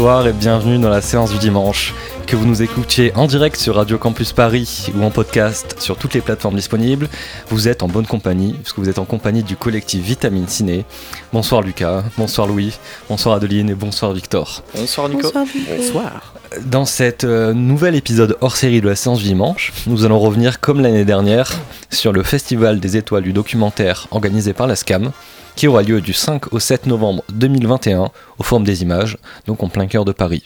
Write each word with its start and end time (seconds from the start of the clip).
Bonsoir 0.00 0.26
et 0.26 0.32
bienvenue 0.32 0.78
dans 0.78 0.88
la 0.88 1.02
séance 1.02 1.30
du 1.30 1.36
dimanche. 1.36 1.94
Que 2.26 2.34
vous 2.34 2.46
nous 2.46 2.62
écoutiez 2.62 3.12
en 3.16 3.26
direct 3.26 3.56
sur 3.56 3.74
Radio 3.74 3.98
Campus 3.98 4.32
Paris 4.32 4.86
ou 4.96 5.04
en 5.04 5.10
podcast 5.10 5.76
sur 5.78 5.98
toutes 5.98 6.14
les 6.14 6.22
plateformes 6.22 6.56
disponibles, 6.56 7.06
vous 7.50 7.68
êtes 7.68 7.82
en 7.82 7.86
bonne 7.86 8.06
compagnie, 8.06 8.54
puisque 8.54 8.78
vous 8.78 8.88
êtes 8.88 8.98
en 8.98 9.04
compagnie 9.04 9.42
du 9.42 9.56
collectif 9.56 10.02
Vitamine 10.02 10.48
Ciné. 10.48 10.86
Bonsoir 11.34 11.60
Lucas, 11.60 12.02
bonsoir 12.16 12.46
Louis, 12.46 12.78
bonsoir 13.10 13.34
Adeline 13.34 13.68
et 13.68 13.74
bonsoir 13.74 14.14
Victor. 14.14 14.62
Bonsoir 14.74 15.10
Nico. 15.10 15.24
Bonsoir. 15.24 15.44
Nico. 15.44 15.70
Bonsoir. 15.76 16.34
Dans 16.64 16.86
cet 16.86 17.24
euh, 17.24 17.52
nouvel 17.52 17.94
épisode 17.94 18.38
hors 18.40 18.56
série 18.56 18.80
de 18.80 18.88
la 18.88 18.96
séance 18.96 19.18
du 19.18 19.26
dimanche, 19.26 19.74
nous 19.86 20.06
allons 20.06 20.18
revenir 20.18 20.60
comme 20.60 20.80
l'année 20.80 21.04
dernière 21.04 21.52
sur 21.90 22.14
le 22.14 22.22
Festival 22.22 22.80
des 22.80 22.96
étoiles 22.96 23.24
du 23.24 23.34
documentaire 23.34 24.06
organisé 24.12 24.54
par 24.54 24.66
la 24.66 24.76
SCAM 24.76 25.12
qui 25.60 25.68
aura 25.68 25.82
lieu 25.82 26.00
du 26.00 26.14
5 26.14 26.54
au 26.54 26.58
7 26.58 26.86
novembre 26.86 27.22
2021 27.34 28.10
au 28.38 28.42
Forum 28.42 28.64
des 28.64 28.80
Images, 28.80 29.18
donc 29.46 29.62
en 29.62 29.68
plein 29.68 29.86
cœur 29.88 30.06
de 30.06 30.12
Paris. 30.12 30.42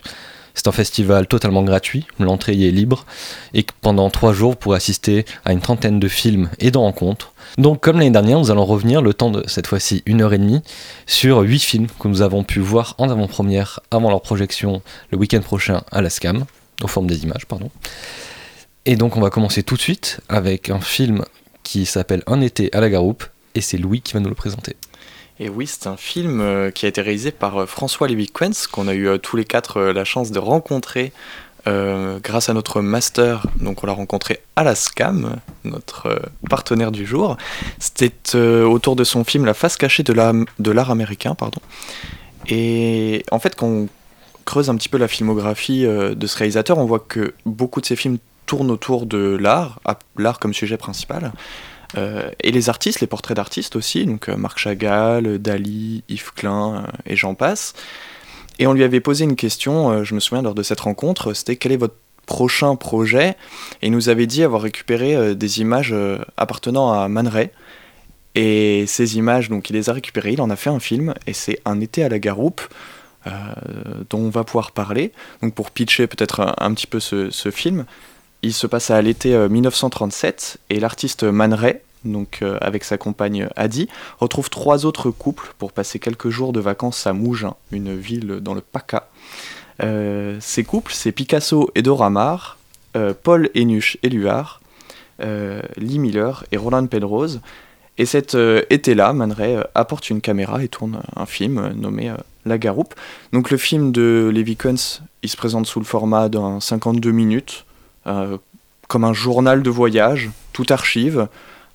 C'est 0.54 0.66
un 0.66 0.72
festival 0.72 1.28
totalement 1.28 1.62
gratuit, 1.62 2.04
l'entrée 2.18 2.54
est 2.54 2.72
libre, 2.72 3.06
et 3.52 3.64
pendant 3.80 4.10
trois 4.10 4.32
jours 4.32 4.56
pour 4.56 4.74
assister 4.74 5.24
à 5.44 5.52
une 5.52 5.60
trentaine 5.60 6.00
de 6.00 6.08
films 6.08 6.50
et 6.58 6.72
de 6.72 6.78
rencontres. 6.78 7.32
Donc 7.58 7.80
comme 7.80 7.98
l'année 7.98 8.10
dernière, 8.10 8.40
nous 8.40 8.50
allons 8.50 8.64
revenir 8.64 9.02
le 9.02 9.14
temps 9.14 9.30
de 9.30 9.44
cette 9.46 9.68
fois-ci 9.68 10.02
une 10.04 10.20
heure 10.20 10.32
et 10.32 10.38
demie 10.38 10.62
sur 11.06 11.38
huit 11.42 11.62
films 11.62 11.86
que 12.00 12.08
nous 12.08 12.20
avons 12.20 12.42
pu 12.42 12.58
voir 12.58 12.96
en 12.98 13.08
avant-première 13.08 13.78
avant 13.92 14.10
leur 14.10 14.20
projection 14.20 14.82
le 15.12 15.18
week-end 15.18 15.42
prochain 15.42 15.82
à 15.92 16.02
la 16.02 16.10
SCAM, 16.10 16.44
au 16.82 16.88
Forum 16.88 17.08
des 17.08 17.22
Images, 17.22 17.46
pardon. 17.46 17.70
Et 18.84 18.96
donc 18.96 19.16
on 19.16 19.20
va 19.20 19.30
commencer 19.30 19.62
tout 19.62 19.76
de 19.76 19.80
suite 19.80 20.18
avec 20.28 20.70
un 20.70 20.80
film 20.80 21.24
qui 21.62 21.86
s'appelle 21.86 22.24
Un 22.26 22.40
été 22.40 22.68
à 22.74 22.80
la 22.80 22.90
Garoupe, 22.90 23.22
et 23.54 23.60
c'est 23.60 23.78
Louis 23.78 24.00
qui 24.00 24.14
va 24.14 24.18
nous 24.18 24.28
le 24.28 24.34
présenter. 24.34 24.74
Et 25.40 25.48
oui, 25.48 25.66
c'est 25.66 25.88
un 25.88 25.96
film 25.96 26.40
euh, 26.40 26.70
qui 26.70 26.86
a 26.86 26.88
été 26.88 27.00
réalisé 27.00 27.32
par 27.32 27.62
euh, 27.62 27.66
François 27.66 28.06
Lévy-Quens, 28.06 28.68
qu'on 28.68 28.86
a 28.86 28.94
eu 28.94 29.08
euh, 29.08 29.18
tous 29.18 29.36
les 29.36 29.44
quatre 29.44 29.80
la 29.80 30.04
chance 30.04 30.30
de 30.30 30.38
rencontrer 30.38 31.12
grâce 31.66 32.50
à 32.50 32.52
notre 32.52 32.82
master. 32.82 33.46
Donc 33.58 33.82
on 33.82 33.86
l'a 33.86 33.94
rencontré 33.94 34.40
à 34.54 34.64
la 34.64 34.74
SCAM, 34.74 35.36
notre 35.64 36.20
partenaire 36.50 36.92
du 36.92 37.06
jour. 37.06 37.38
C'était 37.78 38.36
autour 38.36 38.96
de 38.96 39.02
son 39.02 39.24
film 39.24 39.46
La 39.46 39.54
face 39.54 39.78
cachée 39.78 40.02
de 40.02 40.12
l'art 40.12 40.90
américain. 40.90 41.34
Pardon. 41.34 41.62
Et 42.48 43.24
en 43.30 43.38
fait, 43.38 43.56
quand 43.56 43.66
on 43.66 43.88
creuse 44.44 44.68
un 44.68 44.76
petit 44.76 44.90
peu 44.90 44.98
la 44.98 45.08
filmographie 45.08 45.84
de 45.84 46.26
ce 46.26 46.36
réalisateur, 46.36 46.76
on 46.76 46.84
voit 46.84 46.98
que 47.00 47.32
beaucoup 47.46 47.80
de 47.80 47.86
ses 47.86 47.96
films 47.96 48.18
tournent 48.44 48.70
autour 48.70 49.06
de 49.06 49.38
l'art, 49.40 49.80
l'art 50.18 50.40
comme 50.40 50.52
sujet 50.52 50.76
principal. 50.76 51.32
Euh, 51.96 52.30
et 52.40 52.50
les 52.50 52.68
artistes, 52.68 53.00
les 53.00 53.06
portraits 53.06 53.36
d'artistes 53.36 53.76
aussi, 53.76 54.04
donc 54.06 54.28
euh, 54.28 54.36
Marc 54.36 54.58
Chagall, 54.58 55.38
Dali, 55.38 56.02
Yves 56.08 56.32
Klein 56.34 56.76
euh, 56.76 56.90
et 57.06 57.16
j'en 57.16 57.34
passe. 57.34 57.74
Et 58.58 58.66
on 58.66 58.72
lui 58.72 58.84
avait 58.84 59.00
posé 59.00 59.24
une 59.24 59.36
question, 59.36 60.04
je 60.04 60.14
me 60.14 60.20
souviens 60.20 60.42
lors 60.42 60.54
de 60.54 60.62
cette 60.62 60.78
rencontre, 60.78 61.34
c'était 61.34 61.56
quel 61.56 61.72
est 61.72 61.76
votre 61.76 61.96
prochain 62.24 62.76
projet? 62.76 63.30
Et 63.82 63.88
il 63.88 63.90
nous 63.90 64.08
avait 64.08 64.28
dit 64.28 64.44
avoir 64.44 64.62
récupéré 64.62 65.34
des 65.34 65.60
images 65.60 65.92
appartenant 66.36 66.92
à 66.92 67.08
Man 67.08 67.26
Ray. 67.26 67.50
Et 68.36 68.84
ces 68.86 69.16
images, 69.16 69.48
donc 69.48 69.70
il 69.70 69.72
les 69.72 69.90
a 69.90 69.92
récupérées, 69.92 70.34
il 70.34 70.40
en 70.40 70.50
a 70.50 70.56
fait 70.56 70.70
un 70.70 70.78
film, 70.78 71.14
et 71.26 71.32
c'est 71.32 71.58
Un 71.64 71.80
été 71.80 72.04
à 72.04 72.08
la 72.08 72.20
Garoupe, 72.20 72.60
dont 73.26 74.18
on 74.18 74.28
va 74.28 74.44
pouvoir 74.44 74.70
parler. 74.70 75.10
Donc 75.42 75.52
pour 75.52 75.72
pitcher 75.72 76.06
peut-être 76.06 76.54
un, 76.56 76.74
petit 76.74 76.86
peu 76.86 77.00
ce, 77.00 77.50
film, 77.50 77.86
il 78.42 78.52
se 78.52 78.68
passe 78.68 78.92
à 78.92 79.02
l'été 79.02 79.36
1937 79.36 80.58
et 80.70 80.78
l'artiste 80.78 81.24
Man 81.24 81.54
Ray, 81.54 81.80
donc 82.04 82.40
euh, 82.42 82.58
avec 82.60 82.84
sa 82.84 82.98
compagne 82.98 83.48
Adi, 83.56 83.88
retrouve 84.18 84.50
trois 84.50 84.86
autres 84.86 85.10
couples 85.10 85.54
pour 85.58 85.72
passer 85.72 85.98
quelques 85.98 86.30
jours 86.30 86.52
de 86.52 86.60
vacances 86.60 87.06
à 87.06 87.12
Mougins, 87.12 87.54
une 87.72 87.96
ville 87.96 88.40
dans 88.40 88.54
le 88.54 88.60
PACA. 88.60 89.08
Euh, 89.82 90.36
ces 90.40 90.64
couples, 90.64 90.92
c'est 90.92 91.12
Picasso 91.12 91.70
et 91.74 91.82
Dora 91.82 92.10
Maar, 92.10 92.58
euh, 92.96 93.12
Paul 93.20 93.50
Enuche 93.56 93.98
et 94.02 94.08
Luard, 94.08 94.60
Lee 95.20 95.98
Miller 95.98 96.44
et 96.52 96.56
Roland 96.56 96.86
Penrose. 96.86 97.40
Et 97.96 98.06
cet 98.06 98.36
été-là, 98.70 99.12
Man 99.12 99.30
Ray 99.30 99.56
apporte 99.76 100.10
une 100.10 100.20
caméra 100.20 100.64
et 100.64 100.68
tourne 100.68 101.00
un 101.14 101.26
film 101.26 101.72
nommé 101.76 102.12
La 102.44 102.58
Garoupe. 102.58 102.94
Donc 103.32 103.52
le 103.52 103.56
film 103.56 103.92
de 103.92 104.28
Levi 104.34 104.56
Kunz, 104.56 105.02
il 105.22 105.28
se 105.28 105.36
présente 105.36 105.66
sous 105.66 105.78
le 105.78 105.84
format 105.84 106.28
d'un 106.28 106.58
52 106.58 107.12
minutes, 107.12 107.64
comme 108.04 109.04
un 109.04 109.12
journal 109.12 109.62
de 109.62 109.70
voyage, 109.70 110.30
tout 110.52 110.66
archive, 110.70 111.28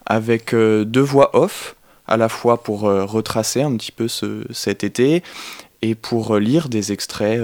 avec 0.10 0.54
euh, 0.54 0.84
deux 0.84 1.02
voix 1.02 1.36
off, 1.36 1.76
à 2.08 2.18
la 2.18 2.28
fois 2.28 2.62
pour 2.62 2.88
euh, 2.88 3.06
retracer 3.06 3.62
un 3.62 3.76
petit 3.78 3.92
peu 3.92 4.08
ce, 4.08 4.44
cet 4.52 4.84
été 4.84 5.24
et 5.82 5.96
pour 5.96 6.38
lire 6.38 6.68
des 6.68 6.92
extraits 6.92 7.42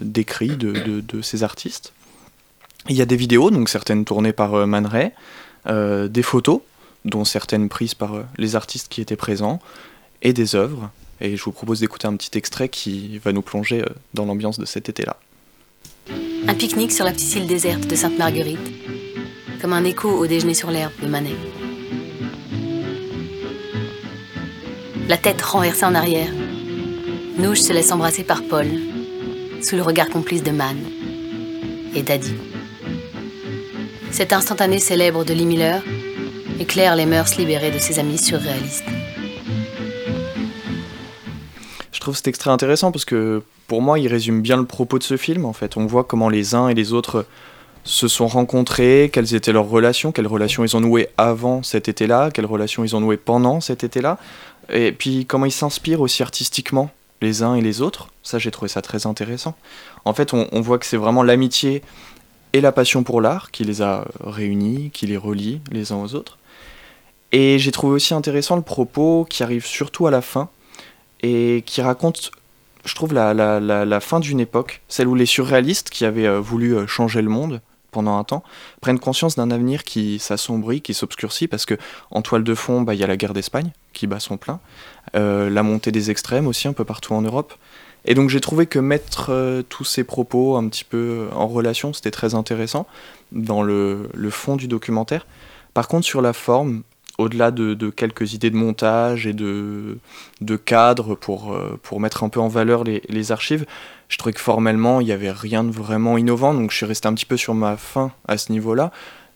d'écrits 0.00 0.56
de, 0.56 1.22
ces 1.22 1.42
artistes. 1.42 1.92
Il 2.88 2.94
y 2.94 3.02
a 3.02 3.06
des 3.06 3.16
vidéos, 3.16 3.50
donc 3.50 3.68
certaines 3.68 4.04
tournées 4.04 4.32
par 4.32 4.64
Man 4.68 4.86
Ray, 4.86 5.10
des 5.66 6.22
photos, 6.22 6.60
dont 7.04 7.24
certaines 7.24 7.68
prises 7.68 7.94
par 7.94 8.22
les 8.38 8.54
artistes 8.54 8.86
qui 8.88 9.00
étaient 9.00 9.16
présents, 9.16 9.58
et 10.22 10.32
des 10.32 10.54
œuvres. 10.54 10.88
Et 11.20 11.36
je 11.36 11.42
vous 11.42 11.50
propose 11.50 11.80
d'écouter 11.80 12.06
un 12.06 12.14
petit 12.14 12.38
extrait 12.38 12.68
qui 12.68 13.18
va 13.18 13.32
nous 13.32 13.42
plonger 13.42 13.84
dans 14.12 14.24
l'ambiance 14.24 14.60
de 14.60 14.66
cet 14.66 14.88
été-là. 14.88 15.16
Un 16.46 16.54
pique-nique 16.54 16.92
sur 16.92 17.04
la 17.04 17.12
petite 17.12 17.34
île 17.34 17.46
déserte 17.46 17.86
de 17.86 17.96
Sainte-Marguerite, 17.96 18.58
comme 19.60 19.72
un 19.72 19.84
écho 19.84 20.10
au 20.10 20.26
déjeuner 20.26 20.54
sur 20.54 20.70
l'herbe 20.70 20.92
de 21.02 21.08
Manet. 21.08 21.63
La 25.06 25.18
tête 25.18 25.42
renversée 25.42 25.84
en 25.84 25.94
arrière, 25.94 26.30
Nouche 27.36 27.60
se 27.60 27.74
laisse 27.74 27.92
embrasser 27.92 28.24
par 28.24 28.42
Paul, 28.42 28.66
sous 29.62 29.76
le 29.76 29.82
regard 29.82 30.08
complice 30.08 30.42
de 30.42 30.50
Man 30.50 30.78
et 31.94 32.02
Daddy. 32.02 32.34
Cet 34.10 34.32
instantané 34.32 34.78
célèbre 34.78 35.24
de 35.24 35.34
Lee 35.34 35.44
Miller 35.44 35.82
éclaire 36.58 36.96
les 36.96 37.04
mœurs 37.04 37.36
libérées 37.36 37.70
de 37.70 37.78
ses 37.78 37.98
amis 37.98 38.16
surréalistes. 38.16 38.84
Je 41.92 42.00
trouve 42.00 42.16
cet 42.16 42.28
extrait 42.28 42.50
intéressant 42.50 42.90
parce 42.90 43.04
que 43.04 43.42
pour 43.66 43.82
moi, 43.82 43.98
il 43.98 44.08
résume 44.08 44.40
bien 44.40 44.56
le 44.56 44.64
propos 44.64 44.98
de 44.98 45.04
ce 45.04 45.18
film. 45.18 45.44
En 45.44 45.52
fait, 45.52 45.76
on 45.76 45.84
voit 45.84 46.04
comment 46.04 46.30
les 46.30 46.54
uns 46.54 46.68
et 46.68 46.74
les 46.74 46.94
autres 46.94 47.26
se 47.84 48.08
sont 48.08 48.26
rencontrés, 48.26 49.10
quelles 49.12 49.34
étaient 49.34 49.52
leurs 49.52 49.68
relations, 49.68 50.10
quelles 50.10 50.26
relations 50.26 50.64
ils 50.64 50.76
ont 50.76 50.80
nouées 50.80 51.08
avant 51.18 51.62
cet 51.62 51.88
été-là, 51.88 52.30
quelles 52.30 52.46
relations 52.46 52.82
ils 52.82 52.96
ont 52.96 53.00
nouées 53.00 53.18
pendant 53.18 53.60
cet 53.60 53.84
été-là, 53.84 54.18
et 54.70 54.92
puis 54.92 55.26
comment 55.26 55.44
ils 55.44 55.52
s'inspirent 55.52 56.00
aussi 56.00 56.22
artistiquement 56.22 56.90
les 57.20 57.42
uns 57.42 57.54
et 57.54 57.60
les 57.60 57.82
autres. 57.82 58.08
Ça, 58.22 58.38
j'ai 58.38 58.50
trouvé 58.50 58.68
ça 58.68 58.82
très 58.82 59.06
intéressant. 59.06 59.54
En 60.04 60.14
fait, 60.14 60.32
on, 60.34 60.60
voit 60.60 60.78
que 60.78 60.86
c'est 60.86 60.96
vraiment 60.96 61.22
l'amitié 61.22 61.82
et 62.52 62.60
la 62.60 62.72
passion 62.72 63.02
pour 63.02 63.20
l'art 63.20 63.50
qui 63.50 63.64
les 63.64 63.82
a 63.82 64.06
réunis, 64.20 64.90
qui 64.92 65.06
les 65.06 65.16
relie 65.16 65.60
les 65.70 65.92
uns 65.92 65.96
aux 65.96 66.14
autres. 66.14 66.38
Et 67.32 67.58
j'ai 67.58 67.72
trouvé 67.72 67.94
aussi 67.94 68.14
intéressant 68.14 68.56
le 68.56 68.62
propos 68.62 69.26
qui 69.28 69.42
arrive 69.42 69.66
surtout 69.66 70.06
à 70.06 70.10
la 70.10 70.20
fin 70.20 70.48
et 71.22 71.62
qui 71.66 71.82
raconte 71.82 72.30
je 72.84 72.94
trouve, 72.94 73.14
la, 73.14 73.32
la, 73.32 73.60
la, 73.60 74.00
fin 74.00 74.20
d'une 74.20 74.40
époque, 74.40 74.82
celle 74.88 75.08
où 75.08 75.14
les 75.14 75.24
surréalistes 75.24 75.88
qui 75.88 76.04
avaient 76.04 76.26
euh, 76.26 76.38
voulu 76.38 76.76
euh, 76.76 76.86
changer 76.86 77.22
le 77.22 77.30
monde 77.30 77.62
pendant 77.94 78.18
un 78.18 78.24
temps, 78.24 78.44
prennent 78.82 78.98
conscience 78.98 79.36
d'un 79.36 79.50
avenir 79.50 79.84
qui 79.84 80.18
s'assombrit, 80.18 80.82
qui 80.82 80.92
s'obscurcit, 80.92 81.48
parce 81.48 81.64
que 81.64 81.78
en 82.10 82.20
toile 82.20 82.44
de 82.44 82.54
fond, 82.54 82.82
bah, 82.82 82.94
il 82.94 83.00
y 83.00 83.04
a 83.04 83.06
la 83.06 83.16
guerre 83.16 83.32
d'Espagne 83.32 83.72
qui 83.94 84.06
bat 84.06 84.20
son 84.20 84.36
plein, 84.36 84.60
euh, 85.16 85.48
la 85.48 85.62
montée 85.62 85.92
des 85.92 86.10
extrêmes 86.10 86.46
aussi 86.46 86.68
un 86.68 86.74
peu 86.74 86.84
partout 86.84 87.14
en 87.14 87.22
Europe. 87.22 87.54
Et 88.04 88.14
donc 88.14 88.28
j'ai 88.28 88.40
trouvé 88.40 88.66
que 88.66 88.78
mettre 88.78 89.64
tous 89.70 89.84
ces 89.84 90.04
propos 90.04 90.56
un 90.56 90.68
petit 90.68 90.84
peu 90.84 91.28
en 91.32 91.48
relation, 91.48 91.94
c'était 91.94 92.10
très 92.10 92.34
intéressant 92.34 92.86
dans 93.32 93.62
le, 93.62 94.08
fond 94.30 94.56
du 94.56 94.68
documentaire. 94.68 95.26
Par 95.74 95.88
contre, 95.88 96.06
sur 96.06 96.22
la 96.22 96.32
forme, 96.32 96.82
au-delà 97.18 97.50
de, 97.50 97.90
quelques 97.90 98.34
idées 98.34 98.50
de 98.50 98.56
montage 98.56 99.26
et 99.26 99.32
de, 99.32 99.98
de 100.40 100.56
cadre 100.56 101.14
pour, 101.14 101.52
euh, 101.52 101.78
pour 101.82 102.00
mettre 102.00 102.24
un 102.24 102.28
peu 102.28 102.40
en 102.40 102.48
valeur 102.48 102.84
les, 102.84 103.32
archives, 103.32 103.66
je 104.08 104.18
trouvais 104.18 104.32
que 104.32 104.40
formellement, 104.40 105.00
il 105.00 105.06
n'y 105.06 105.12
avait 105.12 105.30
rien 105.30 105.64
de 105.64 105.70
vraiment 105.70 106.18
innovant, 106.18 106.54
donc 106.54 106.70
je 106.70 106.76
suis 106.76 106.86
resté 106.86 107.08
un 107.08 107.14
petit 107.14 107.26
peu 107.26 107.36
sur 107.36 107.54
ma 107.54 107.76
fin 107.76 108.12
à 108.28 108.38
ce 108.38 108.52
niveau-là, 108.52 108.90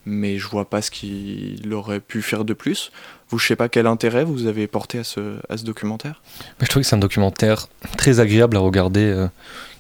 mais 0.06 0.38
je 0.38 0.46
vois 0.48 0.68
pas 0.68 0.82
ce 0.82 0.90
qu'il 0.90 1.72
aurait 1.72 2.00
pu 2.00 2.22
faire 2.22 2.44
de 2.44 2.54
plus. 2.54 2.90
Vous, 3.30 3.38
je 3.38 3.46
sais 3.46 3.56
pas 3.56 3.68
quel 3.68 3.86
intérêt 3.86 4.24
vous 4.24 4.46
avez 4.46 4.66
porté 4.66 4.98
à 4.98 5.04
ce, 5.04 5.38
à 5.48 5.56
ce 5.56 5.64
documentaire 5.64 6.22
Je 6.60 6.66
trouve 6.66 6.82
que 6.82 6.88
c'est 6.88 6.96
un 6.96 7.00
documentaire 7.00 7.66
très 7.96 8.20
agréable 8.20 8.56
à 8.56 8.60
regarder, 8.60 9.04
euh, 9.04 9.28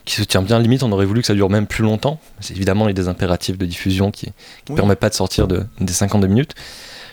qui 0.04 0.16
se 0.16 0.22
tient 0.22 0.42
bien 0.42 0.58
limite, 0.58 0.82
on 0.82 0.92
aurait 0.92 1.06
voulu 1.06 1.20
que 1.20 1.26
ça 1.26 1.34
dure 1.34 1.50
même 1.50 1.66
plus 1.66 1.84
longtemps. 1.84 2.20
C'est 2.40 2.54
évidemment, 2.54 2.86
il 2.86 2.88
y 2.88 2.90
a 2.90 2.94
des 2.94 3.08
impératifs 3.08 3.58
de 3.58 3.66
diffusion 3.66 4.10
qui 4.10 4.32
ne 4.68 4.74
permettent 4.74 5.00
pas 5.00 5.10
de 5.10 5.14
sortir 5.14 5.48
de, 5.48 5.64
des 5.80 5.92
52 5.92 6.26
minutes 6.26 6.54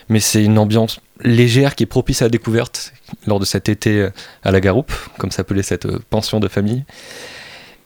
mais 0.08 0.20
c'est 0.20 0.42
une 0.42 0.58
ambiance 0.58 1.00
légère 1.20 1.74
qui 1.74 1.84
est 1.84 1.86
propice 1.86 2.22
à 2.22 2.26
la 2.26 2.28
découverte 2.28 2.92
lors 3.26 3.40
de 3.40 3.44
cet 3.44 3.68
été 3.68 4.00
euh, 4.00 4.10
à 4.42 4.50
la 4.50 4.60
Garoupe, 4.60 4.92
comme 5.18 5.30
s'appelait 5.30 5.62
cette 5.62 5.86
euh, 5.86 5.98
pension 6.10 6.40
de 6.40 6.48
famille. 6.48 6.84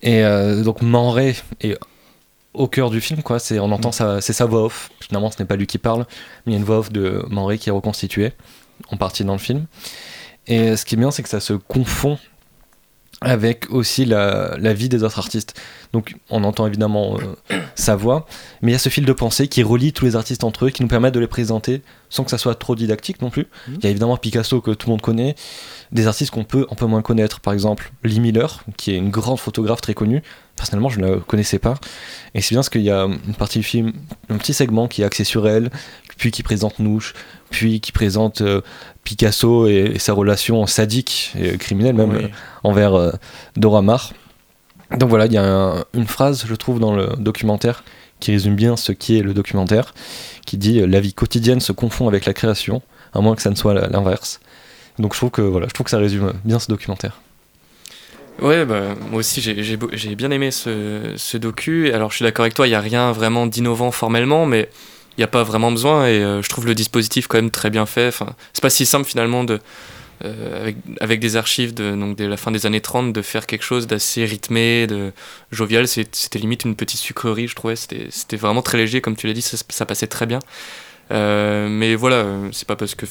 Et 0.03 0.25
euh, 0.25 0.63
donc 0.63 0.83
Manré 0.83 1.37
est 1.61 1.77
au 2.55 2.69
cœur 2.69 2.91
du 2.91 3.01
film, 3.01 3.23
quoi. 3.23 3.39
C'est, 3.39 3.59
on 3.59 3.71
entend 3.73 3.93
sa, 3.93 4.21
c'est 4.21 4.33
sa 4.33 4.47
voix 4.47 4.65
off. 4.65 4.91
Finalement, 5.01 5.31
ce 5.31 5.39
n'est 5.39 5.47
pas 5.47 5.57
lui 5.57 5.67
qui 5.67 5.79
parle, 5.79 6.07
mais 6.45 6.53
il 6.53 6.53
y 6.53 6.57
a 6.57 6.59
une 6.59 6.65
voix 6.65 6.79
off 6.79 6.93
de 6.93 7.25
Manré 7.29 7.59
qui 7.59 7.69
est 7.69 7.73
reconstituée, 7.73 8.33
en 8.91 8.97
partie 8.97 9.25
dans 9.25 9.35
le 9.35 9.39
film. 9.39 9.67
Et 10.47 10.77
ce 10.77 10.85
qui 10.85 10.95
est 10.95 10.99
bien, 10.99 11.11
c'est 11.11 11.23
que 11.23 11.29
ça 11.29 11.41
se 11.41 11.53
confond 11.53 12.19
avec 13.21 13.71
aussi 13.71 14.07
la, 14.07 14.57
la, 14.59 14.73
vie 14.73 14.89
des 14.89 15.03
autres 15.03 15.19
artistes. 15.19 15.61
Donc 15.93 16.17
on 16.31 16.43
entend 16.43 16.67
évidemment 16.67 17.19
euh, 17.51 17.61
sa 17.75 17.95
voix, 17.95 18.27
mais 18.63 18.71
il 18.71 18.73
y 18.73 18.77
a 18.77 18.79
ce 18.79 18.89
fil 18.89 19.05
de 19.05 19.13
pensée 19.13 19.47
qui 19.49 19.63
relie 19.63 19.93
tous 19.93 20.07
les 20.07 20.17
artistes 20.17 20.43
entre 20.43 20.67
eux, 20.67 20.71
qui 20.71 20.83
nous 20.83 20.89
permet 20.89 21.11
de 21.11 21.21
les 21.21 21.27
présenter 21.27 21.83
sans 22.09 22.25
que 22.25 22.31
ça 22.31 22.39
soit 22.39 22.55
trop 22.55 22.75
didactique 22.75 23.21
non 23.21 23.31
plus. 23.31 23.43
Mmh. 23.43 23.73
Il 23.77 23.85
y 23.85 23.87
a 23.87 23.91
évidemment 23.91 24.17
Picasso 24.17 24.61
que 24.61 24.71
tout 24.71 24.89
le 24.89 24.93
monde 24.93 25.03
connaît, 25.03 25.35
des 25.93 26.07
artistes 26.07 26.31
qu'on 26.31 26.45
peut 26.45 26.67
un 26.71 26.75
peu 26.75 26.87
moins 26.87 27.03
connaître, 27.03 27.41
par 27.41 27.53
exemple 27.53 27.93
Lee 28.05 28.21
Miller, 28.21 28.65
qui 28.77 28.93
est 28.93 28.97
une 28.97 29.11
grande 29.11 29.39
photographe 29.39 29.83
très 29.83 29.95
connue. 29.95 30.23
Personnellement, 30.57 30.89
je 30.89 31.01
ne 31.01 31.07
la 31.07 31.21
connaissais 31.21 31.59
pas. 31.59 31.75
Et 32.35 32.41
c'est 32.41 32.51
bien 32.51 32.59
parce 32.59 32.69
qu'il 32.69 32.83
y 32.83 32.91
a 32.91 33.03
une 33.05 33.35
partie 33.39 33.59
du 33.59 33.65
film, 33.65 33.93
un 34.29 34.39
petit 34.39 34.55
segment 34.55 34.89
qui 34.89 35.03
est 35.03 35.05
axé 35.05 35.25
sur 35.25 35.49
elle, 35.49 35.71
puis 36.17 36.31
qui 36.31 36.43
présente 36.43 36.79
Nouche, 36.79 37.15
puis 37.51 37.81
qui 37.81 37.93
présente 37.93 38.41
euh, 38.41 38.63
Picasso 39.05 39.67
et, 39.67 39.99
sa 39.99 40.13
relation 40.13 40.67
sadique 40.67 41.35
et 41.39 41.59
criminelle 41.59 41.95
même 41.95 42.13
euh, 42.13 42.29
envers 42.63 42.95
euh, 42.95 43.11
Dora 43.57 43.83
Maar. 43.83 44.13
Donc 44.97 45.09
voilà, 45.09 45.27
il 45.27 45.33
y 45.33 45.39
a 45.39 45.85
une 45.95 46.07
phrase, 46.07 46.47
je 46.49 46.55
trouve, 46.55 46.81
dans 46.81 46.95
le 46.95 47.11
documentaire 47.19 47.85
qui 48.19 48.33
résume 48.33 48.57
bien 48.57 48.77
ce 48.77 48.93
qui 48.93 49.17
est 49.19 49.23
le 49.23 49.35
documentaire, 49.35 49.95
qui 50.47 50.59
dit 50.59 50.81
La 50.81 51.01
vie 51.01 51.15
quotidienne 51.15 51.61
se 51.61 51.73
confond 51.73 52.09
avec 52.09 52.27
la 52.27 52.35
création, 52.35 52.83
à 53.15 53.21
moins 53.21 53.37
que 53.37 53.43
ça 53.43 53.51
ne 53.51 53.55
soit 53.55 53.75
l'inverse. 53.89 54.41
Donc 54.99 55.15
je 55.15 55.19
trouve 55.19 55.31
que 55.31 55.43
voilà, 55.43 55.69
je 55.69 55.75
trouve 55.75 55.85
que 55.85 55.91
ça 55.91 55.99
résume 55.99 56.33
bien 56.45 56.59
ce 56.59 56.69
documentaire. 56.69 57.21
Ouais, 58.43 58.65
bah, 58.65 58.95
moi 59.11 59.21
aussi 59.21 59.41
j'ai 59.41 60.17
bien 60.17 60.31
aimé 60.33 60.51
ce, 60.51 61.13
ce, 61.17 61.37
docu. 61.37 61.93
Alors 61.93 62.11
je 62.11 62.17
suis 62.17 62.25
d'accord 62.25 62.43
avec 62.43 62.55
toi, 62.55 62.67
il 62.67 62.71
n'y 62.71 62.77
a 62.77 62.81
rien 62.81 63.13
vraiment 63.13 63.47
d'innovant 63.47 63.93
formellement, 63.93 64.45
mais 64.45 64.69
n'y 65.21 65.25
a 65.25 65.29
pas 65.29 65.43
vraiment 65.43 65.71
besoin 65.71 66.07
et 66.07 66.23
euh, 66.23 66.43
je 66.43 66.49
trouve 66.49 66.67
le 66.67 66.75
dispositif 66.75 67.27
quand 67.27 67.39
même 67.39 67.51
très 67.51 67.71
bien 67.71 67.87
fait. 67.87 68.09
Enfin, 68.09 68.35
c'est 68.53 68.63
pas 68.63 68.71
si 68.71 68.87
simple 68.87 69.07
finalement 69.07 69.45
de, 69.45 69.61
euh, 70.25 70.73
avec, 71.01 71.21
des 71.21 71.37
archives 71.37 71.75
de, 71.75 71.95
donc 71.95 72.17
de 72.17 72.25
la 72.25 72.37
fin 72.37 72.51
des 72.51 72.67
années 72.67 72.81
30 72.81 73.13
de 73.13 73.23
faire 73.23 73.47
quelque 73.47 73.65
chose 73.65 73.87
d'assez 73.87 74.25
rythmé, 74.25 74.87
de 74.87 75.13
jovial. 75.53 75.87
C'était 75.87 76.39
limite 76.39 76.65
une 76.65 76.75
petite 76.75 77.01
sucrerie, 77.01 77.49
je 77.49 77.55
trouvais. 77.55 77.77
C'était 77.77 78.37
vraiment 78.37 78.63
très 78.63 78.79
léger, 78.79 79.01
comme 79.01 79.17
tu 79.17 79.27
l'as 79.27 79.33
dit, 79.33 79.43
ça, 79.43 79.87
passait 79.87 80.07
très 80.07 80.27
bien. 80.27 80.41
Euh, 81.13 81.69
mais 81.69 81.97
voilà, 81.97 82.25
c'est 82.53 82.69
pas 82.69 82.77
parce 82.77 82.95
que 82.95 83.05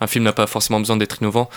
un 0.00 0.06
film 0.06 0.24
n'a 0.24 0.32
pas 0.32 0.46
forcément 0.46 0.80
besoin 0.80 0.96
d'être 0.96 1.18
innovant. 1.20 1.48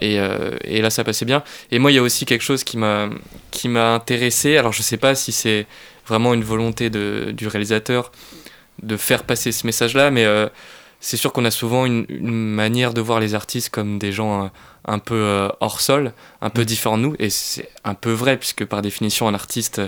Et, 0.00 0.18
et, 0.64 0.80
là, 0.80 0.90
ça 0.90 1.02
passait 1.02 1.24
bien. 1.24 1.42
Et 1.70 1.78
moi, 1.78 1.90
il 1.90 1.96
y 1.96 1.98
a 1.98 2.02
aussi 2.02 2.24
quelque 2.24 2.42
chose 2.42 2.62
qui 2.62 2.76
m'a 2.78 3.94
intéressé. 3.94 4.56
Alors, 4.56 4.72
je 4.72 4.82
sais 4.82 4.96
pas 4.96 5.14
si 5.14 5.32
c'est 5.32 5.66
vraiment 6.06 6.34
une 6.34 6.44
volonté 6.44 6.90
de, 6.90 7.32
du 7.32 7.46
réalisateur 7.46 8.10
de 8.82 8.96
faire 8.96 9.24
passer 9.24 9.52
ce 9.52 9.66
message-là, 9.66 10.10
mais 10.10 10.24
euh, 10.24 10.48
c'est 11.00 11.16
sûr 11.16 11.32
qu'on 11.32 11.44
a 11.44 11.50
souvent 11.50 11.86
une, 11.86 12.06
manière 12.08 12.94
de 12.94 13.00
voir 13.00 13.20
les 13.20 13.34
artistes 13.34 13.70
comme 13.70 13.98
des 13.98 14.12
gens 14.12 14.44
euh, 14.44 14.48
un, 14.86 14.98
peu 14.98 15.14
euh, 15.14 15.48
hors 15.60 15.80
sol, 15.80 16.12
un 16.40 16.50
peu 16.50 16.62
mm. 16.62 16.66
différents 16.66 16.98
de 16.98 17.02
nous, 17.02 17.16
et 17.18 17.30
c'est 17.30 17.68
un 17.84 17.94
peu 17.94 18.12
vrai, 18.12 18.36
puisque 18.36 18.64
par 18.64 18.82
définition, 18.82 19.28
un 19.28 19.34
artiste 19.34 19.80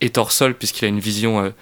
est 0.00 0.18
hors 0.18 0.32
sol, 0.32 0.54
puisqu'il 0.54 0.84
a 0.84 0.88
une 0.88 1.00
vision 1.00 1.52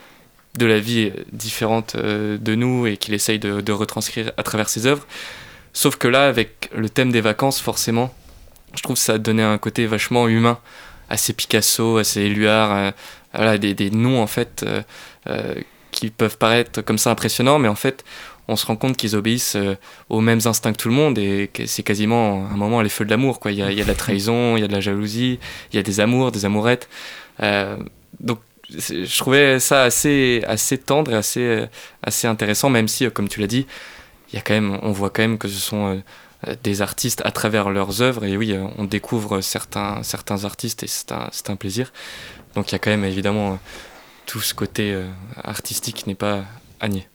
de 0.56 0.66
la 0.66 0.78
vie 0.78 1.12
différente 1.32 1.96
de 1.96 2.54
nous 2.54 2.86
et 2.86 2.96
qu'il 2.96 3.14
essaye 3.14 3.38
de, 3.38 3.72
retranscrire 3.72 4.32
à 4.36 4.42
travers 4.42 4.68
ses 4.68 4.86
œuvres. 4.86 5.06
Sauf 5.72 5.96
que 5.96 6.08
là, 6.08 6.26
avec 6.28 6.70
le 6.74 6.88
thème 6.90 7.12
des 7.12 7.20
vacances, 7.20 7.60
forcément, 7.60 8.12
je 8.74 8.82
trouve 8.82 8.96
que 8.96 9.02
ça 9.02 9.18
donnait 9.18 9.42
un 9.42 9.58
côté 9.58 9.86
vachement 9.86 10.28
humain, 10.28 10.58
assez 11.08 11.32
Picasso, 11.32 11.98
assez 11.98 12.22
Éluard, 12.22 12.92
voilà, 13.32 13.58
des, 13.58 13.74
des, 13.74 13.90
noms 13.90 14.20
en 14.20 14.26
fait 14.26 14.64
qui 15.92 16.10
peuvent 16.10 16.38
paraître 16.38 16.82
comme 16.82 16.98
ça 16.98 17.10
impressionnants, 17.10 17.60
mais 17.60 17.68
en 17.68 17.76
fait, 17.76 18.04
on 18.48 18.56
se 18.56 18.66
rend 18.66 18.76
compte 18.76 18.96
qu'ils 18.96 19.14
obéissent 19.14 19.54
euh, 19.54 19.76
aux 20.08 20.20
mêmes 20.20 20.40
instincts 20.44 20.72
que 20.72 20.78
tout 20.78 20.88
le 20.88 20.94
monde 20.94 21.18
et 21.18 21.48
que 21.52 21.66
c'est 21.66 21.84
quasiment 21.84 22.48
un 22.52 22.56
moment 22.56 22.80
les 22.82 22.88
feux 22.88 23.04
de 23.04 23.10
l'amour. 23.10 23.38
Il, 23.44 23.52
y 23.52 23.62
a, 23.62 23.70
de 23.70 23.84
la 23.84 23.94
trahison, 23.94 24.56
il 24.56 24.60
y 24.60 24.64
a 24.64 24.68
de 24.68 24.72
la 24.72 24.80
jalousie, 24.80 25.38
il 25.72 25.76
y 25.76 25.78
a 25.78 25.82
des 25.82 26.00
amours, 26.00 26.32
des 26.32 26.44
amourettes. 26.44 26.88
Euh, 27.40 27.76
donc 28.18 28.40
je 28.68 29.18
trouvais 29.18 29.60
ça 29.60 29.84
assez, 29.84 30.42
assez 30.46 30.78
tendre 30.78 31.12
et 31.12 31.16
assez, 31.16 31.66
assez 32.02 32.26
intéressant, 32.26 32.70
même 32.70 32.88
si, 32.88 33.08
comme 33.10 33.28
tu 33.28 33.40
l'as 33.40 33.46
dit, 33.46 33.66
y 34.32 34.38
a 34.38 34.40
quand 34.40 34.54
même, 34.54 34.78
on 34.82 34.92
voit 34.92 35.10
quand 35.10 35.22
même 35.22 35.38
que 35.38 35.48
ce 35.48 35.60
sont 35.60 36.02
euh, 36.46 36.54
des 36.62 36.80
artistes 36.80 37.22
à 37.24 37.30
travers 37.30 37.70
leurs 37.70 38.00
œuvres. 38.00 38.24
Et 38.24 38.36
oui, 38.36 38.56
on 38.78 38.84
découvre 38.84 39.40
certains, 39.40 40.02
certains 40.02 40.44
artistes 40.44 40.82
et 40.82 40.86
c'est 40.86 41.12
un, 41.12 41.28
un, 41.48 41.56
plaisir. 41.56 41.92
Donc 42.54 42.70
il 42.70 42.72
y 42.72 42.76
a 42.76 42.78
quand 42.78 42.90
même 42.90 43.04
évidemment 43.04 43.58
tout 44.26 44.40
ce 44.40 44.54
côté 44.54 44.92
euh, 44.92 45.08
artistique 45.42 46.06
n'est 46.06 46.14
pas 46.14 46.44
agné. 46.80 47.08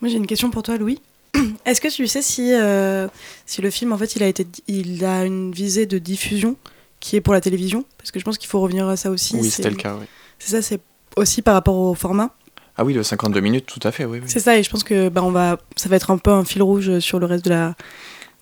Moi 0.00 0.10
j'ai 0.10 0.16
une 0.16 0.26
question 0.26 0.50
pour 0.50 0.62
toi 0.62 0.76
Louis. 0.76 1.00
Est-ce 1.64 1.80
que 1.80 1.88
tu 1.88 2.06
sais 2.06 2.22
si, 2.22 2.52
euh, 2.54 3.06
si 3.46 3.62
le 3.62 3.70
film 3.70 3.92
en 3.92 3.98
fait 3.98 4.16
il 4.16 4.22
a, 4.22 4.26
été, 4.26 4.46
il 4.66 5.04
a 5.04 5.24
une 5.24 5.52
visée 5.52 5.86
de 5.86 5.98
diffusion 5.98 6.56
qui 6.98 7.16
est 7.16 7.20
pour 7.20 7.34
la 7.34 7.40
télévision? 7.40 7.84
Parce 7.98 8.10
que 8.10 8.18
je 8.18 8.24
pense 8.24 8.38
qu'il 8.38 8.48
faut 8.48 8.60
revenir 8.60 8.88
à 8.88 8.96
ça 8.96 9.10
aussi. 9.10 9.36
Oui, 9.36 9.50
c'était 9.50 9.70
le 9.70 9.76
cas, 9.76 9.96
oui. 9.98 10.06
C'est 10.38 10.50
ça, 10.50 10.62
c'est 10.62 10.80
aussi 11.16 11.42
par 11.42 11.54
rapport 11.54 11.76
au 11.76 11.94
format? 11.94 12.34
Ah 12.76 12.84
oui, 12.84 12.94
le 12.94 13.02
52 13.02 13.40
minutes, 13.40 13.66
tout 13.66 13.80
à 13.86 13.92
fait, 13.92 14.04
oui. 14.04 14.20
oui. 14.22 14.28
C'est 14.28 14.40
ça, 14.40 14.56
et 14.58 14.62
je 14.62 14.70
pense 14.70 14.84
que 14.84 15.08
bah, 15.08 15.22
on 15.22 15.30
va, 15.30 15.58
ça 15.76 15.88
va 15.88 15.96
être 15.96 16.10
un 16.10 16.18
peu 16.18 16.30
un 16.30 16.44
fil 16.44 16.62
rouge 16.62 16.98
sur 17.00 17.18
le 17.18 17.26
reste 17.26 17.44
de 17.44 17.50
la, 17.50 17.74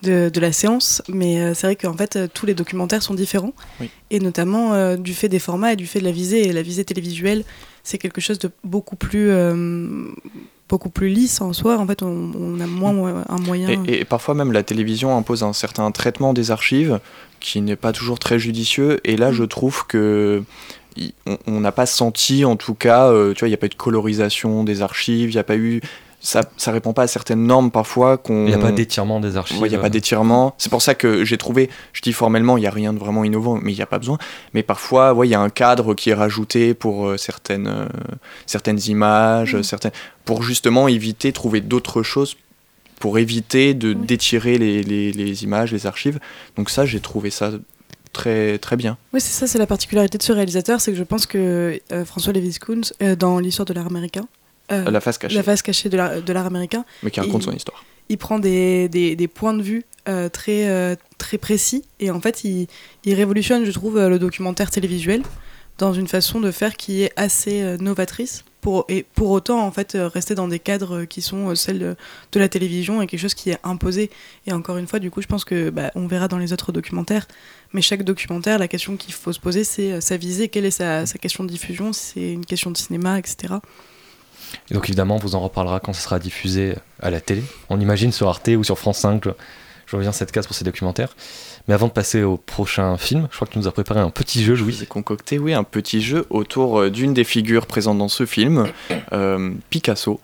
de, 0.03 0.29
de 0.29 0.41
la 0.41 0.53
séance, 0.53 1.03
mais 1.09 1.41
euh, 1.41 1.55
c'est 1.55 1.67
vrai 1.67 1.77
qu'en 1.77 1.97
fait, 1.97 2.33
tous 2.35 2.47
les 2.47 2.55
documentaires 2.55 3.03
sont 3.03 3.15
différents, 3.15 3.53
et 4.11 4.21
notamment 4.21 4.97
du 4.97 5.13
fait 5.13 5.29
des 5.29 5.41
formats 5.41 5.73
et 5.73 5.77
du 5.77 5.87
fait 5.87 5.99
de 5.99 6.05
la 6.05 6.13
visée. 6.13 6.47
Et 6.49 6.53
la 6.53 6.63
visée 6.63 6.85
télévisuelle, 6.85 7.45
c'est 7.89 7.97
quelque 7.97 8.21
chose 8.21 8.39
de 8.39 8.51
beaucoup 8.65 8.97
plus 8.97 9.31
euh, 9.31 10.11
beaucoup 10.69 10.91
plus 10.91 11.09
lisse 11.09 11.41
en 11.41 11.55
soi. 11.55 11.79
En 11.79 11.87
fait, 11.87 12.03
on, 12.03 12.61
a 12.61 12.67
moins 12.67 13.25
un 13.27 13.39
moyen. 13.39 13.83
Et, 13.87 14.05
parfois 14.05 14.35
même 14.35 14.53
la 14.53 14.63
télévision 14.63 15.17
impose 15.17 15.43
un 15.43 15.55
certain 15.55 15.91
traitement 15.91 16.35
des 16.35 16.51
archives 16.51 17.01
qui 17.41 17.63
n'est 17.63 17.77
pas 17.77 17.93
toujours 17.93 18.19
très 18.19 18.39
judicieux. 18.39 19.01
Et 19.05 19.17
là, 19.17 19.33
je 19.33 19.45
mm. 19.45 19.49
trouve 19.49 19.87
que 19.87 20.43
on 21.47 21.61
n'a 21.61 21.73
pas 21.73 21.87
senti, 21.87 22.45
en 22.45 22.57
tout 22.57 22.75
cas, 22.75 23.07
euh, 23.07 23.33
tu 23.33 23.41
vois, 23.41 23.49
il 23.49 23.53
n'y 23.53 23.55
a 23.55 23.59
pas 23.59 23.67
eu 23.67 23.71
de 23.71 23.75
colorisation 23.75 24.65
des 24.65 24.83
archives, 24.83 25.31
il 25.31 25.35
n'y 25.35 25.41
a 25.41 25.45
pas 25.45 25.57
eu 25.57 25.81
ça, 26.21 26.43
ça 26.57 26.73
répond 26.73 26.93
pas 26.93 27.03
à 27.03 27.07
certaines 27.07 27.47
normes 27.47 27.71
parfois 27.71 28.17
qu'on. 28.17 28.45
Il 28.45 28.49
n'y 28.49 28.55
a 28.55 28.59
pas 28.59 28.73
d'étirement 28.73 29.21
des 29.21 29.37
archives. 29.37 29.59
Il 29.63 29.69
n'y 29.69 29.77
a 29.77 29.79
pas 29.79 29.89
d'étirement. 29.89 30.55
C'est 30.59 30.71
pour 30.71 30.83
ça 30.83 30.95
que 30.95 31.25
j'ai 31.25 31.39
trouvé, 31.39 31.71
je 31.93 32.01
dis 32.01 32.13
formellement, 32.13 32.57
il 32.57 32.63
n'y 32.63 32.67
a 32.67 32.73
rien 32.73 32.93
de 32.93 32.99
vraiment 32.99 33.25
innovant, 33.25 33.59
mais 33.63 33.73
il 33.73 33.77
n'y 33.77 33.83
a 33.83 33.87
pas 33.87 33.99
besoin. 33.99 34.19
Mais 34.53 34.63
parfois, 34.63 35.15
il 35.25 35.31
y 35.31 35.35
a 35.35 35.41
un 35.41 35.51
cadre 35.51 35.95
qui 35.95 36.11
est 36.11 36.15
rajouté 36.15 36.75
pour 36.75 37.07
euh, 37.07 37.17
certaines, 37.17 37.69
euh, 37.69 37.87
certaines 38.47 38.81
images, 38.87 39.55
mm. 39.55 39.63
certaines, 39.63 39.93
pour 40.25 40.43
justement 40.43 40.89
éviter, 40.89 41.33
trouver 41.33 41.61
d'autres 41.61 42.03
choses 42.03 42.37
pour 42.99 43.19
éviter 43.19 43.75
de 43.75 43.93
d'étirer 43.93 44.59
les, 44.59 44.83
les, 44.83 45.13
les, 45.13 45.45
images, 45.45 45.71
les 45.73 45.87
archives. 45.87 46.19
Donc 46.57 46.69
ça, 46.69 46.85
j'ai 46.85 46.99
trouvé 46.99 47.31
ça 47.31 47.53
très 48.13 48.59
très 48.59 48.77
bien. 48.77 48.99
Oui, 49.13 49.21
c'est 49.21 49.33
ça, 49.33 49.47
c'est 49.47 49.59
la 49.59 49.69
particularité 49.69 50.19
de 50.19 50.23
ce 50.25 50.33
réalisateur, 50.33 50.81
c'est 50.81 50.91
que 50.91 50.99
je 50.99 51.05
pense 51.05 51.27
que 51.27 51.81
euh, 51.93 52.05
François 52.05 52.33
Lévis-Koons, 52.33 52.93
dans 53.17 53.39
l'histoire 53.39 53.67
de 53.67 53.73
l'art 53.73 53.87
américain, 53.87 54.27
euh, 54.71 54.91
la 54.91 55.01
face 55.01 55.19
cachée. 55.19 55.37
La 55.37 55.43
face 55.43 55.63
cachée 55.63 55.89
de 55.89 55.97
l'art 55.97 56.47
américain. 56.47 56.85
Mais 57.03 57.11
qui 57.11 57.21
raconte 57.21 57.43
son 57.43 57.53
histoire. 57.53 57.85
Il 58.09 58.19
prend 58.19 58.39
des, 58.39 58.89
des, 58.89 59.17
des 59.17 59.29
points 59.29 59.55
de 59.55 59.63
vue 59.63 59.85
euh, 60.09 60.29
très, 60.29 60.69
euh, 60.69 60.97
très 61.19 61.37
précis 61.37 61.85
et 62.01 62.11
en 62.11 62.21
fait 62.21 62.43
il, 62.43 62.67
il, 63.05 63.15
révolutionne, 63.15 63.67
je 63.67 63.71
trouve, 63.71 64.01
le 64.01 64.19
documentaire 64.19 64.71
télévisuel 64.71 65.23
dans 65.77 65.93
une 65.93 66.09
façon 66.09 66.41
de 66.41 66.51
faire 66.51 66.77
qui 66.77 67.03
est 67.03 67.13
assez 67.17 67.77
novatrice 67.79 68.45
pour, 68.63 68.87
et 68.89 69.05
pour 69.15 69.31
autant 69.31 69.61
en 69.61 69.71
fait 69.71 69.97
rester 69.97 70.35
dans 70.35 70.49
des 70.49 70.59
cadres 70.59 71.05
qui 71.05 71.23
sont 71.23 71.55
celles 71.55 71.79
de, 71.79 71.97
de, 72.33 72.41
la 72.41 72.49
télévision 72.49 73.01
et 73.01 73.07
quelque 73.07 73.21
chose 73.21 73.35
qui 73.35 73.51
est 73.51 73.59
imposé. 73.63 74.11
Et 74.47 74.53
encore 74.53 74.79
une 74.79 74.89
fois, 74.89 74.99
du 74.99 75.11
coup, 75.11 75.23
je 75.23 75.29
pense 75.29 75.45
que 75.45 75.71
bah, 75.71 75.93
on 75.95 76.09
verra 76.09 76.27
dans 76.27 76.39
les 76.39 76.53
autres 76.53 76.73
documentaires, 76.73 77.29
mais 77.73 77.83
chaque 77.83 78.03
documentaire, 78.03 78.59
la 78.59 78.67
question 78.67 78.97
qu'il 78.97 79.15
faut 79.15 79.33
se 79.33 79.39
poser, 79.39 79.63
c'est 79.63 80.01
sa 80.01 80.17
visée, 80.17 80.49
quelle 80.49 80.65
est 80.65 80.73
sa, 80.73 81.07
sa 81.07 81.19
question 81.19 81.45
de 81.45 81.49
diffusion, 81.49 81.93
c'est 81.93 82.33
une 82.33 82.47
question 82.47 82.73
de 82.73 82.77
cinéma, 82.77 83.19
etc. 83.19 83.55
Donc 84.71 84.89
évidemment, 84.89 85.17
on 85.17 85.19
vous 85.19 85.35
en 85.35 85.41
reparlera 85.41 85.81
quand 85.81 85.93
ce 85.93 86.03
sera 86.03 86.19
diffusé 86.19 86.75
à 87.01 87.11
la 87.11 87.21
télé. 87.21 87.43
On 87.71 87.81
imagine 87.81 88.13
sur 88.13 88.29
Arte 88.29 88.49
ou 88.49 88.65
sur 88.65 88.79
France 88.79 88.99
5. 88.99 89.25
Je 89.87 89.97
reviens 89.97 90.11
à 90.11 90.13
cette 90.13 90.33
case 90.33 90.47
pour 90.47 90.55
ces 90.55 90.65
documentaires. 90.65 91.17
Mais 91.67 91.75
avant 91.75 91.89
de 91.89 91.93
passer 91.93 92.23
au 92.23 92.37
prochain 92.37 92.97
film, 92.97 93.29
je 93.31 93.37
crois 93.37 93.47
que 93.47 93.53
tu 93.53 93.59
nous 93.59 93.69
as 93.69 93.73
préparé 93.73 94.01
un 94.01 94.11
petit 94.11 94.43
jeu, 94.43 94.55
Louis. 94.55 94.77
J'ai 94.79 94.87
concocté, 94.87 95.39
oui, 95.39 95.55
un 95.55 95.65
petit 95.65 96.01
jeu 96.01 96.27
autour 96.31 96.81
euh, 96.81 96.91
d'une 96.91 97.15
des 97.15 97.25
figures 97.25 97.67
présentes 97.67 97.99
dans 97.99 98.09
ce 98.09 98.27
film, 98.27 98.69
euh, 99.13 99.53
Picasso 99.71 100.21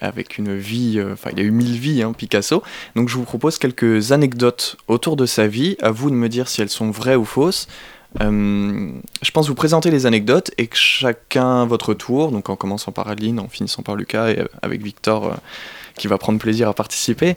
avec 0.00 0.36
une 0.36 0.56
vie, 0.56 0.98
euh, 0.98 1.14
enfin 1.14 1.30
il 1.32 1.40
a 1.40 1.42
eu 1.42 1.50
mille 1.50 1.78
vies, 1.78 2.02
hein, 2.02 2.12
Picasso. 2.12 2.62
Donc 2.94 3.08
je 3.08 3.14
vous 3.14 3.24
propose 3.24 3.58
quelques 3.58 4.12
anecdotes 4.12 4.76
autour 4.88 5.16
de 5.16 5.26
sa 5.26 5.46
vie. 5.46 5.76
À 5.80 5.90
vous 5.90 6.10
de 6.10 6.14
me 6.14 6.28
dire 6.28 6.48
si 6.48 6.60
elles 6.60 6.68
sont 6.68 6.90
vraies 6.90 7.16
ou 7.16 7.24
fausses. 7.24 7.66
Euh, 8.20 8.90
je 9.22 9.30
pense 9.30 9.48
vous 9.48 9.54
présenter 9.54 9.90
les 9.90 10.06
anecdotes 10.06 10.50
et 10.58 10.66
que 10.66 10.76
chacun 10.76 11.62
à 11.62 11.64
votre 11.64 11.94
tour, 11.94 12.30
donc 12.30 12.48
en 12.48 12.56
commençant 12.56 12.92
par 12.92 13.08
Adeline, 13.08 13.38
en 13.38 13.48
finissant 13.48 13.82
par 13.82 13.96
Lucas 13.96 14.30
et 14.30 14.40
euh, 14.40 14.48
avec 14.62 14.82
Victor 14.82 15.26
euh, 15.26 15.34
qui 15.96 16.08
va 16.08 16.18
prendre 16.18 16.38
plaisir 16.38 16.68
à 16.68 16.74
participer, 16.74 17.36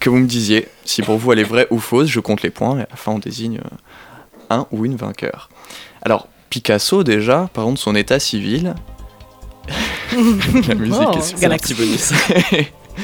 que 0.00 0.10
vous 0.10 0.18
me 0.18 0.26
disiez 0.26 0.68
si 0.84 1.02
pour 1.02 1.16
vous 1.16 1.32
elle 1.32 1.38
est 1.38 1.44
vraie 1.44 1.66
ou 1.70 1.78
fausse, 1.78 2.08
je 2.08 2.20
compte 2.20 2.42
les 2.42 2.50
points 2.50 2.78
et 2.78 2.82
à 2.82 2.86
la 2.90 2.96
fin 2.96 3.12
on 3.12 3.18
désigne 3.18 3.60
un 4.50 4.66
ou 4.72 4.84
une 4.84 4.96
vainqueur. 4.96 5.48
Alors 6.02 6.28
Picasso 6.50 7.02
déjà, 7.02 7.48
par 7.52 7.64
contre 7.64 7.80
son 7.80 7.94
état 7.94 8.18
civil, 8.18 8.74
la 10.68 10.74
musique 10.74 11.02
oh, 11.06 11.18
est 11.40 11.44
un 11.46 11.56
petit 11.56 11.74
bonus, 11.74 12.12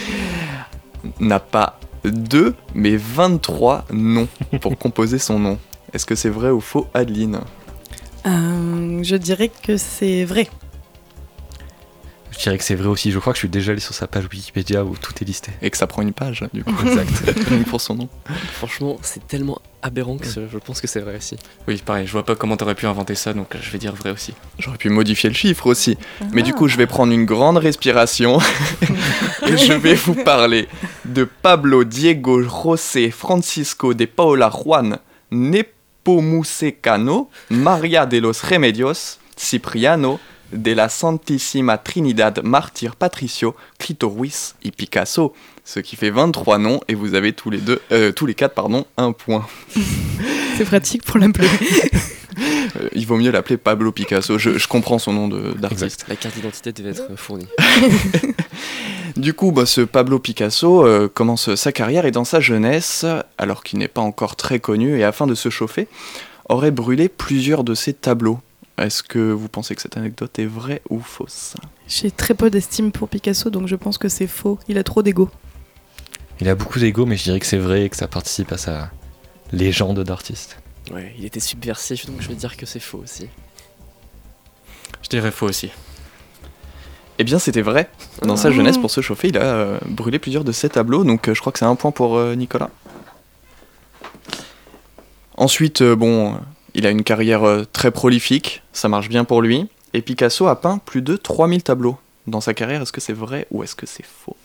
n'a 1.20 1.40
pas 1.40 1.78
deux 2.04 2.54
mais 2.74 2.96
23 2.96 3.86
noms 3.92 4.28
pour 4.60 4.76
composer 4.76 5.18
son 5.18 5.38
nom. 5.38 5.58
Est-ce 5.92 6.06
que 6.06 6.14
c'est 6.14 6.28
vrai 6.28 6.50
ou 6.50 6.60
faux, 6.60 6.86
Adeline? 6.94 7.40
Euh, 8.26 9.02
je 9.02 9.16
dirais 9.16 9.50
que 9.62 9.76
c'est 9.76 10.24
vrai. 10.24 10.48
Je 12.38 12.44
dirais 12.44 12.58
que 12.58 12.64
c'est 12.64 12.74
vrai 12.74 12.88
aussi. 12.88 13.10
Je 13.10 13.18
crois 13.18 13.32
que 13.32 13.36
je 13.36 13.40
suis 13.40 13.48
déjà 13.48 13.72
allé 13.72 13.80
sur 13.80 13.94
sa 13.94 14.06
page 14.06 14.26
Wikipédia 14.30 14.84
où 14.84 14.96
tout 14.96 15.12
est 15.20 15.24
listé. 15.24 15.50
Et 15.60 15.70
que 15.70 15.76
ça 15.76 15.88
prend 15.88 16.02
une 16.02 16.12
page, 16.12 16.44
du 16.52 16.62
coup. 16.62 16.72
Exact. 16.86 17.64
pour 17.68 17.80
son 17.80 17.96
nom. 17.96 18.08
Franchement, 18.52 18.98
c'est 19.02 19.26
tellement 19.26 19.60
aberrant 19.82 20.18
que 20.18 20.26
je 20.26 20.58
pense 20.58 20.80
que 20.80 20.86
c'est 20.86 21.00
vrai 21.00 21.16
aussi. 21.16 21.36
Oui, 21.66 21.82
pareil, 21.84 22.06
je 22.06 22.12
vois 22.12 22.24
pas 22.24 22.36
comment 22.36 22.56
t'aurais 22.56 22.74
pu 22.74 22.86
inventer 22.86 23.14
ça, 23.16 23.32
donc 23.32 23.54
euh, 23.54 23.58
je 23.60 23.70
vais 23.70 23.78
dire 23.78 23.94
vrai 23.94 24.10
aussi. 24.10 24.34
J'aurais 24.58 24.78
pu 24.78 24.88
modifier 24.88 25.30
le 25.30 25.34
chiffre 25.34 25.66
aussi. 25.66 25.98
Mais 26.32 26.42
du 26.42 26.52
coup, 26.52 26.68
je 26.68 26.76
vais 26.76 26.86
prendre 26.86 27.12
une 27.12 27.24
grande 27.24 27.56
respiration 27.56 28.38
et 29.46 29.56
je 29.56 29.72
vais 29.72 29.94
vous 29.94 30.14
parler 30.14 30.68
de 31.06 31.24
Pablo 31.24 31.82
Diego 31.84 32.42
José 32.42 33.10
Francisco 33.10 33.94
de 33.94 34.04
Paola 34.04 34.50
Juan 34.50 34.98
Nepomuceno 36.04 37.30
María 37.50 38.06
de 38.06 38.20
los 38.20 38.42
Remedios 38.42 39.18
Cipriano 39.36 40.20
de 40.50 40.74
la 40.74 40.88
Santísima 40.88 41.82
Trinidad 41.82 42.42
Martyr 42.42 42.96
Patricio 42.96 43.54
Clito 43.78 44.08
Ruiz 44.08 44.54
et 44.62 44.70
Picasso. 44.70 45.34
Ce 45.64 45.80
qui 45.80 45.96
fait 45.96 46.10
23 46.10 46.58
noms 46.58 46.80
et 46.88 46.94
vous 46.94 47.14
avez 47.14 47.34
tous 47.34 47.50
les 47.50 47.58
deux, 47.58 47.80
euh, 47.92 48.12
tous 48.12 48.24
les 48.24 48.34
quatre 48.34 48.54
pardon, 48.54 48.86
un 48.96 49.12
point. 49.12 49.46
C'est 50.56 50.64
pratique 50.64 51.04
pour 51.04 51.18
l'appeler. 51.18 51.48
Euh, 52.38 52.88
il 52.94 53.06
vaut 53.06 53.16
mieux 53.16 53.30
l'appeler 53.30 53.56
Pablo 53.56 53.92
Picasso. 53.92 54.38
Je, 54.38 54.58
je 54.58 54.68
comprends 54.68 54.98
son 54.98 55.12
nom 55.12 55.28
d'artiste. 55.28 56.04
La 56.08 56.16
carte 56.16 56.34
d'identité 56.34 56.72
devait 56.72 56.90
être 56.90 57.16
fournie. 57.16 57.48
Du 59.16 59.34
coup, 59.34 59.50
bah, 59.50 59.66
ce 59.66 59.80
Pablo 59.80 60.18
Picasso 60.18 60.86
euh, 60.86 61.08
commence 61.08 61.54
sa 61.56 61.72
carrière 61.72 62.06
et 62.06 62.12
dans 62.12 62.24
sa 62.24 62.38
jeunesse, 62.38 63.04
alors 63.36 63.64
qu'il 63.64 63.78
n'est 63.80 63.88
pas 63.88 64.00
encore 64.00 64.36
très 64.36 64.60
connu 64.60 64.98
et 64.98 65.02
afin 65.02 65.26
de 65.26 65.34
se 65.34 65.48
chauffer, 65.48 65.88
aurait 66.48 66.70
brûlé 66.70 67.08
plusieurs 67.08 67.64
de 67.64 67.74
ses 67.74 67.94
tableaux. 67.94 68.38
Est-ce 68.76 69.02
que 69.02 69.32
vous 69.32 69.48
pensez 69.48 69.74
que 69.74 69.82
cette 69.82 69.96
anecdote 69.96 70.38
est 70.38 70.46
vraie 70.46 70.82
ou 70.88 71.00
fausse? 71.00 71.54
J'ai 71.88 72.12
très 72.12 72.34
peu 72.34 72.48
d'estime 72.48 72.92
pour 72.92 73.08
Picasso, 73.08 73.50
donc 73.50 73.66
je 73.66 73.74
pense 73.74 73.98
que 73.98 74.08
c'est 74.08 74.28
faux. 74.28 74.58
Il 74.68 74.78
a 74.78 74.84
trop 74.84 75.02
d'ego. 75.02 75.28
Il 76.40 76.48
a 76.48 76.54
beaucoup 76.54 76.78
d'ego, 76.78 77.04
mais 77.04 77.16
je 77.16 77.24
dirais 77.24 77.40
que 77.40 77.46
c'est 77.46 77.58
vrai 77.58 77.82
et 77.82 77.88
que 77.88 77.96
ça 77.96 78.06
participe 78.06 78.52
à 78.52 78.58
sa 78.58 78.92
légende 79.52 79.98
d'artiste. 80.04 80.58
Ouais, 80.92 81.14
il 81.18 81.24
était 81.24 81.40
subversif, 81.40 82.06
donc 82.06 82.20
je 82.20 82.28
vais 82.28 82.34
dire 82.34 82.56
que 82.56 82.64
c'est 82.66 82.80
faux 82.80 82.98
aussi. 82.98 83.28
Je 85.02 85.08
dirais 85.08 85.30
faux 85.30 85.46
aussi. 85.46 85.70
Eh 87.18 87.24
bien, 87.24 87.38
c'était 87.38 87.62
vrai. 87.62 87.90
Dans 88.22 88.36
sa 88.36 88.50
jeunesse, 88.50 88.78
pour 88.78 88.90
se 88.90 89.00
chauffer, 89.00 89.28
il 89.28 89.38
a 89.38 89.42
euh, 89.42 89.78
brûlé 89.86 90.18
plusieurs 90.18 90.44
de 90.44 90.52
ses 90.52 90.68
tableaux, 90.68 91.04
donc 91.04 91.28
euh, 91.28 91.34
je 91.34 91.40
crois 91.40 91.52
que 91.52 91.58
c'est 91.58 91.64
un 91.64 91.74
point 91.74 91.90
pour 91.90 92.16
euh, 92.16 92.34
Nicolas. 92.34 92.70
Ensuite, 95.36 95.82
euh, 95.82 95.96
bon, 95.96 96.38
il 96.74 96.86
a 96.86 96.90
une 96.90 97.02
carrière 97.04 97.44
euh, 97.44 97.64
très 97.64 97.90
prolifique, 97.90 98.62
ça 98.72 98.88
marche 98.88 99.08
bien 99.08 99.24
pour 99.24 99.42
lui, 99.42 99.68
et 99.94 100.02
Picasso 100.02 100.46
a 100.46 100.60
peint 100.60 100.78
plus 100.78 101.02
de 101.02 101.16
3000 101.16 101.62
tableaux 101.62 101.98
dans 102.26 102.40
sa 102.40 102.54
carrière. 102.54 102.82
Est-ce 102.82 102.92
que 102.92 103.00
c'est 103.00 103.12
vrai 103.12 103.46
ou 103.50 103.62
est-ce 103.62 103.74
que 103.74 103.86
c'est 103.86 104.04
faux? 104.06 104.36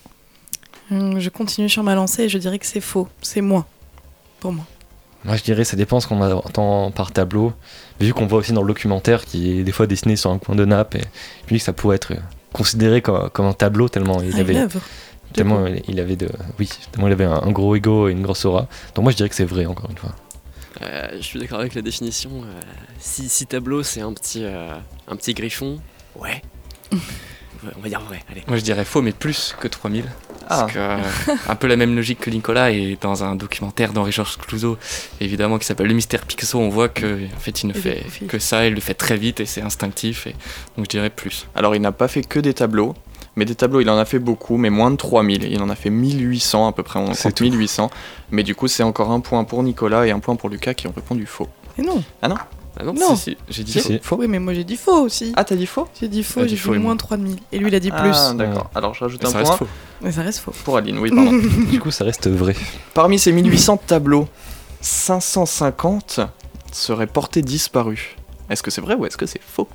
Hum, 0.92 1.20
Je 1.20 1.30
continue 1.30 1.70
sur 1.70 1.84
ma 1.84 1.96
lancée 1.96 2.24
et 2.24 2.30
je 2.30 2.38
dirais 2.38 2.60
que 2.60 2.66
c'est 2.66 2.82
faux. 2.82 3.08
C'est 3.22 3.42
moi. 3.42 3.66
Pour 4.40 4.52
moi. 4.54 4.66
Moi, 5.26 5.38
je 5.38 5.44
dirais 5.44 5.64
ça 5.64 5.78
dépend 5.78 6.00
ce 6.00 6.08
qu'on 6.08 6.20
entend 6.22 6.92
par 6.92 7.12
tableau. 7.12 7.54
Vu 8.00 8.14
qu'on 8.14 8.26
voit 8.28 8.40
aussi 8.40 8.52
dans 8.54 8.62
le 8.62 8.68
documentaire 8.68 9.24
qui 9.26 9.60
est 9.60 9.64
des 9.64 9.72
fois 9.72 9.88
dessiné 9.88 10.16
sur 10.16 10.32
un 10.32 10.38
coin 10.38 10.56
de 10.56 10.66
nappe, 10.66 10.96
et 10.96 11.02
je 11.02 11.46
me 11.46 11.50
dis 11.50 11.58
que 11.60 11.64
ça 11.64 11.74
pourrait 11.74 11.96
être 11.96 12.14
considéré 12.52 13.02
comme, 13.02 13.30
comme 13.30 13.46
un 13.46 13.54
tableau 13.54 13.88
tellement 13.90 14.22
il 14.22 14.34
Ah, 14.36 14.40
avait, 14.40 14.54
une 14.54 14.60
œuvre. 14.60 14.80
tellement 15.34 15.66
il- 15.68 15.82
il 15.88 16.00
avait 16.00 16.16
de, 16.18 16.30
oui, 16.60 16.70
tellement 16.92 17.08
il 17.08 17.14
avait 17.14 17.24
un, 17.26 17.42
un 17.42 17.52
gros 17.52 17.76
ego 17.76 18.10
et 18.10 18.12
une 18.12 18.22
grosse 18.22 18.44
aura. 18.46 18.68
Donc 18.96 19.04
moi, 19.04 19.12
je 19.12 19.18
dirais 19.18 19.30
que 19.30 19.36
c'est 19.36 19.46
vrai 19.46 19.66
encore 19.66 19.90
une 19.90 19.98
fois. 19.98 20.12
Euh, 20.82 21.08
je 21.16 21.22
suis 21.22 21.40
d'accord 21.40 21.60
avec 21.60 21.76
la 21.76 21.82
définition. 21.82 22.32
euh, 22.44 22.62
si, 23.00 23.30
si 23.30 23.46
tableau, 23.46 23.84
c'est 23.84 24.02
un 24.02 24.12
petit, 24.12 24.44
euh, 24.44 24.74
un 25.08 25.16
petit 25.16 25.34
griffon, 25.34 25.80
ouais. 26.20 26.42
Ouais, 27.64 27.72
On 27.78 27.82
va 27.82 27.88
dire 27.88 28.02
vrai, 28.02 28.20
allez. 28.30 28.44
Moi 28.48 28.58
je 28.58 28.62
dirais 28.64 28.84
faux, 28.84 29.02
mais 29.02 29.14
plus 29.14 29.56
que 29.58 29.70
3000. 29.70 30.04
Ah. 30.48 30.60
Parce 30.60 30.72
que, 30.74 30.80
euh, 30.80 30.98
un 31.48 31.56
peu 31.56 31.68
la 31.68 31.76
même 31.76 31.96
logique 31.96 32.20
que 32.20 32.30
Nicolas, 32.30 32.72
et 32.72 32.98
dans 33.00 33.24
un 33.24 33.36
documentaire 33.36 33.94
d'Henri-Georges 33.94 34.38
Clouzot, 34.38 34.78
évidemment, 35.20 35.58
qui 35.58 35.66
s'appelle 35.66 35.88
Le 35.88 35.94
Mystère 35.94 36.26
Picasso, 36.26 36.60
on 36.60 36.70
voit 36.70 36.90
que 36.90 37.26
en 37.36 37.40
fait, 37.40 37.64
il 37.64 37.68
ne 37.68 37.74
fait 37.74 38.04
que 38.28 38.40
ça, 38.40 38.66
il 38.68 38.74
le 38.74 38.82
fait 38.82 38.94
très 38.94 39.18
vite 39.18 39.40
et 39.40 39.46
c'est 39.46 39.62
instinctif. 39.62 40.28
Et, 40.28 40.36
donc 40.78 40.86
je 40.86 40.90
dirais 40.90 41.10
plus. 41.10 41.48
Alors, 41.56 41.76
il 41.76 41.82
n'a 41.82 41.92
pas 41.92 42.08
fait 42.08 42.24
que 42.24 42.40
des 42.40 42.54
tableaux, 42.54 42.94
mais 43.36 43.46
des 43.46 43.56
tableaux, 43.56 43.82
il 43.82 43.90
en 43.90 43.98
a 43.98 44.06
fait 44.06 44.20
beaucoup, 44.20 44.58
mais 44.58 44.70
moins 44.70 44.92
de 44.92 44.96
3000. 44.96 45.44
Il 45.52 45.62
en 45.62 45.70
a 45.70 45.76
fait 45.76 45.90
1800 45.90 46.68
à 46.68 46.72
peu 46.72 46.84
près, 46.84 47.00
on 47.00 47.14
C'est 47.14 47.24
compte 47.24 47.36
tout. 47.36 47.44
1800. 47.44 47.90
Mais 48.32 48.44
du 48.44 48.56
coup, 48.56 48.68
c'est 48.68 48.84
encore 48.84 49.12
un 49.12 49.20
point 49.20 49.44
pour 49.44 49.64
Nicolas 49.64 50.06
et 50.06 50.12
un 50.12 50.20
point 50.20 50.36
pour 50.36 50.50
Lucas 50.50 50.74
qui 50.74 50.88
ont 50.88 50.94
répondu 50.96 51.26
faux. 51.26 51.48
Et 51.78 51.82
non. 51.82 52.04
Ah 52.22 52.28
non 52.28 52.36
Non. 52.84 53.16
Si, 53.16 53.32
si, 53.32 53.38
j'ai 53.50 53.64
dit 53.64 53.72
Si, 53.74 53.80
faux. 53.82 53.88
si. 53.90 54.00
Faux 54.02 54.16
Oui, 54.20 54.28
mais 54.28 54.40
moi 54.40 54.54
j'ai 54.54 54.64
dit 54.64 54.78
faux 54.78 55.04
aussi. 55.04 55.32
Ah, 55.36 55.44
t'as 55.44 55.56
dit 55.56 55.66
faux? 55.68 55.88
J'ai 56.00 56.08
dit 56.08 56.24
faux, 56.24 56.42
Ah, 56.44 56.48
j'ai 56.48 56.56
et 56.56 56.70
moins 56.80 56.80
moi. 56.80 56.96
3000. 56.98 57.36
Et 57.52 57.60
lui, 57.60 57.68
il 57.68 57.76
a 57.76 57.80
dit 57.80 57.92
plus. 57.92 58.00
Ah, 58.14 58.34
d'accord. 58.36 58.70
Alors, 58.74 58.94
je 58.96 59.02
rajoute 59.04 59.22
Mais 59.22 59.28
un 59.30 59.32
ça 59.32 59.40
point 59.40 59.50
reste 59.50 59.60
faux. 59.60 59.68
Mais 60.02 60.12
ça 60.12 60.22
reste 60.24 60.40
faux. 60.40 60.54
pour 60.66 60.78
Adeline, 60.78 60.98
oui, 61.00 61.10
pardon. 61.12 61.32
Du 61.72 61.80
coup, 61.80 61.92
ça 61.92 62.04
reste 62.04 62.28
vrai. 62.30 62.56
Parmi 62.94 63.20
ces 63.20 63.32
1800 63.32 63.78
tableaux, 63.86 64.28
550 64.82 66.20
seraient 66.72 67.08
portés 67.08 67.42
disparus. 67.42 68.02
Est-ce 68.50 68.64
que 68.64 68.72
c'est 68.72 68.82
vrai 68.82 68.96
ou 68.96 69.06
est-ce 69.06 69.18
que 69.18 69.26
c'est 69.26 69.42
faux? 69.42 69.68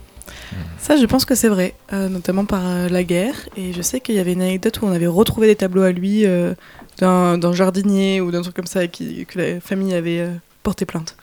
Ça, 0.79 0.97
je 0.97 1.05
pense 1.07 1.25
que 1.25 1.35
c'est 1.35 1.49
vrai, 1.49 1.75
euh, 1.93 2.09
notamment 2.09 2.45
par 2.45 2.63
euh, 2.67 2.89
la 2.89 3.05
guerre. 3.05 3.35
Et 3.57 3.73
je 3.73 3.83
sais 3.83 4.01
qu'il 4.01 4.15
y 4.15 4.19
avait 4.19 4.33
une 4.33 4.43
anecdote 4.43 4.81
où 4.83 4.87
on 4.87 4.93
avait 4.93 5.07
retrouvé 5.07 5.47
des 5.47 5.57
tableaux 5.57 5.83
à 5.83 5.93
lui 5.93 6.25
euh, 6.27 6.55
d'un 6.99 7.53
jardinier 7.53 8.21
ou 8.21 8.31
d'un 8.31 8.43
truc 8.43 8.57
comme 8.57 8.67
ça 8.67 8.85
et 8.85 8.89
qui, 8.89 9.25
que 9.27 9.39
la 9.39 9.61
famille 9.61 9.95
avait 9.95 10.21
euh, 10.21 10.33
porté 10.63 10.85
plainte. 10.87 11.17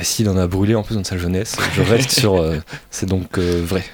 Bah, 0.00 0.04
S'il 0.06 0.30
en 0.30 0.36
a 0.38 0.46
brûlé 0.46 0.74
en 0.74 0.82
plus 0.82 0.94
dans 0.94 1.04
sa 1.04 1.18
jeunesse, 1.18 1.56
je 1.74 1.82
reste 1.82 2.10
sur. 2.10 2.36
euh, 2.36 2.56
c'est 2.90 3.04
donc 3.04 3.36
euh, 3.36 3.62
vrai. 3.62 3.84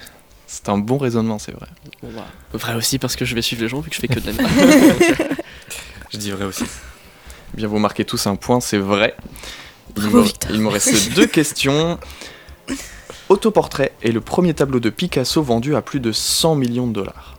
C'est 0.47 0.69
un 0.69 0.77
bon 0.77 0.97
raisonnement, 0.97 1.37
c'est 1.37 1.51
vrai. 1.51 1.67
Bon, 2.01 2.09
bah, 2.15 2.25
Vrai 2.53 2.75
aussi 2.75 2.97
parce 2.97 3.17
que 3.17 3.25
je 3.25 3.35
vais 3.35 3.41
suivre 3.41 3.61
les 3.61 3.67
gens 3.67 3.81
vu 3.81 3.89
que 3.89 3.95
je 3.97 3.99
fais 3.99 4.07
que 4.07 4.21
de 4.21 4.27
la 4.27 5.27
Je 6.13 6.17
dis 6.17 6.31
vrai 6.31 6.45
aussi. 6.45 6.63
Eh 7.53 7.57
Bien, 7.57 7.67
vous 7.67 7.77
marquez 7.79 8.05
tous 8.05 8.25
un 8.25 8.37
point, 8.37 8.61
c'est 8.61 8.77
vrai. 8.77 9.17
Il 9.97 10.61
me 10.61 10.69
reste 10.69 11.13
deux 11.15 11.27
questions. 11.27 11.99
Autoportrait 13.27 13.91
est 14.01 14.13
le 14.13 14.21
premier 14.21 14.53
tableau 14.53 14.79
de 14.79 14.89
Picasso 14.89 15.43
vendu 15.43 15.75
à 15.75 15.81
plus 15.81 15.99
de 15.99 16.13
100 16.13 16.55
millions 16.55 16.87
de 16.87 16.93
dollars. 16.93 17.37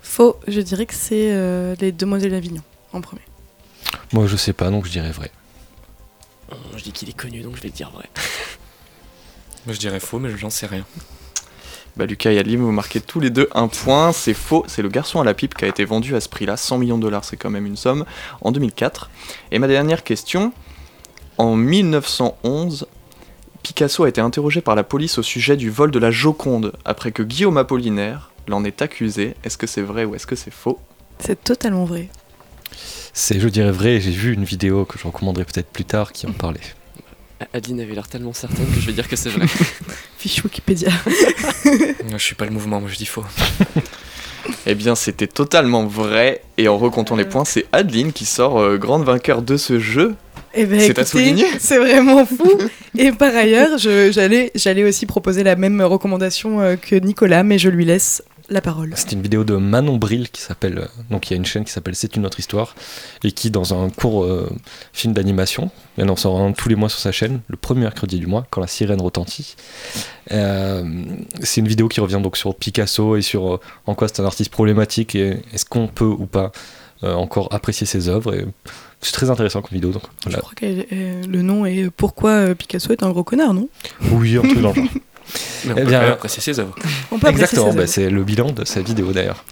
Faux, 0.00 0.36
je 0.48 0.62
dirais 0.62 0.86
que 0.86 0.94
c'est 0.94 1.32
euh, 1.32 1.74
les 1.80 1.92
Demoiselles 1.92 2.30
d'Avignon 2.30 2.62
en 2.94 3.02
premier. 3.02 3.20
Moi, 4.14 4.26
je 4.26 4.36
sais 4.36 4.54
pas, 4.54 4.70
donc 4.70 4.86
je 4.86 4.90
dirais 4.90 5.10
vrai. 5.10 5.30
Je 6.76 6.82
dis 6.82 6.92
qu'il 6.92 7.08
est 7.08 7.16
connu 7.16 7.40
donc 7.40 7.56
je 7.56 7.62
vais 7.62 7.68
le 7.68 7.74
dire 7.74 7.90
vrai. 7.90 8.08
Moi 9.66 9.74
je 9.74 9.78
dirais 9.78 10.00
faux, 10.00 10.18
mais 10.18 10.30
j'en 10.36 10.50
sais 10.50 10.66
rien. 10.66 10.84
Bah, 11.96 12.06
Lucas 12.06 12.32
et 12.32 12.38
Alim, 12.38 12.60
vous 12.60 12.72
marquez 12.72 13.00
tous 13.00 13.20
les 13.20 13.30
deux 13.30 13.48
un 13.54 13.68
point. 13.68 14.12
C'est 14.12 14.34
faux, 14.34 14.64
c'est 14.66 14.82
le 14.82 14.88
garçon 14.88 15.20
à 15.20 15.24
la 15.24 15.32
pipe 15.32 15.54
qui 15.54 15.64
a 15.64 15.68
été 15.68 15.84
vendu 15.84 16.16
à 16.16 16.20
ce 16.20 16.28
prix-là. 16.28 16.56
100 16.56 16.78
millions 16.78 16.98
de 16.98 17.02
dollars, 17.02 17.24
c'est 17.24 17.36
quand 17.36 17.50
même 17.50 17.66
une 17.66 17.76
somme, 17.76 18.04
en 18.40 18.50
2004. 18.50 19.10
Et 19.52 19.58
ma 19.60 19.68
dernière 19.68 20.02
question. 20.02 20.52
En 21.38 21.54
1911, 21.56 22.86
Picasso 23.62 24.04
a 24.04 24.08
été 24.08 24.20
interrogé 24.20 24.60
par 24.60 24.74
la 24.74 24.84
police 24.84 25.18
au 25.18 25.22
sujet 25.22 25.56
du 25.56 25.70
vol 25.70 25.90
de 25.90 25.98
la 25.98 26.10
Joconde, 26.10 26.72
après 26.84 27.12
que 27.12 27.22
Guillaume 27.22 27.56
Apollinaire 27.56 28.30
l'en 28.46 28.64
est 28.64 28.82
accusé. 28.82 29.34
Est-ce 29.42 29.56
que 29.56 29.66
c'est 29.66 29.82
vrai 29.82 30.04
ou 30.04 30.14
est-ce 30.14 30.26
que 30.26 30.36
c'est 30.36 30.52
faux? 30.52 30.78
C'est 31.18 31.42
totalement 31.42 31.84
vrai. 31.84 32.08
C'est, 33.14 33.38
je 33.38 33.48
dirais 33.48 33.70
vrai. 33.70 34.00
J'ai 34.00 34.10
vu 34.10 34.34
une 34.34 34.44
vidéo 34.44 34.84
que 34.84 34.98
je 34.98 35.06
recommanderai 35.06 35.44
peut-être 35.44 35.68
plus 35.68 35.84
tard 35.84 36.12
qui 36.12 36.26
en 36.26 36.32
parlait. 36.32 36.60
Adeline 37.52 37.80
avait 37.80 37.94
l'air 37.94 38.08
tellement 38.08 38.32
certaine 38.32 38.66
que 38.66 38.80
je 38.80 38.86
vais 38.86 38.92
dire 38.92 39.08
que 39.08 39.16
c'est 39.16 39.30
vrai. 39.30 39.46
Fiche 40.18 40.42
Wikipédia. 40.42 40.90
Je 41.64 42.18
suis 42.18 42.34
pas 42.34 42.44
le 42.44 42.50
mouvement, 42.50 42.80
moi 42.80 42.88
je 42.90 42.96
dis 42.96 43.06
faux. 43.06 43.24
Eh 44.66 44.74
bien, 44.74 44.94
c'était 44.94 45.26
totalement 45.26 45.86
vrai. 45.86 46.42
Et 46.58 46.68
en 46.68 46.76
recomptant 46.76 47.16
les 47.16 47.24
points, 47.24 47.46
c'est 47.46 47.64
Adeline 47.72 48.12
qui 48.12 48.26
sort 48.26 48.58
euh, 48.58 48.76
grande 48.76 49.02
vainqueur 49.02 49.40
de 49.40 49.56
ce 49.56 49.78
jeu. 49.78 50.14
Eh 50.52 50.66
ben, 50.66 50.78
C'est 50.80 50.98
à 50.98 51.06
souligner. 51.06 51.46
C'est 51.58 51.78
vraiment 51.78 52.26
fou. 52.26 52.58
Et 52.96 53.10
par 53.12 53.34
ailleurs, 53.34 53.78
j'allais 53.78 54.84
aussi 54.84 55.06
proposer 55.06 55.44
la 55.44 55.56
même 55.56 55.80
recommandation 55.80 56.60
euh, 56.60 56.76
que 56.76 56.94
Nicolas, 56.96 57.42
mais 57.42 57.58
je 57.58 57.70
lui 57.70 57.86
laisse 57.86 58.22
la 58.50 58.60
parole. 58.60 58.92
C'est 58.96 59.12
une 59.12 59.22
vidéo 59.22 59.42
de 59.44 59.56
Manon 59.56 59.96
Bril 59.96 60.28
qui 60.30 60.40
s'appelle. 60.42 60.78
euh, 60.78 60.86
Donc 61.10 61.28
il 61.30 61.32
y 61.32 61.34
a 61.34 61.36
une 61.38 61.46
chaîne 61.46 61.64
qui 61.64 61.72
s'appelle 61.72 61.94
C'est 61.94 62.14
une 62.16 62.26
autre 62.26 62.38
histoire 62.38 62.74
et 63.22 63.32
qui, 63.32 63.50
dans 63.50 63.72
un 63.80 63.88
court 63.90 64.24
euh, 64.24 64.50
film 64.92 65.12
d'animation, 65.14 65.70
elle 65.96 66.10
en 66.10 66.16
sort 66.16 66.38
un 66.40 66.52
tous 66.52 66.68
les 66.68 66.74
mois 66.76 66.88
sur 66.88 66.98
sa 66.98 67.12
chaîne, 67.12 67.40
le 67.48 67.56
premier 67.56 67.80
mercredi 67.82 68.18
du 68.18 68.26
mois, 68.26 68.46
quand 68.50 68.60
la 68.60 68.66
sirène 68.66 69.00
retentit. 69.00 69.56
Euh, 70.32 70.84
c'est 71.42 71.60
une 71.60 71.68
vidéo 71.68 71.88
qui 71.88 72.00
revient 72.00 72.20
donc 72.22 72.36
sur 72.36 72.54
Picasso 72.54 73.16
et 73.16 73.22
sur 73.22 73.54
euh, 73.54 73.60
en 73.86 73.94
quoi 73.94 74.08
c'est 74.08 74.20
un 74.20 74.26
artiste 74.26 74.50
problématique 74.50 75.14
et 75.14 75.42
est-ce 75.52 75.64
qu'on 75.64 75.86
peut 75.88 76.04
ou 76.04 76.26
pas 76.26 76.52
euh, 77.02 77.12
encore 77.14 77.48
apprécier 77.52 77.86
ses 77.86 78.08
œuvres. 78.08 78.34
Et 78.34 78.46
c'est 79.00 79.12
très 79.12 79.28
intéressant 79.30 79.60
comme 79.62 79.74
vidéo. 79.74 79.90
Donc, 79.90 80.04
Je 80.26 80.36
crois 80.36 80.52
que 80.54 80.64
euh, 80.66 81.22
le 81.26 81.42
nom 81.42 81.66
est 81.66 81.90
Pourquoi 81.90 82.54
Picasso 82.54 82.90
est 82.92 83.02
un 83.02 83.10
gros 83.10 83.24
connard, 83.24 83.52
non? 83.52 83.68
Oui, 84.12 84.36
un 84.38 84.40
truc 84.42 84.60
dans 84.60 84.68
le 84.70 84.74
genre. 84.76 84.84
Mais 85.64 85.72
on 85.72 85.76
Eh 85.76 85.80
peut 85.82 85.88
bien, 85.88 86.00
apprécier 86.00 86.42
ses 86.42 86.58
œuvres. 86.60 86.74
On 87.10 87.18
peut 87.18 87.28
apprécier 87.28 87.44
Exactement, 87.44 87.72
bah, 87.74 87.86
c'est 87.86 88.10
le 88.10 88.22
bilan 88.24 88.50
de 88.52 88.64
sa 88.64 88.80
vidéo 88.80 89.12
d'ailleurs. 89.12 89.44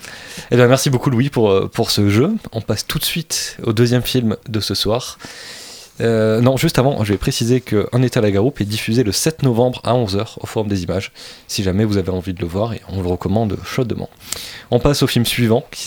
Eh 0.51 0.57
bien, 0.57 0.67
merci 0.67 0.91
beaucoup 0.91 1.11
Louis 1.11 1.31
pour, 1.31 1.51
euh, 1.51 1.69
pour 1.73 1.91
ce 1.91 2.09
jeu. 2.09 2.31
On 2.53 2.61
passe 2.61 2.87
tout 2.87 2.99
de 2.99 3.05
suite 3.05 3.57
au 3.63 3.73
deuxième 3.73 4.03
film 4.03 4.37
de 4.49 4.61
ce 4.61 4.75
soir. 4.75 5.19
Euh, 6.01 6.41
non, 6.41 6.57
juste 6.57 6.79
avant, 6.79 7.05
je 7.05 7.13
vais 7.13 7.19
préciser 7.19 7.61
qu'un 7.61 8.03
état 8.03 8.21
à 8.21 8.23
la 8.23 8.31
garoupe 8.31 8.61
est 8.61 8.65
diffusé 8.65 9.05
le 9.05 9.13
7 9.13 9.43
novembre 9.43 9.81
à 9.85 9.93
11h 9.93 10.37
au 10.41 10.47
Forum 10.47 10.69
des 10.69 10.83
Images, 10.85 11.13
si 11.49 11.63
jamais 11.63 11.85
vous 11.85 11.99
avez 11.99 12.11
envie 12.11 12.33
de 12.33 12.41
le 12.41 12.47
voir, 12.47 12.73
et 12.73 12.81
on 12.89 13.03
le 13.03 13.09
recommande 13.09 13.59
chaudement. 13.65 14.09
On 14.71 14.79
passe 14.79 15.03
au 15.03 15.07
film 15.07 15.27
suivant, 15.27 15.65
qui 15.71 15.87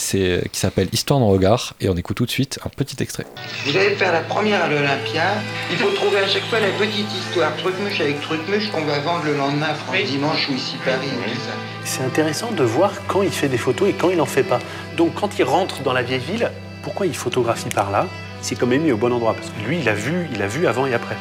s'appelle 0.53 0.89
Histoire 0.93 1.19
d'un 1.19 1.25
regard, 1.25 1.73
et 1.81 1.89
on 1.89 1.95
écoute 1.95 2.17
tout 2.17 2.25
de 2.25 2.31
suite 2.31 2.59
un 2.65 2.69
petit 2.69 3.01
extrait. 3.01 3.25
Vous 3.65 3.75
allez 3.75 3.95
faire 3.95 4.13
la 4.13 4.21
première 4.21 4.63
à 4.63 4.67
l'Olympia. 4.67 5.23
Il 5.71 5.77
faut 5.77 5.89
trouver 5.91 6.19
à 6.19 6.27
chaque 6.27 6.45
fois 6.45 6.59
la 6.59 6.69
petite 6.69 7.11
histoire, 7.11 7.55
truc-muche 7.57 7.99
avec 7.99 8.21
truc-muche, 8.21 8.71
qu'on 8.71 8.85
va 8.85 8.99
vendre 8.99 9.25
le 9.25 9.35
lendemain, 9.35 9.73
France 9.73 10.05
Dimanche 10.05 10.49
ou 10.49 10.53
ici 10.53 10.75
Paris, 10.85 11.07
et 11.07 11.31
tout 11.31 11.39
ça. 11.39 11.51
C'est 11.83 12.03
intéressant 12.03 12.51
de 12.51 12.63
voir 12.63 12.93
quand 13.07 13.23
il 13.23 13.31
fait 13.31 13.49
des 13.49 13.57
photos 13.57 13.89
et 13.89 13.93
quand 13.93 14.09
il 14.09 14.17
n'en 14.17 14.25
fait 14.25 14.43
pas. 14.43 14.59
Donc 14.97 15.15
quand 15.15 15.37
il 15.39 15.43
rentre 15.43 15.81
dans 15.81 15.93
la 15.93 16.03
vieille 16.03 16.19
ville, 16.19 16.51
pourquoi 16.83 17.07
il 17.07 17.15
photographie 17.15 17.69
par 17.69 17.89
là? 17.91 18.07
C'est 18.47 18.53
quand 18.53 18.67
même 18.67 18.83
mis 18.83 18.91
au 18.91 18.97
bon 18.97 19.11
endroit 19.11 19.33
parce 19.33 19.49
que 19.49 19.67
lui, 19.67 19.79
il 19.79 19.89
a 19.89 19.95
vu, 19.95 20.27
il 20.31 20.39
a 20.39 20.45
vu 20.45 20.67
avant 20.67 20.85
et 20.85 20.93
après. 20.93 21.17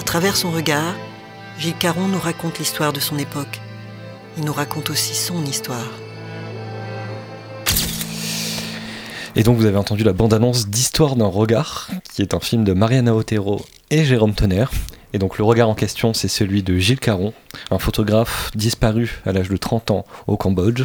À 0.00 0.02
travers 0.02 0.34
son 0.34 0.50
regard, 0.50 0.94
Gilles 1.58 1.76
Caron 1.78 2.08
nous 2.08 2.18
raconte 2.18 2.58
l'histoire 2.58 2.94
de 2.94 3.00
son 3.00 3.18
époque. 3.18 3.60
Il 4.38 4.46
nous 4.46 4.54
raconte 4.54 4.88
aussi 4.88 5.14
son 5.14 5.44
histoire. 5.44 5.90
Et 9.36 9.42
donc 9.42 9.58
vous 9.58 9.66
avez 9.66 9.76
entendu 9.76 10.04
la 10.04 10.14
bande-annonce 10.14 10.68
d'Histoire 10.68 11.16
d'un 11.16 11.26
regard, 11.26 11.90
qui 12.14 12.22
est 12.22 12.32
un 12.32 12.40
film 12.40 12.64
de 12.64 12.72
Mariana 12.72 13.14
Otero 13.14 13.60
et 13.90 14.06
Jérôme 14.06 14.32
Tonnerre. 14.32 14.70
Et 15.12 15.18
donc 15.18 15.36
le 15.36 15.44
regard 15.44 15.68
en 15.68 15.74
question, 15.74 16.14
c'est 16.14 16.28
celui 16.28 16.62
de 16.62 16.78
Gilles 16.78 16.98
Caron, 16.98 17.34
un 17.70 17.78
photographe 17.78 18.50
disparu 18.54 19.20
à 19.26 19.32
l'âge 19.32 19.50
de 19.50 19.56
30 19.58 19.90
ans 19.90 20.06
au 20.28 20.38
Cambodge. 20.38 20.84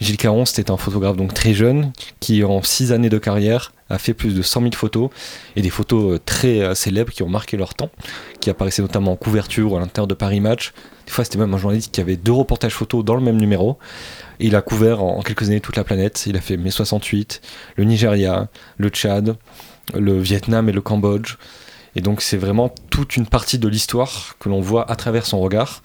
Gilles 0.00 0.16
Caron, 0.16 0.46
c'était 0.46 0.70
un 0.70 0.76
photographe 0.78 1.16
donc 1.16 1.34
très 1.34 1.52
jeune, 1.52 1.92
qui 2.20 2.42
en 2.42 2.62
6 2.62 2.92
années 2.92 3.10
de 3.10 3.18
carrière 3.18 3.72
a 3.90 3.98
fait 3.98 4.14
plus 4.14 4.34
de 4.34 4.40
100 4.40 4.60
000 4.62 4.72
photos, 4.72 5.10
et 5.56 5.62
des 5.62 5.70
photos 5.70 6.14
euh, 6.14 6.20
très 6.24 6.60
euh, 6.60 6.74
célèbres 6.74 7.12
qui 7.12 7.22
ont 7.22 7.28
marqué 7.28 7.56
leur 7.56 7.74
temps, 7.74 7.90
qui 8.40 8.48
apparaissaient 8.48 8.82
notamment 8.82 9.12
en 9.12 9.16
couverture 9.16 9.72
ou 9.72 9.76
à 9.76 9.80
l'intérieur 9.80 10.06
de 10.06 10.14
Paris 10.14 10.40
Match. 10.40 10.72
Des 11.06 11.12
fois 11.12 11.24
c'était 11.24 11.38
même 11.38 11.52
un 11.52 11.58
journaliste 11.58 11.92
qui 11.92 12.00
avait 12.00 12.16
deux 12.16 12.32
reportages 12.32 12.72
photos 12.72 13.04
dans 13.04 13.14
le 13.14 13.20
même 13.20 13.36
numéro. 13.36 13.78
Il 14.38 14.56
a 14.56 14.62
couvert 14.62 15.02
en 15.02 15.20
quelques 15.22 15.48
années 15.48 15.60
toute 15.60 15.76
la 15.76 15.84
planète. 15.84 16.24
Il 16.26 16.36
a 16.36 16.40
fait 16.40 16.56
mai 16.56 16.70
68, 16.70 17.42
le 17.76 17.84
Nigeria, 17.84 18.48
le 18.78 18.88
Tchad, 18.88 19.36
le 19.94 20.18
Vietnam 20.18 20.68
et 20.68 20.72
le 20.72 20.80
Cambodge. 20.80 21.36
Et 21.96 22.00
donc 22.00 22.22
c'est 22.22 22.36
vraiment 22.36 22.72
toute 22.90 23.16
une 23.16 23.26
partie 23.26 23.58
de 23.58 23.68
l'histoire 23.68 24.36
que 24.38 24.48
l'on 24.48 24.60
voit 24.60 24.90
à 24.90 24.96
travers 24.96 25.26
son 25.26 25.40
regard. 25.40 25.82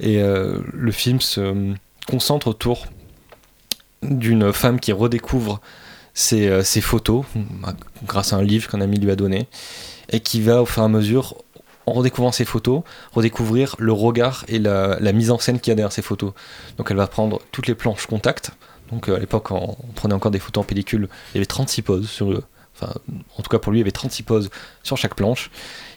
Et 0.00 0.22
euh, 0.22 0.60
le 0.72 0.92
film 0.92 1.20
se 1.20 1.74
concentre 2.08 2.48
autour 2.48 2.86
d'une 4.10 4.52
femme 4.52 4.80
qui 4.80 4.92
redécouvre 4.92 5.60
ses, 6.14 6.48
euh, 6.48 6.62
photos 6.62 7.24
bah, 7.34 7.74
grâce 8.06 8.32
à 8.32 8.36
un 8.36 8.42
livre 8.42 8.70
qu'un 8.70 8.80
ami 8.80 8.98
lui 8.98 9.10
a 9.10 9.16
donné 9.16 9.48
et 10.10 10.20
qui 10.20 10.40
va 10.40 10.62
au 10.62 10.66
fur 10.66 10.82
et 10.82 10.86
à 10.86 10.88
mesure 10.88 11.36
en 11.86 11.92
redécouvrant 11.92 12.32
ses 12.32 12.44
photos, 12.44 12.82
redécouvrir 13.12 13.76
le 13.78 13.92
regard 13.92 14.44
et 14.48 14.58
la, 14.58 15.12
mise 15.12 15.30
en 15.30 15.38
scène 15.38 15.60
qu'il 15.60 15.70
y 15.70 15.72
a 15.72 15.74
derrière 15.74 15.92
ces 15.92 16.02
photos. 16.02 16.32
Donc 16.78 16.90
elle 16.90 16.96
va 16.96 17.06
prendre 17.06 17.40
toutes 17.52 17.66
les 17.66 17.74
planches 17.74 18.06
contact. 18.06 18.52
Donc 18.90 19.08
euh, 19.08 19.16
à 19.16 19.18
l'époque, 19.18 19.50
on 19.50 19.76
prenait 19.94 20.14
encore 20.14 20.30
des 20.30 20.38
photos 20.38 20.62
en 20.62 20.66
pellicule, 20.66 21.08
il 21.32 21.36
y 21.36 21.38
avait 21.38 21.46
36 21.46 21.82
poses 21.82 22.08
sur. 22.08 22.42
Enfin, 22.76 22.92
en 23.38 23.42
tout 23.42 23.50
cas 23.50 23.58
pour 23.58 23.70
lui, 23.70 23.78
il 23.78 23.82
y 23.82 23.84
avait 23.84 23.92
36 23.92 24.22
poses 24.24 24.50
sur 24.82 24.96
chaque 24.96 25.14
planche. 25.14 25.50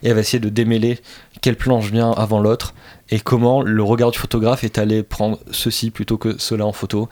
Et 0.04 0.10
elle 0.10 0.14
va 0.14 0.20
essayer 0.20 0.40
de 0.40 0.50
démêler 0.50 1.00
quelle 1.42 1.56
planche 1.56 1.90
vient 1.90 2.12
avant 2.12 2.40
l'autre 2.40 2.74
et 3.10 3.20
comment 3.20 3.62
le 3.62 3.84
regard 3.84 4.12
du 4.12 4.20
photographe 4.20 4.64
est 4.64 4.78
allé 4.78 5.04
prendre 5.04 5.40
ceci 5.52 5.92
plutôt 5.92 6.18
que 6.18 6.38
cela 6.38 6.66
en 6.66 6.74
photo. 6.74 7.08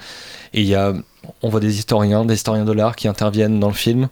Et 0.54 0.62
il 0.62 0.68
y 0.68 0.76
a, 0.76 0.94
on 1.42 1.50
voit 1.50 1.60
des 1.60 1.78
historiens, 1.78 2.26
des 2.26 2.34
historiens 2.34 2.66
de 2.66 2.72
l'art 2.72 2.96
qui 2.96 3.08
interviennent 3.08 3.60
dans 3.60 3.70
le 3.70 3.74
film 3.74 4.10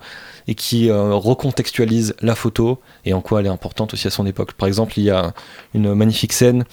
et 0.48 0.56
qui 0.56 0.90
euh, 0.90 1.14
recontextualisent 1.14 2.16
la 2.22 2.36
photo 2.36 2.80
et 3.06 3.14
en 3.14 3.22
quoi 3.22 3.40
elle 3.40 3.48
est 3.48 3.50
importante 3.50 3.94
aussi 3.94 4.08
à 4.08 4.12
son 4.12 4.26
époque. 4.26 4.54
Par 4.54 4.68
exemple, 4.68 4.94
il 4.98 5.04
y 5.04 5.10
a 5.10 5.34
une 5.74 5.94
magnifique 5.94 6.34
scène 6.34 6.64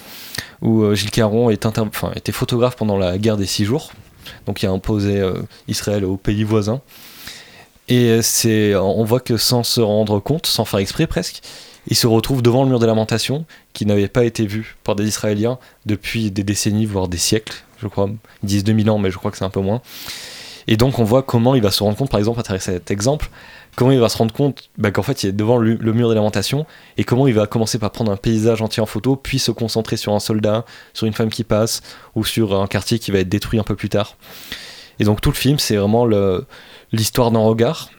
où 0.62 0.82
euh, 0.82 0.94
Gilles 0.94 1.10
Caron 1.10 1.50
était 1.50 2.32
photographe 2.32 2.76
pendant 2.76 2.96
la 2.96 3.18
guerre 3.18 3.36
des 3.36 3.46
six 3.46 3.64
jours, 3.64 3.92
donc 4.46 4.62
il 4.62 4.66
a 4.66 4.70
imposé 4.70 5.20
euh, 5.20 5.34
Israël 5.66 6.04
aux 6.04 6.16
pays 6.16 6.44
voisins. 6.44 6.80
Et 7.88 8.22
c'est, 8.22 8.76
on 8.76 9.02
voit 9.02 9.18
que 9.18 9.36
sans 9.36 9.64
se 9.64 9.80
rendre 9.80 10.20
compte, 10.20 10.46
sans 10.46 10.64
faire 10.64 10.78
exprès 10.78 11.08
presque, 11.08 11.40
il 11.88 11.96
se 11.96 12.06
retrouve 12.06 12.42
devant 12.42 12.62
le 12.62 12.68
mur 12.68 12.78
des 12.78 12.86
lamentations 12.86 13.44
qui 13.72 13.86
n'avait 13.86 14.08
pas 14.08 14.24
été 14.24 14.46
vu 14.46 14.76
par 14.84 14.96
des 14.96 15.06
Israéliens 15.06 15.58
depuis 15.86 16.30
des 16.30 16.44
décennies, 16.44 16.86
voire 16.86 17.08
des 17.08 17.18
siècles, 17.18 17.64
je 17.78 17.88
crois. 17.88 18.08
Ils 18.42 18.46
disent 18.46 18.64
2000 18.64 18.90
ans, 18.90 18.98
mais 18.98 19.10
je 19.10 19.18
crois 19.18 19.30
que 19.30 19.38
c'est 19.38 19.44
un 19.44 19.50
peu 19.50 19.60
moins. 19.60 19.80
Et 20.68 20.76
donc 20.76 20.98
on 20.98 21.04
voit 21.04 21.22
comment 21.22 21.54
il 21.54 21.62
va 21.62 21.70
se 21.70 21.82
rendre 21.82 21.96
compte, 21.96 22.10
par 22.10 22.18
exemple, 22.18 22.38
à 22.38 22.42
travers 22.42 22.62
cet 22.62 22.90
exemple, 22.90 23.30
comment 23.76 23.90
il 23.92 23.98
va 23.98 24.08
se 24.08 24.18
rendre 24.18 24.32
compte 24.32 24.68
bah, 24.78 24.90
qu'en 24.90 25.02
fait 25.02 25.22
il 25.22 25.28
est 25.30 25.32
devant 25.32 25.56
le, 25.56 25.74
le 25.74 25.92
mur 25.92 26.08
des 26.08 26.14
lamentations 26.14 26.66
et 26.96 27.04
comment 27.04 27.26
il 27.26 27.34
va 27.34 27.46
commencer 27.46 27.78
par 27.78 27.90
prendre 27.90 28.12
un 28.12 28.16
paysage 28.16 28.60
entier 28.62 28.82
en 28.82 28.86
photo, 28.86 29.16
puis 29.16 29.38
se 29.38 29.50
concentrer 29.50 29.96
sur 29.96 30.12
un 30.12 30.20
soldat, 30.20 30.64
sur 30.92 31.06
une 31.06 31.12
femme 31.12 31.30
qui 31.30 31.44
passe 31.44 31.82
ou 32.14 32.24
sur 32.24 32.60
un 32.60 32.66
quartier 32.66 32.98
qui 32.98 33.10
va 33.10 33.20
être 33.20 33.28
détruit 33.28 33.58
un 33.58 33.64
peu 33.64 33.74
plus 33.74 33.88
tard. 33.88 34.16
Et 34.98 35.04
donc 35.04 35.20
tout 35.20 35.30
le 35.30 35.36
film, 35.36 35.58
c'est 35.58 35.76
vraiment 35.76 36.06
l'histoire 36.92 37.30
d'un 37.30 37.40
regard, 37.40 37.90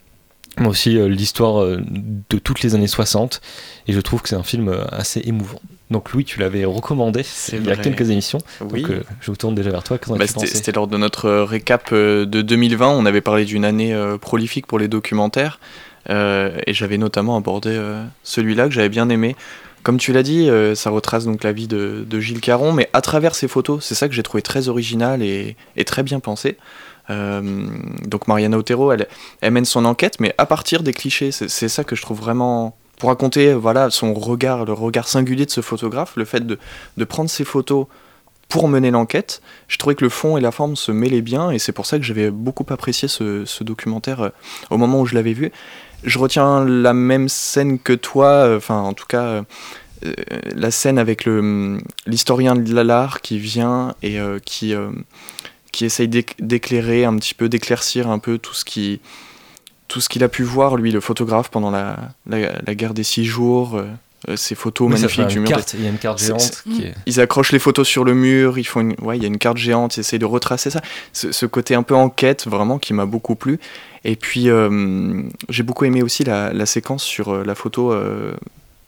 aussi 0.66 0.98
euh, 0.98 1.08
l'histoire 1.08 1.62
euh, 1.62 1.82
de 2.30 2.38
toutes 2.38 2.62
les 2.62 2.76
années 2.76 2.88
60. 2.88 3.42
Et 3.88 3.94
je 3.94 4.00
trouve 4.00 4.22
que 4.22 4.30
c'est 4.30 4.36
un 4.36 4.44
film 4.44 4.70
euh, 4.70 4.84
assez 4.92 5.22
émouvant. 5.26 5.62
Donc 5.90 6.12
Louis, 6.14 6.24
tu 6.24 6.40
l'avais 6.40 6.64
recommandé 6.64 7.26
il 7.52 7.66
y 7.66 7.72
a 7.72 7.76
quelques 7.76 8.10
émissions. 8.10 8.40
Oui. 8.62 8.82
Donc 8.82 8.92
euh, 8.92 9.04
je 9.20 9.32
vous 9.32 9.38
tourne 9.38 9.56
déjà 9.56 9.72
vers 9.72 9.84
toi. 9.84 9.98
Bah, 10.08 10.26
c'était 10.28 10.72
lors 10.72 10.88
de 10.88 10.98
notre 10.98 11.30
récap 11.30 11.94
de 11.94 12.24
2020. 12.24 12.88
On 12.90 13.06
avait 13.06 13.22
parlé 13.22 13.44
d'une 13.44 13.66
année 13.66 13.94
prolifique 14.22 14.68
pour 14.68 14.80
les 14.80 14.88
documentaires. 14.88 15.60
et 16.10 16.74
j'avais 16.74 16.98
notamment 16.98 17.36
abordé 17.36 17.78
celui-là 18.24 18.70
que 18.70 18.74
j'avais 18.74 18.88
bien 18.88 19.10
aimé. 19.10 19.36
Comme 19.84 19.98
tu 19.98 20.14
l'as 20.14 20.24
dit, 20.24 20.50
ça 20.76 20.92
retrace 20.92 21.26
donc 21.26 21.44
la 21.44 21.52
vie 21.52 21.68
de, 21.68 22.06
de 22.10 22.20
Gilles 22.22 22.40
Caron, 22.40 22.72
mais 22.72 22.90
à 22.94 23.02
travers 23.02 23.36
ses 23.36 23.50
photos. 23.50 23.84
C'est 23.84 23.96
ça 23.96 24.08
que 24.08 24.14
j'ai 24.14 24.24
trouvé 24.24 24.42
très 24.42 24.70
original 24.70 25.22
et, 25.22 25.58
et 25.76 25.84
très 25.84 26.04
bien 26.04 26.22
pensé. 26.22 26.58
Euh, 27.10 27.68
donc 28.06 28.28
Mariana 28.28 28.58
Otero, 28.58 28.92
elle, 28.92 29.08
mène 29.52 29.66
son 29.66 29.86
enquête, 29.86 30.20
mais 30.20 30.34
à 30.38 30.46
partir 30.46 30.84
des 30.84 30.94
clichés. 30.94 31.32
C'est 31.32 31.70
ça 31.70 31.84
que 31.84 31.96
je 31.96 32.02
trouve 32.02 32.20
vraiment 32.20 32.78
pour 32.98 33.10
raconter 33.10 33.54
voilà 33.54 33.90
son 33.90 34.14
regard, 34.14 34.66
le 34.66 34.74
regard 34.74 35.08
singulier 35.08 35.46
de 35.46 35.52
ce 35.52 35.62
photographe, 35.62 36.14
le 36.16 36.26
fait 36.26 36.46
de, 36.46 37.06
prendre 37.06 37.30
ses 37.30 37.44
photos 37.44 37.88
pour 38.48 38.68
mener 38.68 38.92
l'enquête. 38.92 39.42
Je 39.68 39.78
trouvais 39.78 39.96
que 39.96 40.04
le 40.04 40.10
fond 40.10 40.38
et 40.38 40.42
la 40.42 40.52
forme 40.52 40.76
se 40.76 40.92
mêlaient 40.92 41.22
bien, 41.22 41.52
et 41.52 41.58
c'est 41.58 41.72
pour 41.72 41.86
ça 41.86 41.98
que 41.98 42.04
j'avais 42.04 42.30
beaucoup 42.30 42.66
apprécié 42.70 43.08
ce, 43.08 43.64
documentaire 43.64 44.22
euh, 44.22 44.30
au 44.70 44.78
moment 44.78 45.02
où 45.02 45.06
je 45.06 45.16
l'avais 45.16 45.34
vu. 45.34 45.52
Je 46.04 46.20
retiens 46.20 46.66
la 46.66 46.94
même 46.94 47.30
scène 47.30 47.80
que 47.80 47.94
toi, 47.94 48.28
euh, 48.28 48.58
enfin 48.58 48.80
en 48.80 48.94
tout 48.94 49.06
cas 49.08 49.44
la 50.56 50.72
scène 50.72 50.98
avec 50.98 51.28
l'historien 52.08 52.56
de 52.56 52.82
l'art 52.82 53.22
qui 53.22 53.38
vient 53.38 53.94
et 54.02 54.18
qui 54.44 54.74
qui 55.72 55.86
essaye 55.86 56.08
d'éc- 56.08 56.36
d'éclairer 56.40 57.06
un 57.06 57.16
petit 57.18 57.34
peu, 57.34 57.50
d'éclaircir 57.50 58.10
un 58.10 58.20
peu 58.20 58.38
tout 58.38 58.54
ce 58.54 58.66
qui 58.66 59.00
tout 59.88 60.00
ce 60.00 60.08
qu'il 60.08 60.24
a 60.24 60.30
pu 60.30 60.44
voir 60.44 60.78
lui, 60.78 60.92
le 60.92 61.02
photographe 61.02 61.50
pendant 61.52 61.70
la, 61.70 61.98
la, 62.26 62.62
la 62.66 62.76
guerre 62.76 62.94
des 62.94 63.04
six 63.04 63.26
jours. 63.26 63.76
euh, 63.78 63.86
euh, 64.30 64.36
ces 64.38 64.54
photos 64.56 64.86
Oui, 64.88 64.94
magnifiques 64.94 65.28
du 65.28 65.40
mur 65.40 65.50
carte, 65.50 65.74
Il 65.74 65.84
y 65.84 65.88
a 65.88 65.90
une 65.90 65.98
carte 65.98 66.20
géante 66.22 66.40
c'est- 66.42 66.70
qui 66.70 66.84
est. 66.84 66.94
ils 67.08 67.20
accrochent 67.20 67.52
les 67.52 67.60
photos 67.60 67.88
sur 67.88 68.04
le 68.04 68.14
mur, 68.14 68.58
ils 68.60 68.64
font 68.64 68.82
une... 68.82 68.96
ouais, 69.02 69.18
il 69.18 69.22
y 69.24 69.26
a 69.26 69.28
une 69.28 69.40
carte 69.40 69.58
géante, 69.58 69.98
ils 69.98 70.02
essayent 70.02 70.20
de 70.20 70.26
retracer 70.26 70.70
ça. 70.70 70.80
Ce, 71.12 71.32
ce 71.32 71.46
côté 71.48 71.74
un 71.76 71.82
peu 71.84 71.96
enquête, 71.96 72.46
vraiment, 72.48 72.78
qui 72.78 72.94
m'a 72.94 73.06
beaucoup 73.08 73.34
plu. 73.36 73.60
Et 74.06 74.16
puis, 74.16 74.48
euh, 74.50 75.24
j'ai 75.50 75.64
beaucoup 75.64 75.86
aimé 75.86 76.04
aussi 76.04 76.24
la, 76.24 76.54
la 76.54 76.66
séquence 76.68 77.04
sur 77.04 77.34
euh, 77.34 77.44
la 77.44 77.56
photo 77.56 77.94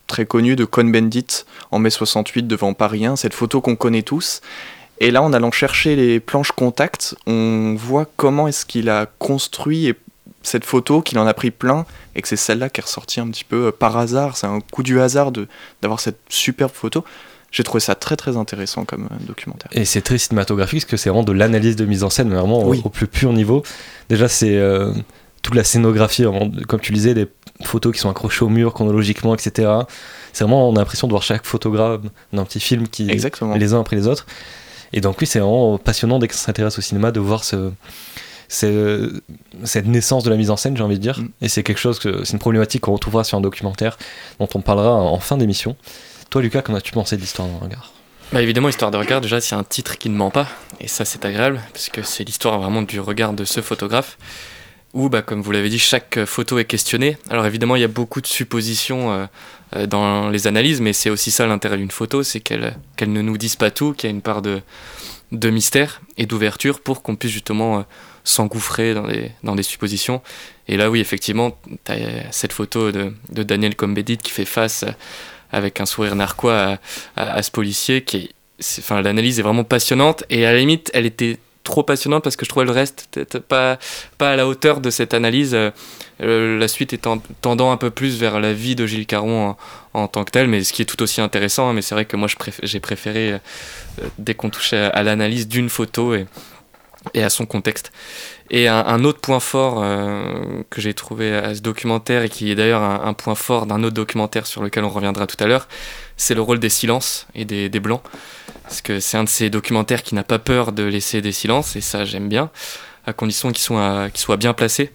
très 0.08 0.26
connue 0.28 0.56
de 0.56 0.66
Cohn-Bendit 0.66 1.46
en 1.72 1.80
mai 1.80 1.90
68 1.90 2.44
devant 2.48 2.74
Paris 2.76 3.06
1, 3.08 3.16
cette 3.16 3.34
photo 3.34 3.60
qu'on 3.60 3.76
connaît 3.76 4.04
tous. 4.04 4.42
Et 5.00 5.12
là, 5.12 5.22
en 5.22 5.34
allant 5.34 5.52
chercher 5.52 5.96
les 5.96 6.20
planches 6.20 6.52
contact, 6.52 7.16
on 7.28 7.76
voit 7.78 8.06
comment 8.16 8.48
est-ce 8.48 8.66
qu'il 8.66 8.90
a 8.90 9.08
construit 9.20 9.88
et- 9.88 9.96
cette 10.46 10.66
photo, 10.66 11.02
qu'il 11.02 11.18
en 11.20 11.26
a 11.26 11.34
pris 11.34 11.52
plein, 11.52 11.86
et 12.16 12.22
que 12.22 12.28
c'est 12.28 12.36
celle-là 12.36 12.70
qui 12.70 12.82
est 12.82 12.84
ressortie 12.84 13.22
un 13.22 13.28
petit 13.30 13.46
peu 13.46 13.68
euh, 13.68 13.72
par 13.72 13.96
hasard. 13.98 14.36
C'est 14.36 14.46
un 14.48 14.60
coup 14.60 14.84
du 14.84 15.00
hasard 15.00 15.32
d'avoir 15.82 16.02
cette 16.02 16.20
superbe 16.28 16.72
photo. 16.74 17.06
J'ai 17.50 17.64
trouvé 17.64 17.80
ça 17.80 17.96
très 17.96 18.16
très 18.18 18.36
intéressant 18.36 18.84
comme 18.84 19.04
euh, 19.06 19.16
documentaire. 19.26 19.70
Et 19.74 19.86
c'est 19.86 20.02
très 20.02 20.18
cinématographique 20.18 20.82
parce 20.82 20.92
que 20.92 20.98
c'est 20.98 21.10
vraiment 21.10 21.24
de 21.24 21.32
l'analyse 21.32 21.78
de 21.78 21.86
mise 21.86 22.04
en 22.04 22.10
scène, 22.10 22.28
mais 22.28 22.36
vraiment 22.36 22.62
au- 22.64 22.90
plus 22.90 23.08
pur 23.08 23.32
niveau. 23.32 23.64
Déjà, 24.10 24.28
c'est 24.28 24.58
euh, 24.58 24.92
toute 25.44 25.56
la 25.56 25.64
scénographie, 25.64 26.24
vraiment, 26.24 26.52
comme 26.68 26.82
tu 26.82 26.92
le 26.92 26.98
disais, 26.98 27.14
des 27.14 27.28
photos 27.64 27.94
qui 27.94 28.00
sont 28.00 28.10
accrochées 28.10 28.44
au 28.44 28.50
mur 28.50 28.74
chronologiquement, 28.74 29.34
etc. 29.36 29.72
C'est 30.34 30.44
vraiment, 30.44 30.68
on 30.70 30.76
a 30.76 30.80
l'impression 30.80 31.08
de 31.08 31.14
voir 31.14 31.24
chaque 31.24 31.46
photogramme 31.46 32.10
d'un 32.34 32.44
petit 32.44 32.60
film 32.60 32.88
qui 32.90 33.10
Exactement. 33.10 33.56
les 33.56 33.74
uns 33.74 33.80
après 33.80 33.96
les 33.96 34.08
autres. 34.08 34.26
Et 34.94 35.02
donc, 35.02 35.18
oui, 35.20 35.28
c'est 35.28 35.40
vraiment 35.40 35.78
passionnant 35.78 36.20
dès 36.20 36.28
qu'on 36.28 36.36
s'intéresse 36.38 36.78
au 36.78 36.82
cinéma 36.82 37.12
de 37.12 37.20
voir 37.20 37.44
ce, 37.44 37.72
ce- 38.48 39.22
cette 39.64 39.88
naissance 39.88 40.24
de 40.24 40.30
la 40.30 40.36
mise 40.38 40.50
en 40.52 40.58
scène, 40.58 40.78
j'ai 40.78 40.84
envie 40.84 40.98
de 40.98 41.02
dire. 41.02 41.20
Mm. 41.20 41.30
Et 41.42 41.50
c'est 41.50 41.64
quelque 41.64 41.80
chose 41.80 42.00
que 42.00 42.24
c'est 42.24 42.34
une 42.34 42.40
problématique 42.40 42.82
qu'on 42.82 42.94
retrouvera 42.94 43.24
sur 43.24 43.38
un 43.38 43.42
documentaire 43.42 43.98
dont 44.40 44.48
on 44.54 44.62
parlera 44.62 44.94
en 44.94 45.20
fin 45.20 45.38
d'émission. 45.38 45.76
Toi, 46.30 46.42
Lucas, 46.42 46.62
qu'en 46.62 46.76
as-tu 46.76 46.92
pensé 46.92 47.16
de 47.16 47.22
l'histoire 47.22 47.48
d'un 47.48 47.58
regard? 47.58 47.92
Bah 48.32 48.42
évidemment, 48.42 48.70
Histoire 48.70 48.90
de 48.90 48.98
regard, 48.98 49.22
déjà, 49.22 49.40
c'est 49.42 49.54
un 49.56 49.64
titre 49.64 49.98
qui 50.00 50.10
ne 50.10 50.16
ment 50.16 50.32
pas. 50.32 50.48
Et 50.80 50.88
ça, 50.88 51.06
c'est 51.06 51.24
agréable, 51.26 51.62
parce 51.72 51.90
que 51.90 52.02
c'est 52.02 52.24
l'histoire 52.24 52.58
vraiment 52.60 52.82
du 52.82 53.00
regard 53.00 53.34
de 53.34 53.46
ce 53.46 53.62
photographe. 53.62 54.18
Où, 54.94 55.10
bah, 55.10 55.22
comme 55.22 55.42
vous 55.42 55.52
l'avez 55.52 55.70
dit, 55.70 55.80
chaque 55.80 56.24
photo 56.26 56.60
est 56.60 56.66
questionnée. 56.66 57.18
Alors 57.30 57.46
évidemment, 57.46 57.76
il 57.76 57.82
y 57.82 57.86
a 57.86 57.90
beaucoup 57.90 58.22
de 58.22 58.28
suppositions 58.28 59.28
dans 59.88 60.30
les 60.30 60.46
analyses, 60.48 60.82
mais 60.82 60.94
c'est 60.94 61.10
aussi 61.10 61.32
ça 61.32 61.48
l'intérêt 61.48 61.78
d'une 61.78 61.92
photo, 61.92 62.22
c'est 62.22 62.40
qu'elle 62.40 62.76
ne 63.02 63.22
nous 63.22 63.38
dise 63.38 63.56
pas 63.56 63.72
tout, 63.72 63.94
qu'il 63.94 64.10
y 64.10 64.14
a 64.14 64.16
une 64.16 64.22
part 64.22 64.44
de, 64.44 64.62
de 65.32 65.50
mystère 65.50 66.02
et 66.18 66.28
d'ouverture 66.28 66.80
pour 66.80 67.02
qu'on 67.02 67.16
puisse 67.16 67.32
justement 67.32 67.86
s'engouffrer 68.24 68.94
dans 68.94 69.08
des, 69.08 69.32
dans 69.44 69.62
suppositions. 69.62 70.22
Et 70.68 70.78
là, 70.78 70.90
oui, 70.90 71.00
effectivement, 71.00 71.58
tu 71.86 71.92
as 71.92 72.32
cette 72.32 72.54
photo 72.54 72.92
de, 72.92 73.14
de 73.30 73.44
Daniel 73.44 73.76
Combedit 73.76 74.18
qui 74.18 74.32
fait 74.32 74.46
face 74.46 74.86
avec 75.52 75.82
un 75.82 75.86
sourire 75.86 76.16
narquois 76.16 76.80
à, 77.16 77.36
à, 77.36 77.44
ce 77.44 77.52
policier. 77.52 78.02
Qui 78.04 78.34
enfin, 78.80 79.02
l'analyse 79.02 79.40
est 79.40 79.44
vraiment 79.44 79.64
passionnante 79.64 80.24
et 80.30 80.46
à 80.46 80.54
la 80.54 80.60
limite, 80.60 80.90
elle 80.94 81.06
était 81.06 81.38
trop 81.64 81.84
passionnante 81.84 82.24
parce 82.24 82.36
que 82.36 82.46
je 82.46 82.50
trouvais 82.50 82.66
le 82.66 82.72
reste 82.72 83.08
pas, 83.48 83.78
pas 84.18 84.32
à 84.32 84.36
la 84.36 84.48
hauteur 84.48 84.82
de 84.82 84.90
cette 84.90 85.14
analyse. 85.14 85.56
Euh, 85.56 86.60
la 86.60 86.68
suite 86.68 86.94
étant 86.94 87.22
tendant 87.42 87.72
un 87.72 87.78
peu 87.78 87.90
plus 87.90 88.18
vers 88.18 88.40
la 88.40 88.54
vie 88.54 88.76
de 88.76 88.86
Gilles 88.86 89.08
Caron 89.08 89.56
en, 89.94 90.08
tant 90.08 90.24
que 90.24 90.32
tel, 90.32 90.48
mais 90.48 90.64
ce 90.64 90.72
qui 90.72 90.82
est 90.82 90.86
tout 90.86 91.02
aussi 91.02 91.22
intéressant. 91.22 91.70
Hein, 91.70 91.74
mais 91.74 91.82
c'est 91.82 91.96
vrai 91.96 92.06
que 92.06 92.16
moi, 92.16 92.28
j'ai 92.62 92.80
préféré, 92.80 93.34
euh, 93.34 93.40
dès 94.20 94.34
qu'on 94.36 94.50
touchait 94.50 94.78
à, 94.78 94.90
à 94.90 95.04
l'analyse 95.04 95.48
d'une 95.48 95.70
photo 95.70 96.14
et, 96.14 96.26
et 97.14 97.24
à 97.24 97.30
son 97.30 97.46
contexte. 97.46 97.92
Et 98.50 98.68
un, 98.68 99.04
autre 99.04 99.20
point 99.20 99.40
fort 99.40 99.82
euh, 99.82 100.62
que 100.70 100.80
j'ai 100.80 100.94
trouvé 100.94 101.36
à 101.36 101.56
ce 101.56 101.62
documentaire, 101.62 102.24
et 102.24 102.30
qui 102.30 102.52
est 102.52 102.56
d'ailleurs 102.56 102.82
un, 102.82 103.14
point 103.14 103.36
fort 103.36 103.66
d'un 103.66 103.84
autre 103.84 103.96
documentaire 103.96 104.46
sur 104.46 104.62
lequel 104.62 104.84
on 104.84 104.90
reviendra 104.90 105.28
tout 105.28 105.42
à 105.44 105.48
l'heure, 105.48 105.68
c'est 106.18 106.36
le 106.36 106.42
rôle 106.42 106.60
des 106.60 106.70
silences 106.70 107.28
et 107.36 107.46
des, 107.46 107.70
blancs. 107.80 108.02
Parce 108.64 108.82
que 108.82 109.00
c'est 109.00 109.18
un 109.18 109.24
de 109.24 109.30
ces 109.30 109.50
documentaires 109.50 110.04
qui 110.04 110.16
n'a 110.16 110.24
pas 110.24 110.40
peur 110.40 110.72
de 110.72 110.84
laisser 110.84 111.22
des 111.22 111.32
silences, 111.32 111.76
et 111.76 111.82
ça 111.82 112.06
j'aime 112.06 112.30
bien, 112.30 112.52
à 113.06 113.14
condition 113.14 113.52
qu'ils 113.52 113.64
soient, 113.64 114.10
qu'ils 114.10 114.22
soient 114.22 114.38
bien 114.38 114.54
placés. 114.54 114.92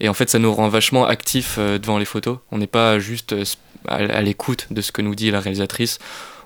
Et 0.00 0.08
en 0.08 0.14
fait, 0.14 0.30
ça 0.30 0.38
nous 0.38 0.52
rend 0.52 0.68
vachement 0.68 1.06
actifs 1.06 1.56
euh, 1.58 1.78
devant 1.78 1.98
les 1.98 2.04
photos. 2.04 2.38
On 2.52 2.58
n'est 2.58 2.68
pas 2.68 2.98
juste 3.00 3.32
euh, 3.32 3.44
à, 3.86 4.20
l'écoute 4.20 4.66
de 4.70 4.80
ce 4.80 4.92
que 4.92 5.02
nous 5.02 5.14
dit 5.14 5.30
la 5.30 5.40
réalisatrice. 5.40 5.98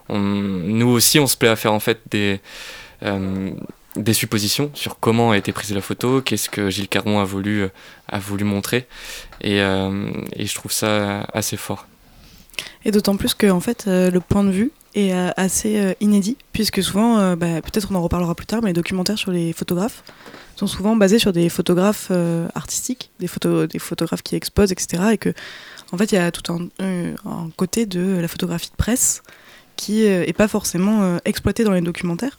Nous 0.09 0.89
aussi, 0.89 1.19
on 1.19 1.27
se 1.27 1.37
plaît 1.37 1.49
à 1.49 1.57
faire 1.57 1.73
en 1.73 1.81
fait 1.81 2.01
des 2.11 2.41
des 3.97 4.15
suppositions 4.15 4.71
sur 4.75 4.99
comment 4.99 5.33
a 5.33 5.37
été 5.37 5.53
prise 5.53 5.75
la 5.75 5.81
photo, 5.81 6.23
qu'est-ce 6.23 6.49
que 6.49 6.71
Gilles 6.71 6.89
Caron 6.89 7.21
a 7.21 7.25
voulu, 7.25 7.69
a 8.09 8.19
voulu 8.19 8.45
montrer. 8.45 8.87
Et, 9.41 9.61
euh, 9.61 10.11
et 10.35 10.47
je 10.47 10.55
trouve 10.55 10.73
ça 10.73 11.21
assez 11.33 11.57
fort. 11.57 11.87
Et 12.85 12.91
d'autant 12.91 13.17
plus 13.17 13.35
que 13.35 13.61
fait, 13.61 13.85
euh, 13.87 14.11
le 14.11 14.21
point 14.21 14.45
de 14.45 14.51
vue 14.51 14.73
est 14.95 15.13
euh, 15.13 15.31
assez 15.37 15.97
inédit, 16.01 16.37
puisque 16.53 16.83
souvent, 16.83 17.37
bah, 17.37 17.61
peut-être 17.63 17.89
on 17.91 17.95
en 17.95 18.03
reparlera 18.03 18.35
plus 18.35 18.47
tard, 18.47 18.61
mais 18.63 18.69
les 18.69 18.75
documentaires 18.75 19.19
sur 19.19 19.31
les 19.31 19.53
photographes 19.53 20.03
sont 20.57 20.67
souvent 20.67 20.97
basés 20.97 21.19
sur 21.19 21.33
des 21.33 21.49
photographes 21.49 22.11
artistiques, 22.55 23.11
des, 23.21 23.27
photos, 23.27 23.69
des 23.69 23.79
photographes 23.79 24.23
qui 24.23 24.37
exposent, 24.37 24.73
etc. 24.73 25.03
Et 25.13 25.19
que, 25.19 25.33
en 25.93 25.99
fait, 25.99 26.13
il 26.13 26.15
y 26.15 26.19
a 26.19 26.31
tout 26.31 26.53
un, 26.53 26.69
un, 27.25 27.51
côté 27.57 27.87
de 27.87 28.19
la 28.21 28.29
photographie 28.29 28.71
de 28.71 28.77
presse 28.77 29.23
qui 29.77 30.03
n'est 30.03 30.33
pas 30.35 30.49
forcément 30.49 31.19
exploité 31.25 31.65
dans 31.65 31.73
les 31.73 31.81
documentaires. 31.81 32.39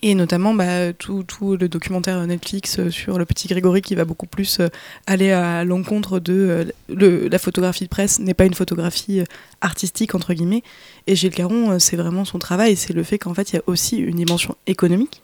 Et 0.00 0.14
notamment 0.14 0.54
bah, 0.54 0.92
tout, 0.92 1.24
le 1.56 1.68
documentaire 1.68 2.24
Netflix 2.24 2.78
euh, 2.78 2.90
sur 2.90 3.18
le 3.18 3.24
petit 3.24 3.48
Grégory 3.48 3.82
qui 3.82 3.96
va 3.96 4.04
beaucoup 4.04 4.26
plus 4.26 4.60
euh, 4.60 4.68
aller 5.08 5.32
à 5.32 5.64
l'encontre 5.64 6.20
de 6.20 6.70
euh, 6.88 7.28
la 7.28 7.38
photographie 7.38 7.84
de 7.84 7.88
presse 7.88 8.20
n'est 8.20 8.34
pas 8.34 8.44
une 8.44 8.54
photographie 8.54 9.22
artistique 9.60 10.14
entre 10.14 10.34
guillemets. 10.34 10.62
Et 11.08 11.16
Gilles 11.16 11.34
Caron, 11.34 11.80
c'est 11.80 11.96
vraiment 11.96 12.24
son 12.24 12.38
travail, 12.38 12.76
c'est 12.76 12.92
le 12.92 13.02
fait 13.02 13.18
qu'en 13.18 13.34
fait 13.34 13.52
il 13.52 13.56
y 13.56 13.58
a 13.58 13.62
aussi 13.66 13.96
une 13.96 14.16
dimension 14.16 14.54
économique 14.68 15.20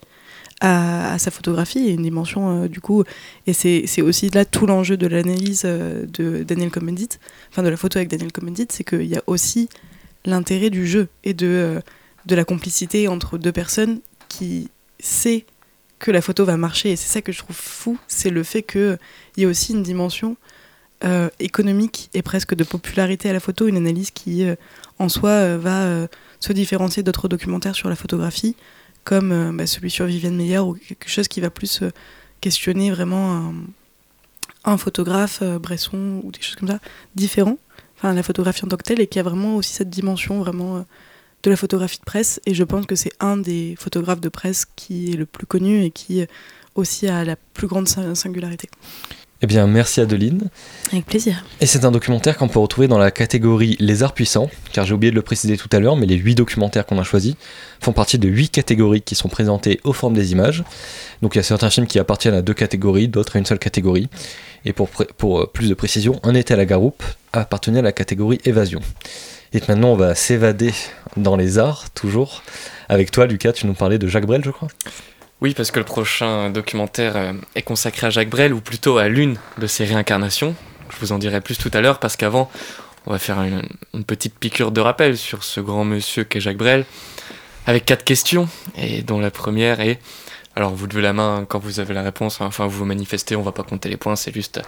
à, 0.60 1.18
sa 1.18 1.30
photographie 1.30 1.88
et 1.88 1.92
une 1.92 2.02
dimension 2.02 2.66
du 2.66 2.80
coup, 2.80 3.04
et 3.46 3.52
c'est 3.52 4.02
aussi 4.02 4.30
là 4.30 4.44
tout 4.44 4.66
l'enjeu 4.66 4.96
de 4.96 5.06
l'analyse 5.06 5.62
de 5.62 6.42
Daniel 6.42 6.70
Commandit, 6.70 7.08
enfin 7.50 7.62
de 7.62 7.68
la 7.68 7.76
photo 7.76 7.98
avec 7.98 8.08
Daniel 8.08 8.32
Commandit, 8.32 8.68
c'est 8.70 8.84
qu'il 8.84 9.04
y 9.04 9.16
a 9.16 9.22
aussi 9.26 9.68
l'intérêt 10.24 10.70
du 10.70 10.86
jeu 10.86 11.08
et 11.24 11.34
de 11.34 11.82
de 12.26 12.34
la 12.34 12.44
complicité 12.44 13.08
entre 13.08 13.36
deux 13.36 13.52
personnes 13.52 14.00
qui 14.36 14.70
sait 15.00 15.44
que 15.98 16.10
la 16.10 16.20
photo 16.20 16.44
va 16.44 16.56
marcher. 16.56 16.92
Et 16.92 16.96
c'est 16.96 17.12
ça 17.12 17.22
que 17.22 17.32
je 17.32 17.38
trouve 17.38 17.56
fou, 17.56 17.98
c'est 18.08 18.30
le 18.30 18.42
fait 18.42 18.62
qu'il 18.62 18.98
y 19.36 19.44
a 19.44 19.48
aussi 19.48 19.72
une 19.72 19.82
dimension 19.82 20.36
euh, 21.04 21.28
économique 21.38 22.08
et 22.14 22.22
presque 22.22 22.54
de 22.54 22.64
popularité 22.64 23.28
à 23.28 23.32
la 23.32 23.40
photo, 23.40 23.66
une 23.66 23.76
analyse 23.76 24.10
qui, 24.10 24.44
euh, 24.44 24.54
en 24.98 25.08
soi, 25.08 25.30
euh, 25.30 25.58
va 25.58 26.08
se 26.40 26.52
différencier 26.52 27.02
d'autres 27.02 27.28
documentaires 27.28 27.74
sur 27.74 27.88
la 27.88 27.96
photographie, 27.96 28.56
comme 29.02 29.56
bah, 29.56 29.66
celui 29.66 29.90
sur 29.90 30.06
Vivienne 30.06 30.36
Meyer, 30.36 30.60
ou 30.60 30.74
quelque 30.74 31.08
chose 31.08 31.28
qui 31.28 31.40
va 31.40 31.50
plus 31.50 31.82
questionner 32.40 32.90
vraiment 32.90 33.52
un, 34.64 34.76
photographe, 34.78 35.42
Bresson, 35.42 36.20
ou 36.22 36.30
des 36.30 36.40
choses 36.40 36.56
comme 36.56 36.68
ça, 36.68 36.78
différents, 37.14 37.58
enfin 37.96 38.14
la 38.14 38.22
photographie 38.22 38.64
en 38.64 38.68
tant 38.68 38.76
que 38.76 38.82
telle, 38.82 39.00
et 39.00 39.06
qui 39.06 39.18
a 39.18 39.22
vraiment 39.22 39.56
aussi 39.56 39.72
cette 39.74 39.90
dimension 39.90 40.38
vraiment 40.40 40.84
de 41.44 41.50
la 41.50 41.56
photographie 41.56 41.98
de 41.98 42.04
presse 42.04 42.40
et 42.46 42.54
je 42.54 42.64
pense 42.64 42.86
que 42.86 42.96
c'est 42.96 43.12
un 43.20 43.36
des 43.36 43.76
photographes 43.78 44.20
de 44.20 44.28
presse 44.28 44.66
qui 44.76 45.12
est 45.12 45.16
le 45.16 45.26
plus 45.26 45.46
connu 45.46 45.84
et 45.84 45.90
qui 45.90 46.26
aussi 46.74 47.06
a 47.06 47.24
la 47.24 47.36
plus 47.36 47.68
grande 47.68 47.86
singularité. 47.86 48.68
Eh 49.42 49.46
bien, 49.46 49.66
merci 49.66 50.00
Adeline. 50.00 50.48
Avec 50.90 51.04
plaisir. 51.04 51.44
Et 51.60 51.66
c'est 51.66 51.84
un 51.84 51.90
documentaire 51.90 52.38
qu'on 52.38 52.48
peut 52.48 52.58
retrouver 52.58 52.88
dans 52.88 52.96
la 52.96 53.10
catégorie 53.10 53.76
Les 53.78 54.02
arts 54.02 54.14
puissants, 54.14 54.48
car 54.72 54.86
j'ai 54.86 54.94
oublié 54.94 55.10
de 55.10 55.16
le 55.16 55.20
préciser 55.20 55.58
tout 55.58 55.68
à 55.70 55.80
l'heure, 55.80 55.96
mais 55.96 56.06
les 56.06 56.16
huit 56.16 56.34
documentaires 56.34 56.86
qu'on 56.86 56.98
a 56.98 57.02
choisis 57.02 57.34
font 57.78 57.92
partie 57.92 58.18
de 58.18 58.26
huit 58.26 58.48
catégories 58.48 59.02
qui 59.02 59.14
sont 59.14 59.28
présentées 59.28 59.80
aux 59.84 59.92
formes 59.92 60.14
des 60.14 60.32
images. 60.32 60.64
Donc 61.20 61.34
il 61.34 61.38
y 61.38 61.40
a 61.40 61.42
certains 61.42 61.68
films 61.68 61.86
qui 61.86 61.98
appartiennent 61.98 62.32
à 62.32 62.40
deux 62.40 62.54
catégories, 62.54 63.06
d'autres 63.06 63.36
à 63.36 63.38
une 63.38 63.44
seule 63.44 63.58
catégorie. 63.58 64.08
Et 64.64 64.72
pour, 64.72 64.88
pour 64.88 65.40
euh, 65.40 65.46
plus 65.46 65.68
de 65.68 65.74
précision, 65.74 66.18
Un 66.22 66.34
été 66.34 66.54
à 66.54 66.56
la 66.56 66.64
garoupe 66.64 67.02
appartenait 67.34 67.80
à 67.80 67.82
la 67.82 67.92
catégorie 67.92 68.38
Évasion. 68.46 68.80
Et 69.54 69.60
maintenant, 69.68 69.90
on 69.90 69.96
va 69.96 70.16
s'évader 70.16 70.74
dans 71.16 71.36
les 71.36 71.58
arts, 71.58 71.88
toujours. 71.90 72.42
Avec 72.88 73.12
toi, 73.12 73.26
Lucas, 73.26 73.52
tu 73.52 73.68
nous 73.68 73.74
parlais 73.74 73.98
de 73.98 74.08
Jacques 74.08 74.26
Brel, 74.26 74.42
je 74.44 74.50
crois 74.50 74.66
Oui, 75.40 75.54
parce 75.54 75.70
que 75.70 75.78
le 75.78 75.84
prochain 75.84 76.50
documentaire 76.50 77.16
euh, 77.16 77.32
est 77.54 77.62
consacré 77.62 78.08
à 78.08 78.10
Jacques 78.10 78.30
Brel, 78.30 78.52
ou 78.52 78.60
plutôt 78.60 78.98
à 78.98 79.06
l'une 79.06 79.36
de 79.58 79.68
ses 79.68 79.84
réincarnations. 79.84 80.56
Je 80.90 80.96
vous 80.98 81.12
en 81.12 81.18
dirai 81.18 81.40
plus 81.40 81.56
tout 81.56 81.70
à 81.72 81.80
l'heure, 81.80 82.00
parce 82.00 82.16
qu'avant, 82.16 82.50
on 83.06 83.12
va 83.12 83.20
faire 83.20 83.40
une, 83.42 84.04
petite 84.04 84.36
piqûre 84.36 84.72
de 84.72 84.80
rappel 84.80 85.16
sur 85.16 85.44
ce 85.44 85.60
grand 85.60 85.84
monsieur 85.84 86.24
qu'est 86.24 86.40
Jacques 86.40 86.56
Brel, 86.56 86.84
avec 87.68 87.84
quatre 87.84 88.02
questions, 88.02 88.48
et 88.76 89.02
dont 89.02 89.20
la 89.20 89.30
première 89.30 89.78
est... 89.78 90.00
Alors, 90.56 90.74
vous 90.74 90.88
levez 90.88 91.02
la 91.02 91.12
main 91.12 91.46
quand 91.48 91.60
vous 91.60 91.78
avez 91.78 91.94
la 91.94 92.02
réponse, 92.02 92.40
hein. 92.40 92.46
enfin, 92.46 92.66
vous 92.66 92.78
vous 92.78 92.84
manifestez, 92.84 93.36
on 93.36 93.42
va 93.42 93.52
pas 93.52 93.62
compter 93.62 93.88
les 93.88 93.96
points, 93.96 94.16
c'est 94.16 94.34
juste 94.34 94.60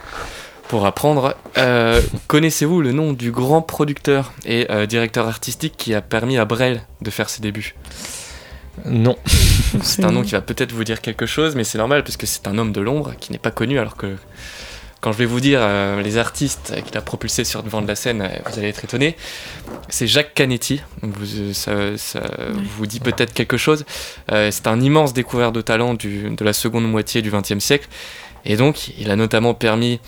pour 0.69 0.87
apprendre. 0.87 1.37
Euh, 1.59 2.01
connaissez-vous 2.27 2.81
le 2.81 2.93
nom 2.93 3.13
du 3.13 3.31
grand 3.31 3.63
producteur 3.63 4.33
et 4.45 4.67
euh, 4.71 4.87
directeur 4.87 5.29
artistique 5.29 5.75
qui 5.77 5.95
a 5.95 6.01
permis 6.01 6.39
à 6.39 6.45
Brel 6.45 6.83
de 7.03 7.11
faire 7.11 7.29
ses 7.29 7.41
débuts? 7.41 7.75
Non. 8.85 9.17
c'est 9.83 10.05
un 10.05 10.13
nom 10.13 10.23
qui 10.23 10.33
va 10.33 10.41
peut-être 10.43 10.73
vous 10.73 10.85
dire 10.85 11.01
quelque 11.01 11.27
chose, 11.27 11.55
mais 11.55 11.65
c'est 11.65 11.79
normal 11.79 12.03
parce 12.05 12.17
que 12.17 12.27
c'est 12.27 12.47
un 12.49 12.59
homme 12.59 12.73
de 12.73 12.81
l'ombre 12.81 13.15
qui 13.19 13.33
n'est 13.33 13.39
pas 13.39 13.51
connu 13.51 13.79
alors 13.79 13.97
que 13.97 14.17
quand 15.01 15.13
je 15.13 15.19
vais 15.19 15.27
vous 15.27 15.41
dire 15.41 15.61
euh, 15.63 16.03
les 16.03 16.19
artistes 16.19 16.75
qu'il 16.85 16.97
a 16.97 17.03
propulsés 17.03 17.45
sur 17.45 17.61
le 17.61 17.67
devant 17.67 17.81
de 17.81 17.87
la 17.87 17.95
scène, 17.95 18.29
vous 18.47 18.59
allez 18.59 18.69
être 18.69 18.83
étonné. 18.83 19.15
C'est 19.89 20.07
Jacques 20.07 20.35
Canetti. 20.35 20.81
Vous, 21.03 21.53
ça, 21.53 21.73
vous 22.77 22.87
dit 22.87 22.99
peut-être 22.99 23.33
quelque 23.33 23.57
chose. 23.57 23.85
c'est 24.29 24.67
un 24.67 24.81
immense 24.81 25.13
découvert 25.13 25.53
de 25.53 25.61
talent 25.61 25.95
du, 25.95 26.31
de 26.31 26.45
la 26.45 26.53
seconde 26.53 26.91
moitié 26.91 27.23
du 27.23 27.31
XXe 27.31 27.59
siècle. 27.59 27.89
Et 28.47 28.57
donc, 28.57 28.89
il 28.99 29.11
a 29.11 29.17
notamment 29.17 29.55
permis 29.55 30.01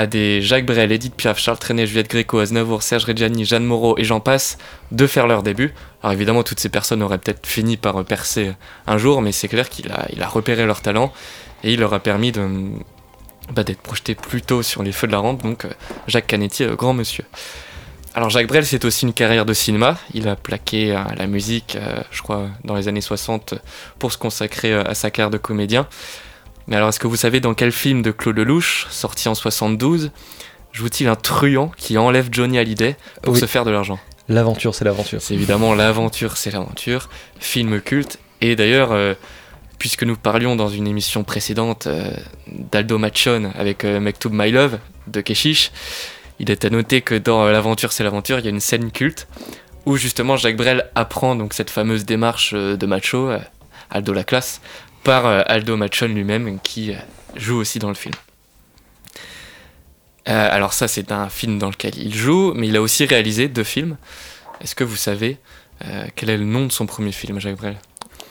à 0.00 0.06
des 0.06 0.40
Jacques 0.40 0.64
Brel, 0.64 0.92
Edith 0.92 1.14
Piaf, 1.14 1.38
Charles 1.38 1.58
Trenet, 1.58 1.86
Juliette 1.86 2.08
Gréco, 2.08 2.38
Aznavour, 2.38 2.82
Serge 2.82 3.04
Reggiani, 3.04 3.44
Jeanne 3.44 3.66
Moreau 3.66 3.98
et 3.98 4.04
j'en 4.04 4.18
passe 4.18 4.56
de 4.92 5.06
faire 5.06 5.26
leur 5.26 5.42
début. 5.42 5.74
Alors 6.02 6.14
évidemment, 6.14 6.42
toutes 6.42 6.58
ces 6.58 6.70
personnes 6.70 7.02
auraient 7.02 7.18
peut-être 7.18 7.46
fini 7.46 7.76
par 7.76 8.02
percer 8.06 8.52
un 8.86 8.96
jour, 8.96 9.20
mais 9.20 9.30
c'est 9.30 9.48
clair 9.48 9.68
qu'il 9.68 9.92
a, 9.92 10.26
repéré 10.26 10.64
leur 10.64 10.80
talent 10.80 11.12
et 11.64 11.74
il 11.74 11.80
leur 11.80 11.92
a 11.92 12.00
permis 12.00 12.32
bah, 13.52 13.62
d'être 13.62 13.82
projeté 13.82 14.14
plus 14.14 14.40
tôt 14.40 14.62
sur 14.62 14.82
les 14.82 14.92
feux 14.92 15.06
de 15.06 15.12
la 15.12 15.18
rampe. 15.18 15.42
Donc 15.42 15.66
euh, 15.66 15.70
Jacques 16.06 16.28
Canetti, 16.28 16.64
euh, 16.64 16.76
grand 16.76 16.94
monsieur. 16.94 17.24
Alors 18.14 18.30
Jacques 18.30 18.46
Brel, 18.48 18.64
c'est 18.64 18.86
aussi 18.86 19.04
une 19.04 19.12
carrière 19.12 19.44
de 19.44 19.52
cinéma. 19.52 19.98
Il 20.14 20.28
a 20.28 20.34
plaqué 20.34 20.94
à 20.94 21.08
la 21.14 21.26
musique, 21.26 21.76
euh, 21.76 22.00
je 22.10 22.22
crois, 22.22 22.48
dans 22.64 22.74
les 22.74 22.88
années 22.88 23.02
60 23.02 23.52
pour 23.98 24.12
se 24.12 24.16
consacrer 24.16 24.72
à 24.72 24.94
sa 24.94 25.10
carrière 25.10 25.30
de 25.30 25.36
comédien. 25.36 25.86
Mais 26.66 26.76
alors, 26.76 26.90
est-ce 26.90 27.00
que 27.00 27.06
vous 27.06 27.16
savez 27.16 27.40
dans 27.40 27.54
quel 27.54 27.72
film 27.72 28.02
de 28.02 28.10
Claude 28.10 28.36
Lelouch, 28.36 28.86
sorti 28.90 29.28
en 29.28 29.34
72, 29.34 30.10
joue-t-il 30.72 31.08
un 31.08 31.16
truand 31.16 31.72
qui 31.76 31.98
enlève 31.98 32.28
Johnny 32.30 32.58
Hallyday 32.58 32.96
pour 33.22 33.36
se 33.36 33.46
faire 33.46 33.64
de 33.64 33.70
l'argent? 33.70 33.98
L'aventure, 34.30 34.76
c'est 34.76 34.84
l'aventure. 34.84 35.20
C'est 35.20 35.34
évidemment 35.34 35.74
l'aventure, 35.74 36.36
c'est 36.36 36.52
l'aventure. 36.52 37.08
Film 37.40 37.80
culte. 37.80 38.20
Et 38.40 38.54
d'ailleurs, 38.54 38.92
euh, 38.92 39.14
puisque 39.78 40.04
nous 40.04 40.16
parlions 40.16 40.54
dans 40.54 40.68
une 40.68 40.86
émission 40.86 41.24
précédente 41.24 41.88
euh, 41.88 42.12
d'Aldo 42.46 42.96
Machon 42.96 43.50
avec 43.58 43.84
euh, 43.84 43.98
Mektoub 43.98 44.30
My 44.32 44.52
Love 44.52 44.78
de 45.08 45.20
Keshish, 45.20 45.72
il 46.38 46.48
est 46.50 46.64
à 46.64 46.70
noter 46.70 47.02
que 47.02 47.16
dans 47.16 47.44
L'aventure, 47.46 47.90
c'est 47.90 48.04
l'aventure, 48.04 48.38
il 48.38 48.44
y 48.44 48.48
a 48.48 48.50
une 48.50 48.60
scène 48.60 48.92
culte 48.92 49.26
où 49.84 49.96
justement 49.96 50.36
Jacques 50.36 50.56
Brel 50.56 50.88
apprend 50.94 51.34
donc 51.34 51.52
cette 51.52 51.68
fameuse 51.68 52.04
démarche 52.04 52.54
de 52.54 52.86
macho, 52.86 53.30
Aldo 53.90 54.12
la 54.12 54.24
classe, 54.24 54.60
par 55.04 55.26
euh, 55.26 55.42
Aldo 55.46 55.76
Machon 55.76 56.08
lui-même, 56.08 56.58
qui 56.60 56.92
euh, 56.92 56.98
joue 57.36 57.56
aussi 57.56 57.78
dans 57.78 57.88
le 57.88 57.94
film. 57.94 58.14
Euh, 60.28 60.48
alors 60.50 60.72
ça, 60.72 60.88
c'est 60.88 61.12
un 61.12 61.28
film 61.28 61.58
dans 61.58 61.70
lequel 61.70 61.96
il 61.96 62.14
joue, 62.14 62.52
mais 62.54 62.68
il 62.68 62.76
a 62.76 62.82
aussi 62.82 63.04
réalisé 63.04 63.48
deux 63.48 63.64
films. 63.64 63.96
Est-ce 64.60 64.74
que 64.74 64.84
vous 64.84 64.96
savez 64.96 65.38
euh, 65.84 66.06
quel 66.14 66.30
est 66.30 66.36
le 66.36 66.44
nom 66.44 66.66
de 66.66 66.72
son 66.72 66.86
premier 66.86 67.12
film, 67.12 67.40
Jacques 67.40 67.56
Brel? 67.56 67.76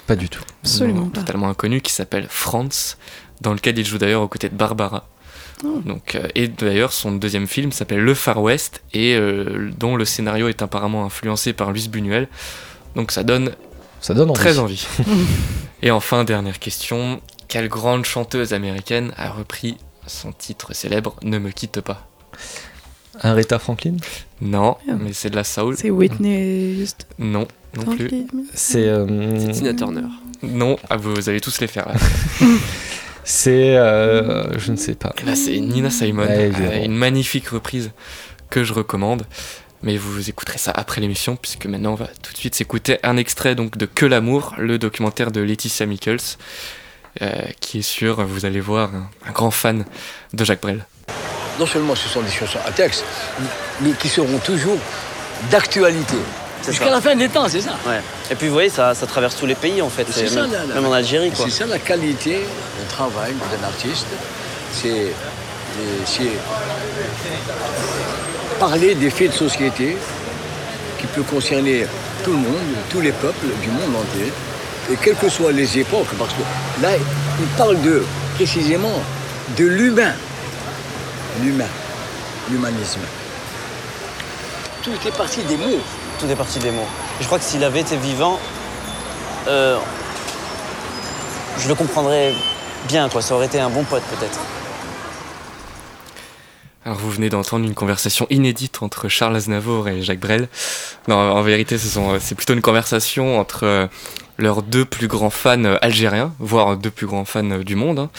Pas 0.07 0.15
du 0.15 0.29
tout. 0.29 0.43
Absolument 0.63 1.01
Non, 1.01 1.09
pas. 1.09 1.21
Totalement 1.21 1.49
inconnu, 1.49 1.81
qui 1.81 1.91
s'appelle 1.91 2.27
Franz, 2.29 2.97
dans 3.41 3.53
lequel 3.53 3.77
il 3.77 3.85
joue 3.85 3.97
d'ailleurs 3.97 4.21
aux 4.21 4.27
côtés 4.27 4.49
de 4.49 4.55
Barbara. 4.55 5.07
Oh. 5.63 5.81
Donc, 5.85 6.15
euh, 6.15 6.27
et 6.35 6.47
d'ailleurs, 6.47 6.93
son 6.93 7.11
deuxième 7.11 7.47
film 7.47 7.71
s'appelle 7.71 7.99
Le 7.99 8.13
Far 8.13 8.41
West, 8.41 8.81
et 8.93 9.15
euh, 9.15 9.71
dont 9.77 9.95
le 9.95 10.05
scénario 10.05 10.47
est 10.47 10.61
apparemment 10.61 11.05
influencé 11.05 11.53
par 11.53 11.71
Luce 11.71 11.89
Buñuel. 11.89 12.27
Donc 12.95 13.11
ça 13.11 13.23
donne 13.23 13.51
Ça 14.01 14.13
donne 14.13 14.29
envie. 14.29 14.39
très 14.39 14.59
envie. 14.59 14.87
et 15.81 15.91
enfin, 15.91 16.23
dernière 16.23 16.59
question. 16.59 17.21
Quelle 17.47 17.67
grande 17.67 18.05
chanteuse 18.05 18.53
américaine 18.53 19.11
a 19.17 19.29
repris 19.29 19.77
son 20.07 20.31
titre 20.31 20.73
célèbre 20.73 21.15
Ne 21.23 21.39
me 21.39 21.49
quitte 21.51 21.81
pas? 21.81 22.07
Rita 23.21 23.59
Franklin? 23.59 23.97
Non, 24.41 24.77
mais 24.87 25.11
c'est 25.13 25.29
de 25.29 25.35
la 25.35 25.43
soul. 25.43 25.75
C'est 25.77 25.89
Whitney 25.89 26.75
juste. 26.77 27.05
Non, 27.17 27.47
non 27.75 27.95
plus. 27.95 28.09
C'est. 28.53 28.87
euh, 28.87 29.39
C'est 29.47 29.51
Tina 29.51 29.73
Turner. 29.73 30.03
Non, 30.41 30.77
ah, 30.89 30.95
vous, 30.95 31.13
vous 31.15 31.27
allez 31.29 31.41
tous 31.41 31.59
les 31.59 31.67
faire 31.67 31.89
là. 31.89 31.95
C'est. 33.25 33.75
euh, 33.75 34.57
je 34.57 34.71
ne 34.71 34.77
sais 34.77 34.95
pas. 34.95 35.13
Là, 35.25 35.35
c'est 35.35 35.59
Nina 35.59 35.89
Simon, 35.89 36.25
une 36.83 36.95
magnifique 36.95 37.49
reprise 37.49 37.91
que 38.49 38.63
je 38.63 38.73
recommande. 38.73 39.23
Mais 39.81 39.97
vous 39.97 40.29
écouterez 40.29 40.57
ça 40.57 40.71
après 40.75 40.99
l'émission, 41.01 41.35
puisque 41.35 41.65
maintenant 41.65 41.91
on 41.91 41.95
va 41.95 42.07
tout 42.21 42.33
de 42.33 42.37
suite 42.37 42.55
s'écouter 42.55 42.99
un 43.03 43.15
extrait 43.17 43.55
donc 43.55 43.77
de 43.77 43.85
Que 43.85 44.05
l'amour, 44.05 44.53
le 44.57 44.77
documentaire 44.77 45.31
de 45.31 45.39
Laetitia 45.41 45.85
Michels, 45.85 46.19
euh, 47.21 47.31
qui 47.61 47.79
est 47.79 47.81
sur, 47.81 48.25
vous 48.25 48.45
allez 48.45 48.59
voir, 48.59 48.89
un, 48.93 49.09
un 49.27 49.31
grand 49.31 49.51
fan 49.51 49.85
de 50.33 50.43
Jacques 50.45 50.61
Brel. 50.61 50.85
non 51.59 51.65
seulement 51.65 51.95
ce 51.95 52.07
sont 52.09 52.21
des 52.21 52.29
chansons 52.31 52.59
à 52.65 52.71
texte, 52.71 53.03
mais 53.81 53.91
qui 53.91 54.09
seront 54.09 54.37
toujours 54.39 54.77
d'actualité. 55.49 56.17
Jusqu'à 56.67 56.89
la 56.91 56.99
fin 56.99 57.15
des 57.15 57.29
temps, 57.29 57.47
c'est 57.47 57.61
ça. 57.61 57.77
Ouais. 57.87 58.01
Et 58.29 58.35
puis 58.35 58.47
vous 58.47 58.53
voyez, 58.53 58.69
ça, 58.69 58.93
ça 58.93 59.07
traverse 59.07 59.35
tous 59.37 59.45
les 59.45 59.55
pays 59.55 59.81
en 59.81 59.89
fait, 59.89 60.05
C'est 60.11 60.27
ça, 60.27 60.45
même, 60.45 60.85
en 60.85 60.91
Algérie 60.91 61.31
quoi. 61.31 61.45
C'est 61.45 61.51
ça 61.51 61.65
la 61.65 61.79
qualité 61.79 62.39
du 62.79 62.85
travail 62.89 63.33
d'un 63.33 63.65
artiste. 63.65 64.07
C'est 64.73 65.13
c'est 66.05 66.23
parler 68.59 68.93
des 68.93 69.09
faits 69.09 69.31
de 69.31 69.35
société 69.35 69.97
qui 70.99 71.07
peut 71.07 71.23
concerner 71.23 71.85
tout 72.23 72.31
le 72.31 72.37
monde, 72.37 72.75
tous 72.89 72.99
les 72.99 73.13
peuples 73.13 73.47
du 73.61 73.69
monde 73.69 73.95
entier, 73.95 74.31
et 74.91 74.95
quelles 74.97 75.15
que 75.15 75.29
soient 75.29 75.53
les 75.53 75.79
époques, 75.79 76.09
parce 76.17 76.33
que 76.33 76.41
là, 76.81 76.89
il 77.39 77.47
parle 77.57 77.81
de 77.81 78.03
précisément 78.35 79.01
de 79.57 79.65
l'humain, 79.65 80.13
l'humain, 81.41 81.69
l'humanisme. 82.51 82.99
Tout 84.83 84.91
est 85.07 85.17
parti 85.17 85.41
des 85.43 85.57
mots. 85.57 85.79
Tout 86.19 86.29
est 86.29 86.35
parti 86.35 86.59
des 86.59 86.71
mots. 86.71 86.87
Je 87.21 87.25
crois 87.25 87.39
que 87.39 87.45
s'il 87.45 87.63
avait 87.63 87.81
été 87.81 87.95
vivant, 87.95 88.39
euh, 89.47 89.77
je 91.59 91.67
le 91.67 91.75
comprendrais 91.75 92.33
bien. 92.87 93.09
Ça 93.21 93.35
aurait 93.35 93.45
été 93.45 93.59
un 93.59 93.69
bon 93.69 93.83
pote 93.83 94.03
peut-être. 94.03 94.39
Alors 96.85 96.97
vous 96.97 97.11
venez 97.11 97.29
d'entendre 97.29 97.65
une 97.65 97.73
conversation 97.75 98.25
inédite 98.29 98.81
entre 98.81 99.09
Charles 99.09 99.35
Aznavour 99.35 99.89
et 99.89 100.01
Jacques 100.01 100.19
Brel. 100.19 100.47
Non, 101.07 101.15
en 101.17 101.41
vérité, 101.41 101.77
ce 101.77 101.87
sont- 101.87 102.17
c'est 102.19 102.35
plutôt 102.35 102.53
une 102.53 102.61
conversation 102.61 103.37
entre 103.39 103.63
euh, 103.65 103.87
leurs 104.37 104.63
deux 104.63 104.85
plus 104.85 105.07
grands 105.07 105.29
fans 105.29 105.63
euh, 105.65 105.77
algériens, 105.81 106.33
voire 106.39 106.77
deux 106.77 106.89
plus 106.91 107.05
grands 107.05 107.25
fans 107.25 107.49
euh, 107.51 107.63
du 107.63 107.75
monde, 107.75 107.99
hein. 107.99 108.09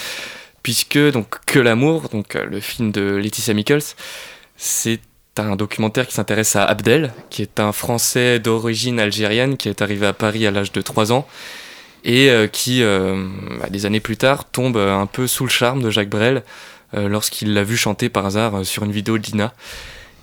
puisque 0.62 0.99
donc 0.99 1.37
Que 1.46 1.59
l'amour, 1.59 2.11
donc 2.11 2.37
euh, 2.37 2.44
le 2.44 2.61
film 2.61 2.92
de 2.92 3.16
Laetitia 3.16 3.55
Michels, 3.55 3.83
c'est 4.57 5.01
un 5.38 5.57
documentaire 5.57 6.07
qui 6.07 6.14
s'intéresse 6.14 6.55
à 6.55 6.64
Abdel, 6.64 7.14
qui 7.31 7.40
est 7.40 7.61
un 7.61 7.73
Français 7.73 8.40
d'origine 8.40 9.01
algérienne 9.01 9.57
qui 9.57 9.70
est 9.70 9.81
arrivé 9.81 10.07
à 10.07 10.12
Paris 10.12 10.46
à 10.46 10.51
l'âge 10.51 10.70
de 10.73 10.83
3 10.83 11.12
ans 11.12 11.27
et 12.05 12.29
euh, 12.31 12.46
qui, 12.46 12.83
euh, 12.83 13.27
bah, 13.59 13.68
des 13.70 13.87
années 13.87 14.01
plus 14.01 14.18
tard, 14.18 14.44
tombe 14.51 14.77
euh, 14.77 14.94
un 14.94 15.07
peu 15.07 15.27
sous 15.27 15.44
le 15.44 15.51
charme 15.51 15.83
de 15.83 15.88
Jacques 15.90 16.11
Brel 16.11 16.37
euh, 16.38 16.40
lorsqu'il 16.92 17.55
l'a 17.55 17.64
vu 17.64 17.76
chanter 17.76 18.09
par 18.09 18.26
hasard 18.26 18.59
euh, 18.59 18.64
sur 18.64 18.85
une 18.85 18.92
vidéo 18.92 19.18
de 19.18 19.24
Lina. 19.24 19.53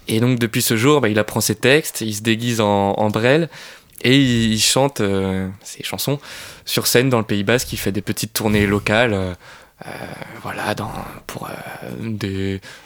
Et 0.08 0.20
donc 0.20 0.40
depuis 0.40 0.62
ce 0.62 0.78
jour, 0.78 1.02
bah, 1.02 1.10
il 1.10 1.20
apprend 1.20 1.42
ses 1.42 1.56
textes, 1.56 2.02
il 2.02 2.16
se 2.16 2.22
déguise 2.22 2.62
en, 2.62 2.94
en 2.94 3.10
Brel 3.10 3.50
et 4.02 4.18
il, 4.18 4.60
chante 4.60 5.02
euh, 5.02 5.50
ses 5.64 5.84
chansons 5.84 6.20
sur 6.66 6.88
scène 6.88 7.10
dans 7.10 7.18
le 7.18 7.26
Pays 7.26 7.44
Basque. 7.44 7.74
Il 7.74 7.78
fait 7.78 7.92
des 7.92 8.02
petites 8.02 8.34
tournées 8.34 8.68
locales, 8.68 9.14
euh, 9.14 9.34
euh, 9.86 9.90
voilà, 10.42 10.74
pour 11.28 11.48
euh, 11.48 11.52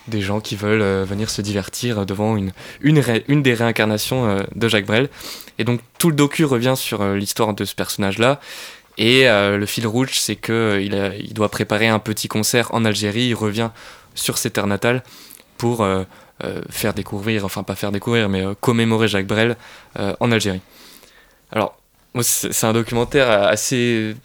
des, 0.08 0.22
gens 0.22 0.41
qui 0.41 0.58
veulent 0.58 0.82
euh, 0.82 1.06
venir 1.06 1.30
se 1.30 1.41
divertir 1.41 2.06
devant 2.06 2.36
une, 2.36 2.52
une, 2.82 3.44
des 3.44 3.54
réincarnations 3.54 4.28
euh, 4.28 4.44
de 4.56 4.67
Jacques 4.67 4.86
Brel. 4.86 5.10
Et 5.58 5.63
donc 5.63 5.80
tout 6.00 6.10
le 6.10 6.15
docu 6.15 6.44
revient 6.44 6.74
sur 6.76 7.02
euh, 7.02 7.15
l'histoire 7.15 7.54
de 7.54 7.63
ce 7.63 7.76
personnage-là. 7.76 8.41
Et 9.02 9.28
euh, 9.28 9.58
le 9.58 9.66
fil 9.66 9.88
rouge, 9.88 10.12
c'est 10.20 10.36
que 10.36 10.80
euh, 10.94 11.22
doit 11.32 11.50
préparer 11.50 11.88
un 11.88 11.98
petit 11.98 12.28
concert 12.28 12.72
en 12.72 12.86
Algérie. 12.86 13.30
Il 13.30 13.34
revient 13.34 13.72
sur 14.14 14.38
ses 14.38 14.52
terres 14.52 14.68
natales 14.68 15.02
pour 15.58 15.82
euh, 15.82 16.04
faire 16.70 16.94
découvrir, 16.94 17.44
enfin 17.44 17.64
pas 17.64 17.74
faire 17.74 17.92
découvrir, 17.92 18.30
mais 18.30 18.44
commémorer 18.60 19.08
Jacques 19.08 19.26
Brel 19.26 19.58
en 19.98 20.32
Algérie. 20.32 20.62
Alors, 21.52 21.78
c'est 22.22 22.66
un 22.66 22.74
documentaire 22.74 23.30
assez 23.30 24.16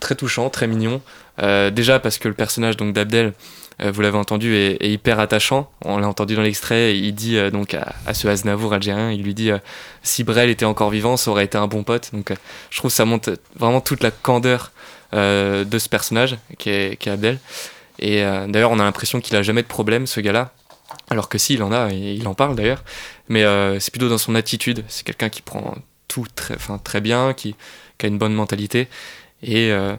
très 0.00 0.14
touchant, 0.14 0.50
très 0.50 0.68
mignon. 0.68 1.00
Déjà 1.38 1.98
parce 1.98 2.18
que 2.18 2.28
le 2.28 2.34
personnage 2.34 2.76
donc 2.76 2.92
d'Abdel, 2.92 3.32
vous 3.80 4.00
l'avez 4.00 4.18
entendu, 4.18 4.54
est, 4.54 4.86
hyper 4.86 5.18
attachant. 5.18 5.70
On 5.84 5.98
l'a 5.98 6.08
entendu 6.08 6.36
dans 6.36 6.42
l'extrait. 6.42 6.96
Il 6.96 7.12
dit 7.12 7.36
euh, 7.36 7.50
donc 7.50 7.74
à, 7.74 8.14
ce 8.14 8.28
Aznavour 8.28 8.72
algérien, 8.72 9.10
il 9.10 9.22
lui 9.22 9.34
dit 9.34 9.50
euh, 9.50 9.58
si 10.02 10.24
Brel 10.24 10.48
était 10.50 10.64
encore 10.64 10.90
vivant, 10.90 11.16
ça 11.16 11.30
aurait 11.30 11.44
été 11.44 11.58
un 11.58 11.66
bon 11.66 11.82
pote. 11.82 12.10
Donc, 12.12 12.30
euh, 12.30 12.36
je 12.70 12.78
trouve 12.78 12.90
que 12.90 12.96
ça 12.96 13.04
montre 13.04 13.36
vraiment 13.56 13.80
toute 13.80 14.02
la 14.02 14.10
candeur 14.10 14.72
euh, 15.14 15.64
de 15.64 15.78
ce 15.78 15.88
personnage 15.88 16.36
qui 16.58 16.70
est, 16.70 17.06
Abdel. 17.06 17.38
Et 18.00 18.24
euh, 18.24 18.46
d'ailleurs, 18.48 18.72
on 18.72 18.80
a 18.80 18.84
l'impression 18.84 19.20
qu'il 19.20 19.36
a 19.36 19.42
jamais 19.42 19.62
de 19.62 19.68
problème, 19.68 20.06
ce 20.06 20.18
gars-là. 20.20 20.52
Alors 21.08 21.28
que 21.28 21.38
si, 21.38 21.54
il 21.54 21.62
en 21.62 21.72
a, 21.72 21.92
et 21.92 22.14
il 22.14 22.26
en 22.26 22.34
parle 22.34 22.56
d'ailleurs. 22.56 22.82
Mais 23.28 23.44
euh, 23.44 23.78
c'est 23.78 23.92
plutôt 23.92 24.08
dans 24.08 24.18
son 24.18 24.34
attitude. 24.34 24.84
C'est 24.88 25.04
quelqu'un 25.04 25.28
qui 25.28 25.42
prend 25.42 25.76
tout 26.08 26.26
très, 26.34 26.56
très 26.82 27.00
bien, 27.00 27.32
qui, 27.32 27.54
a 28.02 28.06
une 28.06 28.18
bonne 28.18 28.34
mentalité 28.34 28.88
et, 29.42 29.70
euh, 29.70 29.96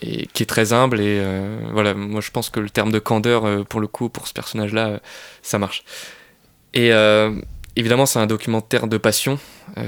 et 0.00 0.26
qui 0.26 0.42
est 0.42 0.46
très 0.46 0.72
humble. 0.72 1.00
Et 1.00 1.18
euh, 1.20 1.58
voilà, 1.72 1.94
moi 1.94 2.20
je 2.20 2.30
pense 2.30 2.50
que 2.50 2.60
le 2.60 2.70
terme 2.70 2.92
de 2.92 2.98
candeur, 2.98 3.44
euh, 3.44 3.64
pour 3.64 3.80
le 3.80 3.86
coup, 3.86 4.08
pour 4.08 4.26
ce 4.26 4.32
personnage-là, 4.32 4.86
euh, 4.86 4.98
ça 5.42 5.58
marche. 5.58 5.84
Et 6.74 6.90
évidemment, 7.76 8.04
c'est 8.04 8.18
un 8.18 8.26
documentaire 8.26 8.88
de 8.88 8.98
passion. 8.98 9.38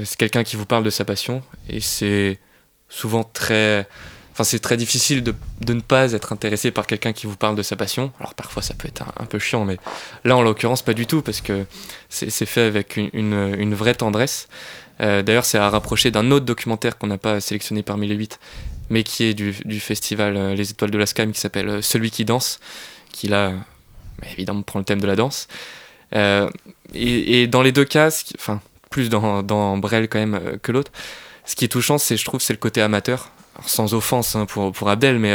C'est 0.05 0.15
quelqu'un 0.15 0.45
qui 0.45 0.55
vous 0.55 0.65
parle 0.65 0.85
de 0.85 0.89
sa 0.89 1.03
passion. 1.03 1.43
Et 1.67 1.81
c'est 1.81 2.39
souvent 2.87 3.25
très. 3.25 3.85
Enfin, 4.31 4.45
c'est 4.45 4.59
très 4.59 4.77
difficile 4.77 5.21
de, 5.21 5.35
de 5.59 5.73
ne 5.73 5.81
pas 5.81 6.13
être 6.13 6.31
intéressé 6.31 6.71
par 6.71 6.87
quelqu'un 6.87 7.11
qui 7.11 7.27
vous 7.27 7.35
parle 7.35 7.57
de 7.57 7.61
sa 7.61 7.75
passion. 7.75 8.13
Alors 8.21 8.35
parfois 8.35 8.63
ça 8.63 8.73
peut 8.73 8.87
être 8.87 9.03
un, 9.19 9.25
peu 9.25 9.37
chiant, 9.37 9.65
mais 9.65 9.75
là 10.23 10.37
en 10.37 10.43
l'occurrence 10.43 10.81
pas 10.81 10.93
du 10.93 11.07
tout, 11.07 11.21
parce 11.21 11.41
que 11.41 11.65
c'est 12.07 12.45
fait 12.45 12.61
avec 12.61 12.95
une, 12.95 13.09
une, 13.11 13.55
une 13.57 13.75
vraie 13.75 13.95
tendresse. 13.95 14.47
D'ailleurs, 14.99 15.43
c'est 15.43 15.57
à 15.57 15.69
rapprocher 15.69 16.09
d'un 16.09 16.31
autre 16.31 16.45
documentaire 16.45 16.97
qu'on 16.97 17.07
n'a 17.07 17.17
pas 17.17 17.41
sélectionné 17.41 17.83
parmi 17.83 18.07
les 18.07 18.15
huit, 18.15 18.39
mais 18.89 19.03
qui 19.03 19.25
est 19.25 19.33
du, 19.33 19.79
festival 19.79 20.37
euh, 20.37 20.55
Les 20.55 20.71
Étoiles 20.71 20.91
de 20.91 20.97
la 20.97 21.05
Scam, 21.05 21.31
qui 21.31 21.39
s'appelle 21.39 21.69
euh, 21.69 21.81
Celui 21.81 22.11
qui 22.11 22.25
danse, 22.25 22.59
qui 23.11 23.27
là, 23.27 23.47
euh, 23.47 23.57
bah, 24.19 24.27
évidemment, 24.31 24.61
prend 24.61 24.79
le 24.79 24.85
thème 24.85 25.01
de 25.01 25.07
la 25.07 25.15
danse. 25.15 25.47
Et, 26.93 27.47
dans 27.47 27.61
les 27.61 27.71
deux 27.71 27.85
cas, 27.85 28.09
enfin, 28.37 28.61
plus 28.89 29.09
dans, 29.09 29.43
dans 29.43 29.77
Brel 29.77 30.07
quand 30.07 30.19
même 30.19 30.57
que 30.61 30.71
l'autre, 30.71 30.91
ce 31.45 31.55
qui 31.55 31.65
est 31.65 31.69
touchant, 31.69 31.97
c'est, 31.97 32.17
je 32.17 32.25
trouve, 32.25 32.41
c'est 32.41 32.53
le 32.53 32.59
côté 32.59 32.81
amateur. 32.81 33.31
Sans 33.65 33.95
offense 33.95 34.35
hein, 34.35 34.45
pour, 34.45 34.71
pour 34.71 34.87
Abdel, 34.89 35.17
mais 35.17 35.33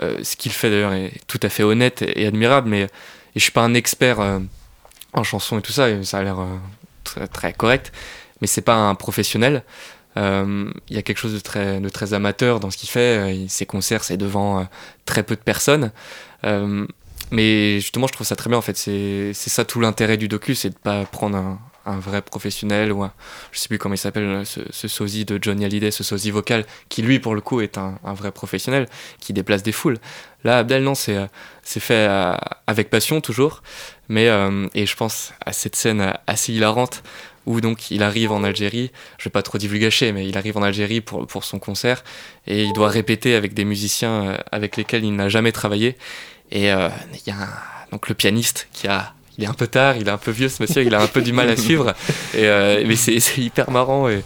ce 0.00 0.36
qu'il 0.36 0.50
fait 0.50 0.68
d'ailleurs 0.68 0.92
est 0.92 1.12
tout 1.28 1.38
à 1.42 1.48
fait 1.48 1.62
honnête 1.62 2.02
et, 2.02 2.26
admirable. 2.26 2.68
Mais 2.68 2.82
et 2.82 2.88
je 3.36 3.40
suis 3.40 3.52
pas 3.52 3.62
un 3.62 3.72
expert 3.74 4.18
en 5.12 5.22
chanson 5.22 5.58
et 5.58 5.62
tout 5.62 5.72
ça, 5.72 6.02
ça 6.02 6.18
a 6.18 6.22
l'air 6.22 6.38
très, 7.04 7.28
très 7.28 7.52
correct, 7.52 7.92
mais 8.40 8.46
c'est 8.46 8.62
pas 8.62 8.74
un 8.74 8.94
professionnel. 8.94 9.62
Euh, 10.16 10.70
Il 10.88 10.96
y 10.96 10.98
a 10.98 11.02
quelque 11.02 11.18
chose 11.18 11.34
de 11.34 11.88
très, 11.88 12.14
amateur 12.14 12.60
dans 12.60 12.70
ce 12.70 12.76
qu'il 12.76 12.88
fait. 12.88 13.34
Euh, 13.34 13.46
Ses 13.48 13.66
concerts, 13.66 14.04
c'est 14.04 14.16
devant 14.16 14.60
euh, 14.60 14.64
très 15.04 15.22
peu 15.22 15.36
de 15.36 15.40
personnes. 15.40 15.92
Mais 17.30 17.80
justement, 17.80 18.06
je 18.06 18.12
trouve 18.12 18.26
ça 18.26 18.36
très 18.36 18.50
bien 18.50 18.58
en 18.58 18.62
fait. 18.62 18.76
C'est 18.76 19.32
ça 19.32 19.64
tout 19.64 19.80
l'intérêt 19.80 20.16
du 20.18 20.28
docu, 20.28 20.54
c'est 20.54 20.70
de 20.70 20.78
pas 20.78 21.04
prendre 21.06 21.58
un, 21.86 21.98
vrai 21.98 22.20
professionnel 22.20 22.92
ou 22.92 23.02
un, 23.02 23.12
je 23.52 23.58
sais 23.58 23.68
plus 23.68 23.78
comment 23.78 23.94
il 23.94 23.98
s'appelle, 23.98 24.44
ce, 24.44 24.60
ce 24.70 24.86
sosie 24.86 25.24
de 25.24 25.38
Johnny 25.40 25.64
Hallyday, 25.64 25.90
ce 25.90 26.04
sosie 26.04 26.30
vocal, 26.30 26.66
qui 26.90 27.00
lui 27.00 27.18
pour 27.20 27.34
le 27.34 27.40
coup 27.40 27.62
est 27.62 27.78
un, 27.78 27.98
vrai 28.04 28.32
professionnel, 28.32 28.86
qui 29.18 29.32
déplace 29.32 29.62
des 29.62 29.72
foules. 29.72 29.98
Là, 30.44 30.58
Abdel, 30.58 30.82
non, 30.82 30.94
c'est 30.94 31.28
fait 31.64 32.06
avec 32.66 32.90
passion 32.90 33.22
toujours, 33.22 33.62
mais 34.10 34.28
et 34.74 34.84
je 34.84 34.96
pense 34.96 35.32
à 35.46 35.54
cette 35.54 35.76
scène 35.76 36.12
assez 36.26 36.52
hilarante 36.52 37.02
où 37.46 37.60
donc 37.60 37.90
il 37.90 38.02
arrive 38.02 38.32
en 38.32 38.44
Algérie, 38.44 38.90
je 39.18 39.24
vais 39.24 39.30
pas 39.30 39.42
trop 39.42 39.58
divulgacher, 39.58 40.12
mais 40.12 40.26
il 40.28 40.36
arrive 40.38 40.56
en 40.56 40.62
Algérie 40.62 41.00
pour, 41.00 41.26
pour 41.26 41.44
son 41.44 41.58
concert 41.58 42.04
et 42.46 42.64
il 42.64 42.72
doit 42.72 42.88
répéter 42.88 43.34
avec 43.34 43.54
des 43.54 43.64
musiciens 43.64 44.24
euh, 44.24 44.36
avec 44.52 44.76
lesquels 44.76 45.04
il 45.04 45.14
n'a 45.16 45.28
jamais 45.28 45.52
travaillé. 45.52 45.96
Et 46.50 46.72
euh, 46.72 46.88
il 47.14 47.20
y 47.26 47.30
a 47.34 47.36
un- 47.42 47.48
donc 47.90 48.08
le 48.08 48.14
pianiste 48.14 48.68
qui 48.72 48.86
a 48.88 49.12
il 49.38 49.44
est 49.44 49.46
un 49.46 49.54
peu 49.54 49.66
tard, 49.66 49.96
il 49.96 50.08
est 50.08 50.10
un 50.10 50.18
peu 50.18 50.30
vieux 50.30 50.50
ce 50.50 50.62
monsieur, 50.62 50.82
il 50.84 50.94
a 50.94 51.00
un 51.00 51.06
peu 51.06 51.22
du 51.22 51.32
mal 51.32 51.48
à 51.48 51.56
suivre. 51.56 51.94
Et, 52.34 52.46
euh, 52.46 52.84
mais 52.86 52.96
c'est 52.96 53.16
hyper 53.38 53.70
marrant 53.70 54.06
et, 54.10 54.22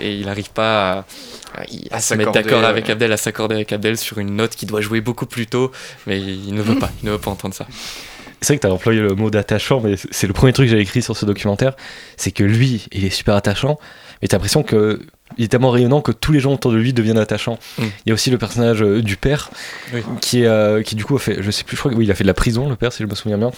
et 0.00 0.14
il 0.16 0.26
n'arrive 0.26 0.50
pas 0.50 0.92
à, 0.92 0.98
à- 0.98 1.62
à 1.62 2.00
se 2.00 2.12
mettre 2.14 2.30
s'accorder, 2.30 2.42
d'accord 2.42 2.64
avec 2.64 2.90
Abdel, 2.90 3.10
à 3.10 3.16
s'accorder 3.16 3.54
avec 3.54 3.72
Abdel 3.72 3.96
sur 3.96 4.18
une 4.18 4.36
note 4.36 4.54
qui 4.54 4.66
doit 4.66 4.82
jouer 4.82 5.00
beaucoup 5.00 5.24
plus 5.24 5.46
tôt, 5.46 5.72
mais 6.06 6.20
il 6.20 6.52
ne 6.52 6.60
veut 6.60 6.78
pas, 6.78 6.90
il 7.02 7.06
ne 7.06 7.12
veut 7.12 7.18
pas 7.18 7.30
entendre 7.30 7.54
ça. 7.54 7.66
C'est 8.42 8.48
vrai 8.54 8.56
que 8.58 8.62
tu 8.62 8.66
as 8.66 8.72
employé 8.74 9.00
le 9.00 9.14
mot 9.14 9.30
d'attachant, 9.30 9.80
mais 9.80 9.94
c'est 10.10 10.26
le 10.26 10.32
premier 10.32 10.52
truc 10.52 10.66
que 10.68 10.74
j'ai 10.74 10.80
écrit 10.80 11.02
sur 11.02 11.16
ce 11.16 11.26
documentaire. 11.26 11.74
C'est 12.16 12.30
que 12.30 12.42
lui, 12.44 12.86
il 12.92 13.04
est 13.04 13.10
super 13.10 13.34
attachant, 13.34 13.78
mais 14.22 14.28
t'as 14.28 14.36
l'impression 14.36 14.62
que 14.62 15.00
il 15.38 15.44
est 15.44 15.48
tellement 15.48 15.70
rayonnant 15.70 16.00
que 16.00 16.10
tous 16.10 16.32
les 16.32 16.40
gens 16.40 16.54
autour 16.54 16.72
de 16.72 16.76
lui 16.76 16.92
deviennent 16.92 17.16
attachants. 17.18 17.56
Mm. 17.78 17.82
Il 18.04 18.08
y 18.08 18.10
a 18.10 18.14
aussi 18.14 18.30
le 18.30 18.38
personnage 18.38 18.82
euh, 18.82 19.00
du 19.00 19.16
père, 19.16 19.50
Oui. 19.94 20.02
qui, 20.20 20.44
euh, 20.44 20.82
qui 20.82 20.96
du 20.96 21.04
coup 21.04 21.14
a 21.14 21.18
fait, 21.20 21.40
je 21.40 21.50
sais 21.52 21.62
plus, 21.62 21.76
je 21.76 21.80
crois 21.80 21.92
que 21.92 21.96
oui, 21.96 22.04
il 22.04 22.10
a 22.10 22.16
fait 22.16 22.24
de 22.24 22.28
la 22.28 22.34
prison, 22.34 22.68
le 22.68 22.74
père, 22.74 22.92
si 22.92 23.04
je 23.04 23.08
me 23.08 23.14
souviens 23.14 23.38
bien, 23.38 23.52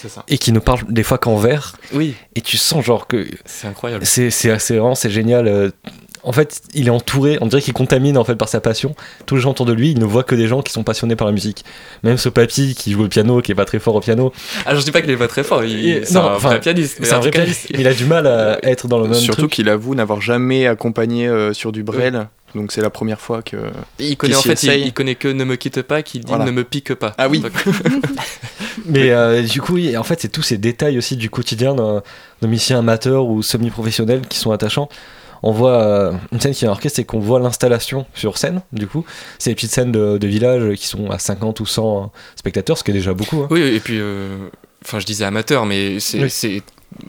C'est 0.00 0.08
ça. 0.08 0.22
et 0.28 0.38
qui 0.38 0.52
ne 0.52 0.60
parle 0.60 0.82
des 0.88 1.02
fois 1.02 1.18
qu'en 1.18 1.34
vers. 1.36 1.74
Oui, 1.92 2.14
Et 2.36 2.42
tu 2.42 2.56
sens 2.56 2.84
genre 2.84 3.08
que 3.08 3.26
c'est 3.44 3.66
incroyable. 3.66 4.06
c'est 4.06 4.26
assez 4.50 4.76
vraiment, 4.78 4.94
c'est 4.94 5.10
génial. 5.10 5.48
euh, 5.48 5.70
En 6.26 6.32
fait, 6.32 6.60
il 6.74 6.88
est 6.88 6.90
entouré, 6.90 7.38
on 7.40 7.46
dirait 7.46 7.62
qu'il 7.62 7.72
contamine 7.72 8.18
en 8.18 8.24
fait 8.24 8.34
par 8.34 8.48
sa 8.48 8.60
passion. 8.60 8.96
Tous 9.26 9.36
les 9.36 9.40
gens 9.40 9.52
autour 9.52 9.64
de 9.64 9.72
lui, 9.72 9.92
il 9.92 10.00
ne 10.00 10.04
voit 10.04 10.24
que 10.24 10.34
des 10.34 10.48
gens 10.48 10.60
qui 10.60 10.72
sont 10.72 10.82
passionnés 10.82 11.14
par 11.14 11.28
la 11.28 11.32
musique. 11.32 11.64
Même 12.02 12.18
ce 12.18 12.28
papy 12.28 12.74
qui 12.74 12.90
joue 12.90 13.04
au 13.04 13.08
piano, 13.08 13.40
qui 13.40 13.52
est 13.52 13.54
pas 13.54 13.64
très 13.64 13.78
fort 13.78 13.94
au 13.94 14.00
piano, 14.00 14.32
Ah, 14.66 14.74
je 14.74 14.82
dis 14.82 14.90
pas 14.90 15.02
qu'il 15.02 15.10
est 15.12 15.16
pas 15.16 15.28
très 15.28 15.44
fort, 15.44 15.62
il, 15.64 16.04
c'est 16.04 16.14
non, 16.14 16.26
un 16.26 16.36
vrai 16.36 16.58
pianiste. 16.58 16.98
c'est 17.00 17.12
un 17.12 17.20
vrai 17.20 17.30
pianiste. 17.30 17.68
Il 17.70 17.86
a 17.86 17.94
du 17.94 18.06
mal 18.06 18.26
à 18.26 18.58
être 18.64 18.88
dans 18.88 18.98
le 18.98 19.08
même 19.08 19.14
Surtout 19.20 19.46
qu'il 19.46 19.68
avoue 19.68 19.94
n'avoir 19.94 20.20
jamais 20.20 20.66
accompagné 20.66 21.28
euh, 21.28 21.52
sur 21.52 21.70
du 21.70 21.84
Brel. 21.84 22.26
Donc 22.56 22.72
c'est 22.72 22.80
la 22.80 22.90
première 22.90 23.20
fois 23.20 23.42
que. 23.42 23.56
Il 24.00 24.16
connaît 24.16 24.34
en 24.34 24.42
fait, 24.42 24.60
il, 24.64 24.92
connaît 24.92 25.14
que 25.14 25.28
ne 25.28 25.44
me 25.44 25.54
quitte 25.54 25.82
pas, 25.82 26.02
qu'il 26.02 26.22
dit 26.22 26.28
Voilà. 26.28 26.44
ne 26.44 26.50
me 26.50 26.64
pique 26.64 26.94
pas. 26.94 27.14
Ah 27.18 27.28
oui. 27.28 27.40
Mais 28.84 29.10
euh, 29.10 29.42
du 29.42 29.60
coup, 29.60 29.78
en 29.96 30.02
fait, 30.02 30.20
c'est 30.20 30.28
tous 30.28 30.42
ces 30.42 30.58
détails 30.58 30.98
aussi 30.98 31.16
du 31.16 31.30
quotidien 31.30 31.76
d'un 31.76 32.02
d'un 32.42 32.48
musicien 32.48 32.80
amateur 32.80 33.26
ou 33.26 33.42
semi-professionnel 33.42 34.22
qui 34.28 34.38
sont 34.38 34.50
attachants. 34.50 34.88
On 35.42 35.52
voit 35.52 35.80
euh, 35.82 36.12
une 36.32 36.40
scène 36.40 36.52
qui 36.54 36.64
est 36.64 36.68
marquée, 36.68 36.88
c'est 36.88 37.04
qu'on 37.04 37.20
voit 37.20 37.38
l'installation 37.40 38.06
sur 38.14 38.38
scène, 38.38 38.62
du 38.72 38.86
coup. 38.86 39.04
C'est 39.38 39.50
des 39.50 39.54
petites 39.54 39.70
scènes 39.72 39.92
de, 39.92 40.18
de 40.18 40.26
village 40.26 40.74
qui 40.76 40.86
sont 40.86 41.10
à 41.10 41.18
50 41.18 41.60
ou 41.60 41.66
100 41.66 42.10
spectateurs, 42.36 42.78
ce 42.78 42.84
qui 42.84 42.90
est 42.90 42.94
déjà 42.94 43.12
beaucoup. 43.14 43.42
hein. 43.42 43.48
Oui, 43.50 43.60
et 43.62 43.80
puis, 43.80 43.98
euh, 44.00 44.48
enfin, 44.84 44.98
je 44.98 45.06
disais 45.06 45.24
amateur, 45.24 45.66
mais 45.66 46.00
c'est 46.00 46.22
Oui. 46.22 46.30
c'est 46.30 46.62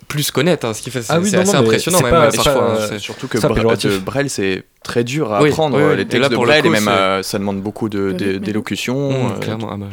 plus 0.08 0.32
connaître 0.32 0.66
hein, 0.68 0.74
ce 0.74 0.82
qu'il 0.82 0.92
fait. 0.92 1.02
C'est 1.02 1.14
Ah 1.14 1.20
oui, 1.20 1.30
c'est 1.30 1.38
non, 1.38 1.44
assez 1.44 1.54
non, 1.54 1.60
impressionnant, 1.60 1.98
c'est 2.00 2.04
même 2.04 2.12
pas- 2.14 2.26
euh, 2.26 2.32
c'est 2.32 2.38
parfois. 2.44 2.76
pas, 2.76 2.94
hein, 2.96 3.00
Surtout 3.00 3.28
que 3.28 3.98
Brel, 4.00 4.30
c'est 4.30 4.64
très 4.84 5.04
dur 5.04 5.34
à 5.34 5.42
Oui, 5.42 5.50
apprendre. 5.50 5.78
oui, 5.78 5.84
oui. 5.92 5.98
Les 5.98 6.06
textes 6.06 6.22
là, 6.22 6.30
de 6.30 6.34
le 6.36 6.40
Brel, 6.42 6.66
et 6.66 6.70
même 6.70 6.88
euh, 6.88 7.24
ça 7.24 7.38
demande 7.40 7.62
beaucoup 7.62 7.88
de- 7.88 8.00
Le 8.00 8.14
de- 8.14 8.38
d'élocution. 8.40 9.12
Mmh, 9.12 9.32
euh, 9.38 9.40
clairement. 9.40 9.70
ah 9.72 9.78
bah. 9.78 9.86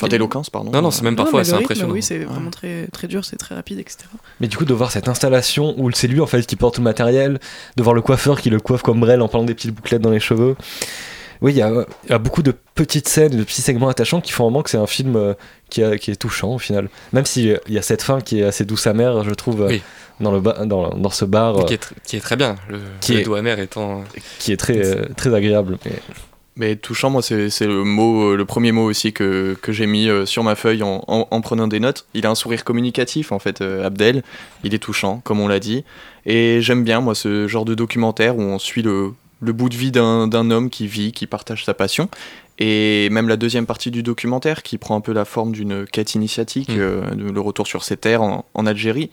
Enfin, 0.00 0.08
d'éloquence, 0.08 0.50
pardon. 0.50 0.70
Non, 0.70 0.82
non, 0.82 0.90
c'est 0.90 1.02
même 1.02 1.16
parfois 1.16 1.40
assez 1.40 1.50
le 1.52 1.58
rythme, 1.58 1.64
impressionnant. 1.66 1.92
Oui, 1.92 2.02
c'est 2.02 2.18
vraiment 2.18 2.50
très, 2.50 2.86
très 2.88 3.06
dur, 3.08 3.24
c'est 3.24 3.36
très 3.36 3.54
rapide, 3.54 3.78
etc. 3.78 3.98
Mais 4.40 4.46
du 4.48 4.56
coup, 4.56 4.64
de 4.64 4.74
voir 4.74 4.90
cette 4.90 5.08
installation 5.08 5.74
où 5.78 5.90
c'est 5.92 6.08
lui 6.08 6.20
en 6.20 6.26
fait 6.26 6.46
qui 6.46 6.56
porte 6.56 6.74
tout 6.76 6.80
le 6.80 6.84
matériel, 6.84 7.38
de 7.76 7.82
voir 7.82 7.94
le 7.94 8.02
coiffeur 8.02 8.40
qui 8.40 8.50
le 8.50 8.60
coiffe 8.60 8.82
comme 8.82 9.00
Brel 9.00 9.20
en 9.22 9.28
parlant 9.28 9.46
des 9.46 9.54
petites 9.54 9.74
bouclettes 9.74 10.02
dans 10.02 10.10
les 10.10 10.20
cheveux. 10.20 10.56
Oui, 11.42 11.52
il 11.52 11.56
y, 11.56 11.62
a- 11.62 11.86
il 12.04 12.10
y 12.10 12.12
a 12.12 12.18
beaucoup 12.18 12.42
de 12.42 12.54
petites 12.74 13.08
scènes, 13.08 13.34
de 13.34 13.42
petits 13.44 13.62
segments 13.62 13.88
attachants 13.88 14.20
qui 14.20 14.30
font 14.32 14.44
vraiment 14.44 14.62
que 14.62 14.68
c'est 14.68 14.76
un 14.76 14.86
film 14.86 15.16
euh, 15.16 15.32
qui, 15.70 15.82
a- 15.82 15.96
qui 15.96 16.10
est 16.10 16.16
touchant 16.16 16.54
au 16.54 16.58
final. 16.58 16.90
Même 17.14 17.24
s'il 17.24 17.58
y 17.68 17.78
a 17.78 17.82
cette 17.82 18.02
fin 18.02 18.20
qui 18.20 18.40
est 18.40 18.44
assez 18.44 18.66
douce 18.66 18.86
amère, 18.86 19.24
je 19.24 19.30
trouve, 19.32 19.62
euh, 19.62 19.68
Oui. 19.68 19.82
dans, 20.20 20.32
le 20.32 20.40
ba- 20.40 20.66
dans, 20.66 20.90
dans 20.90 21.08
ce 21.08 21.24
bar, 21.24 21.56
euh, 21.60 21.64
Qui 21.64 21.74
est, 21.74 21.82
tr- 21.82 21.92
qui 22.04 22.16
est 22.16 22.20
très 22.20 22.36
bien. 22.36 22.56
Le, 22.68 22.78
Qui 23.00 23.14
le 23.14 23.20
est- 23.20 23.22
doux 23.22 23.34
amer 23.36 23.58
étant. 23.58 24.04
qui 24.38 24.52
est 24.52 24.58
très, 24.58 24.84
euh, 24.84 25.06
très 25.16 25.32
agréable. 25.34 25.78
Mais- 25.86 25.92
Mais 26.60 26.76
touchant, 26.76 27.08
moi, 27.08 27.22
c'est 27.22 27.48
le 27.66 27.84
mot, 27.84 28.32
euh, 28.32 28.36
le 28.36 28.44
premier 28.44 28.70
mot 28.70 28.84
aussi 28.84 29.14
que, 29.14 29.56
que 29.62 29.72
j'ai 29.72 29.86
mis 29.86 30.10
euh, 30.10 30.26
sur 30.26 30.44
ma 30.44 30.54
feuille 30.56 30.82
en, 30.82 31.02
en- 31.08 31.26
en 31.30 31.40
prenant 31.40 31.66
des 31.68 31.80
notes. 31.80 32.06
Il 32.12 32.26
a 32.26 32.30
un 32.30 32.34
sourire 32.34 32.64
communicatif, 32.64 33.32
en 33.32 33.38
fait, 33.38 33.62
euh, 33.62 33.86
Abdel. 33.86 34.22
Il 34.62 34.74
est 34.74 34.78
touchant, 34.78 35.22
comme 35.24 35.40
on 35.40 35.48
l'a 35.48 35.58
dit. 35.58 35.84
Et 36.26 36.60
j'aime 36.60 36.84
bien, 36.84 37.00
moi, 37.00 37.14
ce 37.14 37.48
genre 37.48 37.64
de 37.64 37.74
documentaire 37.74 38.36
où 38.36 38.42
on 38.42 38.58
suit 38.58 38.82
le, 38.82 39.12
le 39.40 39.52
bout 39.52 39.68
de 39.68 39.76
vie 39.76 39.90
d'un 39.90 40.26
d'un 40.28 40.50
homme 40.50 40.70
qui 40.70 40.86
vit, 40.86 41.12
qui 41.12 41.26
partage 41.26 41.64
sa 41.64 41.74
passion. 41.74 42.08
Et 42.62 43.08
même 43.08 43.26
la 43.26 43.38
deuxième 43.38 43.64
partie 43.64 43.90
du 43.90 44.02
documentaire 44.02 44.62
qui 44.62 44.76
prend 44.76 44.94
un 44.94 45.00
peu 45.00 45.14
la 45.14 45.24
forme 45.24 45.52
d'une 45.52 45.86
quête 45.86 46.14
initiatique, 46.14 46.68
Mm. 46.68 46.78
euh, 46.78 47.10
de- 47.14 47.30
le 47.32 47.40
retour 47.40 47.66
sur 47.66 47.82
ses 47.84 47.96
terres 47.96 48.20
en, 48.20 48.44
en 48.52 48.66
Algérie. 48.66 49.08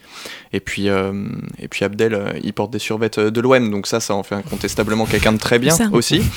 Et 0.51 0.59
puis, 0.59 0.89
euh, 0.89 1.13
et 1.57 1.69
puis 1.69 1.85
Abdel, 1.85 2.13
euh, 2.13 2.33
il 2.43 2.51
porte 2.53 2.71
des 2.71 2.79
survêtes 2.79 3.19
euh, 3.19 3.31
de 3.31 3.39
l'OM, 3.39 3.71
donc 3.71 3.87
ça, 3.87 4.01
ça 4.01 4.15
en 4.15 4.23
fait 4.23 4.35
incontestablement 4.35 5.05
quelqu'un 5.05 5.31
de 5.31 5.37
très 5.39 5.59
bien 5.59 5.73
aussi. 5.93 6.21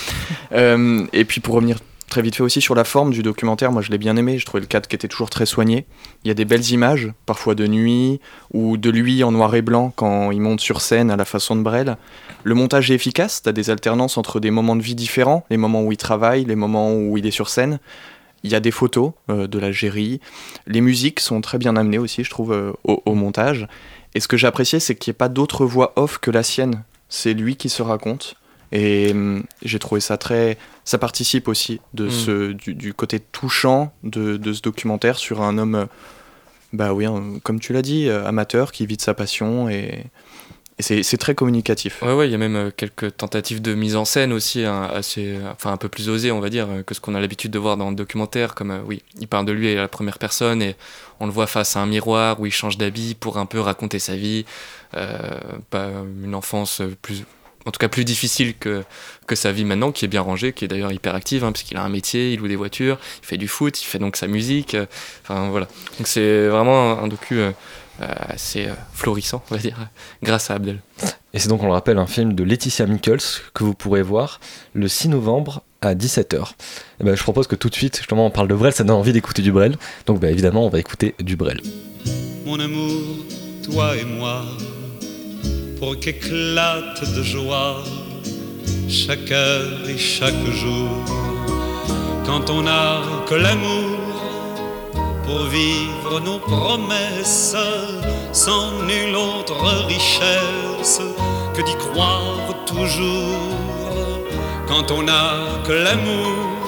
Euh, 0.52 1.06
et 1.12 1.24
puis 1.24 1.40
pour 1.40 1.54
revenir 1.54 1.78
très 2.10 2.20
vite 2.20 2.36
fait 2.36 2.42
aussi 2.42 2.60
sur 2.60 2.74
la 2.74 2.84
forme 2.84 3.12
du 3.12 3.22
documentaire, 3.22 3.72
moi 3.72 3.80
je 3.80 3.90
l'ai 3.90 3.96
bien 3.96 4.16
aimé, 4.16 4.36
je 4.36 4.44
trouvais 4.44 4.60
le 4.60 4.66
cadre 4.66 4.88
qui 4.88 4.96
était 4.96 5.08
toujours 5.08 5.30
très 5.30 5.46
soigné. 5.46 5.86
Il 6.24 6.28
y 6.28 6.30
a 6.30 6.34
des 6.34 6.44
belles 6.44 6.70
images, 6.70 7.10
parfois 7.24 7.54
de 7.54 7.66
nuit, 7.66 8.20
ou 8.52 8.76
de 8.76 8.90
lui 8.90 9.24
en 9.24 9.32
noir 9.32 9.54
et 9.54 9.62
blanc 9.62 9.92
quand 9.96 10.30
il 10.30 10.40
monte 10.40 10.60
sur 10.60 10.82
scène 10.82 11.10
à 11.10 11.16
la 11.16 11.24
façon 11.24 11.56
de 11.56 11.62
Brel. 11.62 11.96
Le 12.42 12.54
montage 12.54 12.90
est 12.90 12.94
efficace, 12.94 13.42
tu 13.42 13.48
as 13.48 13.52
des 13.52 13.70
alternances 13.70 14.18
entre 14.18 14.40
des 14.40 14.50
moments 14.50 14.76
de 14.76 14.82
vie 14.82 14.94
différents, 14.94 15.46
les 15.48 15.56
moments 15.56 15.82
où 15.82 15.92
il 15.92 15.96
travaille, 15.96 16.44
les 16.44 16.56
moments 16.56 16.92
où 16.92 17.16
il 17.16 17.26
est 17.26 17.30
sur 17.30 17.48
scène. 17.48 17.78
Il 18.42 18.50
y 18.50 18.54
a 18.54 18.60
des 18.60 18.70
photos 18.70 19.12
euh, 19.30 19.46
de 19.46 19.58
l'Algérie. 19.58 20.20
Les 20.66 20.80
musiques 20.80 21.20
sont 21.20 21.40
très 21.40 21.58
bien 21.58 21.76
amenées 21.76 21.98
aussi, 21.98 22.24
je 22.24 22.30
trouve, 22.30 22.52
euh, 22.52 22.72
au, 22.84 23.02
au 23.04 23.14
montage. 23.14 23.68
Et 24.14 24.20
ce 24.20 24.28
que 24.28 24.36
j'ai 24.36 24.46
apprécié, 24.46 24.80
c'est 24.80 24.96
qu'il 24.96 25.10
n'y 25.10 25.14
ait 25.14 25.18
pas 25.18 25.28
d'autre 25.28 25.64
voix 25.64 25.92
off 25.96 26.18
que 26.18 26.30
la 26.30 26.42
sienne. 26.42 26.82
C'est 27.08 27.34
lui 27.34 27.56
qui 27.56 27.68
se 27.68 27.82
raconte. 27.82 28.34
Et 28.72 29.10
hum, 29.12 29.42
j'ai 29.62 29.78
trouvé 29.78 30.00
ça 30.00 30.16
très. 30.16 30.56
Ça 30.84 30.98
participe 30.98 31.48
aussi 31.48 31.80
de 31.94 32.06
Mm. 32.06 32.10
ce, 32.10 32.52
du, 32.52 32.74
du 32.74 32.94
côté 32.94 33.18
touchant 33.20 33.92
de, 34.04 34.36
de 34.36 34.52
ce 34.52 34.62
documentaire 34.62 35.18
sur 35.18 35.42
un 35.42 35.58
homme, 35.58 35.86
bah 36.72 36.92
oui, 36.92 37.04
un- 37.06 37.38
comme 37.42 37.58
tu 37.60 37.72
l'as 37.72 37.82
dit, 37.82 38.08
euh, 38.08 38.24
amateur 38.26 38.70
qui 38.72 38.86
vit 38.86 38.96
de 38.96 39.02
sa 39.02 39.12
passion. 39.14 39.68
Et, 39.68 40.04
et 40.78 41.02
c'est 41.02 41.16
très 41.18 41.34
communicatif. 41.34 42.00
Ouais, 42.00 42.14
ouais, 42.14 42.28
il 42.28 42.32
y 42.32 42.34
a 42.34 42.38
même 42.38 42.56
euh, 42.56 42.70
quelques 42.74 43.16
tentatives 43.18 43.60
de 43.60 43.74
mise 43.74 43.96
en 43.96 44.06
scène 44.06 44.32
aussi, 44.32 44.64
hein, 44.64 44.88
assez, 44.94 45.36
enfin 45.52 45.72
un 45.72 45.76
peu 45.76 45.88
plus 45.90 46.08
osées, 46.08 46.30
on 46.32 46.40
va 46.40 46.48
dire, 46.48 46.68
euh, 46.70 46.82
que 46.82 46.94
ce 46.94 47.00
qu'on 47.00 47.14
a 47.14 47.20
l'habitude 47.20 47.50
de 47.50 47.58
voir 47.58 47.76
dans 47.76 47.90
le 47.90 47.96
documentaire. 47.96 48.54
Comme, 48.54 48.70
euh, 48.70 48.80
oui, 48.86 49.02
il 49.20 49.28
parle 49.28 49.44
de 49.46 49.52
lui 49.52 49.70
à 49.72 49.74
la 49.82 49.88
première 49.88 50.18
personne 50.18 50.62
et 50.62 50.76
on 51.18 51.26
le 51.26 51.32
voit 51.32 51.46
face 51.48 51.76
à 51.76 51.80
un 51.80 51.86
miroir 51.86 52.40
où 52.40 52.46
il 52.46 52.52
change 52.52 52.78
d'habit 52.78 53.14
pour 53.14 53.36
un 53.36 53.46
peu 53.46 53.60
raconter 53.60 53.98
sa 53.98 54.16
vie, 54.16 54.46
euh, 54.96 55.18
une 56.24 56.34
enfance 56.34 56.80
plus, 57.02 57.24
en 57.66 57.70
tout 57.70 57.78
cas 57.78 57.88
plus 57.88 58.04
difficile 58.04 58.54
que, 58.56 58.82
que 59.26 59.34
sa 59.34 59.52
vie 59.52 59.64
maintenant, 59.64 59.92
qui 59.92 60.04
est 60.04 60.08
bien 60.08 60.22
rangée, 60.22 60.52
qui 60.52 60.64
est 60.64 60.68
d'ailleurs 60.68 60.92
hyper 60.92 61.14
active, 61.14 61.44
hein, 61.44 61.52
puisqu'il 61.52 61.76
a 61.76 61.82
un 61.82 61.88
métier, 61.88 62.32
il 62.32 62.40
loue 62.40 62.48
des 62.48 62.56
voitures, 62.56 62.98
il 63.22 63.26
fait 63.26 63.36
du 63.36 63.48
foot, 63.48 63.80
il 63.80 63.84
fait 63.84 63.98
donc 63.98 64.16
sa 64.16 64.26
musique. 64.26 64.74
euh, 64.74 64.86
Enfin 65.22 65.50
voilà. 65.50 65.66
Donc 65.98 66.06
c'est 66.06 66.48
vraiment 66.48 66.92
un, 66.92 67.04
un 67.04 67.08
docu 67.08 67.38
euh, 67.38 67.50
euh, 68.02 68.06
assez 68.28 68.66
euh, 68.66 68.72
florissant, 68.94 69.42
on 69.50 69.54
va 69.54 69.60
dire, 69.60 69.76
grâce 70.22 70.50
à 70.50 70.54
Abdel. 70.54 70.80
Et 71.32 71.38
c'est 71.38 71.48
donc, 71.48 71.62
on 71.62 71.66
le 71.66 71.72
rappelle, 71.72 71.98
un 71.98 72.06
film 72.08 72.32
de 72.34 72.42
Laetitia 72.42 72.86
Mikkels 72.86 73.20
que 73.54 73.62
vous 73.62 73.74
pourrez 73.74 74.02
voir 74.02 74.40
le 74.74 74.88
6 74.88 75.10
novembre 75.10 75.62
à 75.80 75.94
17h. 75.94 76.54
Et 77.00 77.04
ben, 77.04 77.14
je 77.14 77.22
propose 77.22 77.46
que 77.46 77.54
tout 77.54 77.68
de 77.68 77.74
suite, 77.74 77.98
justement, 77.98 78.26
on 78.26 78.30
parle 78.30 78.48
de 78.48 78.54
Brel, 78.54 78.72
ça 78.72 78.82
donne 78.82 78.96
envie 78.96 79.12
d'écouter 79.12 79.40
du 79.42 79.52
Brel. 79.52 79.76
Donc 80.06 80.18
bah, 80.18 80.28
évidemment, 80.30 80.66
on 80.66 80.70
va 80.70 80.80
écouter 80.80 81.14
du 81.20 81.36
Brel. 81.36 81.60
mon 82.44 82.58
amour, 82.58 82.90
toi 83.64 83.96
et 83.96 84.04
moi, 84.04 84.42
pour 85.80 85.98
qu'éclate 85.98 87.02
de 87.16 87.22
joie 87.22 87.82
chaque 88.86 89.30
heure 89.30 89.88
et 89.88 89.96
chaque 89.96 90.44
jour. 90.62 90.90
Quand 92.26 92.50
on 92.50 92.62
n'a 92.62 93.00
que 93.26 93.34
l'amour 93.34 93.98
pour 95.24 95.44
vivre 95.46 96.20
nos 96.20 96.38
promesses, 96.38 97.56
sans 98.32 98.82
nulle 98.82 99.16
autre 99.16 99.58
richesse 99.88 101.00
que 101.54 101.62
d'y 101.62 101.76
croire 101.76 102.54
toujours. 102.66 103.38
Quand 104.68 104.90
on 104.90 105.02
n'a 105.04 105.62
que 105.66 105.72
l'amour 105.72 106.60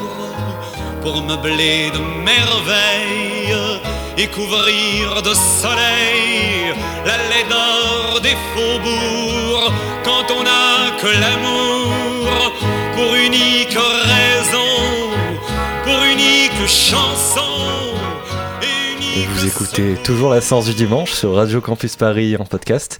pour 1.02 1.22
meubler 1.22 1.90
de 1.90 1.98
merveilles 2.24 3.80
et 4.16 4.28
couvrir 4.28 5.22
de 5.22 5.34
soleil 5.34 6.74
la 7.04 7.16
laideur 7.30 8.20
des 8.22 8.36
faubourgs. 8.54 9.72
Quand 10.04 10.32
on 10.36 10.44
n'a 10.44 10.96
que 11.00 11.08
l'amour 11.20 12.52
pour 12.94 13.14
unique 13.14 13.76
raison, 14.14 14.70
pour 15.84 16.04
unique 16.04 16.68
chanson. 16.68 17.40
Et 18.62 18.96
unique 18.96 19.28
vous 19.30 19.46
écoutez 19.46 19.94
toujours 20.04 20.30
la 20.30 20.40
séance 20.40 20.66
du 20.66 20.74
dimanche 20.74 21.12
sur 21.12 21.34
Radio 21.34 21.60
Campus 21.60 21.96
Paris 21.96 22.36
en 22.36 22.44
podcast. 22.44 22.98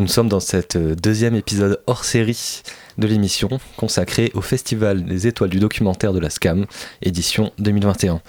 Nous 0.00 0.08
sommes 0.08 0.30
dans 0.30 0.40
cet 0.40 0.76
euh, 0.76 0.94
deuxième 0.94 1.34
épisode 1.34 1.82
hors 1.86 2.06
série 2.06 2.62
de 2.96 3.06
l'émission 3.06 3.60
consacrée 3.76 4.30
au 4.32 4.40
Festival 4.40 5.04
des 5.04 5.26
étoiles 5.26 5.50
du 5.50 5.60
documentaire 5.60 6.14
de 6.14 6.18
la 6.18 6.30
SCAM, 6.30 6.64
édition 7.02 7.52
2021. 7.58 8.22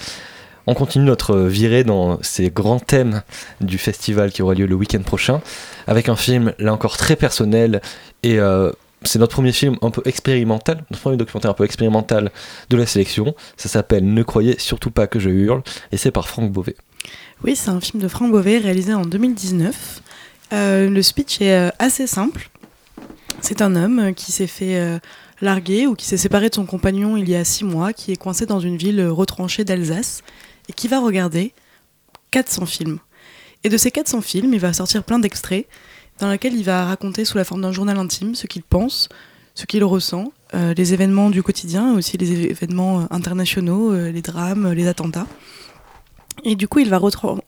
On 0.67 0.73
continue 0.73 1.05
notre 1.05 1.37
virée 1.37 1.85
dans 1.85 2.21
ces 2.21 2.49
grands 2.49 2.81
thèmes 2.81 3.21
du 3.61 3.77
festival 3.77 4.33
qui 4.33 4.41
aura 4.41 4.53
lieu 4.53 4.65
le 4.65 4.75
week-end 4.75 5.01
prochain, 5.01 5.39
avec 5.87 6.09
un 6.09 6.17
film 6.17 6.53
là 6.59 6.73
encore 6.73 6.97
très 6.97 7.15
personnel 7.15 7.81
et 8.21 8.37
euh, 8.37 8.73
c'est 9.03 9.19
notre 9.19 9.35
premier 9.35 9.53
film 9.53 9.77
un 9.81 9.91
peu 9.91 10.01
expérimental, 10.03 10.83
notre 10.91 11.01
premier 11.01 11.15
documentaire 11.15 11.51
un 11.51 11.53
peu 11.53 11.63
expérimental 11.63 12.31
de 12.69 12.75
la 12.75 12.85
sélection. 12.85 13.33
Ça 13.55 13.69
s'appelle 13.69 14.13
Ne 14.13 14.23
croyez 14.23 14.59
surtout 14.59 14.91
pas 14.91 15.07
que 15.07 15.19
je 15.19 15.29
hurle 15.29 15.63
et 15.93 15.97
c'est 15.97 16.11
par 16.11 16.27
Franck 16.27 16.51
Beauvais. 16.51 16.75
Oui, 17.45 17.55
c'est 17.55 17.69
un 17.69 17.79
film 17.79 18.03
de 18.03 18.09
Franck 18.09 18.33
Beauvais 18.33 18.57
réalisé 18.57 18.93
en 18.93 19.03
2019. 19.03 20.01
Euh, 20.53 20.89
le 20.89 21.01
speech 21.01 21.41
est 21.41 21.53
euh, 21.55 21.69
assez 21.79 22.07
simple. 22.07 22.49
C'est 23.41 23.61
un 23.61 23.75
homme 23.75 23.99
euh, 23.99 24.11
qui 24.11 24.31
s'est 24.31 24.47
fait 24.47 24.99
larguer 25.41 25.87
ou 25.87 25.95
qui 25.95 26.05
s'est 26.05 26.17
séparé 26.17 26.49
de 26.49 26.55
son 26.55 26.65
compagnon 26.65 27.17
il 27.17 27.29
y 27.29 27.35
a 27.35 27.43
six 27.43 27.63
mois, 27.65 27.93
qui 27.93 28.11
est 28.11 28.15
coincé 28.17 28.45
dans 28.45 28.59
une 28.59 28.77
ville 28.77 29.05
retranchée 29.07 29.63
d'Alsace 29.63 30.21
et 30.69 30.73
qui 30.73 30.87
va 30.87 30.99
regarder 30.99 31.53
400 32.31 32.65
films. 32.65 32.99
Et 33.63 33.69
de 33.69 33.77
ces 33.77 33.91
400 33.91 34.21
films, 34.21 34.53
il 34.53 34.59
va 34.59 34.73
sortir 34.73 35.03
plein 35.03 35.19
d'extraits 35.19 35.67
dans 36.19 36.29
lesquels 36.29 36.53
il 36.53 36.63
va 36.63 36.85
raconter 36.85 37.25
sous 37.25 37.37
la 37.37 37.43
forme 37.43 37.61
d'un 37.61 37.71
journal 37.71 37.97
intime 37.97 38.35
ce 38.35 38.45
qu'il 38.47 38.63
pense, 38.63 39.09
ce 39.55 39.65
qu'il 39.65 39.83
ressent, 39.83 40.31
les 40.53 40.93
événements 40.93 41.29
du 41.29 41.41
quotidien, 41.41 41.93
aussi 41.93 42.17
les 42.17 42.31
événements 42.31 43.07
internationaux, 43.11 43.93
les 43.93 44.21
drames, 44.21 44.71
les 44.73 44.87
attentats. 44.87 45.27
Et 46.43 46.55
du 46.55 46.67
coup, 46.67 46.79
il 46.79 46.89
va 46.89 46.97
re- 46.99 47.39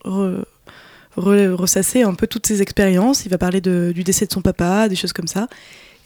re- 1.18 1.52
ressasser 1.54 2.04
un 2.04 2.14
peu 2.14 2.28
toutes 2.28 2.46
ses 2.48 2.62
expériences. 2.62 3.26
Il 3.26 3.30
va 3.30 3.38
parler 3.38 3.62
du 3.62 4.04
décès 4.04 4.26
de 4.26 4.32
son 4.32 4.42
papa, 4.42 4.88
des 4.90 4.96
choses 4.96 5.14
comme 5.14 5.28
ça. 5.28 5.48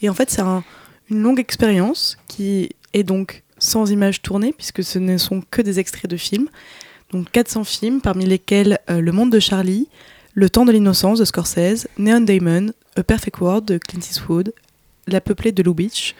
Et 0.02 0.08
en 0.08 0.14
fait, 0.14 0.30
c'est 0.30 0.40
un- 0.42 0.64
une 1.10 1.22
longue 1.22 1.40
expérience 1.40 2.18
qui 2.28 2.70
est 2.92 3.02
donc 3.02 3.42
sans 3.58 3.90
images 3.90 4.22
tournées, 4.22 4.52
puisque 4.56 4.84
ce 4.84 4.98
ne 4.98 5.16
sont 5.18 5.42
que 5.50 5.62
des 5.62 5.78
extraits 5.80 6.10
de 6.10 6.16
films. 6.16 6.48
Donc 7.10 7.30
400 7.32 7.64
films, 7.64 8.00
parmi 8.00 8.26
lesquels 8.26 8.78
euh, 8.90 9.00
Le 9.00 9.12
Monde 9.12 9.30
de 9.32 9.40
Charlie, 9.40 9.88
Le 10.34 10.48
Temps 10.50 10.64
de 10.64 10.72
l'innocence 10.72 11.18
de 11.18 11.24
Scorsese, 11.24 11.88
Neon 11.98 12.20
Damon, 12.20 12.68
A 12.96 13.02
Perfect 13.02 13.40
World 13.40 13.64
de 13.64 13.78
Clint 13.78 14.00
Eastwood, 14.00 14.52
La 15.06 15.20
Peuplée 15.20 15.50
de 15.52 15.62
Lubitsch, 15.62 16.14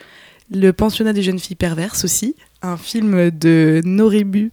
Le 0.51 0.71
Pensionnat 0.73 1.13
des 1.13 1.21
jeunes 1.21 1.37
filles 1.39 1.55
perverses 1.55 2.03
aussi, 2.03 2.35
un 2.63 2.75
film 2.75 3.29
de 3.29 3.81
Noribu 3.85 4.51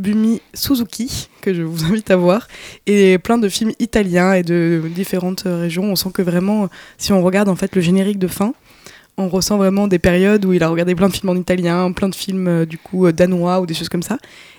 Bumi 0.00 0.40
Suzuki, 0.54 1.28
que 1.40 1.54
je 1.54 1.62
vous 1.62 1.84
invite 1.84 2.10
à 2.10 2.16
voir, 2.16 2.48
et 2.86 3.18
plein 3.18 3.38
de 3.38 3.48
films 3.48 3.72
italiens 3.78 4.32
et 4.32 4.42
de 4.42 4.82
différentes 4.94 5.42
régions. 5.46 5.84
On 5.84 5.96
sent 5.96 6.10
que 6.12 6.22
vraiment, 6.22 6.68
si 6.98 7.12
on 7.12 7.22
regarde 7.22 7.48
en 7.48 7.56
fait 7.56 7.74
le 7.76 7.82
générique 7.82 8.18
de 8.18 8.26
fin, 8.26 8.54
on 9.20 9.28
ressent 9.28 9.58
vraiment 9.58 9.86
des 9.86 9.98
périodes 9.98 10.44
où 10.44 10.52
il 10.52 10.62
a 10.62 10.68
regardé 10.68 10.94
plein 10.94 11.08
de 11.08 11.12
films 11.12 11.28
en 11.28 11.36
italien, 11.36 11.92
plein 11.92 12.08
de 12.08 12.14
films 12.14 12.48
euh, 12.48 12.66
du 12.66 12.78
coup 12.78 13.06
euh, 13.06 13.12
danois 13.12 13.60
ou 13.60 13.66
des 13.66 13.74
choses 13.74 13.88
comme 13.88 14.02
ça. 14.02 14.18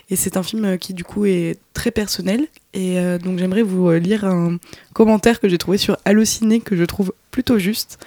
Et 0.10 0.16
c'est 0.16 0.38
un 0.38 0.44
film 0.44 0.66
euh, 0.66 0.78
qui 0.78 0.94
du 0.94 1.04
coup 1.04 1.26
est 1.26 1.58
très 1.74 1.92
personnel. 1.92 2.48
Et 2.74 2.98
donc 3.22 3.38
j'aimerais 3.38 3.64
vous 3.64 3.92
lire 3.92 4.24
un 4.24 4.58
commentaire 4.94 5.42
que 5.42 5.50
j'ai 5.50 5.58
trouvé 5.58 5.78
sur 5.78 5.98
Allociné 6.06 6.62
que 6.62 6.78
je 6.78 6.86
trouve 6.86 7.12
plutôt 7.30 7.60
juste. 7.60 7.98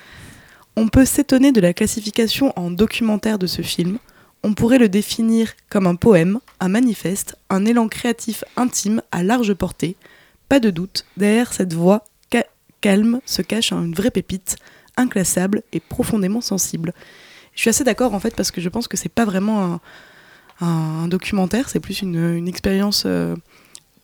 On 0.74 0.88
peut 0.88 1.04
s'étonner 1.04 1.52
de 1.52 1.60
la 1.60 1.74
classification 1.74 2.50
en 2.56 2.70
documentaire 2.70 3.38
de 3.38 3.46
ce 3.46 3.60
film. 3.60 3.98
On 4.46 4.52
pourrait 4.52 4.78
le 4.78 4.90
définir 4.90 5.54
comme 5.70 5.86
un 5.86 5.94
poème, 5.94 6.38
un 6.60 6.68
manifeste, 6.68 7.34
un 7.48 7.64
élan 7.64 7.88
créatif 7.88 8.44
intime 8.56 9.00
à 9.10 9.22
large 9.22 9.54
portée. 9.54 9.96
Pas 10.50 10.60
de 10.60 10.68
doute, 10.68 11.06
derrière 11.16 11.54
cette 11.54 11.72
voix 11.72 12.04
ca- 12.30 12.44
calme 12.82 13.20
se 13.24 13.40
cache 13.40 13.72
une 13.72 13.94
vraie 13.94 14.10
pépite, 14.10 14.56
inclassable 14.98 15.62
et 15.72 15.80
profondément 15.80 16.42
sensible. 16.42 16.92
Je 17.54 17.60
suis 17.62 17.70
assez 17.70 17.84
d'accord 17.84 18.12
en 18.12 18.20
fait 18.20 18.36
parce 18.36 18.50
que 18.50 18.60
je 18.60 18.68
pense 18.68 18.86
que 18.86 18.98
c'est 18.98 19.08
pas 19.08 19.24
vraiment 19.24 19.80
un, 20.60 21.08
documentaire, 21.08 21.70
c'est 21.70 21.80
plus 21.80 22.02
une, 22.02 22.36
une 22.36 22.46
expérience. 22.46 23.04
euh, 23.06 23.34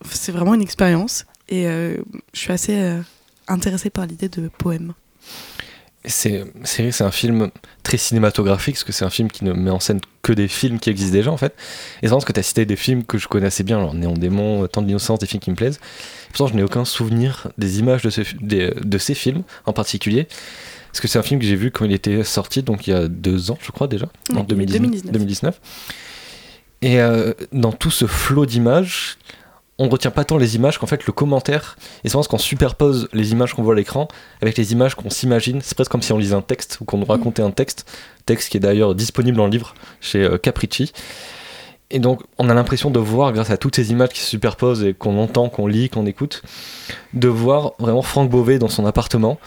c'est 0.09 0.31
vraiment 0.31 0.55
une 0.55 0.61
expérience 0.63 1.25
et 1.49 1.67
euh, 1.67 1.97
je 2.33 2.39
suis 2.39 2.51
assez 2.51 2.79
euh, 2.79 2.99
intéressée 3.47 3.91
par 3.91 4.07
l'idée 4.07 4.29
de 4.29 4.47
poème. 4.57 4.93
C'est 6.05 6.39
vrai 6.39 6.85
que 6.89 6.91
c'est 6.91 7.03
un 7.03 7.11
film 7.11 7.51
très 7.83 7.97
cinématographique, 7.97 8.75
parce 8.75 8.83
que 8.83 8.91
c'est 8.91 9.05
un 9.05 9.09
film 9.11 9.29
qui 9.29 9.43
ne 9.45 9.53
met 9.53 9.69
en 9.69 9.79
scène 9.79 9.99
que 10.23 10.33
des 10.33 10.47
films 10.47 10.79
qui 10.79 10.89
existent 10.89 11.13
déjà 11.13 11.31
en 11.31 11.37
fait. 11.37 11.53
Et 12.01 12.07
c'est 12.07 12.25
que 12.25 12.31
tu 12.33 12.39
as 12.39 12.43
cité 12.43 12.65
des 12.65 12.75
films 12.75 13.03
que 13.03 13.17
je 13.19 13.27
connais 13.27 13.45
assez 13.47 13.63
bien, 13.63 13.77
alors 13.77 13.93
Néon 13.93 14.13
Démon, 14.13 14.65
Temps 14.67 14.81
de 14.81 14.87
l'innocence, 14.87 15.19
des 15.19 15.27
films 15.27 15.41
qui 15.41 15.51
me 15.51 15.55
plaisent. 15.55 15.79
Pourtant, 16.29 16.47
je 16.47 16.55
n'ai 16.55 16.63
aucun 16.63 16.85
souvenir 16.85 17.49
des 17.57 17.79
images 17.79 18.01
de, 18.01 18.09
ce, 18.09 18.21
des- 18.41 18.73
de 18.83 18.97
ces 18.97 19.13
films 19.13 19.43
en 19.65 19.73
particulier. 19.73 20.27
Parce 20.91 21.01
que 21.01 21.07
c'est 21.07 21.19
un 21.19 21.23
film 21.23 21.39
que 21.39 21.45
j'ai 21.45 21.55
vu 21.55 21.71
quand 21.71 21.85
il 21.85 21.93
était 21.93 22.23
sorti, 22.23 22.63
donc 22.63 22.87
il 22.87 22.89
y 22.89 22.93
a 22.93 23.07
deux 23.07 23.51
ans, 23.51 23.57
je 23.61 23.71
crois 23.71 23.87
déjà, 23.87 24.07
en 24.35 24.43
2019. 24.43 24.81
2019. 24.81 25.11
2019. 25.13 25.61
Et 26.81 26.99
euh, 26.99 27.33
dans 27.51 27.71
tout 27.71 27.91
ce 27.91 28.07
flot 28.07 28.45
d'images, 28.47 29.17
on 29.81 29.89
retient 29.89 30.11
pas 30.11 30.23
tant 30.23 30.37
les 30.37 30.55
images 30.55 30.77
qu'en 30.77 30.85
fait 30.85 31.07
le 31.07 31.11
commentaire, 31.11 31.75
et 32.03 32.09
c'est 32.09 32.27
qu'on 32.27 32.37
superpose 32.37 33.09
les 33.13 33.31
images 33.31 33.55
qu'on 33.55 33.63
voit 33.63 33.73
à 33.73 33.77
l'écran 33.77 34.07
avec 34.41 34.55
les 34.55 34.73
images 34.73 34.93
qu'on 34.93 35.09
s'imagine, 35.09 35.59
c'est 35.63 35.73
presque 35.73 35.91
comme 35.91 36.03
si 36.03 36.13
on 36.13 36.19
lisait 36.19 36.35
un 36.35 36.43
texte 36.43 36.77
ou 36.81 36.85
qu'on 36.85 36.99
nous 36.99 37.05
racontait 37.05 37.41
un 37.41 37.49
texte, 37.49 37.85
texte 38.27 38.49
qui 38.49 38.57
est 38.57 38.59
d'ailleurs 38.59 38.93
disponible 38.93 39.39
en 39.39 39.47
livre 39.47 39.73
chez 39.99 40.23
euh, 40.23 40.37
Capricci. 40.37 40.93
Et 41.89 41.97
donc 41.97 42.21
on 42.37 42.47
a 42.49 42.53
l'impression 42.53 42.91
de 42.91 42.99
voir, 42.99 43.33
grâce 43.33 43.49
à 43.49 43.57
toutes 43.57 43.75
ces 43.75 43.91
images 43.91 44.09
qui 44.09 44.21
se 44.21 44.27
superposent 44.27 44.83
et 44.83 44.93
qu'on 44.93 45.17
entend, 45.17 45.49
qu'on 45.49 45.65
lit, 45.65 45.89
qu'on 45.89 46.05
écoute, 46.05 46.43
de 47.13 47.27
voir 47.27 47.73
vraiment 47.79 48.03
Franck 48.03 48.29
Beauvais 48.29 48.59
dans 48.59 48.69
son 48.69 48.85
appartement 48.85 49.39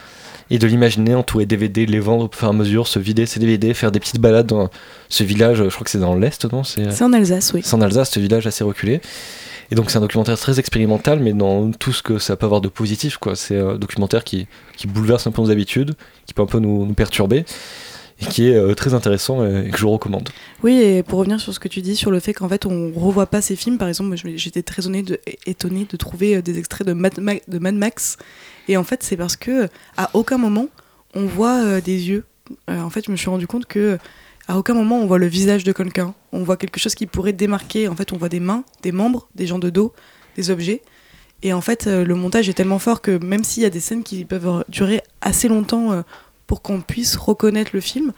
et 0.51 0.59
de 0.59 0.67
l'imaginer 0.67 1.15
entourer 1.15 1.47
DVD, 1.47 1.87
les 1.87 2.01
vendre 2.01 2.25
au 2.25 2.31
fur 2.37 2.49
et 2.49 2.51
à 2.51 2.53
mesure, 2.53 2.89
se 2.89 2.99
vider 2.99 3.25
ses 3.25 3.41
DVD, 3.41 3.73
faire 3.73 3.93
des 3.93 4.01
petites 4.01 4.21
balades 4.21 4.47
dans 4.47 4.69
ce 5.09 5.23
village, 5.25 5.59
je 5.59 5.71
crois 5.71 5.85
que 5.85 5.91
c'est 5.91 5.99
dans 5.99 6.15
l'Est, 6.17 6.45
non 6.53 6.65
C'est 6.65 6.91
C'est 6.91 7.05
en 7.05 7.13
Alsace, 7.13 7.53
oui. 7.55 7.63
c'est 7.65 7.75
en 7.75 7.81
Alsace, 7.81 8.11
ce 8.11 8.21
village 8.21 8.47
assez 8.47 8.65
reculé. 8.65 9.01
Et 9.71 9.75
donc 9.75 9.91
c'est 9.91 9.99
un 9.99 10.03
documentaire 10.03 10.39
très 10.39 10.59
expérimental, 10.59 11.21
mais 11.21 11.33
dans 11.33 11.71
tout 11.73 11.93
ce 11.93 12.03
que 12.03 12.19
ça 12.19 12.37
peut 12.37 12.47
avoir 12.47 12.61
de 12.61 12.69
positif. 12.69 13.17
quoi. 13.17 13.37
C'est 13.37 13.59
un 13.59 13.77
documentaire 13.77 14.25
qui, 14.25 14.47
qui 14.77 14.87
bouleverse 14.87 15.27
un 15.27 15.31
peu 15.31 15.43
nos 15.43 15.51
habitudes, 15.51 15.95
qui 16.27 16.35
peut 16.35 16.43
un 16.43 16.47
peu 16.47 16.59
nous, 16.59 16.87
perturber, 16.95 17.45
et 18.21 18.27
qui 18.27 18.49
est 18.49 18.57
euh, 18.57 18.75
très 18.75 18.95
intéressant 18.95 19.45
et, 19.45 19.71
que 19.71 19.79
je 19.79 19.87
recommande. 19.87 20.29
Oui, 20.63 20.75
et 20.75 21.03
pour 21.03 21.19
revenir 21.19 21.41
sur 21.41 21.53
ce 21.53 21.61
que 21.61 21.69
tu 21.69 21.81
dis 21.81 21.97
sur 21.97 22.11
le 22.11 22.21
fait 22.21 22.33
qu'en 22.33 22.49
fait 22.49 22.67
on 22.67 22.93
revoit 22.95 23.27
pas 23.27 23.41
ces 23.41 23.57
films, 23.57 23.79
par 23.79 23.89
exemple, 23.89 24.15
j'étais 24.17 24.63
très 24.63 24.83
étonnée 25.47 25.87
de, 25.91 25.97
trouver 25.97 26.37
euh, 26.37 26.43
des 26.43 26.59
extraits 26.59 26.87
de 26.87 26.93
Mad, 26.93 27.75
Max, 27.75 28.17
et 28.69 28.77
en 28.77 28.85
fait 28.85 29.03
c'est 29.03 29.17
parce 29.17 29.37
que 29.37 29.69
à 29.97 30.11
aucun 30.15 30.39
moment 30.39 30.69
on 31.15 31.27
voit 31.27 31.63
euh, 31.65 31.81
des 31.81 32.09
yeux. 32.09 32.25
En 32.69 32.91
fait, 32.91 33.07
je 33.07 33.11
me 33.11 33.17
suis 33.17 33.31
rendu 33.31 33.47
compte 33.47 33.65
que 33.65 33.99
à 34.49 34.59
aucun 34.59 34.75
moment 34.75 34.99
on 34.99 35.07
voit 35.07 35.19
le 35.19 35.27
visage 35.27 35.65
de 35.65 35.73
quelqu'un. 35.73 36.15
On 36.33 36.43
voit 36.43 36.57
quelque 36.57 36.79
chose 36.79 36.95
qui 36.95 37.07
pourrait 37.07 37.33
démarquer. 37.33 37.89
En 37.89 37.97
fait, 37.97 38.13
on 38.13 38.17
voit 38.17 38.29
des 38.29 38.41
mains, 38.41 38.65
des 38.83 38.93
membres, 38.93 39.29
des 39.35 39.47
gens 39.47 39.59
de 39.59 39.71
dos, 39.71 39.93
des 40.37 40.51
objets. 40.51 40.83
Et 41.43 41.53
en 41.53 41.61
fait, 41.61 41.87
euh, 41.87 42.05
le 42.05 42.15
montage 42.15 42.49
est 42.49 42.55
tellement 42.55 42.79
fort 42.79 43.03
que 43.03 43.23
même 43.23 43.45
s'il 43.45 43.63
y 43.63 43.67
a 43.67 43.71
des 43.71 43.81
scènes 43.81 44.03
qui 44.03 44.25
peuvent 44.25 44.65
durer 44.69 45.03
assez 45.21 45.49
longtemps 45.49 45.93
euh, 45.93 46.03
pour 46.47 46.63
qu'on 46.63 46.81
puisse 46.81 47.17
reconnaître 47.17 47.71
le 47.75 47.81
film, 47.81 48.13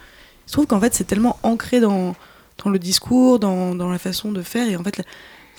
je 0.47 0.53
trouve 0.53 0.67
qu'en 0.67 0.81
fait 0.81 0.95
c'est 0.95 1.05
tellement 1.05 1.39
ancré 1.43 1.81
dans, 1.81 2.15
dans 2.63 2.71
le 2.71 2.79
discours, 2.79 3.39
dans, 3.39 3.75
dans 3.75 3.91
la 3.91 3.99
façon 3.99 4.33
de 4.33 4.43
faire. 4.43 4.69
Et 4.69 4.77
en 4.77 4.85
fait, 4.85 5.03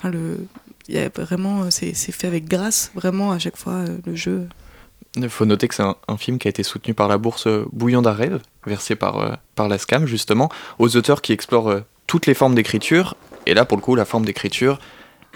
le, 0.04 0.46
y 0.88 0.98
a 0.98 1.08
vraiment, 1.10 1.64
euh, 1.64 1.70
c'est 1.70 1.94
fait 1.94 2.26
avec 2.26 2.46
grâce, 2.46 2.90
vraiment 2.94 3.32
à 3.32 3.38
chaque 3.38 3.56
fois 3.56 3.84
le 4.06 4.14
jeu. 4.14 4.48
Il 5.22 5.28
faut 5.28 5.44
noter 5.44 5.68
que 5.68 5.74
c'est 5.74 5.82
un, 5.82 6.16
film 6.16 6.38
qui 6.38 6.48
a 6.48 6.50
été 6.50 6.62
soutenu 6.62 6.94
par 6.94 7.08
la 7.08 7.18
bourse 7.18 7.46
euh, 7.46 7.66
Bouillon 7.72 8.02
d'un 8.02 8.12
rêve, 8.12 8.40
versée 8.66 8.94
par, 8.94 9.18
euh, 9.18 9.32
par 9.54 9.68
la 9.68 9.78
SCAM, 9.78 10.06
justement, 10.06 10.48
aux 10.78 10.96
auteurs 10.96 11.22
qui 11.22 11.32
explorent 11.32 11.70
euh, 11.70 11.80
toutes 12.06 12.26
les 12.26 12.34
formes 12.34 12.54
d'écriture. 12.54 13.16
Et 13.46 13.54
là, 13.54 13.64
pour 13.64 13.76
le 13.76 13.82
coup, 13.82 13.94
la 13.94 14.04
forme 14.04 14.24
d'écriture, 14.24 14.78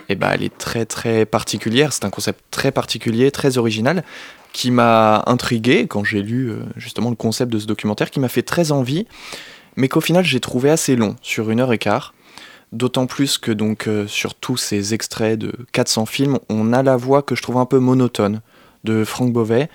eh 0.09 0.15
ben, 0.15 0.31
elle 0.33 0.45
est 0.45 0.57
très 0.57 0.87
très 0.87 1.27
particulière. 1.27 1.93
C'est 1.93 2.05
un 2.05 2.11
concept 2.11 2.41
très 2.51 2.71
particulier, 2.71 3.31
très 3.31 3.59
original, 3.59 4.05
qui 4.53 4.71
m'a 4.71 5.25
intrigué 5.27 5.87
quand 5.89 6.05
j'ai 6.05 6.23
lu 6.23 6.53
justement 6.77 7.11
le 7.11 7.17
concept 7.17 7.51
de 7.53 7.59
ce 7.59 7.67
documentaire, 7.67 8.11
qui 8.11 8.21
m'a 8.21 8.29
fait 8.29 8.43
très 8.43 8.71
envie, 8.71 9.07
mais 9.77 9.89
qu'au 9.89 10.03
final 10.03 10.27
j'ai 10.27 10.41
trouvé 10.41 10.69
assez 10.69 10.95
long, 10.95 11.17
sur 11.23 11.51
une 11.51 11.61
heure 11.61 11.73
et 11.73 11.79
quart. 11.79 12.13
D'autant 12.73 13.07
plus 13.07 13.39
que 13.39 13.51
donc 13.51 13.89
sur 14.09 14.35
tous 14.35 14.59
ces 14.59 14.93
extraits 14.93 15.39
de 15.39 15.55
400 15.73 16.05
films, 16.05 16.39
on 16.51 16.75
a 16.75 16.83
la 16.83 16.99
voix 16.99 17.23
que 17.23 17.35
je 17.35 17.41
trouve 17.41 17.57
un 17.57 17.65
peu 17.65 17.79
monotone 17.79 18.43
de 18.85 19.05
Franck 19.05 19.33
Beauvais. 19.33 19.69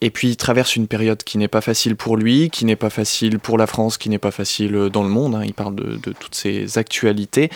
Et 0.00 0.10
puis 0.10 0.30
il 0.30 0.36
traverse 0.36 0.74
une 0.74 0.88
période 0.88 1.22
qui 1.22 1.38
n'est 1.38 1.48
pas 1.48 1.60
facile 1.60 1.94
pour 1.94 2.16
lui, 2.16 2.50
qui 2.50 2.64
n'est 2.64 2.76
pas 2.76 2.90
facile 2.90 3.38
pour 3.38 3.56
la 3.56 3.66
France, 3.68 3.98
qui 3.98 4.08
n'est 4.08 4.18
pas 4.18 4.32
facile 4.32 4.74
euh, 4.74 4.88
dans 4.90 5.04
le 5.04 5.08
monde. 5.08 5.34
hein. 5.36 5.42
Il 5.44 5.54
parle 5.54 5.76
de, 5.76 5.96
de 5.96 6.12
toutes 6.12 6.34
ces 6.34 6.76
actualités. 6.78 7.50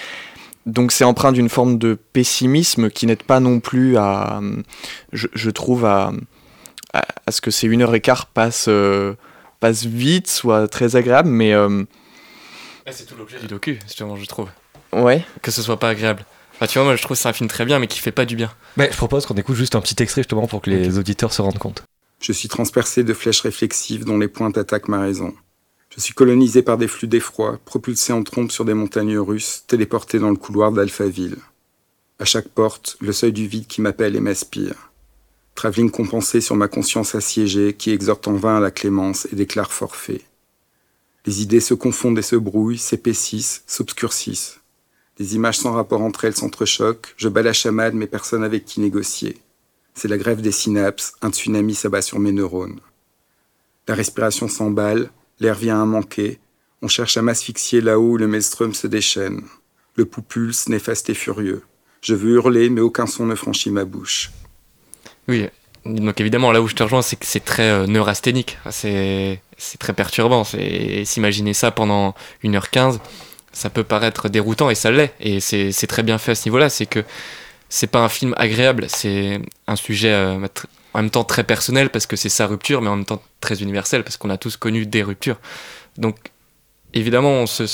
Donc 0.65 0.93
c'est 0.93 1.05
empreint 1.05 1.33
d'une 1.33 1.49
forme 1.49 1.79
de 1.79 1.95
pessimisme 2.13 2.89
qui 2.91 3.07
n'aide 3.07 3.23
pas 3.23 3.41
non 3.41 3.61
plus 3.61 3.97
à, 3.97 4.41
euh, 4.41 4.63
je, 5.13 5.27
je 5.35 5.51
trouve, 5.51 5.85
à, 5.85 6.13
à, 6.93 7.05
à 7.27 7.31
ce 7.33 7.41
que 7.41 7.51
ces 7.51 7.67
une 7.67 7.83
heure 7.83 7.95
et 7.95 8.01
quart 8.01 8.27
passent, 8.27 8.67
euh, 8.69 9.15
passent 9.61 9.85
vite, 9.85 10.29
soit 10.29 10.69
très 10.69 10.95
agréable, 10.97 11.29
mais 11.29 11.53
euh, 11.53 11.85
c'est 12.91 13.07
tout 13.07 13.17
l'objet 13.17 13.41
du 13.41 13.49
docu, 13.49 13.79
justement, 13.87 14.15
je 14.17 14.25
trouve. 14.27 14.49
ouais. 14.93 15.25
Que 15.43 15.51
ce 15.51 15.63
soit 15.63 15.79
pas 15.81 15.89
agréable. 15.89 16.25
Enfin, 16.57 16.67
tu 16.67 16.79
vois, 16.79 16.85
moi 16.85 16.97
je 16.97 17.03
trouve 17.03 17.17
que 17.17 17.23
c'est 17.23 17.29
un 17.29 17.35
film 17.35 17.51
très 17.51 17.67
bien, 17.67 17.79
mais 17.79 17.87
qui 17.87 17.99
fait 17.99 18.13
pas 18.13 18.25
du 18.25 18.35
bien. 18.35 18.51
Mais 18.77 18.89
je 18.91 18.97
propose 18.97 19.27
qu'on 19.27 19.35
écoute 19.35 19.57
juste 19.57 19.75
un 19.75 19.81
petit 19.81 20.03
extrait 20.03 20.23
justement 20.23 20.47
pour 20.47 20.63
que 20.63 20.71
les 20.71 20.99
auditeurs 20.99 21.33
se 21.33 21.43
rendent 21.43 21.59
compte. 21.59 21.83
Je 22.21 22.33
suis 22.33 22.49
transpercé 22.49 23.05
de 23.05 23.13
flèches 23.13 23.43
réflexives 23.43 24.05
dont 24.05 24.19
les 24.19 24.29
pointes 24.29 24.57
attaquent 24.57 24.89
ma 24.89 25.01
raison. 25.01 25.35
Je 25.95 26.01
suis 26.01 26.15
colonisé 26.15 26.63
par 26.63 26.79
des 26.79 26.89
flux 26.89 27.09
d'effroi, 27.09 27.59
propulsé 27.65 28.13
en 28.13 28.23
trompe 28.23 28.53
sur 28.53 28.65
des 28.65 28.75
montagnes 28.75 29.19
russes, 29.19 29.65
téléporté 29.67 30.19
dans 30.19 30.31
le 30.31 30.37
couloir 30.37 30.73
d'Alphaville. 30.73 31.37
À 32.19 32.25
chaque 32.25 32.49
porte, 32.49 32.97
le 33.01 33.13
seuil 33.13 33.33
du 33.33 33.47
vide 33.47 33.67
qui 33.67 33.83
m'appelle 33.83 34.17
et 34.17 34.21
m'aspire. 34.21 34.91
Travelling 35.55 35.91
compensé 35.91 36.41
sur 36.41 36.57
ma 36.57 36.69
conscience 36.69 37.15
assiégée 37.15 37.75
qui 37.75 37.91
exhorte 37.91 38.29
en 38.29 38.35
vain 38.35 38.57
à 38.57 38.61
la 38.61 38.71
clémence 38.71 39.27
et 39.31 39.37
déclare 39.37 39.73
forfait. 39.73 40.23
Les 41.27 41.43
idées 41.43 41.61
se 41.61 41.75
confondent 41.75 42.19
et 42.19 42.23
se 42.23 42.37
brouillent, 42.37 42.79
s'épaississent, 42.79 43.63
s'obscurcissent. 43.67 44.61
Des 45.19 45.35
images 45.35 45.59
sans 45.59 45.73
rapport 45.73 46.03
entre 46.03 46.25
elles 46.25 46.37
s'entrechoquent, 46.37 47.15
je 47.17 47.29
bats 47.29 47.43
la 47.43 47.53
chamade 47.53 47.95
mais 47.95 48.07
personne 48.07 48.45
avec 48.45 48.65
qui 48.65 48.81
négocier. 48.81 49.39
C'est 49.95 50.09
la 50.09 50.19
grève 50.19 50.43
des 50.43 50.53
synapses, 50.53 51.15
un 51.23 51.31
tsunami 51.31 51.75
s'abat 51.75 52.03
sur 52.03 52.19
mes 52.19 52.33
neurones. 52.33 52.81
La 53.89 53.95
respiration 53.95 54.49
s'emballe, 54.49 55.11
l'air 55.41 55.55
vient 55.55 55.81
à 55.81 55.87
manquer, 55.87 56.39
on 56.83 56.89
cherche 56.89 57.17
à 57.17 57.23
m'asphyxier 57.23 57.81
là-haut 57.81 58.13
où 58.13 58.17
le 58.17 58.27
maelstrom 58.27 58.75
se 58.75 58.87
déchaîne. 58.87 59.43
Le 59.95 60.05
pouls 60.05 60.23
pulse, 60.23 60.69
néfaste 60.69 61.09
et 61.09 61.15
furieux. 61.15 61.63
Je 62.03 62.15
veux 62.15 62.35
hurler, 62.35 62.69
mais 62.69 62.83
aucun 62.83 63.07
son 63.07 63.27
ne 63.27 63.35
franchit 63.35 63.71
ma 63.71 63.85
bouche. 63.85 64.31
Oui, 65.27 65.49
donc 65.87 66.21
évidemment, 66.21 66.53
là 66.53 66.61
où 66.61 66.69
je 66.69 66.75
te 66.75 66.83
rejoins, 66.83 67.03
c'est 67.03 67.17
que 67.17 67.27
c'est 67.27 67.45
très 67.45 67.71
euh, 67.71 67.87
neurasthénique. 67.87 68.59
C'est 68.71 69.41
très 69.79 69.93
perturbant. 69.93 70.45
C'est 70.45 71.05
s'imaginer 71.05 71.55
ça 71.55 71.71
pendant 71.71 72.15
1h15, 72.45 72.99
ça 73.57 73.71
peut 73.71 73.85
paraître 73.85 74.29
déroutant 74.29 74.69
et 74.69 74.75
ça 74.75 74.91
l'est. 74.91 75.15
Et 75.19 75.41
c'est 75.41 75.87
très 75.87 76.03
bien 76.03 76.19
fait 76.19 76.33
à 76.33 76.35
ce 76.35 76.47
niveau-là. 76.47 76.69
C'est 76.69 76.85
que 76.85 77.03
c'est 77.71 77.87
pas 77.87 78.01
un 78.01 78.11
film 78.11 78.35
agréable, 78.37 78.85
c'est 78.89 79.41
un 79.67 79.77
sujet 79.77 80.13
euh, 80.13 80.47
en 80.93 80.99
même 81.01 81.11
temps 81.11 81.25
très 81.25 81.43
personnel 81.43 81.89
parce 81.89 82.07
que 82.07 82.17
c'est 82.17 82.29
sa 82.29 82.47
rupture, 82.47 82.83
mais 82.83 82.91
en 82.91 82.97
même 82.97 83.07
temps 83.07 83.23
très 83.41 83.63
universel 83.63 84.05
parce 84.05 84.19
qu'on 84.19 84.29
a 84.29 84.37
tous 84.37 84.59
connu 84.59 84.85
des 84.85 85.03
ruptures. 85.03 85.39
Donc 85.97 86.17
évidemment, 86.93 87.31
on 87.31 87.47
se, 87.47 87.65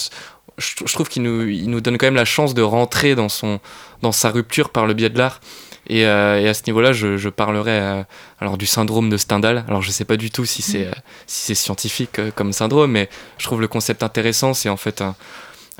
je, 0.56 0.92
trouve 0.94 1.08
qu'il 1.08 1.22
nous, 1.22 1.48
il 1.48 1.68
nous 1.68 1.80
donne 1.80 1.98
quand 1.98 2.06
même 2.06 2.14
la 2.14 2.24
chance 2.24 2.54
de 2.54 2.62
rentrer 2.62 3.16
dans, 3.16 3.28
son, 3.28 3.58
dans 4.02 4.12
sa 4.12 4.30
rupture 4.30 4.70
par 4.70 4.86
le 4.86 4.94
biais 4.94 5.10
de 5.10 5.18
l'art. 5.18 5.40
Et, 5.88 6.06
euh, 6.06 6.40
et 6.40 6.48
à 6.48 6.54
ce 6.54 6.62
niveau-là, 6.68 6.92
je, 6.92 7.16
je 7.16 7.28
parlerai 7.28 7.72
euh, 7.72 8.02
alors 8.40 8.56
du 8.56 8.66
syndrome 8.66 9.10
de 9.10 9.16
Stendhal. 9.16 9.64
Alors 9.66 9.82
je 9.82 9.90
sais 9.90 10.04
pas 10.04 10.16
du 10.16 10.30
tout 10.30 10.44
si 10.44 10.62
c'est 10.62 10.88
si 11.26 11.42
c'est 11.42 11.56
scientifique 11.56 12.20
comme 12.36 12.52
syndrome, 12.52 12.92
mais 12.92 13.08
je 13.38 13.46
trouve 13.46 13.60
le 13.60 13.66
concept 13.66 14.04
intéressant. 14.04 14.54
C'est 14.54 14.68
en 14.68 14.76
fait 14.76 15.02
un, 15.02 15.16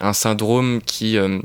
un 0.03 0.13
syndrome 0.13 0.81
qui 0.83 1.17
euh, 1.17 1.39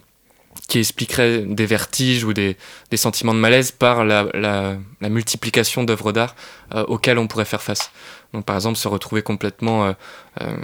qui 0.67 0.79
expliquerait 0.79 1.43
des 1.43 1.65
vertiges 1.65 2.25
ou 2.25 2.33
des, 2.33 2.57
des 2.91 2.97
sentiments 2.97 3.33
de 3.33 3.39
malaise 3.39 3.71
par 3.71 4.03
la, 4.03 4.27
la, 4.33 4.75
la 4.99 5.09
multiplication 5.09 5.83
d'œuvres 5.85 6.11
d'art 6.11 6.35
euh, 6.73 6.83
auxquelles 6.87 7.19
on 7.19 7.27
pourrait 7.27 7.45
faire 7.45 7.61
face. 7.61 7.91
Donc 8.33 8.43
par 8.43 8.55
exemple 8.55 8.77
se 8.77 8.87
retrouver 8.87 9.21
complètement 9.21 9.95
euh, 10.41 10.55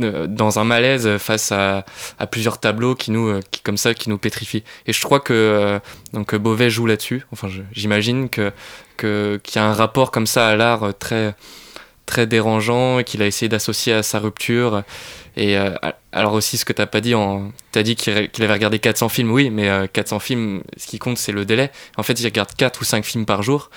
dans 0.00 0.58
un 0.58 0.64
malaise 0.64 1.18
face 1.18 1.52
à, 1.52 1.84
à 2.18 2.26
plusieurs 2.26 2.58
tableaux 2.58 2.94
qui 2.94 3.10
nous, 3.10 3.40
qui, 3.50 3.60
comme 3.60 3.76
ça, 3.76 3.94
qui 3.94 4.08
nous 4.08 4.18
pétrifient. 4.18 4.64
Et 4.86 4.92
je 4.92 5.02
crois 5.02 5.20
que 5.20 5.80
donc 6.12 6.34
Beauvais 6.34 6.70
joue 6.70 6.86
là-dessus. 6.86 7.24
Enfin, 7.32 7.48
j'imagine 7.72 8.28
que 8.28 8.52
qu'il 8.96 9.56
y 9.56 9.58
a 9.58 9.64
un 9.64 9.74
rapport 9.74 10.10
comme 10.10 10.26
ça 10.26 10.48
à 10.48 10.56
l'art 10.56 10.92
très 10.98 11.34
très 12.06 12.26
dérangeant 12.26 12.98
et 12.98 13.04
qu'il 13.04 13.22
a 13.22 13.26
essayé 13.26 13.48
d'associer 13.48 13.92
à 13.92 14.02
sa 14.02 14.18
rupture. 14.18 14.82
Et 15.36 15.56
euh, 15.56 15.70
alors 16.12 16.34
aussi 16.34 16.58
ce 16.58 16.64
que 16.64 16.72
t'as 16.72 16.86
pas 16.86 17.00
dit, 17.00 17.14
en... 17.14 17.52
t'as 17.72 17.82
dit 17.82 17.96
qu'il 17.96 18.12
avait 18.14 18.52
regardé 18.52 18.78
400 18.78 19.08
films, 19.08 19.30
oui, 19.30 19.50
mais 19.50 19.68
euh, 19.68 19.86
400 19.90 20.18
films, 20.18 20.62
ce 20.76 20.86
qui 20.86 20.98
compte 20.98 21.18
c'est 21.18 21.32
le 21.32 21.44
délai. 21.44 21.70
En 21.96 22.02
fait, 22.02 22.14
il 22.20 22.24
regarde 22.24 22.50
4 22.56 22.80
ou 22.80 22.84
5 22.84 23.04
films 23.04 23.24
par 23.26 23.42
jour. 23.42 23.70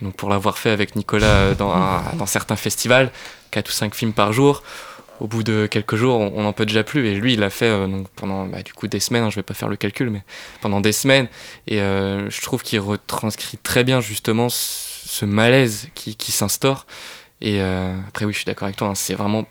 Donc 0.00 0.16
pour 0.16 0.28
l'avoir 0.30 0.58
fait 0.58 0.70
avec 0.70 0.96
Nicolas 0.96 1.26
euh, 1.26 1.54
dans, 1.54 1.72
un- 1.72 2.02
dans 2.18 2.26
certains 2.26 2.56
festivals, 2.56 3.10
4 3.50 3.68
ou 3.68 3.72
5 3.72 3.94
films 3.94 4.12
par 4.12 4.32
jour, 4.32 4.62
au 5.20 5.26
bout 5.28 5.42
de 5.44 5.66
quelques 5.66 5.94
jours, 5.96 6.18
on 6.18 6.42
n'en 6.42 6.52
peut 6.52 6.66
déjà 6.66 6.82
plus. 6.84 7.06
Et 7.08 7.14
lui, 7.14 7.34
il 7.34 7.40
l'a 7.40 7.50
fait 7.50 7.66
euh, 7.66 7.86
donc 7.86 8.08
pendant 8.16 8.46
bah, 8.46 8.62
du 8.62 8.72
coup 8.72 8.86
des 8.88 9.00
semaines, 9.00 9.24
hein, 9.24 9.30
je 9.30 9.36
vais 9.36 9.42
pas 9.44 9.54
faire 9.54 9.68
le 9.68 9.76
calcul, 9.76 10.10
mais 10.10 10.22
pendant 10.60 10.80
des 10.80 10.92
semaines. 10.92 11.28
Et 11.68 11.80
euh, 11.80 12.28
je 12.30 12.40
trouve 12.42 12.62
qu'il 12.62 12.80
retranscrit 12.80 13.58
très 13.58 13.84
bien 13.84 14.00
justement 14.00 14.48
ce 14.48 14.92
ce 15.04 15.26
malaise 15.26 15.88
qui, 15.94 16.14
qui 16.16 16.32
s'instaure. 16.32 16.86
Et 17.42 17.60
euh, 17.60 17.92
après, 18.08 18.24
oui, 18.24 18.32
je 18.32 18.38
suis 18.38 18.46
d'accord 18.46 18.66
avec 18.66 18.76
toi, 18.76 18.88
hein, 18.88 18.94
c'est 18.94 19.14
vraiment 19.14 19.44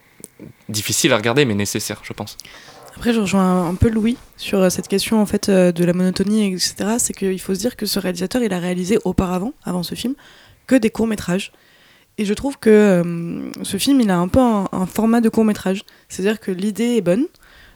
difficile 0.70 1.12
à 1.12 1.18
regarder, 1.18 1.44
mais 1.44 1.54
nécessaire, 1.54 2.00
je 2.04 2.14
pense. 2.14 2.38
Après, 2.96 3.14
je 3.14 3.20
rejoins 3.20 3.68
un, 3.68 3.76
peu 3.76 3.90
Louis 3.90 4.18
sur 4.38 4.60
euh, 4.60 4.70
cette 4.70 4.88
question 4.88 5.22
en 5.22 5.26
fait 5.26 5.50
euh, 5.50 5.72
de 5.72 5.84
la 5.84 5.92
monotonie, 5.92 6.54
etc. 6.54 6.96
C'est 6.98 7.14
qu'il 7.14 7.40
faut 7.40 7.54
se 7.54 7.60
dire 7.60 7.76
que 7.76 7.86
ce 7.86 8.00
réalisateur, 8.00 8.42
il 8.44 8.54
a 8.54 8.60
réalisé 8.60 8.98
auparavant, 9.04 9.54
avant 9.66 9.84
ce 9.84 9.96
film, 9.96 10.16
que 10.68 10.76
des 10.76 10.90
courts 10.90 11.08
métrages. 11.08 11.52
Et 12.18 12.24
je 12.24 12.34
trouve 12.34 12.58
que 12.60 13.02
ce 13.64 13.78
film, 13.78 14.00
il 14.00 14.10
a 14.10 14.18
un 14.18 14.28
peu 14.28 14.40
un, 14.40 14.86
format 14.86 15.22
de 15.22 15.30
court 15.30 15.46
métrage. 15.46 15.84
C'est-à-dire 16.08 16.40
que 16.40 16.52
l'idée 16.52 16.98
est 16.98 17.02
bonne, 17.02 17.26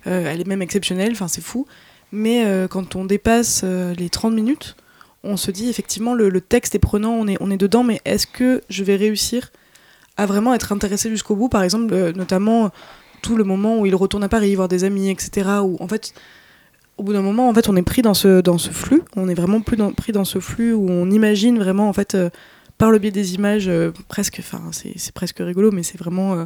elle 0.03 0.39
est 0.41 0.47
même 0.47 0.61
exceptionnelle, 0.61 1.13
enfin 1.13 1.29
c'est 1.29 1.41
fou. 1.41 1.65
Mais 2.11 2.45
quand 2.69 2.95
on 2.95 3.05
dépasse 3.05 3.63
les 3.63 4.09
30 4.09 4.33
minutes, 4.33 4.75
on 5.23 5.37
se 5.37 5.51
dit 5.51 5.69
effectivement 5.69 6.13
le, 6.13 6.29
le 6.29 6.41
texte 6.41 6.75
est 6.75 6.79
prenant, 6.79 7.13
on 7.13 7.27
est, 7.27 7.37
on 7.39 7.49
est 7.49 7.57
dedans, 7.57 7.83
mais 7.83 8.01
est-ce 8.03 8.27
que 8.27 8.61
je 8.69 8.83
vais 8.83 8.97
réussir 8.97 9.51
à 10.17 10.25
vraiment 10.25 10.53
être 10.53 10.71
intéressé 10.71 11.09
jusqu'au 11.09 11.35
bout 11.35 11.49
Par 11.49 11.63
exemple, 11.63 11.93
euh, 11.93 12.13
notamment 12.13 12.71
tout 13.21 13.35
le 13.35 13.43
moment 13.43 13.79
où 13.79 13.85
il 13.85 13.95
retourne 13.95 14.23
à 14.23 14.29
Paris 14.29 14.55
voir 14.55 14.67
des 14.67 14.83
amis, 14.83 15.09
etc. 15.09 15.49
Où 15.63 15.77
en 15.79 15.87
fait, 15.87 16.13
au 16.97 17.03
bout 17.03 17.13
d'un 17.13 17.21
moment, 17.21 17.49
en 17.49 17.53
fait, 17.53 17.67
on 17.67 17.75
est 17.75 17.81
pris 17.81 18.01
dans 18.01 18.13
ce, 18.13 18.41
dans 18.41 18.57
ce 18.57 18.69
flux. 18.69 19.01
On 19.15 19.27
est 19.27 19.33
vraiment 19.33 19.61
plus 19.61 19.77
pris 19.93 20.11
dans 20.11 20.25
ce 20.25 20.39
flux 20.39 20.73
où 20.73 20.89
on 20.89 21.09
imagine 21.11 21.59
vraiment, 21.59 21.89
en 21.89 21.93
fait, 21.93 22.15
euh, 22.15 22.29
par 22.77 22.91
le 22.91 22.99
biais 22.99 23.11
des 23.11 23.35
images, 23.35 23.67
euh, 23.67 23.91
presque, 24.07 24.37
enfin, 24.39 24.61
c'est 24.71 25.13
presque 25.13 25.37
rigolo, 25.39 25.71
mais 25.71 25.83
c'est 25.83 25.97
vraiment 25.97 26.45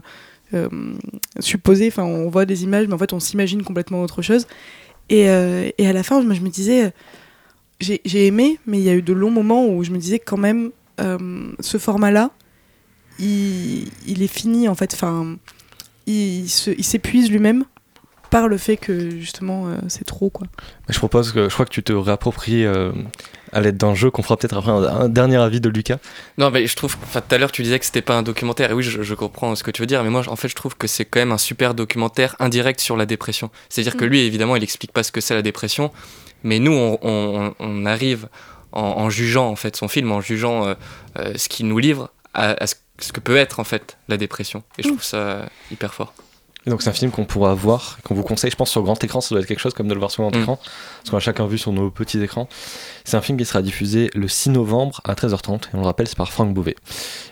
supposé. 1.40 1.88
Enfin, 1.88 2.04
on 2.04 2.30
voit 2.30 2.46
des 2.46 2.64
images, 2.64 2.88
mais 2.88 2.94
en 2.94 2.98
fait, 2.98 3.14
on 3.14 3.20
s'imagine 3.20 3.62
complètement 3.64 4.02
autre 4.02 4.22
chose. 4.22 4.48
Et, 5.10 5.24
et 5.26 5.88
à 5.88 5.94
la 5.94 6.04
fin, 6.04 6.22
je 6.22 6.42
me 6.42 6.50
disais, 6.50 6.92
j'ai 7.80 8.02
j'ai 8.06 8.28
aimé, 8.28 8.60
mais 8.68 8.78
il 8.78 8.84
y 8.84 8.90
a 8.90 8.94
eu 8.94 9.02
de 9.02 9.14
longs 9.14 9.32
moments 9.32 9.68
où 9.68 9.84
je 9.84 9.92
me 9.92 9.98
disais 9.98 10.20
quand 10.20 10.38
même, 10.38 10.72
ce 10.98 11.78
format-là, 11.78 12.32
il, 13.20 13.90
il 14.08 14.22
est 14.24 14.28
fini, 14.28 14.68
en 14.68 14.76
fait. 14.76 14.94
Enfin, 14.94 15.36
il, 16.08 16.50
se- 16.50 16.72
il 16.72 16.84
s'épuise 16.84 17.30
lui-même 17.30 17.66
par 18.30 18.48
le 18.48 18.58
fait 18.60 18.78
que 18.78 19.10
justement 19.20 19.68
euh, 19.70 19.78
c'est 19.88 20.06
trop 20.06 20.30
quoi. 20.30 20.46
Mais 20.88 20.94
je 20.94 21.00
propose 21.00 21.32
que 21.32 21.50
je 21.50 21.54
crois 21.54 21.66
que 21.66 21.72
tu 21.72 21.82
te 21.82 21.92
réappropries 21.94 22.64
euh, 22.64 22.92
à 23.54 23.60
l'aide 23.60 23.76
d'un 23.78 23.96
jeu 23.96 24.12
qu'on 24.12 24.22
fera 24.22 24.38
peut-être 24.38 24.56
après 24.56 24.70
un, 24.72 24.84
un 24.84 25.10
dernier 25.10 25.38
avis 25.38 25.60
de 25.60 25.68
Lucas. 25.68 25.98
Non, 26.38 26.52
mais 26.52 26.68
je 26.68 26.76
trouve, 26.76 26.96
enfin, 27.02 27.22
tout 27.28 27.34
à 27.34 27.40
l'heure, 27.40 27.52
tu 27.52 27.64
disais 27.64 27.80
que 27.80 27.86
c'était 27.86 28.04
pas 28.04 28.16
un 28.16 28.22
documentaire. 28.22 28.70
Et 28.70 28.74
oui, 28.76 28.84
je, 28.84 29.02
je 29.02 29.16
comprends 29.16 29.56
ce 29.56 29.64
que 29.64 29.72
tu 29.72 29.82
veux 29.82 29.88
dire, 29.88 30.04
mais 30.04 30.12
moi, 30.12 30.22
en 30.28 30.36
fait, 30.36 30.48
je 30.48 30.56
trouve 30.56 30.76
que 30.78 30.86
c'est 30.86 31.06
quand 31.06 31.20
même 31.20 31.32
un 31.32 31.40
super 31.40 31.74
documentaire 31.74 32.36
indirect 32.40 32.80
sur 32.82 32.96
la 32.98 33.08
dépression. 33.08 33.50
C'est-à-dire 33.68 33.98
que 33.98 34.06
Mm. 34.06 34.10
lui, 34.10 34.20
évidemment, 34.22 34.56
il 34.56 34.62
explique 34.64 34.92
pas 34.92 35.02
ce 35.02 35.12
que 35.12 35.22
c'est 35.22 35.34
la 35.34 35.42
dépression, 35.42 35.92
mais 36.44 36.60
nous, 36.60 36.74
on, 36.74 37.00
on- 37.02 37.56
on 37.60 37.86
arrive 37.88 38.28
en, 38.74 38.82
en 38.82 39.10
jugeant, 39.10 39.48
en 39.50 39.56
fait, 39.56 39.76
son 39.76 39.88
film, 39.88 40.12
en 40.12 40.22
jugeant 40.22 40.68
euh, 40.68 40.74
euh, 41.18 41.34
ce 41.36 41.50
qu'il 41.50 41.68
nous 41.68 41.80
livre 41.80 42.12
à, 42.36 42.64
à 42.64 42.68
ce, 42.68 42.76
ce 43.02 43.12
que 43.14 43.20
peut 43.20 43.38
être, 43.38 43.60
en 43.60 43.64
fait, 43.64 43.98
la 44.08 44.18
dépression. 44.18 44.64
Et 44.78 44.84
je 44.84 44.88
trouve 44.90 45.04
ça 45.04 45.50
hyper 45.72 45.94
fort. 45.94 46.14
Et 46.68 46.70
donc 46.70 46.82
c'est 46.82 46.90
un 46.90 46.94
film 46.94 47.10
qu'on 47.10 47.24
pourra 47.24 47.54
voir, 47.54 48.00
qu'on 48.04 48.14
vous 48.14 48.22
conseille, 48.22 48.52
je 48.52 48.58
pense 48.58 48.70
sur 48.70 48.84
grand 48.84 49.02
écran, 49.02 49.22
ça 49.22 49.30
doit 49.34 49.40
être 49.40 49.48
quelque 49.48 49.62
chose 49.62 49.74
comme 49.74 49.88
de 49.88 49.94
le 49.94 50.00
voir 50.00 50.12
sur 50.12 50.24
grand 50.24 50.36
Mm. 50.36 50.42
écran, 50.42 50.58
parce 50.58 51.10
qu'on 51.10 51.16
a 51.16 51.22
chacun 51.22 51.48
vu 51.48 51.58
sur 51.58 51.72
nos 51.72 51.90
petits 51.90 52.22
écrans. 52.22 52.50
C'est 53.06 53.16
un 53.16 53.22
film 53.22 53.38
qui 53.38 53.46
sera 53.46 53.62
diffusé 53.62 54.12
le 54.14 54.28
6 54.28 54.50
novembre 54.50 55.00
à 55.06 55.14
13h30, 55.16 55.64
et 55.64 55.68
on 55.76 55.80
le 55.80 55.86
rappelle, 55.86 56.10
c'est 56.10 56.18
par 56.18 56.34
Franck 56.34 56.54
Bouvet. 56.54 56.76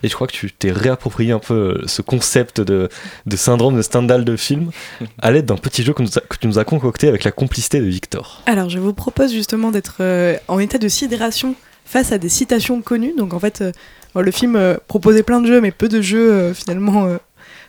Et 0.01 0.07
je 0.07 0.15
crois 0.15 0.27
que 0.27 0.31
tu 0.31 0.49
t'es 0.53 0.71
réapproprié 0.71 1.33
un 1.33 1.39
peu 1.39 1.53
euh, 1.53 1.83
ce 1.87 2.01
concept 2.01 2.61
de, 2.61 2.87
de 3.25 3.35
syndrome 3.35 3.75
de 3.75 3.81
Stendhal 3.81 4.23
de 4.23 4.37
film 4.37 4.71
à 5.21 5.29
l'aide 5.29 5.45
d'un 5.45 5.57
petit 5.57 5.83
jeu 5.83 5.91
que, 5.93 6.01
nous 6.03 6.17
a- 6.17 6.21
que 6.21 6.37
tu 6.37 6.47
nous 6.47 6.57
as 6.57 6.63
concocté 6.63 7.09
avec 7.09 7.25
la 7.25 7.31
complicité 7.31 7.81
de 7.81 7.85
Victor. 7.85 8.41
Alors 8.45 8.69
je 8.69 8.79
vous 8.79 8.93
propose 8.93 9.33
justement 9.33 9.71
d'être 9.71 9.97
euh, 9.99 10.37
en 10.47 10.57
état 10.57 10.77
de 10.77 10.87
sidération 10.87 11.53
face 11.83 12.13
à 12.13 12.17
des 12.17 12.29
citations 12.29 12.81
connues. 12.81 13.13
Donc 13.17 13.33
en 13.33 13.39
fait, 13.39 13.59
euh, 13.61 13.71
le 14.15 14.31
film 14.31 14.55
euh, 14.55 14.75
proposait 14.87 15.23
plein 15.23 15.41
de 15.41 15.47
jeux, 15.47 15.61
mais 15.61 15.71
peu 15.71 15.87
de 15.87 16.01
jeux 16.01 16.31
euh, 16.31 16.53
finalement 16.53 17.05
euh, 17.05 17.17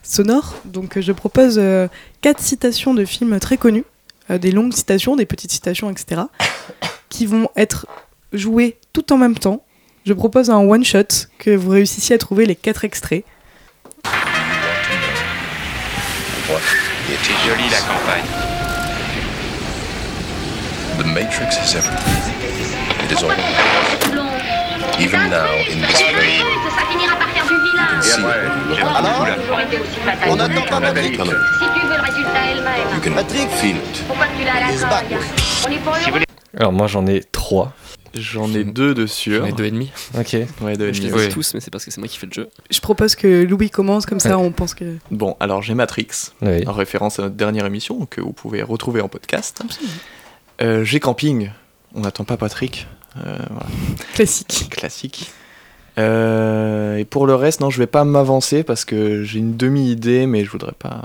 sonores. 0.03 0.55
Donc 0.65 0.99
je 0.99 1.13
propose 1.13 1.61
quatre 2.21 2.41
citations 2.41 2.95
de 2.95 3.05
films 3.05 3.39
très 3.41 3.57
connus, 3.57 3.85
des 4.31 4.51
longues 4.51 4.73
citations, 4.73 5.17
des 5.17 5.27
petites 5.27 5.53
citations, 5.53 5.91
etc., 5.91 6.23
qui 7.09 7.27
vont 7.27 7.49
être 7.57 7.87
jouées 8.33 8.77
tout 8.93 9.13
en 9.13 9.19
même 9.19 9.37
temps. 9.37 9.65
Je 10.07 10.13
propose 10.13 10.51
un 10.51 10.59
one 10.59 10.85
shot 10.85 11.27
que 11.39 11.55
vous 11.55 11.71
réussissiez 11.71 12.15
à 12.17 12.19
trouver 12.19 12.47
les 12.47 12.57
quatre 12.57 12.85
extraits. 12.85 13.25
Était 17.09 17.35
joli 17.47 17.69
la 17.71 17.79
campagne. 17.79 18.25
The 20.99 21.05
Matrix 21.05 21.57
is 21.63 21.77
everything. 21.77 22.19
Even 25.01 25.31
now, 25.31 25.45
in 25.71 25.81
this 25.81 25.97
Ça 26.75 26.85
finira 26.91 27.17
par 27.17 27.29
faire 27.31 27.47
du. 27.47 27.55
Alors 28.97 29.23
aussi 29.23 30.01
fatal. 30.01 30.29
On 30.31 30.37
n'attend 30.37 30.63
pas 30.63 30.81
Patrick. 30.81 31.13
Si 31.15 31.19
tu 31.19 31.87
veux 31.87 31.95
le 31.97 32.03
résultat 32.03 32.51
elle-même. 32.51 32.95
You 32.95 33.01
can 33.03 33.49
feel 33.61 33.77
it. 33.77 34.05
Pourquoi 34.07 34.27
tu 34.37 34.45
l'as 34.45 34.55
à 34.57 34.61
la 34.73 34.77
drague 34.77 35.19
On 35.67 35.71
est 35.71 35.79
pour 35.79 35.93
heureux. 35.95 36.23
Alors 36.57 36.73
moi 36.73 36.87
j'en 36.87 37.07
ai 37.07 37.23
trois. 37.33 37.73
J'en 38.15 38.53
ai 38.55 38.65
deux 38.65 38.95
de 38.95 39.07
sûr. 39.07 39.43
J'en 39.43 39.47
ai 39.49 39.53
deux 39.53 39.65
et 39.67 39.71
demi. 39.71 39.93
Ok. 40.19 40.37
Ouais, 40.63 40.77
deux 40.77 40.89
et 40.89 40.95
Je 40.95 41.01
demi. 41.03 41.13
les 41.13 41.17
ouais. 41.17 41.27
ai 41.27 41.29
tous, 41.29 41.55
mais 41.55 41.61
c'est 41.61 41.71
parce 41.71 41.85
que 41.85 41.91
c'est 41.91 42.01
moi 42.01 42.09
qui 42.09 42.19
fais 42.19 42.27
le 42.27 42.33
jeu. 42.33 42.49
Je 42.71 42.81
propose 42.81 43.15
que 43.15 43.45
Louis 43.45 43.71
commence, 43.71 44.07
comme 44.07 44.19
ça 44.19 44.31
Ouais. 44.37 44.45
on 44.45 44.51
pense 44.51 44.75
que... 44.75 44.97
Bon, 45.11 45.37
alors 45.41 45.63
j'ai 45.63 45.75
Matrix, 45.75 46.33
Oui. 46.41 46.67
en 46.67 46.73
référence 46.73 47.19
à 47.19 47.23
notre 47.23 47.35
dernière 47.37 47.67
émission 47.67 48.07
que 48.07 48.21
vous 48.21 48.33
pouvez 48.33 48.63
retrouver 48.63 49.01
en 49.03 49.09
podcast. 49.09 49.63
Euh, 50.63 50.83
j'ai 50.85 51.01
Camping, 51.01 51.51
on 51.95 52.01
n'attend 52.01 52.25
pas 52.25 52.37
Patrick. 52.39 52.89
Euh, 53.27 53.37
voilà. 53.51 53.67
Classique. 54.15 54.69
Classique. 54.71 55.31
Euh, 55.99 56.97
et 56.97 57.05
pour 57.05 57.27
le 57.27 57.35
reste, 57.35 57.61
non, 57.61 57.71
je 57.71 57.79
vais 57.79 57.89
pas 57.89 58.05
m'avancer 58.05 58.63
parce 58.63 58.85
que 58.85 59.25
j'ai 59.25 59.41
une 59.41 59.57
demi-idée, 59.57 60.27
mais 60.29 60.45
je 60.45 60.51
voudrais 60.51 60.75
pas. 60.79 61.03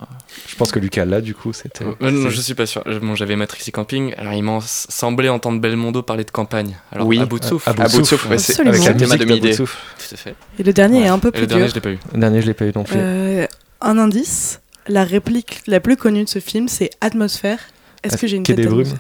Je 0.48 0.56
pense 0.56 0.72
que 0.72 0.78
Lucas 0.78 1.06
là, 1.06 1.20
du 1.20 1.34
coup, 1.34 1.52
c'était. 1.52 1.84
Euh, 1.84 2.12
non, 2.12 2.30
je 2.30 2.40
suis 2.42 2.54
pas 2.54 2.68
sûr. 2.68 2.84
Euh, 2.86 3.00
Bon, 3.00 3.16
j'avais 3.16 3.36
Matrix 3.36 3.64
et 3.68 3.72
Camping. 3.72 4.14
Alors, 4.20 4.34
il 4.34 4.44
m'en 4.44 4.62
semblait 4.62 5.30
entendre 5.30 5.60
Belmondo 5.60 6.04
parler 6.04 6.24
de 6.24 6.30
campagne. 6.32 6.78
Alors, 6.92 7.08
Oui, 7.08 7.20
à 7.20 7.26
bout 7.26 7.40
de 7.40 7.46
souffle. 7.46 7.68
à 7.70 7.74
bout 7.74 7.82
de 7.82 7.86
À 7.86 7.90
bout 7.90 8.02
de 8.02 8.04
souffle, 8.06 8.22
souffle, 8.22 8.28
ouais, 8.34 8.38
c'est- 8.38 8.60
avec 8.60 8.84
la 8.84 8.94
musique 8.94 9.18
demi-idée. 9.18 9.54
souffle. 9.54 9.78
Tout 9.98 10.14
à 10.14 10.18
fait. 10.18 10.36
Et 10.60 10.64
le 10.64 10.74
dernier 10.74 11.02
est 11.06 11.08
un 11.08 11.18
peu 11.20 11.30
Et 11.30 11.32
plus 11.32 11.42
le 11.42 11.48
dernier, 11.48 11.64
dur. 11.64 11.70
je 11.72 11.76
l'ai 11.76 11.82
pas 11.82 11.90
eu. 11.92 12.00
Le 12.14 12.20
dernier, 12.20 12.42
je 12.42 12.46
l'ai 12.48 12.54
pas 12.54 12.66
eu 12.66 12.72
non 12.76 12.84
plus. 12.84 12.98
Euh, 13.00 13.48
un 13.82 13.98
indice, 13.98 14.62
la 14.88 15.04
réplique 15.06 15.64
la 15.66 15.80
plus 15.80 15.98
connue 15.98 16.24
de 16.24 16.30
ce 16.30 16.38
film, 16.40 16.68
c'est 16.68 16.92
Atmosphère. 17.02 17.58
Est-ce 18.04 18.18
que 18.18 18.28
j'ai 18.28 18.38
une 18.38 18.44
Quai 18.44 18.54
tête 18.56 18.68
brumes 18.68 18.94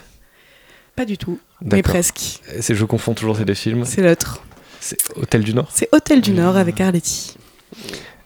Pas 0.95 1.05
du 1.05 1.17
tout, 1.19 1.39
mais 1.63 1.81
presque. 1.81 2.41
C'est- 2.59 2.75
Je 2.75 2.85
confonds 2.85 3.13
toujours 3.13 3.37
ces 3.37 3.45
deux 3.45 3.53
films. 3.53 3.85
C'est 3.85 4.01
l'autre. 4.01 4.41
C'est 4.79 4.97
Hôtel 5.15 5.43
du 5.43 5.53
Nord 5.53 5.69
C'est 5.73 5.87
Hôtel 5.93 6.21
du 6.21 6.31
Nord 6.33 6.57
avec 6.57 6.81
Arletty. 6.81 7.35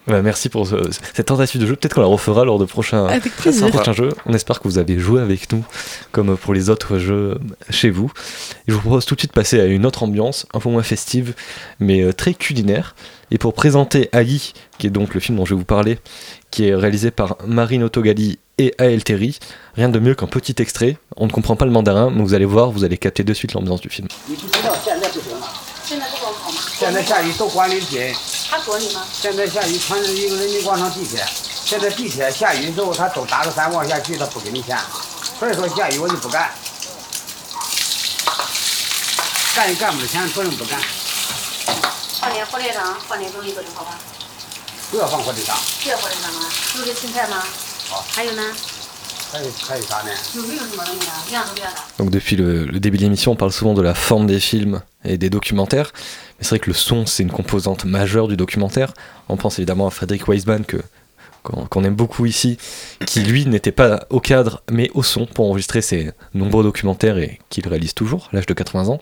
Bah, 0.08 0.22
merci 0.22 0.48
pour 0.48 0.66
ce- 0.66 0.90
cette 1.14 1.26
tentative 1.26 1.60
de 1.60 1.66
jeu. 1.66 1.76
Peut-être 1.76 1.94
qu'on 1.94 2.00
la 2.00 2.06
refera 2.06 2.44
lors 2.46 2.58
de 2.58 2.64
prochains, 2.64 3.04
Avec 3.06 3.30
plaisir. 3.36 3.68
prochains 3.68 3.92
jeux. 3.92 4.08
On 4.24 4.32
espère 4.32 4.58
que 4.58 4.66
vous 4.66 4.78
avez 4.78 4.98
joué 4.98 5.20
avec 5.20 5.52
nous, 5.52 5.62
comme 6.12 6.34
pour 6.38 6.54
les 6.54 6.70
autres 6.70 6.96
jeux 6.98 7.38
chez 7.68 7.90
vous. 7.90 8.10
Et 8.66 8.70
je 8.70 8.72
vous 8.74 8.80
propose 8.80 9.04
tout 9.04 9.14
de 9.14 9.20
suite 9.20 9.32
de 9.32 9.34
passer 9.34 9.60
à 9.60 9.66
une 9.66 9.84
autre 9.84 10.02
ambiance, 10.02 10.46
un 10.54 10.60
peu 10.60 10.70
moins 10.70 10.82
festive, 10.82 11.34
mais 11.78 12.00
euh, 12.02 12.12
très 12.14 12.32
culinaire. 12.32 12.96
Et 13.30 13.36
pour 13.36 13.52
présenter 13.52 14.08
Ali, 14.12 14.54
qui 14.78 14.86
est 14.86 14.90
donc 14.90 15.12
le 15.12 15.20
film 15.20 15.36
dont 15.36 15.44
je 15.44 15.54
vais 15.54 15.58
vous 15.58 15.66
parler, 15.66 15.98
qui 16.50 16.66
est 16.68 16.74
réalisé 16.74 17.10
par 17.10 17.36
Marine 17.46 17.82
Otogali 17.82 18.38
et 18.58 18.74
Ael 18.78 19.04
Terry, 19.04 19.38
rien 19.74 19.88
de 19.88 19.98
mieux 19.98 20.14
qu'un 20.14 20.26
petit 20.26 20.54
extrait. 20.58 20.98
On 21.16 21.26
ne 21.26 21.32
comprend 21.32 21.56
pas 21.56 21.64
le 21.64 21.70
mandarin, 21.70 22.10
mais 22.10 22.22
vous 22.22 22.34
allez 22.34 22.44
voir, 22.44 22.70
vous 22.70 22.84
allez 22.84 22.98
capter 22.98 23.24
de 23.24 23.32
suite 23.34 23.54
l'ambiance 23.54 23.80
du 23.80 23.88
film. 23.88 24.08
Donc 51.98 52.10
depuis 52.10 52.36
le, 52.36 52.64
le 52.64 52.80
début 52.80 52.96
de 52.96 53.02
l'émission, 53.02 53.32
on 53.32 53.36
parle 53.36 53.52
souvent 53.52 53.74
de 53.74 53.82
la 53.82 53.94
forme 53.94 54.26
des 54.26 54.40
films 54.40 54.80
et 55.04 55.18
des 55.18 55.30
documentaires. 55.30 55.92
Mais 56.38 56.44
c'est 56.44 56.50
vrai 56.50 56.58
que 56.60 56.70
le 56.70 56.74
son, 56.74 57.04
c'est 57.06 57.22
une 57.22 57.30
composante 57.30 57.84
majeure 57.84 58.28
du 58.28 58.36
documentaire. 58.36 58.94
On 59.28 59.36
pense 59.36 59.58
évidemment 59.58 59.86
à 59.86 59.90
Frédéric 59.90 60.28
Weisman, 60.28 60.64
qu'on 61.42 61.84
aime 61.84 61.94
beaucoup 61.94 62.26
ici, 62.26 62.58
qui 63.06 63.20
lui 63.20 63.46
n'était 63.46 63.72
pas 63.72 64.06
au 64.10 64.20
cadre, 64.20 64.62
mais 64.70 64.90
au 64.94 65.02
son 65.02 65.26
pour 65.26 65.46
enregistrer 65.46 65.82
ses 65.82 66.10
nombreux 66.34 66.62
documentaires 66.62 67.18
et 67.18 67.38
qu'il 67.50 67.66
réalise 67.68 67.94
toujours 67.94 68.28
à 68.32 68.36
l'âge 68.36 68.46
de 68.46 68.54
80 68.54 68.88
ans. 68.88 69.00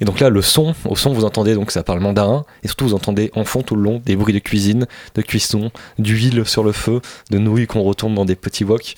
Et 0.00 0.04
donc 0.04 0.20
là, 0.20 0.28
le 0.28 0.42
son, 0.42 0.74
au 0.84 0.96
son, 0.96 1.12
vous 1.12 1.24
entendez 1.24 1.54
donc 1.54 1.70
ça 1.70 1.82
parle 1.82 2.00
mandarin, 2.00 2.44
et 2.62 2.68
surtout 2.68 2.86
vous 2.86 2.94
entendez 2.94 3.30
en 3.34 3.44
fond 3.44 3.62
tout 3.62 3.76
le 3.76 3.82
long 3.82 4.02
des 4.04 4.16
bruits 4.16 4.34
de 4.34 4.38
cuisine, 4.38 4.86
de 5.14 5.22
cuisson, 5.22 5.70
d'huile 5.98 6.44
sur 6.46 6.64
le 6.64 6.72
feu, 6.72 7.00
de 7.30 7.38
nouilles 7.38 7.66
qu'on 7.66 7.82
retourne 7.82 8.14
dans 8.14 8.24
des 8.24 8.36
petits 8.36 8.64
woks. 8.64 8.94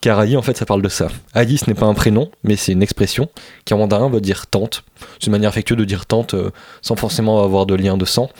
Car 0.00 0.18
Ali, 0.18 0.36
en 0.36 0.42
fait, 0.42 0.56
ça 0.56 0.66
parle 0.66 0.82
de 0.82 0.88
ça. 0.88 1.08
Ali, 1.32 1.58
ce 1.58 1.68
n'est 1.68 1.74
pas 1.74 1.86
un 1.86 1.94
prénom, 1.94 2.30
mais 2.44 2.56
c'est 2.56 2.72
une 2.72 2.82
expression 2.82 3.30
qui 3.64 3.74
en 3.74 3.78
mandarin 3.78 4.10
veut 4.10 4.20
dire 4.20 4.46
tante. 4.46 4.84
C'est 5.18 5.26
une 5.26 5.32
manière 5.32 5.48
affectueuse 5.48 5.78
de 5.78 5.84
dire 5.84 6.06
tante 6.06 6.34
euh, 6.34 6.50
sans 6.82 6.96
forcément 6.96 7.42
avoir 7.42 7.66
de 7.66 7.74
lien 7.74 7.96
de 7.96 8.04
sang. 8.04 8.30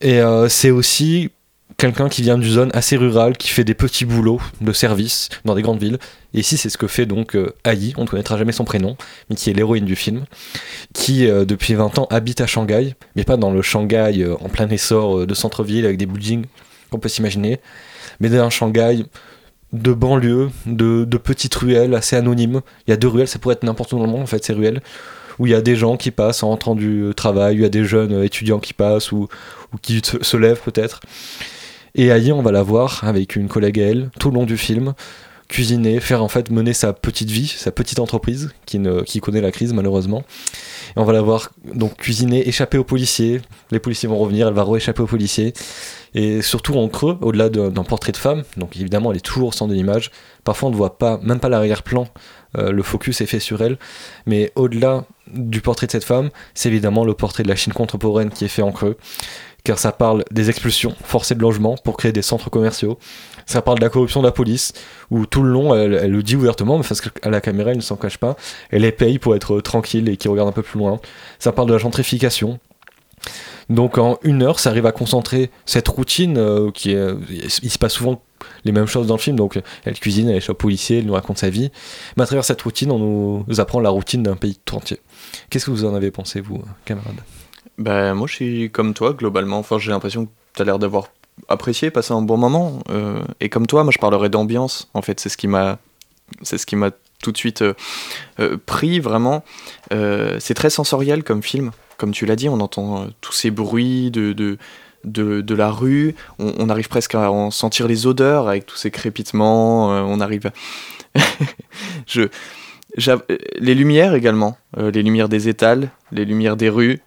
Et 0.00 0.20
euh, 0.20 0.48
c'est 0.48 0.70
aussi 0.70 1.30
quelqu'un 1.78 2.08
qui 2.08 2.22
vient 2.22 2.36
d'une 2.36 2.50
zone 2.50 2.70
assez 2.74 2.96
rurale, 2.96 3.36
qui 3.36 3.48
fait 3.48 3.62
des 3.62 3.74
petits 3.74 4.04
boulots 4.04 4.40
de 4.60 4.72
service 4.72 5.28
dans 5.44 5.54
des 5.54 5.62
grandes 5.62 5.80
villes. 5.80 5.98
Et 6.34 6.40
ici, 6.40 6.56
c'est 6.56 6.68
ce 6.68 6.76
que 6.76 6.88
fait 6.88 7.06
donc 7.06 7.36
euh, 7.36 7.54
on 7.96 8.02
ne 8.02 8.06
connaîtra 8.06 8.36
jamais 8.36 8.52
son 8.52 8.64
prénom, 8.64 8.96
mais 9.30 9.36
qui 9.36 9.48
est 9.48 9.52
l'héroïne 9.52 9.84
du 9.84 9.94
film, 9.94 10.24
qui 10.92 11.26
euh, 11.28 11.44
depuis 11.44 11.74
20 11.74 12.00
ans 12.00 12.08
habite 12.10 12.40
à 12.40 12.46
Shanghai, 12.46 12.96
mais 13.14 13.22
pas 13.22 13.36
dans 13.36 13.52
le 13.52 13.62
Shanghai 13.62 14.12
euh, 14.18 14.34
en 14.40 14.48
plein 14.48 14.68
essor 14.68 15.20
euh, 15.20 15.26
de 15.26 15.34
centre-ville 15.34 15.86
avec 15.86 15.98
des 15.98 16.06
buildings 16.06 16.46
qu'on 16.90 16.98
peut 16.98 17.08
s'imaginer, 17.08 17.60
mais 18.18 18.28
dans 18.28 18.44
un 18.44 18.50
Shanghai 18.50 19.04
de 19.72 19.92
banlieue, 19.92 20.50
de, 20.66 21.04
petites 21.16 21.54
ruelles 21.54 21.94
assez 21.94 22.16
anonymes. 22.16 22.62
Il 22.86 22.90
y 22.90 22.94
a 22.94 22.96
deux 22.96 23.08
ruelles, 23.08 23.28
ça 23.28 23.38
pourrait 23.38 23.52
être 23.52 23.62
n'importe 23.62 23.92
où 23.92 23.98
dans 23.98 24.04
le 24.04 24.10
monde 24.10 24.22
en 24.22 24.26
fait, 24.26 24.44
ces 24.44 24.52
ruelles, 24.52 24.80
où 25.38 25.46
il 25.46 25.52
y 25.52 25.54
a 25.54 25.60
des 25.60 25.76
gens 25.76 25.96
qui 25.96 26.10
passent 26.10 26.42
en 26.42 26.48
rentrant 26.48 26.74
du 26.74 27.12
travail, 27.14 27.56
il 27.56 27.60
y 27.60 27.64
a 27.64 27.68
des 27.68 27.84
jeunes 27.84 28.24
étudiants 28.24 28.58
qui 28.58 28.72
passent 28.72 29.12
ou, 29.12 29.28
qui 29.82 30.00
se 30.02 30.36
lèvent 30.36 30.62
peut-être. 30.62 31.00
Et 31.98 32.12
Ali, 32.12 32.30
on 32.30 32.42
va 32.42 32.52
la 32.52 32.62
voir 32.62 33.02
avec 33.02 33.34
une 33.34 33.48
collègue 33.48 33.80
à 33.80 33.86
elle 33.88 34.10
tout 34.20 34.30
le 34.30 34.36
long 34.36 34.46
du 34.46 34.56
film, 34.56 34.94
cuisiner, 35.48 35.98
faire 35.98 36.22
en 36.22 36.28
fait 36.28 36.48
mener 36.48 36.72
sa 36.72 36.92
petite 36.92 37.28
vie, 37.28 37.48
sa 37.48 37.72
petite 37.72 37.98
entreprise 37.98 38.52
qui, 38.66 39.20
connaît 39.20 39.40
la 39.40 39.50
crise 39.50 39.72
malheureusement. 39.72 40.22
Et 40.90 41.00
on 41.00 41.04
va 41.04 41.12
la 41.12 41.22
voir 41.22 41.50
donc 41.74 41.96
cuisiner, 41.96 42.48
échapper 42.48 42.78
aux 42.78 42.84
policiers. 42.84 43.40
Les 43.72 43.80
policiers 43.80 44.08
vont 44.08 44.18
revenir, 44.18 44.46
elle 44.46 44.54
va 44.54 44.62
rééchapper 44.62 45.02
aux 45.02 45.08
policiers. 45.08 45.54
Et 46.14 46.40
surtout 46.40 46.74
en 46.76 46.88
creux, 46.88 47.18
au-delà 47.20 47.48
de- 47.48 47.68
d'un 47.68 47.82
portrait 47.82 48.12
de 48.12 48.16
femme, 48.16 48.44
donc 48.56 48.76
évidemment 48.76 49.10
elle 49.10 49.16
est 49.16 49.20
toujours 49.20 49.48
au 49.48 49.52
centre 49.52 49.70
de 49.70 49.74
l'image. 49.74 50.12
Parfois 50.44 50.68
on 50.68 50.72
ne 50.72 50.76
voit 50.76 50.98
pas, 50.98 51.18
même 51.24 51.40
pas 51.40 51.48
l'arrière-plan, 51.48 52.06
euh, 52.56 52.70
le 52.70 52.82
focus 52.84 53.20
est 53.22 53.26
fait 53.26 53.40
sur 53.40 53.60
elle. 53.60 53.76
Mais 54.24 54.52
au-delà 54.54 55.04
du 55.26 55.60
portrait 55.60 55.88
de 55.88 55.92
cette 55.92 56.04
femme, 56.04 56.30
c'est 56.54 56.68
évidemment 56.68 57.04
le 57.04 57.14
portrait 57.14 57.42
de 57.42 57.48
la 57.48 57.56
Chine 57.56 57.72
contemporaine 57.72 58.30
qui 58.30 58.44
est 58.44 58.48
fait 58.48 58.62
en 58.62 58.70
creux. 58.72 58.96
Car 59.64 59.78
ça 59.78 59.92
parle 59.92 60.24
des 60.30 60.50
expulsions 60.50 60.94
forcées 61.04 61.34
de 61.34 61.40
logement 61.40 61.76
pour 61.84 61.96
créer 61.96 62.12
des 62.12 62.22
centres 62.22 62.48
commerciaux. 62.48 62.98
Ça 63.44 63.62
parle 63.62 63.78
de 63.78 63.84
la 63.84 63.90
corruption 63.90 64.20
de 64.20 64.26
la 64.26 64.32
police, 64.32 64.72
où 65.10 65.26
tout 65.26 65.42
le 65.42 65.50
long, 65.50 65.74
elle, 65.74 66.10
le 66.10 66.22
dit 66.22 66.36
ouvertement, 66.36 66.78
mais 66.78 66.84
parce 66.86 67.00
qu'à 67.00 67.30
la 67.30 67.40
caméra, 67.40 67.70
elle 67.70 67.78
ne 67.78 67.82
s'en 67.82 67.96
cache 67.96 68.18
pas. 68.18 68.36
Elle 68.70 68.82
les 68.82 68.92
paye 68.92 69.18
pour 69.18 69.34
être 69.34 69.60
tranquille 69.60 70.08
et 70.08 70.16
qui 70.16 70.28
regarde 70.28 70.48
un 70.48 70.52
peu 70.52 70.62
plus 70.62 70.78
loin. 70.78 71.00
Ça 71.38 71.52
parle 71.52 71.68
de 71.68 71.72
la 71.72 71.78
gentrification. 71.78 72.58
Donc 73.68 73.98
en 73.98 74.18
une 74.22 74.42
heure, 74.42 74.58
ça 74.58 74.70
arrive 74.70 74.86
à 74.86 74.92
concentrer 74.92 75.50
cette 75.66 75.88
routine 75.88 76.38
euh, 76.38 76.70
qui 76.70 76.92
est, 76.92 77.10
il 77.62 77.70
se 77.70 77.78
passe 77.78 77.92
souvent 77.92 78.22
les 78.64 78.72
mêmes 78.72 78.86
choses 78.86 79.06
dans 79.06 79.16
le 79.16 79.20
film. 79.20 79.36
Donc 79.36 79.60
elle 79.84 79.98
cuisine, 79.98 80.28
elle 80.30 80.36
échappe 80.36 80.56
au 80.56 80.58
policier, 80.58 80.98
elle 80.98 81.06
nous 81.06 81.12
raconte 81.12 81.38
sa 81.38 81.50
vie. 81.50 81.70
Mais 82.16 82.22
à 82.22 82.26
travers 82.26 82.44
cette 82.44 82.62
routine, 82.62 82.90
on 82.90 83.44
nous 83.46 83.60
apprend 83.60 83.80
la 83.80 83.90
routine 83.90 84.22
d'un 84.22 84.36
pays 84.36 84.58
tout 84.64 84.76
entier. 84.76 85.00
Qu'est-ce 85.50 85.66
que 85.66 85.70
vous 85.70 85.84
en 85.84 85.94
avez 85.94 86.10
pensé, 86.10 86.40
vous, 86.40 86.62
camarades? 86.84 87.20
Bah, 87.78 88.12
moi, 88.14 88.26
je 88.26 88.34
suis 88.34 88.70
comme 88.70 88.92
toi, 88.92 89.12
globalement. 89.12 89.58
Enfin, 89.58 89.78
j'ai 89.78 89.90
l'impression 89.90 90.26
que 90.26 90.30
tu 90.54 90.62
as 90.62 90.64
l'air 90.64 90.78
d'avoir 90.78 91.08
apprécié, 91.48 91.90
passé 91.90 92.12
un 92.12 92.22
bon 92.22 92.36
moment. 92.36 92.80
Euh, 92.90 93.22
et 93.40 93.48
comme 93.48 93.66
toi, 93.66 93.84
moi, 93.84 93.92
je 93.92 93.98
parlerai 93.98 94.28
d'ambiance. 94.28 94.90
En 94.94 95.02
fait, 95.02 95.20
c'est 95.20 95.28
ce 95.28 95.36
qui 95.36 95.46
m'a, 95.46 95.78
c'est 96.42 96.58
ce 96.58 96.66
qui 96.66 96.74
m'a 96.74 96.90
tout 97.22 97.32
de 97.32 97.38
suite 97.38 97.62
euh, 97.62 97.74
euh, 98.40 98.56
pris 98.64 98.98
vraiment. 98.98 99.44
C'est 99.90 100.54
très 100.54 100.70
sensoriel 100.70 101.22
comme 101.22 101.42
film. 101.42 101.70
Comme 101.96 102.10
tu 102.12 102.26
l'as 102.26 102.36
dit, 102.36 102.48
on 102.48 102.60
entend 102.60 103.08
tous 103.20 103.32
ces 103.32 103.50
bruits 103.50 104.10
de, 104.10 104.32
de, 104.32 104.58
de, 105.04 105.54
la 105.54 105.70
rue. 105.70 106.14
On, 106.38 106.68
arrive 106.68 106.88
presque 106.88 107.14
à 107.16 107.32
en 107.32 107.50
sentir 107.50 107.88
les 107.88 108.06
odeurs 108.06 108.48
avec 108.48 108.66
tous 108.66 108.76
ces 108.76 108.90
crépitements. 108.92 109.88
on 109.88 110.20
arrive. 110.20 110.46
à- 110.46 111.20
je, 112.06 112.28
les 113.58 113.74
lumières 113.74 114.14
également, 114.14 114.56
les 114.76 115.02
lumières 115.02 115.28
des 115.28 115.48
étals, 115.48 115.90
les 116.12 116.24
lumières 116.24 116.56
des 116.56 116.68
rues 116.68 117.00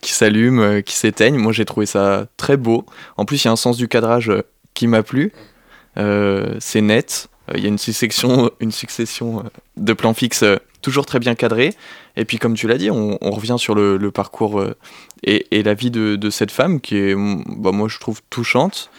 qui 0.00 0.12
s'allument, 0.12 0.62
euh, 0.62 0.80
qui 0.80 0.94
s'éteignent. 0.94 1.36
Moi, 1.38 1.52
j'ai 1.52 1.64
trouvé 1.64 1.86
ça 1.86 2.26
très 2.36 2.56
beau. 2.56 2.86
En 3.16 3.24
plus, 3.24 3.44
il 3.44 3.46
y 3.46 3.48
a 3.48 3.52
un 3.52 3.56
sens 3.56 3.76
du 3.76 3.88
cadrage 3.88 4.30
euh, 4.30 4.42
qui 4.74 4.86
m'a 4.86 5.02
plu. 5.02 5.32
Euh, 5.98 6.54
c'est 6.60 6.80
net. 6.80 7.28
Euh, 7.50 7.54
Il 7.56 7.62
y 7.62 7.66
a 7.66 7.68
une 7.68 7.78
succession, 7.78 8.50
une 8.60 8.72
succession 8.72 9.40
euh, 9.40 9.42
de 9.76 9.92
plans 9.92 10.14
fixes 10.14 10.42
euh, 10.42 10.56
toujours 10.82 11.06
très 11.06 11.18
bien 11.18 11.34
cadrés. 11.34 11.74
Et 12.16 12.24
puis, 12.24 12.38
comme 12.38 12.54
tu 12.54 12.68
l'as 12.68 12.78
dit, 12.78 12.90
on, 12.90 13.18
revient 13.30 13.56
sur 13.58 13.74
le, 13.74 14.10
parcours 14.10 14.60
euh, 14.60 14.74
et, 15.22 15.62
la 15.62 15.74
vie 15.74 15.90
de, 15.90 16.30
cette 16.30 16.50
femme 16.50 16.80
qui 16.80 16.96
est, 16.96 17.14
bah, 17.14 17.72
moi, 17.72 17.88
je 17.88 17.98
trouve 17.98 18.22
touchante. 18.30 18.90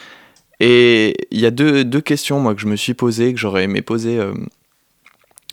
Et 0.59 1.15
il 1.31 1.39
y 1.39 1.45
a 1.45 1.51
deux, 1.51 1.83
deux 1.83 2.01
questions, 2.01 2.39
moi, 2.39 2.53
que 2.53 2.61
je 2.61 2.67
me 2.67 2.75
suis 2.75 2.93
posées, 2.93 3.33
que 3.33 3.39
j'aurais 3.39 3.63
aimé 3.63 3.81
poser 3.81 4.19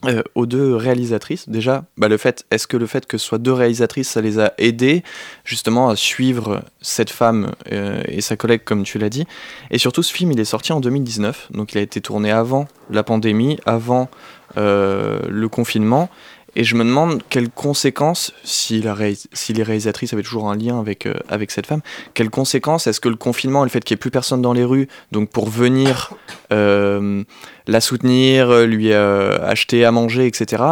euh, 0.06 0.22
aux 0.34 0.46
deux 0.46 0.74
réalisatrices. 0.74 1.48
Déjà, 1.48 1.84
bah, 1.96 2.08
le 2.08 2.16
fait, 2.16 2.44
est-ce 2.50 2.66
que 2.66 2.76
le 2.76 2.86
fait 2.86 3.06
que 3.06 3.18
ce 3.18 3.26
soit 3.26 3.38
deux 3.38 3.52
réalisatrices, 3.52 4.08
ça 4.08 4.20
les 4.20 4.38
a 4.38 4.52
aidées 4.58 5.02
justement 5.44 5.88
à 5.88 5.96
suivre 5.96 6.62
cette 6.80 7.10
femme 7.10 7.52
euh, 7.72 8.02
et 8.08 8.20
sa 8.20 8.36
collègue, 8.36 8.62
comme 8.64 8.84
tu 8.84 8.98
l'as 8.98 9.10
dit? 9.10 9.26
Et 9.70 9.78
surtout, 9.78 10.02
ce 10.02 10.12
film, 10.12 10.32
il 10.32 10.40
est 10.40 10.44
sorti 10.44 10.72
en 10.72 10.80
2019, 10.80 11.48
donc 11.52 11.72
il 11.72 11.78
a 11.78 11.80
été 11.80 12.00
tourné 12.00 12.30
avant 12.30 12.66
la 12.90 13.02
pandémie, 13.02 13.58
avant 13.66 14.08
euh, 14.56 15.20
le 15.28 15.48
confinement. 15.48 16.08
Et 16.56 16.64
je 16.64 16.76
me 16.76 16.84
demande 16.84 17.20
quelles 17.30 17.50
conséquences, 17.50 18.32
si, 18.44 18.80
la 18.80 18.94
si 19.32 19.52
les 19.52 19.62
réalisatrices 19.62 20.12
avaient 20.12 20.22
toujours 20.22 20.48
un 20.48 20.56
lien 20.56 20.78
avec, 20.78 21.06
euh, 21.06 21.14
avec 21.28 21.50
cette 21.50 21.66
femme, 21.66 21.80
quelles 22.14 22.30
conséquences 22.30 22.86
est-ce 22.86 23.00
que 23.00 23.08
le 23.08 23.16
confinement 23.16 23.64
et 23.64 23.66
le 23.66 23.70
fait 23.70 23.82
qu'il 23.82 23.94
n'y 23.94 23.98
ait 23.98 24.00
plus 24.00 24.10
personne 24.12 24.40
dans 24.40 24.52
les 24.52 24.64
rues, 24.64 24.86
donc 25.10 25.30
pour 25.30 25.48
venir 25.48 26.12
euh, 26.52 27.24
la 27.66 27.80
soutenir, 27.80 28.66
lui 28.66 28.92
euh, 28.92 29.36
acheter 29.44 29.84
à 29.84 29.90
manger, 29.90 30.26
etc., 30.26 30.62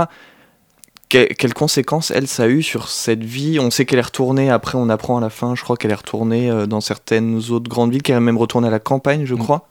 que- 1.09 1.33
quelles 1.35 1.55
conséquences, 1.55 2.11
elle, 2.11 2.29
ça 2.29 2.45
a 2.45 2.49
eu 2.49 2.63
sur 2.63 2.89
cette 2.89 3.25
vie? 3.25 3.59
On 3.61 3.71
sait 3.71 3.85
qu'elle 3.85 3.99
est 3.99 4.03
retournée, 4.03 4.51
après 4.51 4.79
on 4.79 4.89
apprend 4.89 5.19
à 5.19 5.21
la 5.21 5.31
fin, 5.31 5.55
je 5.55 5.63
crois 5.63 5.77
qu'elle 5.77 5.91
est 5.91 5.95
retournée 5.95 6.67
dans 6.69 6.81
certaines 6.81 7.37
autres 7.51 7.69
grandes 7.69 7.91
villes, 7.91 8.03
qu'elle 8.03 8.17
est 8.17 8.21
même 8.21 8.39
retournée 8.39 8.69
à 8.69 8.71
la 8.71 8.79
campagne, 8.79 9.27
je 9.27 9.35
crois. 9.35 9.69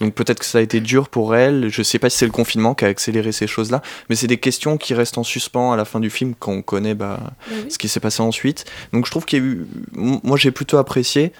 Donc 0.00 0.14
peut-être 0.14 0.40
que 0.40 0.44
ça 0.44 0.58
a 0.58 0.60
été 0.60 0.80
dur 0.80 1.08
pour 1.08 1.36
elle, 1.36 1.68
je 1.70 1.82
sais 1.82 1.98
pas 1.98 2.10
si 2.10 2.18
c'est 2.18 2.26
le 2.26 2.32
confinement 2.32 2.74
qui 2.74 2.84
a 2.84 2.88
accéléré 2.88 3.30
ces 3.32 3.46
choses-là, 3.46 3.80
mais 4.08 4.16
c'est 4.16 4.26
des 4.26 4.38
questions 4.38 4.76
qui 4.76 4.92
restent 4.94 5.18
en 5.18 5.22
suspens 5.22 5.72
à 5.72 5.76
la 5.76 5.84
fin 5.84 6.00
du 6.00 6.10
film 6.10 6.34
quand 6.38 6.52
on 6.52 6.62
connaît 6.62 6.94
bah, 6.94 7.20
Bah 7.22 7.32
oui. 7.50 7.70
ce 7.70 7.78
qui 7.78 7.88
s'est 7.88 8.00
passé 8.00 8.20
ensuite. 8.22 8.64
Donc 8.92 9.06
je 9.06 9.10
trouve 9.10 9.24
qu'il 9.24 9.38
y 9.38 9.42
a 9.42 9.44
eu... 9.44 9.66
Moi 9.92 10.36
j'ai 10.36 10.50
plutôt 10.50 10.78
apprécié. 10.78 11.32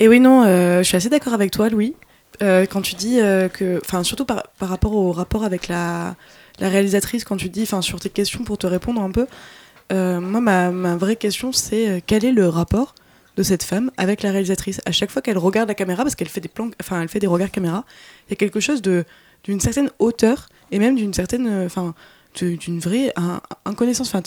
Et 0.00 0.08
oui, 0.08 0.18
non, 0.18 0.44
euh, 0.44 0.78
je 0.78 0.84
suis 0.84 0.96
assez 0.96 1.10
d'accord 1.10 1.34
avec 1.34 1.50
toi, 1.50 1.68
Louis, 1.68 1.94
euh, 2.42 2.64
quand 2.64 2.80
tu 2.80 2.94
dis 2.94 3.20
euh, 3.20 3.48
que, 3.48 3.80
enfin, 3.84 4.02
surtout 4.02 4.24
par, 4.24 4.44
par 4.58 4.70
rapport 4.70 4.94
au 4.94 5.12
rapport 5.12 5.44
avec 5.44 5.68
la, 5.68 6.16
la 6.58 6.68
réalisatrice, 6.70 7.22
quand 7.24 7.36
tu 7.36 7.50
dis, 7.50 7.62
enfin, 7.62 7.82
sur 7.82 8.00
tes 8.00 8.08
questions 8.08 8.42
pour 8.42 8.56
te 8.56 8.66
répondre 8.66 9.02
un 9.02 9.10
peu, 9.10 9.26
moi, 9.90 10.40
ma, 10.40 10.70
ma 10.70 10.96
vraie 10.96 11.16
question, 11.16 11.52
c'est 11.52 12.02
quel 12.06 12.24
est 12.24 12.32
le 12.32 12.48
rapport 12.48 12.94
de 13.36 13.42
cette 13.42 13.62
femme 13.62 13.90
avec 13.96 14.22
la 14.22 14.30
réalisatrice 14.30 14.80
À 14.86 14.92
chaque 14.92 15.10
fois 15.10 15.22
qu'elle 15.22 15.38
regarde 15.38 15.68
la 15.68 15.74
caméra, 15.74 16.02
parce 16.02 16.14
qu'elle 16.14 16.28
fait 16.28 16.40
des 16.40 16.48
plans, 16.48 16.70
enfin, 16.80 17.00
elle 17.02 17.08
fait 17.08 17.20
des 17.20 17.26
regards 17.26 17.50
caméra, 17.50 17.84
il 18.28 18.30
y 18.30 18.34
a 18.34 18.36
quelque 18.36 18.60
chose 18.60 18.82
de 18.82 19.04
d'une 19.44 19.60
certaine 19.60 19.90
hauteur 19.98 20.48
et 20.70 20.78
même 20.78 20.96
d'une 20.96 21.14
certaine, 21.14 21.46
euh, 21.46 21.66
enfin, 21.66 21.94
d'une 22.34 22.78
vraie 22.78 23.12
un, 23.16 23.40
un 23.64 23.74
connaissance. 23.74 24.14
Enfin, 24.14 24.22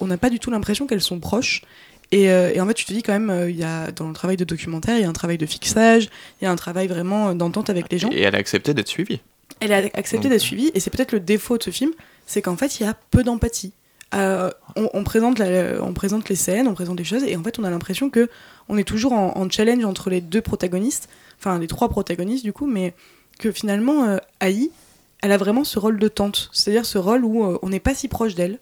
on 0.00 0.06
n'a 0.06 0.18
pas 0.18 0.30
du 0.30 0.38
tout 0.38 0.50
l'impression 0.50 0.86
qu'elles 0.86 1.00
sont 1.00 1.20
proches. 1.20 1.62
Et, 2.10 2.30
euh, 2.30 2.52
et 2.54 2.60
en 2.60 2.66
fait, 2.66 2.74
tu 2.74 2.84
te 2.84 2.92
dis 2.92 3.02
quand 3.02 3.12
même, 3.12 3.30
euh, 3.30 3.50
il 3.50 3.56
y 3.56 3.64
a, 3.64 3.90
dans 3.92 4.08
le 4.08 4.14
travail 4.14 4.36
de 4.36 4.44
documentaire, 4.44 4.96
il 4.96 5.02
y 5.02 5.04
a 5.04 5.08
un 5.08 5.12
travail 5.12 5.36
de 5.36 5.46
fixage, 5.46 6.08
il 6.40 6.44
y 6.44 6.46
a 6.46 6.50
un 6.50 6.56
travail 6.56 6.86
vraiment 6.86 7.34
d'entente 7.34 7.68
avec 7.68 7.90
les 7.90 7.98
gens. 7.98 8.10
Et 8.10 8.20
elle 8.20 8.34
a 8.34 8.38
accepté 8.38 8.72
d'être 8.72 8.88
suivie. 8.88 9.20
Elle 9.60 9.72
a 9.72 9.82
accepté 9.94 10.28
d'être 10.28 10.40
suivie, 10.40 10.70
et 10.74 10.80
c'est 10.80 10.90
peut-être 10.90 11.12
le 11.12 11.20
défaut 11.20 11.58
de 11.58 11.62
ce 11.62 11.70
film, 11.70 11.90
c'est 12.26 12.40
qu'en 12.40 12.56
fait, 12.56 12.80
il 12.80 12.84
y 12.84 12.86
a 12.86 12.94
peu 13.10 13.24
d'empathie. 13.24 13.72
Euh, 14.14 14.50
on, 14.74 15.04
présente 15.04 15.40
on 15.40 15.92
présente 15.92 16.28
les 16.28 16.36
scènes, 16.36 16.66
on 16.66 16.74
présente 16.74 16.98
les 16.98 17.04
choses, 17.04 17.24
et 17.24 17.36
en 17.36 17.42
fait, 17.42 17.58
on 17.58 17.64
a 17.64 17.70
l'impression 17.70 18.08
que 18.08 18.30
on 18.68 18.78
est 18.78 18.84
toujours 18.84 19.12
en, 19.12 19.36
en 19.36 19.50
challenge 19.50 19.84
entre 19.84 20.08
les 20.08 20.20
deux 20.20 20.40
protagonistes, 20.40 21.08
enfin 21.38 21.58
les 21.58 21.66
trois 21.66 21.88
protagonistes 21.88 22.44
du 22.44 22.52
coup, 22.52 22.66
mais 22.66 22.94
que 23.38 23.52
finalement, 23.52 24.04
euh, 24.04 24.18
Aïe, 24.40 24.70
elle 25.22 25.32
a 25.32 25.36
vraiment 25.36 25.64
ce 25.64 25.78
rôle 25.78 25.98
de 25.98 26.08
tante, 26.08 26.50
c'est-à-dire 26.52 26.86
ce 26.86 26.98
rôle 26.98 27.24
où 27.24 27.44
euh, 27.44 27.58
on 27.62 27.68
n'est 27.68 27.80
pas 27.80 27.94
si 27.94 28.08
proche 28.08 28.34
d'elle, 28.34 28.58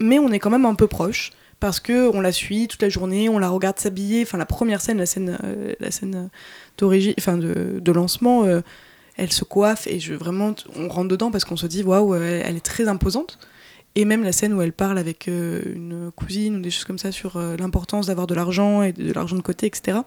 mais 0.00 0.18
on 0.18 0.30
est 0.30 0.38
quand 0.38 0.50
même 0.50 0.66
un 0.66 0.74
peu 0.74 0.86
proche 0.86 1.32
parce 1.58 1.80
que 1.80 2.10
on 2.14 2.20
la 2.20 2.32
suit 2.32 2.68
toute 2.68 2.82
la 2.82 2.88
journée, 2.88 3.28
on 3.28 3.38
la 3.38 3.48
regarde 3.48 3.78
s'habiller. 3.78 4.22
Enfin, 4.22 4.36
la 4.36 4.44
première 4.44 4.80
scène, 4.82 4.98
la 4.98 5.06
scène, 5.06 5.38
euh, 5.42 5.90
scène 5.90 6.28
d'origine, 6.76 7.14
enfin 7.18 7.38
de, 7.38 7.92
lancement, 7.92 8.44
elle 9.16 9.32
se 9.32 9.44
coiffe 9.44 9.86
et 9.86 9.98
je 9.98 10.12
vraiment, 10.12 10.54
on 10.76 10.88
rentre 10.88 11.08
dedans 11.08 11.30
parce 11.30 11.46
qu'on 11.46 11.56
se 11.56 11.66
dit 11.66 11.82
waouh, 11.82 12.14
elle 12.14 12.56
est 12.56 12.64
très 12.64 12.88
imposante. 12.88 13.38
Et 13.98 14.04
même 14.04 14.22
la 14.22 14.32
scène 14.32 14.52
où 14.52 14.60
elle 14.62 14.72
parle 14.74 14.98
avec 14.98 15.26
euh, 15.26 15.62
une 15.74 16.10
cousine 16.14 16.56
ou 16.56 16.60
des 16.60 16.70
choses 16.70 16.84
comme 16.84 16.98
ça 16.98 17.10
sur 17.12 17.36
euh, 17.38 17.56
l'importance 17.56 18.06
d'avoir 18.06 18.26
de 18.26 18.34
l'argent 18.34 18.82
et 18.82 18.92
de 18.92 19.12
l'argent 19.12 19.36
de 19.36 19.40
côté, 19.42 19.66
etc. 19.66 19.98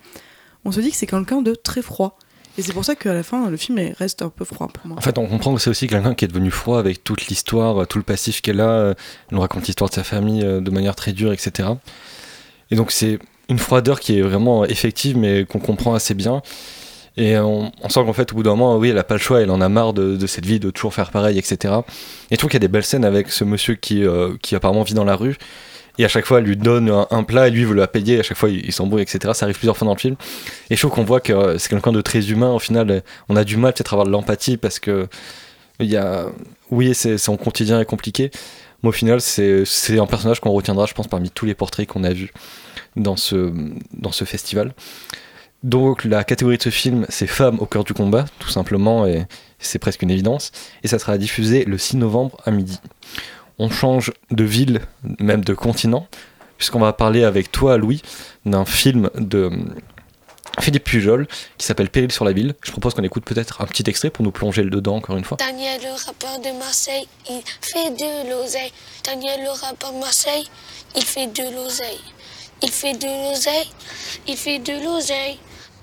On 0.64 0.72
se 0.72 0.80
dit 0.80 0.92
que 0.92 0.96
c'est 0.96 1.08
quelqu'un 1.08 1.42
de 1.42 1.56
très 1.56 1.82
froid. 1.82 2.18
Et 2.58 2.62
c'est 2.62 2.74
pour 2.74 2.86
ça 2.86 2.96
qu'à 2.96 3.14
la 3.14 3.24
fin, 3.24 3.50
le 3.50 3.58
film 3.58 3.78
est- 3.80 3.94
reste 3.98 4.22
un 4.22 4.30
peu 4.30 4.46
froid 4.46 4.68
pour 4.68 4.86
moi. 4.86 4.98
En 4.98 5.02
fait, 5.02 5.18
on 5.18 5.26
comprend 5.28 5.56
que 5.56 5.62
c'est 5.62 5.70
aussi 5.72 5.88
quelqu'un 5.88 6.14
qui 6.14 6.26
est 6.26 6.28
devenu 6.28 6.52
froid 6.52 6.78
avec 6.78 7.04
toute 7.04 7.28
l'histoire, 7.28 7.82
euh, 7.82 7.86
tout 7.86 7.98
le 7.98 8.04
passif 8.04 8.42
qu'elle 8.42 8.62
a. 8.62 8.90
Elle 8.92 8.96
nous 9.32 9.40
raconte 9.40 9.66
l'histoire 9.66 9.90
de 9.90 9.96
sa 9.96 10.04
famille 10.04 10.42
de 10.44 10.72
manière 10.72 10.96
très 10.96 11.12
dure, 11.14 11.34
etc. 11.34 11.70
Et 12.70 12.76
donc, 12.76 12.92
c'est 12.92 13.18
une 13.50 13.58
froideur 13.58 14.00
qui 14.00 14.20
est 14.20 14.22
vraiment 14.22 14.66
effective, 14.66 15.18
mais 15.18 15.46
qu'on 15.46 15.60
comprend 15.60 15.96
assez 15.96 16.14
bien. 16.14 16.44
Et 17.20 17.38
on, 17.38 17.70
sent 17.90 18.06
qu'en 18.06 18.14
fait, 18.14 18.32
au 18.32 18.36
bout 18.36 18.44
d'un 18.44 18.52
moment, 18.52 18.78
oui, 18.78 18.90
elle 18.90 18.98
a 18.98 19.04
pas 19.04 19.16
le 19.16 19.20
choix, 19.20 19.42
elle 19.42 19.52
en 19.52 19.60
a 19.60 19.68
marre 19.68 19.92
de, 19.92 20.26
cette 20.26 20.46
vie, 20.46 20.58
de 20.58 20.70
toujours 20.70 20.94
faire 20.94 21.12
pareil, 21.12 21.38
etc. 21.38 21.74
Et 22.32 22.36
je 22.36 22.38
trouve 22.38 22.50
qu'il 22.50 22.56
y 22.56 22.64
a 22.64 22.66
des 22.66 22.70
belles 22.70 22.86
scènes 22.86 23.04
avec 23.04 23.30
ce 23.30 23.44
monsieur 23.44 23.76
qui, 23.76 24.06
euh, 24.06 24.38
qui 24.42 24.56
apparemment 24.56 24.84
vit 24.84 24.94
dans 24.94 25.04
la 25.04 25.18
rue. 25.18 25.36
Et 25.98 26.06
à 26.06 26.08
chaque 26.08 26.26
fois, 26.26 26.40
elle 26.40 26.46
lui 26.46 26.56
donne 26.56 26.90
un, 27.12 27.24
plat 27.24 27.50
et 27.50 27.52
lui 27.52 27.66
veut 27.66 27.76
la 27.76 27.88
payer. 27.88 28.22
À 28.22 28.24
chaque 28.24 28.38
fois, 28.38 28.48
il, 28.48 28.66
il 28.66 28.72
s'embrouille, 28.72 29.02
etc. 29.02 29.34
Ça 29.34 29.46
arrive 29.46 29.58
plusieurs 29.58 29.76
fois 29.76 29.86
dans 29.86 29.96
le 29.96 30.00
film. 30.00 30.16
Et 30.70 30.76
je 30.76 30.80
trouve 30.80 30.92
qu'on 30.92 31.04
voit 31.04 31.20
que 31.20 31.34
euh, 31.34 31.58
c'est 31.58 31.68
quelqu'un 31.68 31.92
de 31.92 32.00
très 32.00 32.32
humain. 32.32 32.54
Au 32.54 32.60
final, 32.60 33.04
on 33.28 33.36
a 33.36 33.44
du 33.44 33.58
mal 33.58 33.74
peut-être 33.74 33.92
à 33.92 33.96
avoir 33.96 34.08
de 34.08 34.12
l'empathie 34.12 34.56
parce 34.56 34.80
que 34.80 35.08
il 35.82 35.90
y 35.90 35.98
a, 35.98 36.28
oui, 36.72 36.96
c'est 36.96 37.18
son 37.18 37.36
quotidien 37.36 37.82
est 37.82 37.86
compliqué. 37.86 38.32
Mais 38.82 38.90
au 38.90 38.94
final, 38.94 39.20
c'est 39.20 39.66
c'est 39.66 40.00
un 40.00 40.06
personnage 40.06 40.40
qu'on 40.40 40.52
retiendra, 40.52 40.86
je 40.86 40.94
pense, 40.94 41.10
parmi 41.10 41.32
tous 41.32 41.46
les 41.46 41.54
portraits 41.54 41.86
qu'on 41.86 42.06
a 42.06 42.14
vus 42.14 42.32
dans 42.96 43.18
ce, 43.18 43.52
dans 43.92 44.14
ce 44.14 44.24
festival. 44.24 44.74
Donc 45.64 46.06
la 46.06 46.24
catégorie 46.24 46.58
de 46.58 46.64
ce 46.64 46.70
film, 46.70 47.06
c'est 47.10 47.28
Femmes 47.28 47.58
au 47.60 47.66
cœur 47.66 47.84
du 47.84 47.94
combat, 47.94 48.26
tout 48.40 48.50
simplement, 48.50 49.06
et 49.06 49.26
c'est 49.60 49.80
presque 49.80 50.02
une 50.02 50.12
évidence. 50.12 50.52
Et 50.84 50.88
ça 50.88 51.00
sera 51.00 51.18
diffusé 51.18 51.66
le 51.66 51.78
6 51.78 51.98
novembre 51.98 52.38
à 52.46 52.52
midi. 52.52 52.80
On 53.58 53.70
change 53.70 54.14
de 54.32 54.44
ville, 54.44 54.80
même 55.20 55.44
de 55.44 55.54
continent, 55.54 56.08
puisqu'on 56.58 56.80
va 56.80 56.94
parler 56.94 57.26
avec 57.26 57.52
toi, 57.52 57.78
Louis, 57.78 58.02
d'un 58.46 58.64
film 58.64 59.10
de 59.16 59.52
Philippe 60.62 60.86
Pujol 60.86 61.28
qui 61.58 61.66
s'appelle 61.66 61.90
Péril 61.90 62.12
sur 62.12 62.26
la 62.26 62.32
ville. 62.32 62.56
Je 62.64 62.72
propose 62.72 62.94
qu'on 62.94 63.04
écoute 63.04 63.26
peut-être 63.26 63.62
un 63.62 63.66
petit 63.66 63.84
extrait 63.90 64.10
pour 64.10 64.24
nous 64.24 64.32
plonger 64.32 64.64
le 64.64 64.70
dedans 64.70 64.96
encore 64.96 65.18
une 65.18 65.24
fois. 65.24 65.38
Daniel, 65.38 65.82
le 65.82 65.92
rappeur 66.06 66.40
de 66.40 66.58
Marseille, 66.58 67.08
il 67.30 67.42
fait 67.62 67.90
de 67.92 68.30
l'oseille. 68.30 68.72
Daniel, 69.06 69.42
le 69.44 69.52
rappeur 69.52 69.94
de 69.94 70.00
Marseille, 70.00 70.46
il 70.96 71.04
fait 71.04 71.28
de 71.28 71.44
l'oseille. 71.56 72.00
Il 72.62 72.72
fait 72.72 72.94
de 72.94 73.06
l'oseille. 73.06 73.70
Il 74.28 74.38
fait 74.38 74.60
de 74.60 74.74
l'oseille. 74.84 75.40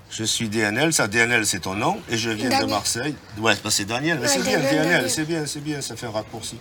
Je 0.09 0.23
suis 0.23 0.47
DNL, 0.47 0.93
ça 0.93 1.07
DNL 1.07 1.45
c'est 1.45 1.59
ton 1.59 1.73
nom, 1.75 1.99
et 2.09 2.17
je 2.17 2.29
viens 2.29 2.61
de. 2.61 2.65
Marseille. 2.65 3.13
Ouais, 3.39 3.55
bah, 3.63 3.69
c'est 3.69 3.85
Daniel, 3.85 4.19
mais 4.21 4.27
Ouais, 4.27 4.33
c'est 4.33 4.43
bien, 4.43 4.59
DNL, 4.59 5.09
c'est 5.09 5.25
bien, 5.25 5.45
c'est 5.45 5.59
bien, 5.59 5.81
ça 5.81 5.95
fait 5.97 6.05
un 6.05 6.11
raccourci. 6.11 6.57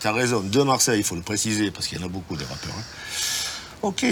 T'as 0.00 0.12
raison, 0.12 0.40
de 0.40 0.62
Marseille, 0.62 1.00
il 1.00 1.04
faut 1.04 1.16
le 1.16 1.22
préciser, 1.22 1.70
parce 1.70 1.86
qu'il 1.86 1.98
y 1.98 2.02
en 2.02 2.06
a 2.06 2.08
beaucoup 2.08 2.36
des 2.36 2.44
rappeurs. 2.44 2.74
hein. 2.78 2.82
Ok. 3.82 4.06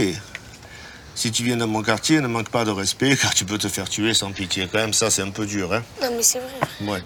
Si 1.15 1.31
tu 1.33 1.43
viens 1.45 1.57
de 1.57 1.65
mon 1.65 1.83
quartier, 1.83 2.21
ne 2.21 2.27
manque 2.27 2.49
pas 2.51 2.65
de 2.65 2.71
respect, 2.71 3.17
car 3.17 3.33
tu 3.35 3.45
peux 3.45 3.59
te 3.59 3.69
faire 3.69 3.89
tuer 3.89 4.15
sans 4.15 4.33
pitié. 4.33 4.69
Quand 4.71 4.79
même, 4.79 4.93
ça 4.93 5.11
c'est 5.11 5.23
un 5.23 5.31
peu 5.31 5.47
dur, 5.47 5.73
hein. 5.73 5.83
Non, 6.03 6.09
mais 6.17 6.23
c'est 6.23 6.41
vrai. 6.41 6.87
Ouais. 6.93 7.03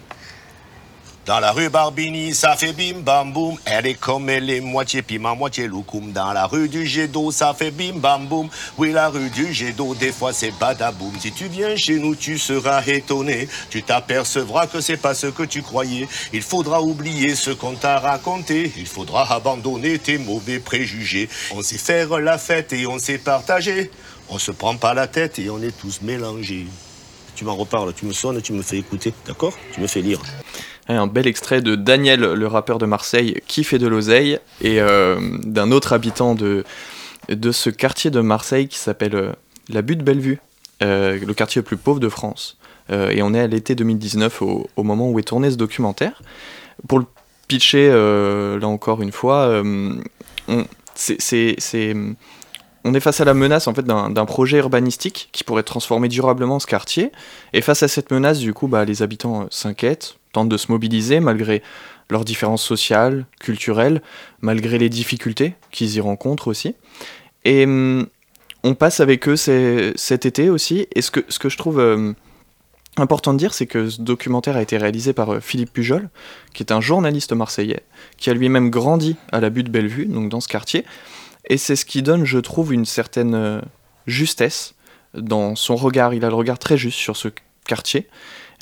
Dans 1.25 1.39
la 1.39 1.51
rue 1.51 1.69
Barbini, 1.69 2.35
ça 2.35 2.55
fait 2.55 2.71
bim 2.71 2.99
bam 2.99 3.33
boum. 3.33 3.57
Elle 3.65 3.87
est 3.87 3.95
comme 3.95 4.29
elle 4.29 4.47
est, 4.47 4.61
moitié 4.61 5.01
piment, 5.01 5.35
moitié 5.35 5.65
loukoum. 5.65 6.11
Dans 6.11 6.31
la 6.33 6.45
rue 6.45 6.69
du 6.69 6.85
jet 6.85 7.07
d'eau, 7.07 7.31
ça 7.31 7.55
fait 7.55 7.71
bim 7.71 7.95
bam 7.95 8.27
boum. 8.27 8.47
Oui, 8.77 8.91
la 8.91 9.09
rue 9.09 9.31
du 9.31 9.51
jet 9.51 9.71
d'eau, 9.71 9.95
des 9.95 10.11
fois 10.11 10.33
c'est 10.33 10.51
badaboum. 10.59 11.13
Si 11.19 11.31
tu 11.31 11.47
viens 11.47 11.75
chez 11.75 11.97
nous, 11.97 12.13
tu 12.13 12.37
seras 12.37 12.85
étonné. 12.85 13.47
Tu 13.71 13.81
t'apercevras 13.81 14.67
que 14.67 14.81
c'est 14.81 14.97
pas 14.97 15.15
ce 15.15 15.25
que 15.25 15.41
tu 15.41 15.63
croyais. 15.63 16.07
Il 16.31 16.43
faudra 16.43 16.83
oublier 16.83 17.33
ce 17.33 17.49
qu'on 17.49 17.73
t'a 17.73 17.97
raconté. 17.97 18.71
Il 18.77 18.85
faudra 18.85 19.33
abandonner 19.33 19.97
tes 19.97 20.19
mauvais 20.19 20.59
préjugés. 20.59 21.27
On 21.55 21.63
sait 21.63 21.79
faire 21.79 22.19
la 22.19 22.37
fête 22.37 22.71
et 22.71 22.85
on 22.85 22.99
sait 22.99 23.17
partager. 23.17 23.89
On 24.29 24.37
se 24.37 24.51
prend 24.51 24.75
pas 24.75 24.93
la 24.93 25.07
tête 25.07 25.39
et 25.39 25.49
on 25.49 25.59
est 25.63 25.75
tous 25.75 26.01
mélangés. 26.03 26.67
Tu 27.35 27.45
m'en 27.45 27.55
reparles, 27.55 27.95
tu 27.95 28.05
me 28.05 28.13
sonnes, 28.13 28.41
tu 28.43 28.53
me 28.53 28.61
fais 28.61 28.77
écouter, 28.77 29.11
d'accord? 29.25 29.53
Tu 29.73 29.81
me 29.81 29.87
fais 29.87 30.01
lire. 30.01 30.21
Ouais, 30.87 30.95
un 30.95 31.07
bel 31.07 31.25
extrait 31.25 31.61
de 31.61 31.75
Daniel, 31.75 32.21
le 32.21 32.47
rappeur 32.47 32.77
de 32.77 32.85
Marseille, 32.85 33.41
qui 33.47 33.63
fait 33.63 33.79
de 33.79 33.87
l'oseille, 33.87 34.39
et 34.61 34.79
euh, 34.81 35.17
d'un 35.43 35.71
autre 35.71 35.93
habitant 35.93 36.35
de, 36.35 36.63
de 37.29 37.51
ce 37.51 37.71
quartier 37.71 38.11
de 38.11 38.19
Marseille 38.21 38.67
qui 38.67 38.77
s'appelle 38.77 39.15
euh, 39.15 39.31
la 39.69 39.81
Butte 39.81 40.03
Bellevue, 40.03 40.39
euh, 40.83 41.17
le 41.19 41.33
quartier 41.33 41.61
le 41.61 41.65
plus 41.65 41.77
pauvre 41.77 41.99
de 41.99 42.09
France. 42.09 42.57
Et 42.91 43.23
on 43.23 43.33
est 43.33 43.39
à 43.39 43.47
l'été 43.47 43.73
2019, 43.73 44.43
au, 44.43 44.67
moment 44.77 45.09
où 45.09 45.17
est 45.17 45.23
tourné 45.23 45.49
ce 45.49 45.55
documentaire. 45.55 46.21
Pour 46.87 46.99
le 46.99 47.05
pitcher, 47.47 47.89
là 47.89 48.67
encore 48.67 49.01
une 49.01 49.11
fois, 49.11 49.59
on, 50.47 50.63
est 52.93 52.99
face 52.99 53.21
à 53.21 53.25
la 53.25 53.33
menace 53.33 53.67
en 53.67 53.73
fait 53.73 53.81
d'un 53.87 54.25
projet 54.25 54.59
urbanistique 54.59 55.29
qui 55.31 55.43
pourrait 55.43 55.63
transformer 55.63 56.09
durablement 56.09 56.59
ce 56.59 56.67
quartier. 56.67 57.11
Et 57.53 57.61
face 57.61 57.81
à 57.81 57.87
cette 57.87 58.11
menace, 58.11 58.37
du 58.37 58.53
coup, 58.53 58.67
bah, 58.67 58.85
les 58.85 59.01
habitants 59.01 59.47
s'inquiètent, 59.49 60.17
de 60.43 60.57
se 60.57 60.71
mobiliser 60.71 61.21
malgré 61.21 61.63
leurs 62.09 62.25
différences 62.25 62.63
sociales, 62.63 63.25
culturelles, 63.39 64.01
malgré 64.41 64.77
les 64.77 64.89
difficultés 64.89 65.55
qu'ils 65.71 65.95
y 65.95 66.01
rencontrent 66.01 66.49
aussi. 66.49 66.75
Et 67.45 67.63
hum, 67.63 68.07
on 68.63 68.73
passe 68.73 68.99
avec 68.99 69.27
eux 69.29 69.35
cet 69.37 70.25
été 70.25 70.49
aussi. 70.49 70.87
Et 70.93 71.01
ce 71.01 71.11
que, 71.11 71.21
ce 71.29 71.39
que 71.39 71.49
je 71.49 71.57
trouve 71.57 71.79
euh, 71.79 72.13
important 72.97 73.33
de 73.33 73.37
dire, 73.37 73.53
c'est 73.53 73.67
que 73.67 73.89
ce 73.89 74.01
documentaire 74.01 74.55
a 74.55 74.61
été 74.61 74.77
réalisé 74.77 75.13
par 75.13 75.35
euh, 75.35 75.39
Philippe 75.39 75.71
Pujol, 75.71 76.09
qui 76.53 76.63
est 76.63 76.71
un 76.71 76.81
journaliste 76.81 77.31
marseillais, 77.33 77.83
qui 78.17 78.29
a 78.29 78.33
lui-même 78.33 78.69
grandi 78.69 79.17
à 79.31 79.39
la 79.39 79.49
butte 79.49 79.69
Bellevue, 79.69 80.07
donc 80.07 80.29
dans 80.29 80.41
ce 80.41 80.47
quartier. 80.47 80.83
Et 81.47 81.57
c'est 81.57 81.75
ce 81.75 81.85
qui 81.85 82.01
donne, 82.01 82.25
je 82.25 82.39
trouve, 82.39 82.73
une 82.73 82.85
certaine 82.85 83.35
euh, 83.35 83.61
justesse 84.07 84.73
dans 85.13 85.55
son 85.55 85.75
regard. 85.75 86.13
Il 86.13 86.25
a 86.25 86.29
le 86.29 86.35
regard 86.35 86.57
très 86.57 86.77
juste 86.77 86.97
sur 86.97 87.15
ce 87.15 87.27
quartier. 87.67 88.07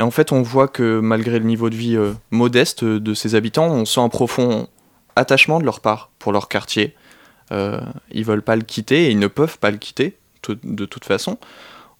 Et 0.03 0.05
en 0.05 0.11
fait, 0.11 0.33
on 0.33 0.41
voit 0.41 0.67
que 0.67 0.99
malgré 0.99 1.39
le 1.39 1.45
niveau 1.45 1.69
de 1.69 1.75
vie 1.75 1.95
euh, 1.95 2.11
modeste 2.29 2.83
de 2.83 3.13
ses 3.13 3.35
habitants, 3.35 3.67
on 3.67 3.85
sent 3.85 4.01
un 4.01 4.09
profond 4.09 4.67
attachement 5.15 5.61
de 5.61 5.63
leur 5.63 5.79
part 5.79 6.09
pour 6.19 6.33
leur 6.33 6.49
quartier. 6.49 6.93
Euh, 7.53 7.79
ils 8.11 8.25
veulent 8.25 8.41
pas 8.41 8.57
le 8.57 8.63
quitter 8.63 9.05
et 9.05 9.11
ils 9.11 9.19
ne 9.19 9.27
peuvent 9.27 9.59
pas 9.59 9.71
le 9.71 9.77
quitter 9.77 10.17
de 10.49 10.83
toute 10.83 11.05
façon. 11.05 11.37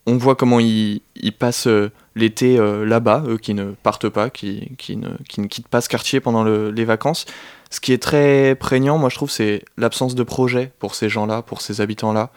On 0.05 0.17
voit 0.17 0.35
comment 0.35 0.59
ils, 0.59 1.01
passent 1.39 1.67
euh, 1.67 1.91
l'été 2.15 2.59
euh, 2.59 2.85
là-bas, 2.85 3.23
eux 3.25 3.37
qui 3.37 3.53
ne 3.53 3.71
partent 3.71 4.09
pas, 4.09 4.29
qui, 4.29 4.75
ne, 4.89 5.11
qui 5.29 5.39
ne 5.39 5.47
quittent 5.47 5.69
pas 5.69 5.79
ce 5.79 5.87
quartier 5.87 6.19
pendant 6.19 6.43
le- 6.43 6.71
les 6.71 6.83
vacances. 6.83 7.23
Ce 7.69 7.79
qui 7.79 7.93
est 7.93 8.03
très 8.03 8.55
prégnant, 8.59 8.97
moi 8.97 9.07
je 9.07 9.15
trouve, 9.15 9.31
c'est 9.31 9.63
l'absence 9.77 10.13
de 10.13 10.23
projet 10.23 10.73
pour 10.79 10.95
ces 10.95 11.07
gens-là, 11.07 11.41
pour 11.41 11.61
ces 11.61 11.79
habitants-là. 11.79 12.31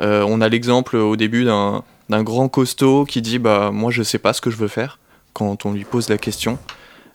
Euh, 0.00 0.24
on 0.28 0.40
a 0.40 0.48
l'exemple 0.48 0.94
au 0.94 1.16
début 1.16 1.44
d'un 1.44 1.82
d'un 2.08 2.22
grand 2.22 2.48
costaud 2.48 3.04
qui 3.04 3.20
dit 3.20 3.38
bah 3.38 3.70
moi 3.72 3.90
je 3.90 4.02
sais 4.02 4.18
pas 4.18 4.32
ce 4.32 4.40
que 4.40 4.50
je 4.50 4.56
veux 4.56 4.68
faire 4.68 4.98
quand 5.38 5.66
on 5.66 5.72
lui 5.72 5.84
pose 5.84 6.08
la 6.08 6.18
question. 6.18 6.58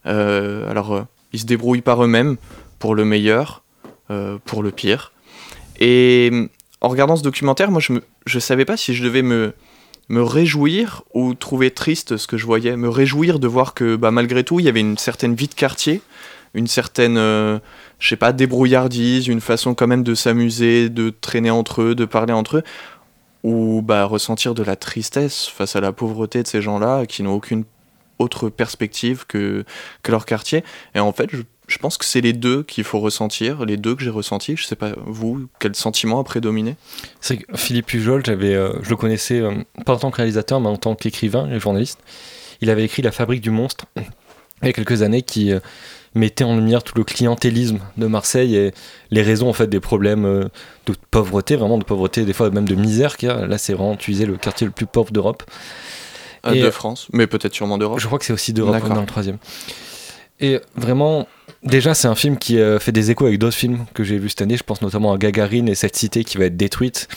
Euh, 0.06 0.70
alors 0.70 0.94
euh, 0.94 1.02
ils 1.34 1.40
se 1.40 1.46
débrouillent 1.46 1.82
par 1.82 2.04
eux-mêmes 2.04 2.38
pour 2.80 2.96
le 2.96 3.06
meilleur, 3.06 3.64
euh, 4.10 4.38
pour 4.46 4.64
le 4.64 4.72
pire. 4.72 5.12
Et 5.80 6.50
en 6.82 6.88
regardant 6.88 7.16
ce 7.16 7.24
documentaire, 7.24 7.72
moi 7.72 7.82
je 7.82 7.94
je 8.26 8.40
savais 8.40 8.66
pas 8.66 8.78
si 8.78 8.94
je 8.94 9.04
devais 9.04 9.22
me 9.22 9.54
me 10.10 10.22
réjouir 10.22 11.04
ou 11.14 11.34
trouver 11.34 11.72
triste 11.72 12.18
ce 12.18 12.28
que 12.28 12.38
je 12.38 12.46
voyais, 12.46 12.76
me 12.76 12.90
réjouir 12.90 13.40
de 13.40 13.48
voir 13.48 13.74
que 13.74 13.96
bah, 13.96 14.12
malgré 14.12 14.44
tout 14.44 14.60
il 14.60 14.66
y 14.66 14.70
avait 14.70 14.82
une 14.82 14.98
certaine 14.98 15.34
vie 15.34 15.48
de 15.48 15.54
quartier, 15.54 16.02
une 16.54 16.68
certaine 16.68 17.18
euh, 17.18 17.60
je 18.00 18.10
sais 18.10 18.18
pas 18.18 18.34
débrouillardise, 18.34 19.28
une 19.28 19.42
façon 19.42 19.76
quand 19.76 19.88
même 19.88 20.04
de 20.04 20.14
s'amuser, 20.14 20.90
de 20.90 21.10
traîner 21.10 21.52
entre 21.52 21.82
eux, 21.82 21.96
de 21.96 22.06
parler 22.06 22.34
entre 22.34 22.58
eux 22.58 22.64
ou 23.44 23.82
bah, 23.82 24.06
ressentir 24.06 24.54
de 24.54 24.64
la 24.64 24.76
tristesse 24.76 25.48
face 25.48 25.76
à 25.76 25.82
la 25.82 25.92
pauvreté 25.92 26.44
de 26.44 26.48
ces 26.48 26.62
gens-là 26.62 27.06
qui 27.06 27.24
n'ont 27.24 27.34
aucune 27.34 27.66
autre 28.20 28.50
perspective 28.50 29.26
que, 29.28 29.66
que 30.04 30.12
leur 30.12 30.26
quartier. 30.26 30.64
Et 30.96 31.00
en 31.00 31.12
fait, 31.12 31.30
je, 31.32 31.42
je 31.68 31.78
pense 31.78 31.98
que 31.98 32.06
c'est 32.06 32.22
les 32.22 32.34
deux 32.34 32.64
qu'il 32.64 32.84
faut 32.84 33.00
ressentir, 33.00 33.66
les 33.66 33.78
deux 33.78 33.96
que 33.96 34.04
j'ai 34.04 34.10
ressentis. 34.10 34.56
Je 34.58 34.66
sais 34.66 34.76
pas, 34.76 34.92
vous, 35.06 35.48
quel 35.60 35.76
sentiment 35.76 36.20
a 36.20 36.24
prédominé? 36.24 36.76
C'est 37.22 37.38
que 37.38 37.58
Philippe 37.58 37.88
Pujol, 37.88 38.22
euh, 38.28 38.74
je 38.82 38.90
le 38.90 38.96
connaissais 38.96 39.40
euh, 39.40 39.54
pas 39.86 39.94
en 39.94 39.98
tant 39.98 40.12
que 40.12 40.18
réalisateur, 40.18 40.60
mais 40.60 40.70
en 40.70 40.78
tant 40.78 40.96
qu'écrivain 40.96 41.50
et 41.50 41.60
journaliste. 41.60 42.00
Il 42.62 42.70
avait 42.70 42.84
écrit 42.84 43.02
La 43.02 43.12
fabrique 43.12 43.42
du 43.42 43.50
monstre 43.50 43.86
il 44.62 44.68
y 44.68 44.70
a 44.70 44.74
quelques 44.74 45.02
années 45.02 45.24
qui 45.24 45.52
euh, 45.52 45.60
mettait 46.16 46.46
en 46.46 46.56
lumière 46.56 46.84
tout 46.84 46.94
le 46.96 47.04
clientélisme 47.04 47.80
de 47.98 48.08
Marseille 48.08 48.56
et 48.56 48.72
les 49.12 49.22
raisons 49.22 49.50
en 49.50 49.54
fait 49.54 49.68
des 49.68 49.82
problèmes 49.82 50.50
de 50.86 50.94
pauvreté, 51.12 51.58
vraiment 51.58 51.78
de 51.78 51.84
pauvreté, 51.84 52.24
des 52.24 52.32
fois 52.32 52.50
même 52.50 52.68
de 52.68 52.76
misère 52.76 53.18
a. 53.24 53.46
Là, 53.46 53.58
c'est 53.58 53.74
vraiment, 53.74 53.98
tu 53.98 54.12
disais, 54.12 54.26
le 54.26 54.38
quartier 54.38 54.66
le 54.66 54.72
plus 54.72 54.86
pauvre 54.86 55.12
d'Europe. 55.12 55.44
Et- 56.52 56.62
De 56.62 56.70
France, 56.72 57.08
mais 57.14 57.28
peut-être 57.28 57.54
sûrement 57.54 57.78
d'Europe. 57.78 58.00
Je 58.00 58.08
crois 58.08 58.20
que 58.20 58.26
c'est 58.26 58.34
aussi 58.34 58.52
d'Europe 58.54 58.74
dans 58.90 59.02
le 59.02 59.08
troisième. 59.08 59.38
Et 60.40 60.60
vraiment, 60.76 61.28
déjà, 61.64 61.94
c'est 61.94 62.08
un 62.08 62.16
film 62.16 62.38
qui 62.38 62.60
euh, 62.60 62.80
fait 62.80 62.92
des 62.92 63.12
échos 63.12 63.26
avec 63.28 63.40
d'autres 63.40 63.56
films 63.56 63.86
que 63.94 64.04
j'ai 64.04 64.18
vus 64.18 64.30
cette 64.30 64.42
année. 64.42 64.58
Je 64.58 64.64
pense 64.64 64.82
notamment 64.82 65.14
à 65.14 65.18
Gagarine 65.18 65.70
et 65.70 65.76
cette 65.76 65.96
cité 65.96 66.24
qui 66.26 66.38
va 66.38 66.46
être 66.46 66.58
détruite 66.58 67.08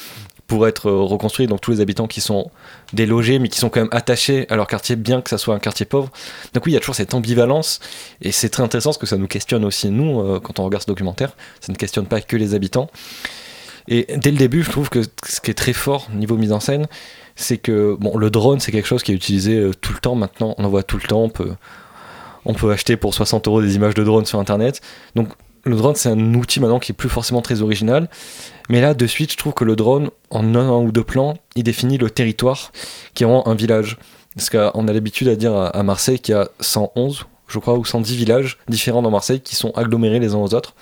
pour 0.47 0.69
être 0.69 0.89
euh, 0.89 1.01
reconstruite. 1.03 1.49
Donc 1.51 1.61
tous 1.61 1.73
les 1.73 1.81
habitants 1.81 2.07
qui 2.07 2.21
sont 2.21 2.51
délogés, 2.93 3.41
mais 3.41 3.49
qui 3.49 3.59
sont 3.59 3.69
quand 3.69 3.81
même 3.81 3.89
attachés 3.91 4.47
à 4.49 4.55
leur 4.55 4.69
quartier, 4.69 4.95
bien 4.95 5.23
que 5.23 5.31
ça 5.31 5.39
soit 5.39 5.57
un 5.57 5.59
quartier 5.59 5.87
pauvre. 5.87 6.11
Donc 6.55 6.67
oui, 6.67 6.73
il 6.73 6.75
y 6.75 6.77
a 6.77 6.81
toujours 6.81 6.95
cette 6.95 7.15
ambivalence. 7.15 7.81
Et 8.23 8.31
c'est 8.31 8.51
très 8.51 8.63
intéressant 8.63 8.91
parce 8.91 8.99
que 8.99 9.07
ça 9.07 9.17
nous 9.17 9.27
questionne 9.27 9.65
aussi, 9.65 9.91
nous, 9.91 10.21
euh, 10.21 10.39
quand 10.39 10.61
on 10.61 10.65
regarde 10.65 10.83
ce 10.85 10.87
documentaire. 10.89 11.33
Ça 11.61 11.73
ne 11.73 11.77
questionne 11.77 12.07
pas 12.07 12.21
que 12.21 12.37
les 12.37 12.55
habitants. 12.55 12.89
Et 13.89 14.07
dès 14.17 14.31
le 14.31 14.37
début, 14.37 14.63
je 14.63 14.71
trouve 14.71 14.89
que 14.89 15.03
ce 15.27 15.41
qui 15.41 15.51
est 15.51 15.55
très 15.55 15.73
fort 15.73 16.09
niveau 16.13 16.37
mise 16.37 16.53
en 16.53 16.61
scène, 16.61 16.87
c'est 17.37 17.59
que 17.59 17.97
bon, 18.01 18.17
le 18.17 18.31
drone, 18.31 18.61
c'est 18.61 18.73
quelque 18.73 18.89
chose 18.89 19.03
qui 19.03 19.13
est 19.13 19.15
utilisé 19.15 19.57
euh, 19.57 19.73
tout 19.81 19.93
le 19.93 19.99
temps 19.99 20.15
maintenant. 20.15 20.55
On 20.59 20.65
en 20.65 20.69
voit 20.69 20.83
tout 20.83 20.97
le 20.97 21.07
temps. 21.07 21.23
On 21.23 21.29
peut, 21.29 21.53
on 22.47 22.55
peut 22.55 22.73
acheter 22.73 22.97
pour 22.97 23.15
60 23.15 23.47
euros 23.47 23.63
des 23.63 23.77
images 23.77 23.95
de 23.95 24.03
drone 24.03 24.25
sur 24.25 24.41
internet. 24.41 24.81
Donc 25.15 25.29
le 25.65 25.77
drone, 25.77 25.97
c'est 25.97 26.09
un 26.09 26.35
outil 26.35 26.61
maintenant 26.61 26.79
qui 26.79 26.93
est 26.93 26.95
plus 26.95 27.09
forcément 27.09 27.43
très 27.43 27.61
original. 27.61 28.09
Mais 28.69 28.81
là, 28.81 28.95
de 28.95 29.07
suite, 29.07 29.33
je 29.33 29.37
trouve 29.37 29.53
que 29.53 29.65
le 29.65 29.77
drone, 29.77 30.11
en 30.31 30.55
un, 30.55 30.71
ou 30.71 30.93
deux 30.93 31.05
plans, 31.05 31.37
il 31.57 31.65
définit 31.65 31.99
le 31.99 32.09
territoire 32.09 32.73
qui 33.15 33.25
est 33.25 33.27
vraiment 33.27 33.47
un 33.49 33.55
village. 33.55 33.99
Parce 34.35 34.51
qu'on 34.51 34.89
a 34.89 34.93
l'habitude 34.93 35.29
à 35.29 35.37
dire 35.37 35.55
à, 35.55 35.83
Marseille 35.83 36.21
qu'il 36.21 36.35
y 36.35 36.39
a 36.39 36.49
111, 36.61 37.27
je 37.49 37.59
crois, 37.59 37.75
ou 37.75 37.85
110 37.85 38.17
villages 38.17 38.59
différents 38.69 39.03
dans 39.03 39.11
Marseille 39.11 39.41
qui 39.41 39.57
sont 39.57 39.71
agglomérés 39.71 40.21
les 40.21 40.35
uns 40.35 40.39
aux 40.39 40.55
autres. 40.55 40.75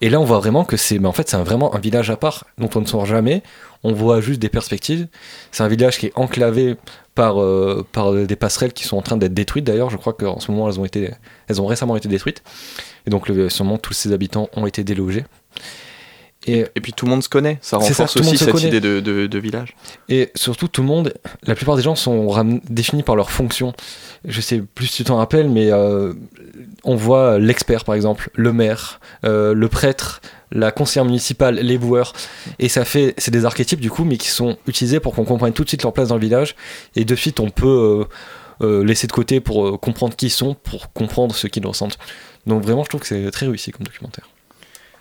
Et 0.00 0.08
là, 0.08 0.18
on 0.18 0.24
voit 0.24 0.38
vraiment 0.38 0.64
que 0.64 0.76
c'est, 0.76 0.98
mais 0.98 1.08
en 1.08 1.12
fait, 1.12 1.28
c'est 1.28 1.36
vraiment 1.36 1.74
un 1.74 1.78
village 1.78 2.10
à 2.10 2.16
part 2.16 2.46
dont 2.56 2.70
on 2.74 2.80
ne 2.80 2.86
sort 2.86 3.04
jamais. 3.04 3.42
On 3.82 3.92
voit 3.92 4.20
juste 4.20 4.40
des 4.40 4.48
perspectives. 4.48 5.06
C'est 5.52 5.62
un 5.62 5.68
village 5.68 5.98
qui 5.98 6.06
est 6.06 6.12
enclavé 6.14 6.76
par, 7.14 7.40
euh, 7.40 7.86
par 7.92 8.12
des 8.12 8.36
passerelles 8.36 8.72
qui 8.72 8.84
sont 8.84 8.96
en 8.96 9.02
train 9.02 9.16
d'être 9.16 9.34
détruites. 9.34 9.64
D'ailleurs, 9.64 9.90
je 9.90 9.96
crois 9.96 10.12
qu'en 10.12 10.38
ce 10.38 10.50
moment, 10.50 10.68
elles 10.68 11.60
ont 11.60 11.66
récemment 11.66 11.96
été 11.96 12.08
détruites. 12.08 12.42
Et 13.06 13.10
donc, 13.10 13.30
sûrement, 13.48 13.78
tous 13.78 13.94
ces 13.94 14.12
habitants 14.12 14.50
ont 14.54 14.66
été 14.66 14.84
délogés. 14.84 15.24
Et, 16.46 16.64
Et 16.74 16.80
puis 16.80 16.94
tout 16.94 17.04
le 17.04 17.10
monde 17.10 17.22
se 17.22 17.28
connaît, 17.28 17.58
ça 17.60 17.78
ça, 17.78 17.86
renforce 17.86 18.16
monde 18.16 18.26
aussi 18.28 18.38
cette 18.38 18.50
connaît. 18.52 18.68
idée 18.68 18.80
de, 18.80 19.00
de- 19.00 19.26
de 19.26 19.38
village. 19.38 19.76
Et 20.08 20.30
surtout, 20.34 20.68
tout 20.68 20.80
le 20.80 20.86
monde, 20.88 21.12
la 21.42 21.54
plupart 21.54 21.76
des 21.76 21.82
gens 21.82 21.94
sont 21.94 22.34
définis 22.68 23.02
par 23.02 23.14
leur 23.14 23.30
fonction. 23.30 23.74
Je 24.24 24.40
sais 24.40 24.62
plus 24.74 24.86
si 24.86 24.96
tu 24.96 25.04
t'en 25.04 25.18
rappelles, 25.18 25.50
mais 25.50 25.70
euh, 25.70 26.14
on 26.82 26.96
voit 26.96 27.38
l'expert, 27.38 27.84
par 27.84 27.94
exemple, 27.94 28.30
le 28.34 28.54
maire, 28.54 29.00
euh, 29.26 29.52
le 29.52 29.68
prêtre, 29.68 30.22
la 30.50 30.70
conseillère 30.72 31.04
municipale, 31.04 31.56
les 31.56 31.76
boueurs. 31.76 32.14
Et 32.58 32.70
ça 32.70 32.86
fait, 32.86 33.12
c'est 33.18 33.30
des 33.30 33.44
archétypes 33.44 33.80
du 33.80 33.90
coup, 33.90 34.04
mais 34.04 34.16
qui 34.16 34.28
sont 34.28 34.56
utilisés 34.66 34.98
pour 34.98 35.14
qu'on 35.14 35.24
comprenne 35.24 35.52
tout 35.52 35.64
de 35.64 35.68
suite 35.68 35.82
leur 35.82 35.92
place 35.92 36.08
dans 36.08 36.16
le 36.16 36.22
village. 36.22 36.56
Et 36.96 37.04
de 37.04 37.14
suite, 37.16 37.38
on 37.40 37.50
peut 37.50 38.06
euh, 38.62 38.82
laisser 38.82 39.06
de 39.06 39.12
côté 39.12 39.40
pour 39.40 39.78
comprendre 39.78 40.16
qui 40.16 40.26
ils 40.28 40.30
sont, 40.30 40.54
pour 40.54 40.90
comprendre 40.94 41.34
ce 41.34 41.46
qu'ils 41.48 41.66
ressentent. 41.66 41.98
Donc 42.46 42.62
vraiment, 42.62 42.82
je 42.82 42.88
trouve 42.88 43.02
que 43.02 43.06
c'est 43.06 43.30
très 43.30 43.44
réussi 43.46 43.72
comme 43.72 43.84
documentaire. 43.84 44.24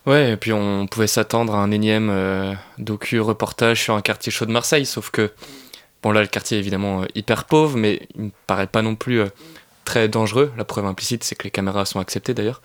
Ouais, 0.05 0.31
et 0.31 0.37
puis 0.37 0.53
on 0.53 0.87
pouvait 0.87 1.07
s'attendre 1.07 1.53
à 1.55 1.59
un 1.59 1.71
énième 1.71 2.09
euh, 2.09 2.53
docu-reportage 2.77 3.81
sur 3.83 3.95
un 3.95 4.01
quartier 4.01 4.31
chaud 4.31 4.45
de 4.45 4.51
Marseille, 4.51 4.85
sauf 4.85 5.11
que, 5.11 5.31
bon 6.01 6.11
là, 6.11 6.21
le 6.21 6.27
quartier 6.27 6.57
est 6.57 6.61
évidemment 6.61 7.01
euh, 7.01 7.05
hyper 7.15 7.45
pauvre, 7.45 7.77
mais 7.77 8.07
il 8.15 8.25
me 8.25 8.31
paraît 8.47 8.67
pas 8.67 8.81
non 8.81 8.95
plus 8.95 9.19
euh, 9.21 9.27
très 9.85 10.07
dangereux. 10.07 10.51
La 10.57 10.63
preuve 10.65 10.85
implicite, 10.85 11.23
c'est 11.23 11.35
que 11.35 11.43
les 11.43 11.51
caméras 11.51 11.85
sont 11.85 11.99
acceptées 11.99 12.33
d'ailleurs. 12.33 12.61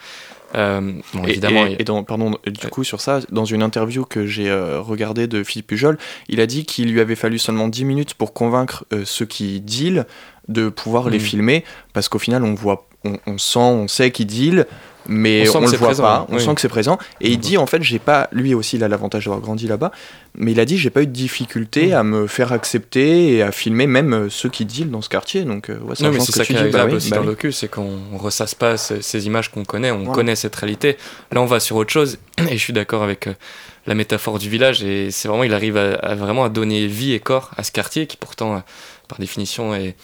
Euh, 0.55 0.93
bon, 1.13 1.25
Et- 1.27 1.31
évidemment, 1.31 1.67
et, 1.67 1.83
dans, 1.85 2.05
pardon, 2.05 2.39
du 2.47 2.69
coup, 2.69 2.85
sur 2.85 3.01
ça, 3.01 3.21
dans 3.31 3.45
une 3.45 3.63
interview 3.63 4.05
que 4.05 4.25
j'ai 4.27 4.53
regardée 4.53 5.27
de 5.27 5.43
Philippe 5.43 5.67
Pujol, 5.67 5.99
il 6.29 6.41
a 6.41 6.47
dit 6.47 6.65
qu'il 6.65 6.93
lui 6.93 7.01
avait 7.01 7.17
fallu 7.17 7.39
seulement 7.41 7.67
10 7.69 7.85
minutes 7.85 8.15
pour 8.15 8.33
convaincre 8.33 8.85
ceux 9.05 9.27
qui 9.27 9.61
deal 9.61 10.07
de 10.47 10.69
pouvoir 10.69 11.11
les 11.11 11.19
Mm. 11.19 11.23
filmer, 11.23 11.65
parce 11.93 12.09
qu'au 12.09 12.21
final, 12.21 12.45
on 12.45 12.55
voit, 12.55 12.87
on, 13.05 13.19
on 13.27 13.37
sent, 13.39 13.59
on 13.59 13.89
sait 13.89 14.13
qu'ils 14.13 14.27
deal, 14.29 14.67
mais 15.07 15.49
On 15.49 15.53
sent 15.53 15.59
on, 15.59 15.61
que 15.61 15.65
le 15.67 15.71
c'est 15.71 15.77
voit 15.77 15.89
présent, 15.89 16.03
pas, 16.03 16.27
on 16.31 16.37
oui. 16.37 16.43
sent 16.43 16.55
que 16.55 16.61
c'est 16.61 16.69
présent. 16.69 16.99
Et 17.21 17.31
il 17.31 17.39
dit, 17.39 17.57
en 17.59 17.67
fait, 17.67 17.83
j'ai 17.83 17.99
pas, 17.99 18.29
lui 18.33 18.55
aussi, 18.55 18.77
il 18.77 18.85
a 18.85 18.89
l'avantage 18.89 19.25
d'avoir 19.25 19.41
grandi 19.41 19.67
là-bas, 19.67 19.91
mais 20.37 20.53
il 20.53 20.61
a 20.61 20.65
dit, 20.65 20.79
j'ai 20.79 20.91
pas 20.91 21.03
eu 21.03 21.07
de 21.07 21.13
difficulté 21.13 21.89
Mm. 21.89 21.93
à 21.93 22.03
me 22.05 22.27
faire 22.27 22.53
accepter 22.53 23.35
et 23.35 23.43
à 23.43 23.53
filmer 23.53 23.87
même 23.87 24.13
euh, 24.15 24.29
ceux 24.31 24.49
qui 24.49 24.65
deal 24.65 24.91
dans 24.91 25.03
ce 25.03 25.09
quartier. 25.09 25.43
Donc, 25.45 25.69
euh, 25.71 25.79
ouais, 25.81 25.95
c'est 25.95 26.05
ce 26.21 26.33
ça 26.33 26.45
qui 26.45 26.53
est. 26.53 26.57
Bah 26.57 26.63
agréable 26.63 26.91
oui, 26.93 26.97
aussi 26.97 27.11
bah 27.11 27.17
dans 27.17 27.23
le 27.23 27.29
docu, 27.29 27.53
c'est 27.53 27.69
qu'on 27.69 27.99
ressasse 28.17 28.55
pas 28.55 28.77
ces, 28.77 29.03
ces 29.03 29.27
images 29.27 29.51
qu'on 29.51 29.65
connaît, 29.65 29.91
on 29.91 30.05
connaît 30.07 30.37
cette 30.37 30.57
réalité. 30.57 30.97
Là, 31.33 31.41
on 31.43 31.47
va 31.47 31.61
sur 31.61 31.77
autre 31.77 31.93
chose, 31.93 32.19
et 32.49 32.53
je 32.57 32.63
suis 32.63 32.73
d'accord 32.73 33.03
avec 33.03 33.27
euh, 33.27 33.35
la 33.87 33.95
métaphore 33.95 34.39
du 34.39 34.49
village, 34.49 34.83
et 34.83 35.11
c'est 35.11 35.29
vraiment, 35.29 35.45
il 35.45 35.53
arrive 35.53 35.77
à, 35.77 35.95
à 35.97 36.15
vraiment 36.15 36.45
à 36.45 36.49
donner 36.49 36.87
vie 36.87 37.13
et 37.13 37.21
corps 37.21 37.51
à 37.59 37.63
ce 37.63 37.71
quartier 37.73 38.07
qui 38.07 38.17
pourtant, 38.17 38.63
par 39.09 39.19
définition, 39.19 39.75
est- 39.75 39.95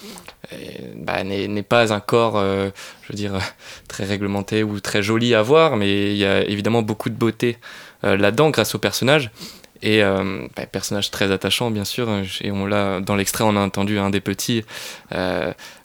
bah, 0.96 1.24
n'est 1.24 1.62
pas 1.62 1.92
un 1.92 2.01
corps, 2.01 2.36
euh, 2.36 2.70
je 3.03 3.12
veux 3.12 3.16
dire, 3.16 3.38
très 3.88 4.05
réglementé 4.05 4.62
ou 4.62 4.80
très 4.80 5.03
joli 5.03 5.34
à 5.34 5.42
voir, 5.42 5.76
mais 5.76 6.12
il 6.12 6.16
y 6.16 6.24
a 6.24 6.42
évidemment 6.44 6.82
beaucoup 6.82 7.11
de 7.11 7.14
beauté 7.14 7.59
euh, 8.05 8.16
là-dedans 8.16 8.51
grâce 8.51 8.74
aux 8.74 8.78
personnages. 8.78 9.30
Et 9.82 10.03
euh, 10.03 10.46
bah, 10.57 10.66
personnage 10.66 11.11
très 11.11 11.32
attachant, 11.32 11.70
bien 11.70 11.84
sûr. 11.84 12.09
Et 12.42 12.51
on 12.51 12.66
l'a 12.66 13.01
dans 13.01 13.16
l'extrait, 13.16 13.44
on 13.44 13.57
a 13.57 13.61
entendu 13.61 13.98
un 13.98 14.11
des 14.11 14.20
petits 14.20 14.62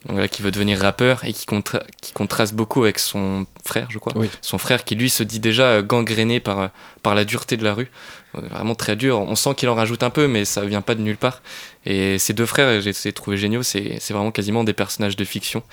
euh, 0.06 0.10
donc 0.10 0.18
là, 0.20 0.28
qui 0.28 0.42
veut 0.42 0.52
devenir 0.52 0.80
rappeur 0.80 1.24
et 1.26 1.34
qui, 1.34 1.46
contra- 1.46 1.84
qui 2.02 2.14
contraste 2.14 2.54
beaucoup 2.54 2.84
avec 2.84 3.00
son 3.00 3.46
frère, 3.66 3.88
je 3.90 3.98
crois. 4.00 4.14
Oui. 4.16 4.30
Son 4.42 4.58
frère 4.58 4.84
qui 4.84 4.96
lui 4.96 5.10
se 5.10 5.24
dit 5.24 5.40
déjà 5.40 5.64
euh, 5.66 5.82
gangréné 5.82 6.40
par, 6.40 6.60
euh, 6.60 6.68
par 7.04 7.16
la 7.16 7.26
dureté 7.26 7.58
de 7.58 7.64
la 7.64 7.74
rue. 7.74 7.90
Euh, 8.38 8.42
Vraiment 8.50 8.76
très 8.76 8.96
dur. 8.96 9.20
On 9.20 9.36
sent 9.36 9.56
qu'il 9.56 9.70
en 9.70 9.76
rajoute 9.76 10.04
un 10.04 10.10
peu, 10.10 10.28
mais 10.28 10.46
ça 10.46 10.62
vient 10.66 10.82
pas 10.82 10.96
de 10.96 11.02
nulle 11.02 11.18
part. 11.18 11.42
Et 11.86 12.18
ces 12.20 12.34
deux 12.34 12.46
frères, 12.46 12.82
j'ai 12.82 13.14
trouvé 13.14 13.38
géniaux, 13.38 13.64
c'est 13.64 14.00
vraiment 14.10 14.32
quasiment 14.32 14.64
des 14.64 14.74
personnages 14.74 15.16
de 15.16 15.24
fiction. 15.26 15.64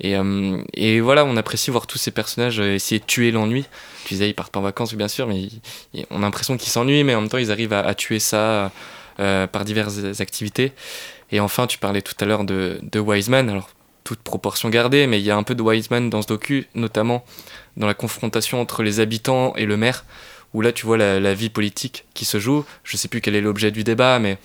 Et, 0.00 0.16
euh, 0.16 0.58
et 0.74 1.00
voilà, 1.00 1.24
on 1.24 1.36
apprécie 1.36 1.70
voir 1.70 1.86
tous 1.86 1.98
ces 1.98 2.10
personnages 2.10 2.60
euh, 2.60 2.74
essayer 2.74 3.00
de 3.00 3.04
tuer 3.06 3.30
l'ennui. 3.30 3.64
Tu 4.04 4.14
disais, 4.14 4.28
ils 4.28 4.34
partent 4.34 4.52
pas 4.52 4.60
en 4.60 4.62
vacances, 4.62 4.94
bien 4.94 5.08
sûr, 5.08 5.26
mais 5.26 5.40
ils- 5.40 5.60
ils- 5.94 6.06
on 6.10 6.18
a 6.18 6.20
l'impression 6.22 6.56
qu'ils 6.56 6.70
s'ennuient, 6.70 7.04
mais 7.04 7.14
en 7.14 7.20
même 7.20 7.30
temps, 7.30 7.38
ils 7.38 7.50
arrivent 7.50 7.72
à, 7.72 7.80
à 7.80 7.94
tuer 7.94 8.18
ça 8.20 8.70
euh, 9.18 9.46
par 9.46 9.64
diverses 9.64 10.20
activités. 10.20 10.72
Et 11.32 11.40
enfin, 11.40 11.66
tu 11.66 11.78
parlais 11.78 12.02
tout 12.02 12.14
à 12.20 12.24
l'heure 12.26 12.44
de, 12.44 12.78
de 12.82 13.00
Wiseman, 13.00 13.48
alors 13.50 13.70
toute 14.06 14.20
proportion 14.20 14.68
gardée, 14.70 15.08
mais 15.08 15.18
il 15.18 15.24
y 15.26 15.32
a 15.32 15.36
un 15.36 15.42
peu 15.42 15.56
de 15.56 15.62
Wiseman 15.62 16.08
dans 16.10 16.22
ce 16.22 16.28
docu, 16.28 16.68
notamment 16.76 17.24
dans 17.76 17.88
la 17.88 17.94
confrontation 17.94 18.60
entre 18.60 18.84
les 18.84 19.00
habitants 19.00 19.52
et 19.56 19.66
le 19.66 19.76
maire, 19.76 20.04
où 20.54 20.60
là 20.60 20.70
tu 20.70 20.86
vois 20.86 20.96
la, 20.96 21.18
la 21.18 21.34
vie 21.34 21.50
politique 21.50 22.04
qui 22.14 22.24
se 22.24 22.38
joue. 22.38 22.64
Je 22.84 22.96
sais 22.96 23.08
plus 23.08 23.20
quel 23.20 23.34
est 23.34 23.40
l'objet 23.40 23.72
du 23.72 23.82
débat, 23.82 24.20
mais 24.20 24.38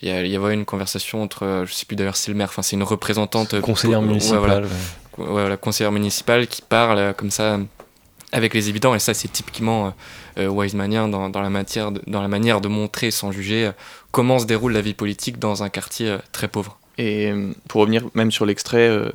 il 0.00 0.08
y, 0.08 0.12
a, 0.12 0.22
il 0.24 0.30
y 0.30 0.36
avait 0.36 0.54
une 0.54 0.64
conversation 0.64 1.20
entre, 1.20 1.42
euh, 1.44 1.66
je 1.66 1.72
sais 1.74 1.84
plus 1.84 1.96
d'ailleurs 1.96 2.14
si 2.16 2.22
c'est 2.26 2.30
le 2.30 2.36
maire, 2.36 2.48
enfin 2.48 2.62
c'est 2.62 2.76
une 2.76 2.84
représentante. 2.84 3.54
euh, 3.54 3.60
Conseillère 3.60 4.00
ouais, 4.00 4.06
municipale, 4.06 4.38
voilà. 4.38 4.60
ouais. 4.60 4.66
Ouais, 5.18 5.26
voilà, 5.28 5.56
conseillère 5.56 5.90
municipale 5.90 6.46
qui 6.46 6.62
parle 6.62 6.98
euh, 6.98 7.12
comme 7.12 7.32
ça 7.32 7.58
avec 8.30 8.54
les 8.54 8.68
habitants, 8.68 8.94
et 8.94 9.00
ça 9.00 9.14
c'est 9.14 9.26
typiquement 9.32 9.86
euh, 10.38 10.44
euh, 10.44 10.48
Wisemanien 10.48 11.08
dans, 11.08 11.28
dans, 11.28 11.40
la 11.40 11.50
matière 11.50 11.90
de- 11.90 12.02
dans 12.06 12.22
la 12.22 12.28
manière 12.28 12.60
de 12.60 12.68
montrer 12.68 13.10
sans 13.10 13.32
juger 13.32 13.66
euh, 13.66 13.72
comment 14.12 14.38
se 14.38 14.44
déroule 14.46 14.72
la 14.74 14.80
vie 14.80 14.94
politique 14.94 15.40
dans 15.40 15.64
un 15.64 15.70
quartier 15.70 16.08
euh, 16.10 16.18
très 16.30 16.46
pauvre. 16.46 16.78
Et 16.98 17.30
euh, 17.30 17.52
pour 17.68 17.80
revenir 17.82 18.02
même 18.14 18.32
sur 18.32 18.44
l'extrait 18.44 18.88
euh, 18.88 19.08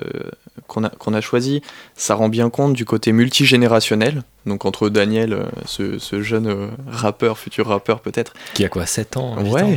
qu'on 0.67 0.85
a, 0.85 0.89
qu'on 0.89 1.13
a 1.13 1.19
choisi, 1.21 1.61
ça 1.95 2.15
rend 2.15 2.29
bien 2.29 2.49
compte 2.49 2.73
du 2.73 2.85
côté 2.85 3.11
multigénérationnel. 3.11 4.23
Donc 4.45 4.63
entre 4.65 4.87
Daniel, 4.89 5.33
euh, 5.33 5.43
ce, 5.65 5.99
ce 5.99 6.21
jeune 6.21 6.47
euh, 6.47 6.67
rappeur, 6.87 7.37
futur 7.37 7.67
rappeur 7.67 7.99
peut-être. 7.99 8.33
Qui 8.53 8.63
a 8.63 8.69
quoi 8.69 8.85
7 8.85 9.17
ans 9.17 9.37
Ouais. 9.43 9.61
ans? 9.63 9.73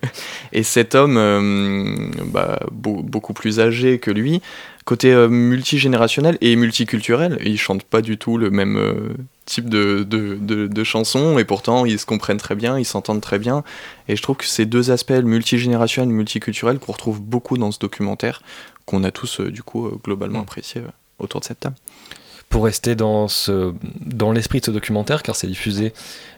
Et 0.52 0.62
cet 0.62 0.94
homme, 0.94 2.12
bah, 2.26 2.60
beau- 2.70 3.02
beaucoup 3.02 3.32
plus 3.32 3.58
âgé 3.60 3.98
que 3.98 4.10
lui, 4.12 4.40
côté 4.84 5.14
multigénérationnel 5.28 6.38
et 6.40 6.54
multiculturel. 6.56 7.38
Ils 7.44 7.58
chantent 7.58 7.82
pas 7.84 8.00
du 8.02 8.18
tout 8.18 8.38
le 8.38 8.50
même 8.50 9.16
type 9.48 9.68
de, 9.68 10.04
de, 10.08 10.36
de, 10.40 10.66
de 10.66 10.84
chansons 10.84 11.38
et 11.38 11.44
pourtant 11.44 11.84
ils 11.84 11.98
se 11.98 12.06
comprennent 12.06 12.38
très 12.38 12.54
bien, 12.54 12.78
ils 12.78 12.84
s'entendent 12.84 13.20
très 13.20 13.38
bien. 13.38 13.64
Et 14.06 14.14
je 14.14 14.22
trouve 14.22 14.36
que 14.36 14.46
ces 14.46 14.66
deux 14.66 14.90
aspects, 14.90 15.10
multigénérationnel 15.10 16.14
multiculturel, 16.14 16.78
qu'on 16.78 16.92
retrouve 16.92 17.20
beaucoup 17.20 17.58
dans 17.58 17.72
ce 17.72 17.78
documentaire, 17.78 18.42
qu'on 18.86 19.04
a 19.04 19.10
tous 19.10 19.40
euh, 19.40 19.50
du 19.50 19.62
coup 19.62 19.86
euh, 19.86 19.98
globalement 20.02 20.40
apprécié 20.40 20.82
euh, 20.82 20.88
autour 21.18 21.40
de 21.40 21.46
cette 21.46 21.60
table. 21.60 21.76
pour 22.48 22.64
rester 22.64 22.94
dans, 22.94 23.26
ce, 23.28 23.74
dans 24.00 24.32
l'esprit 24.32 24.60
de 24.60 24.66
ce 24.66 24.70
documentaire, 24.70 25.22
car 25.22 25.34
c'est 25.34 25.48
diffusé 25.48 25.92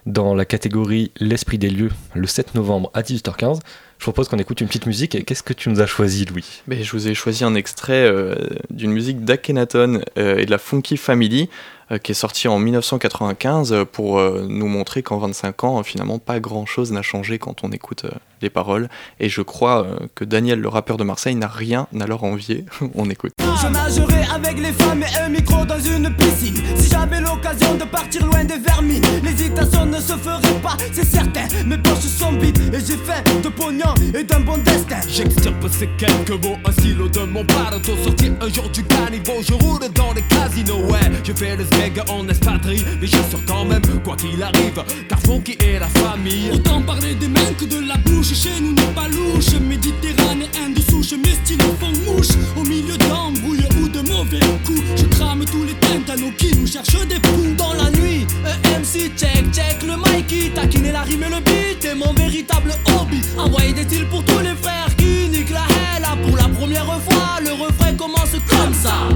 dans 0.06 0.34
la 0.34 0.44
catégorie 0.44 1.10
L'esprit 1.18 1.58
des 1.58 1.70
lieux 1.70 1.90
le 2.14 2.26
7 2.26 2.54
novembre 2.54 2.90
à 2.94 3.02
18h15. 3.02 3.58
Je 4.00 4.06
propose 4.06 4.28
qu'on 4.28 4.38
écoute 4.38 4.62
une 4.62 4.66
petite 4.66 4.86
musique. 4.86 5.14
Et 5.14 5.24
qu'est-ce 5.24 5.42
que 5.42 5.52
tu 5.52 5.68
nous 5.68 5.82
as 5.82 5.86
choisi, 5.86 6.24
Louis? 6.24 6.62
Mais 6.66 6.82
je 6.82 6.90
vous 6.92 7.06
ai 7.06 7.12
choisi 7.12 7.44
un 7.44 7.54
extrait 7.54 8.06
euh, 8.06 8.34
d'une 8.70 8.92
musique 8.92 9.26
d'Akhenaton 9.26 10.00
euh, 10.16 10.38
et 10.38 10.46
de 10.46 10.50
la 10.50 10.56
Funky 10.56 10.96
Family 10.96 11.50
qui 11.98 12.12
est 12.12 12.14
sortie 12.14 12.48
en 12.48 12.58
1995 12.58 13.72
euh, 13.72 13.84
pour 13.84 14.18
euh, 14.18 14.46
nous 14.48 14.68
montrer 14.68 15.02
qu'en 15.02 15.18
25 15.18 15.64
ans, 15.64 15.80
euh, 15.80 15.82
finalement, 15.82 16.18
pas 16.18 16.38
grand-chose 16.38 16.92
n'a 16.92 17.02
changé 17.02 17.38
quand 17.38 17.64
on 17.64 17.72
écoute 17.72 18.04
euh, 18.04 18.10
les 18.42 18.50
paroles. 18.50 18.88
Et 19.18 19.28
je 19.28 19.42
crois 19.42 19.84
euh, 19.84 19.96
que 20.14 20.24
Daniel, 20.24 20.60
le 20.60 20.68
rappeur 20.68 20.96
de 20.96 21.04
Marseille, 21.04 21.34
n'a 21.34 21.48
rien 21.48 21.86
à 21.98 22.06
leur 22.06 22.24
envier. 22.24 22.64
on 22.94 23.08
écoute. 23.10 23.32
Je 23.62 23.66
nagerai 23.68 24.24
avec 24.34 24.58
les 24.58 24.72
femmes 24.72 25.02
et 25.02 25.20
un 25.20 25.28
micro 25.28 25.64
dans 25.64 25.78
une 25.78 26.14
piscine. 26.14 26.56
Si 26.76 26.90
j'avais 26.90 27.20
l'occasion 27.20 27.74
de 27.74 27.84
partir 27.84 28.24
loin 28.26 28.44
des 28.44 28.58
vermines, 28.58 29.04
l'hésitation 29.22 29.86
ne 29.86 30.00
se 30.00 30.14
ferait 30.14 30.60
pas, 30.62 30.76
c'est 30.92 31.04
certain. 31.04 31.46
Mes 31.66 31.78
poches 31.78 31.98
sont 32.00 32.32
vides 32.32 32.74
et 32.74 32.80
j'ai 32.80 32.96
fait 32.96 33.22
de 33.42 33.48
pognon 33.48 33.94
et 34.14 34.24
d'un 34.24 34.40
bon 34.40 34.58
destin. 34.58 35.00
J'extirpe 35.08 35.68
ces 35.70 35.88
quelques 35.98 36.42
mots, 36.44 36.56
un 36.64 36.72
stylo 36.72 37.08
de 37.08 37.20
mon 37.20 37.44
pardon. 37.44 37.80
Sorti 38.04 38.30
un 38.40 38.48
jour 38.48 38.68
du 38.70 38.82
caniveau, 38.84 39.42
je 39.42 39.52
roule 39.54 39.80
dans 39.94 40.12
les 40.14 40.22
casinos. 40.22 40.86
Ouais, 40.88 41.10
je 41.24 41.32
fais 41.32 41.56
le 41.56 41.64
sgeg 41.64 42.00
en 42.08 42.26
espadrille, 42.28 42.84
mais 43.00 43.06
j'assure 43.06 43.44
quand 43.46 43.64
même, 43.64 43.82
quoi 44.04 44.16
qu'il 44.16 44.42
arrive, 44.42 44.82
car 45.08 45.18
Funky 45.20 45.56
est 45.60 45.78
la 45.78 45.88
famille. 45.88 46.50
Autant 46.52 46.82
parler 46.82 47.14
des 47.14 47.28
mains 47.28 47.52
que 47.58 47.64
de 47.64 47.86
la 47.86 47.96
bouche, 47.98 48.29
chez 48.34 48.60
nous 48.60 48.72
n'est 48.72 48.94
pas 48.94 49.08
louche. 49.08 49.58
Méditerranéen 49.60 50.70
de 50.74 50.80
souche, 50.80 51.12
mes 51.12 51.34
stylos 51.34 51.76
font 51.80 51.92
mouche. 52.06 52.28
Au 52.56 52.62
milieu 52.62 52.96
d'embrouilles 52.96 53.66
ou 53.80 53.88
de 53.88 54.00
mauvais 54.08 54.40
coups, 54.64 54.82
je 54.96 55.04
crame 55.06 55.44
tous 55.44 55.64
les 55.64 55.74
tintanos 55.74 56.32
qui 56.38 56.54
nous 56.56 56.66
cherchent 56.66 57.06
des 57.08 57.20
poux. 57.20 57.54
Dans 57.56 57.74
la 57.74 57.90
nuit, 57.90 58.26
EMC 58.64 59.12
check, 59.16 59.44
check 59.52 59.82
le 59.82 59.96
Mikey, 59.96 60.50
taquiner 60.54 60.92
la 60.92 61.02
rime 61.02 61.22
et 61.24 61.30
le 61.30 61.40
beat 61.40 61.84
est 61.84 61.94
mon 61.94 62.12
véritable 62.14 62.72
hobby. 62.86 63.20
Envoyer 63.38 63.72
des 63.72 63.82
styles 63.84 64.06
pour 64.08 64.24
tous 64.24 64.40
les 64.40 64.54
frères 64.60 64.94
qui 64.96 65.28
niquent 65.28 65.50
la 65.50 65.66
hella 65.96 66.16
pour 66.26 66.36
la 66.36 66.48
première 66.48 66.84
fois. 67.02 67.38
Le 67.42 67.52
refrain 67.52 67.94
commence 67.94 68.32
comme 68.48 68.74
ça. 68.74 69.08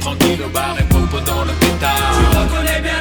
Tranquille 0.00 0.40
au 0.44 0.48
bar 0.50 0.76
et 0.78 0.84
pompe 0.84 1.24
dans 1.24 1.44
le 1.44 1.52
pétard. 1.60 2.14
Tu 2.18 2.36
reconnais 2.38 2.80
bien 2.82 2.97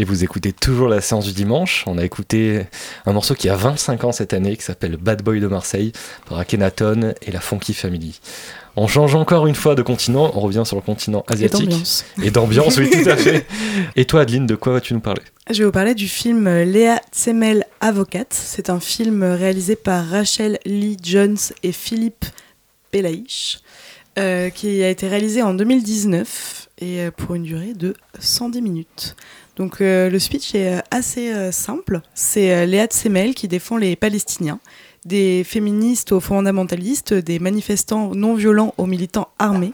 Et 0.00 0.04
vous 0.04 0.22
écoutez 0.22 0.52
toujours 0.52 0.88
la 0.88 1.00
séance 1.00 1.24
du 1.24 1.32
dimanche. 1.32 1.82
On 1.88 1.98
a 1.98 2.04
écouté 2.04 2.66
un 3.04 3.12
morceau 3.12 3.34
qui 3.34 3.48
a 3.48 3.56
25 3.56 4.04
ans 4.04 4.12
cette 4.12 4.32
année, 4.32 4.56
qui 4.56 4.62
s'appelle 4.62 4.96
Bad 4.96 5.24
Boy 5.24 5.40
de 5.40 5.48
Marseille, 5.48 5.90
par 6.28 6.38
Akhenaton 6.38 7.14
et 7.20 7.32
la 7.32 7.40
Funky 7.40 7.74
Family. 7.74 8.20
On 8.76 8.86
change 8.86 9.16
encore 9.16 9.48
une 9.48 9.56
fois 9.56 9.74
de 9.74 9.82
continent, 9.82 10.30
on 10.34 10.40
revient 10.40 10.62
sur 10.64 10.76
le 10.76 10.82
continent 10.82 11.24
asiatique. 11.26 11.68
d'ambiance. 11.68 12.04
Et 12.22 12.30
d'ambiance, 12.30 12.76
oui, 12.76 12.90
tout 12.90 13.10
à 13.10 13.16
fait. 13.16 13.44
Et 13.96 14.04
toi, 14.04 14.20
Adeline, 14.20 14.46
de 14.46 14.54
quoi 14.54 14.74
vas-tu 14.74 14.94
nous 14.94 15.00
parler? 15.00 15.22
Je 15.50 15.58
vais 15.58 15.64
vous 15.64 15.72
parler 15.72 15.96
du 15.96 16.06
film 16.06 16.46
euh, 16.46 16.64
Léa 16.64 17.00
Tsemmel 17.10 17.64
Avocate. 17.80 18.32
C'est 18.32 18.70
un 18.70 18.78
film 18.78 19.24
euh, 19.24 19.34
réalisé 19.34 19.74
par 19.74 20.06
Rachel 20.06 20.60
Lee 20.64 20.96
Jones 21.02 21.38
et 21.64 21.72
Philippe 21.72 22.24
Pelaïch, 22.92 23.58
euh, 24.16 24.48
qui 24.50 24.80
a 24.84 24.90
été 24.90 25.08
réalisé 25.08 25.42
en 25.42 25.54
2019 25.54 26.68
et 26.80 27.10
pour 27.16 27.34
une 27.34 27.42
durée 27.42 27.74
de 27.74 27.94
110 28.20 28.62
minutes. 28.62 29.16
Donc 29.58 29.80
euh, 29.80 30.08
le 30.08 30.18
speech 30.20 30.54
est 30.54 30.76
euh, 30.76 30.80
assez 30.92 31.32
euh, 31.32 31.52
simple. 31.52 32.00
C'est 32.14 32.64
Léa 32.64 32.86
Tsemmel 32.86 33.34
qui 33.34 33.48
défend 33.48 33.76
les 33.76 33.96
Palestiniens, 33.96 34.60
des 35.04 35.42
féministes 35.44 36.12
aux 36.12 36.20
fondamentalistes, 36.20 37.12
des 37.12 37.40
manifestants 37.40 38.14
non 38.14 38.34
violents 38.34 38.72
aux 38.78 38.86
militants 38.86 39.28
armés, 39.38 39.72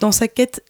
dans 0.00 0.10
sa 0.10 0.26
quête 0.26 0.64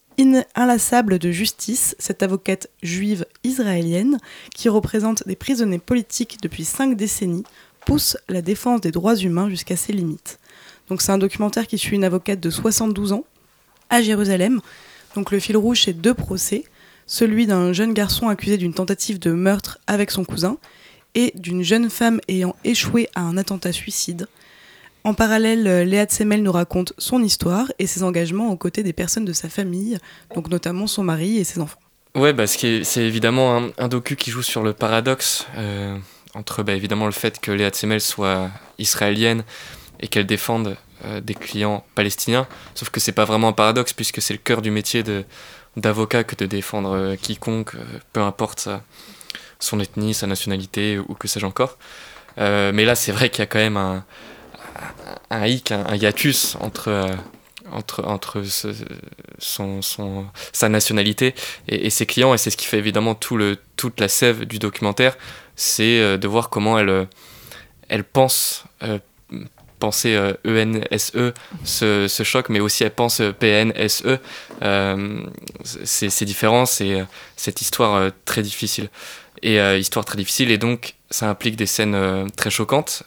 inlassable 0.56 1.18
de 1.18 1.30
justice, 1.30 1.94
cette 1.98 2.22
avocate 2.22 2.68
juive 2.82 3.24
israélienne, 3.44 4.18
qui 4.54 4.68
représente 4.68 5.26
des 5.28 5.36
prisonniers 5.36 5.78
politiques 5.78 6.38
depuis 6.42 6.64
cinq 6.64 6.96
décennies, 6.96 7.44
pousse 7.84 8.16
la 8.28 8.42
défense 8.42 8.80
des 8.80 8.90
droits 8.90 9.16
humains 9.16 9.48
jusqu'à 9.48 9.76
ses 9.76 9.92
limites. 9.92 10.40
Donc 10.88 11.02
c'est 11.02 11.12
un 11.12 11.18
documentaire 11.18 11.66
qui 11.66 11.78
suit 11.78 11.96
une 11.96 12.04
avocate 12.04 12.40
de 12.40 12.50
72 12.50 13.12
ans 13.12 13.24
à 13.90 14.02
Jérusalem. 14.02 14.60
Donc 15.14 15.30
le 15.30 15.38
fil 15.38 15.56
rouge, 15.56 15.82
c'est 15.84 15.92
deux 15.92 16.14
procès, 16.14 16.64
celui 17.06 17.46
d'un 17.46 17.72
jeune 17.72 17.94
garçon 17.94 18.28
accusé 18.28 18.56
d'une 18.56 18.74
tentative 18.74 19.18
de 19.18 19.30
meurtre 19.30 19.78
avec 19.86 20.10
son 20.10 20.24
cousin 20.24 20.58
et 21.14 21.32
d'une 21.34 21.62
jeune 21.62 21.88
femme 21.88 22.20
ayant 22.28 22.54
échoué 22.64 23.08
à 23.14 23.22
un 23.22 23.36
attentat 23.36 23.72
suicide. 23.72 24.26
En 25.04 25.14
parallèle, 25.14 25.66
euh, 25.68 25.84
Léa 25.84 26.04
Tsemmel 26.04 26.42
nous 26.42 26.50
raconte 26.52 26.92
son 26.98 27.22
histoire 27.22 27.70
et 27.78 27.86
ses 27.86 28.02
engagements 28.02 28.50
aux 28.50 28.56
côtés 28.56 28.82
des 28.82 28.92
personnes 28.92 29.24
de 29.24 29.32
sa 29.32 29.48
famille, 29.48 29.98
donc 30.34 30.50
notamment 30.50 30.88
son 30.88 31.04
mari 31.04 31.38
et 31.38 31.44
ses 31.44 31.60
enfants. 31.60 31.78
Ouais, 32.16 32.32
bah, 32.32 32.46
c'est 32.46 32.82
évidemment 32.96 33.68
un, 33.78 33.88
docu 33.88 34.16
qui 34.16 34.30
joue 34.30 34.42
sur 34.42 34.62
le 34.62 34.72
paradoxe 34.72 35.46
euh, 35.56 35.96
entre 36.34 36.62
bah, 36.62 36.72
évidemment 36.72 37.06
le 37.06 37.12
fait 37.12 37.40
que 37.40 37.52
Léa 37.52 37.70
Tsemmel 37.70 38.00
soit 38.00 38.50
israélienne 38.78 39.44
et 40.00 40.08
qu'elle 40.08 40.26
défende 40.26 40.76
euh, 41.04 41.20
des 41.20 41.34
clients 41.34 41.84
palestiniens. 41.94 42.48
Sauf 42.74 42.90
que 42.90 43.00
c'est 43.00 43.12
pas 43.12 43.26
vraiment 43.26 43.48
un 43.48 43.52
paradoxe 43.52 43.92
puisque 43.92 44.20
c'est 44.22 44.34
le 44.34 44.40
cœur 44.42 44.62
du 44.62 44.70
métier 44.70 45.02
de- 45.02 45.24
d'avocat 45.76 46.24
que 46.24 46.34
de 46.36 46.46
défendre 46.46 46.94
euh, 46.96 47.16
quiconque, 47.16 47.74
euh, 47.74 47.84
peu 48.12 48.20
importe 48.20 48.68
son 49.58 49.80
ethnie, 49.80 50.14
sa 50.14 50.26
nationalité 50.26 50.98
ou 50.98 51.14
que 51.14 51.28
sais-je 51.28 51.46
encore. 51.46 51.78
Euh, 52.38 52.72
mais 52.74 52.84
là, 52.84 52.94
c'est 52.94 53.12
vrai 53.12 53.30
qu'il 53.30 53.40
y 53.40 53.42
a 53.42 53.46
quand 53.46 53.58
même 53.58 53.76
un, 53.76 54.04
un 55.30 55.46
hic, 55.46 55.72
un, 55.72 55.84
un 55.86 55.96
hiatus 55.96 56.56
entre, 56.60 57.06
entre, 57.72 58.04
entre 58.04 58.42
son, 59.38 59.82
son- 59.82 60.26
sa 60.52 60.68
nationalité 60.68 61.34
et, 61.68 61.86
et 61.86 61.90
ses 61.90 62.06
clients, 62.06 62.34
et 62.34 62.38
c'est 62.38 62.50
ce 62.50 62.56
qui 62.56 62.66
fait 62.66 62.78
évidemment 62.78 63.14
tout 63.14 63.36
le, 63.36 63.58
toute 63.76 64.00
la 64.00 64.08
sève 64.08 64.44
du 64.44 64.58
documentaire, 64.58 65.16
c'est 65.56 66.18
de 66.18 66.28
voir 66.28 66.50
comment 66.50 66.78
elle, 66.78 67.08
elle 67.88 68.04
pense, 68.04 68.64
euh, 69.76 69.78
penser 69.78 70.14
euh, 70.14 70.32
ENSE 70.46 71.12
ce, 71.64 72.08
ce 72.08 72.22
choc, 72.22 72.48
mais 72.48 72.60
aussi 72.60 72.84
elle 72.84 72.90
pense 72.90 73.20
euh, 73.20 73.32
PNSE. 73.32 74.18
Euh, 74.62 75.20
c'est 75.64 76.10
c'est 76.10 76.24
différent, 76.24 76.66
c'est 76.66 77.04
cette 77.36 77.60
histoire 77.60 78.10
très 78.24 78.42
difficile. 78.42 78.88
Et 79.42 79.58
histoire 79.78 80.04
très 80.06 80.16
difficile, 80.16 80.50
et 80.50 80.56
donc 80.56 80.94
ça 81.10 81.28
implique 81.28 81.56
des 81.56 81.66
scènes 81.66 82.26
très 82.36 82.50
choquantes. 82.50 83.02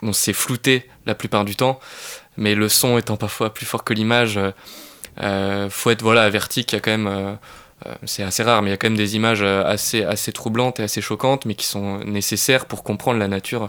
Bon, 0.00 0.12
c'est 0.12 0.32
flouté 0.32 0.88
la 1.04 1.16
plupart 1.16 1.44
du 1.44 1.56
temps, 1.56 1.80
mais 2.36 2.54
le 2.54 2.68
son 2.68 2.96
étant 2.96 3.16
parfois 3.16 3.52
plus 3.52 3.66
fort 3.66 3.82
que 3.82 3.92
l'image, 3.92 4.38
faut 5.18 5.90
être 5.90 6.02
voilà, 6.02 6.22
averti 6.22 6.64
qu'il 6.64 6.76
y 6.76 6.78
a 6.78 6.80
quand 6.80 6.96
même. 6.96 7.38
c'est 8.04 8.22
assez 8.22 8.44
rare, 8.44 8.62
mais 8.62 8.68
il 8.68 8.70
y 8.70 8.74
a 8.74 8.76
quand 8.76 8.88
même 8.88 8.96
des 8.96 9.16
images 9.16 9.42
assez, 9.42 10.04
assez 10.04 10.32
troublantes 10.32 10.78
et 10.78 10.84
assez 10.84 11.00
choquantes, 11.00 11.44
mais 11.44 11.56
qui 11.56 11.66
sont 11.66 11.98
nécessaires 12.04 12.66
pour 12.66 12.84
comprendre 12.84 13.18
la 13.18 13.28
nature 13.28 13.68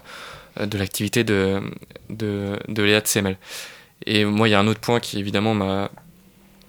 de 0.57 0.77
l'activité 0.77 1.23
de, 1.23 1.61
de, 2.09 2.57
de 2.67 2.83
Léa 2.83 3.01
Tsemmel. 3.01 3.37
Et 4.05 4.25
moi, 4.25 4.47
il 4.47 4.51
y 4.51 4.53
a 4.53 4.59
un 4.59 4.67
autre 4.67 4.79
point 4.79 4.99
qui 4.99 5.19
évidemment 5.19 5.53
m'a 5.53 5.89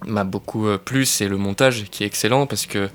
m'a 0.05 0.23
beaucoup 0.23 0.67
euh, 0.67 0.77
plu, 0.77 1.05
c'est 1.05 1.27
le 1.27 1.37
montage 1.37 1.85
qui 1.89 2.03
est 2.03 2.07
excellent 2.07 2.47
parce 2.47 2.65
que, 2.65 2.89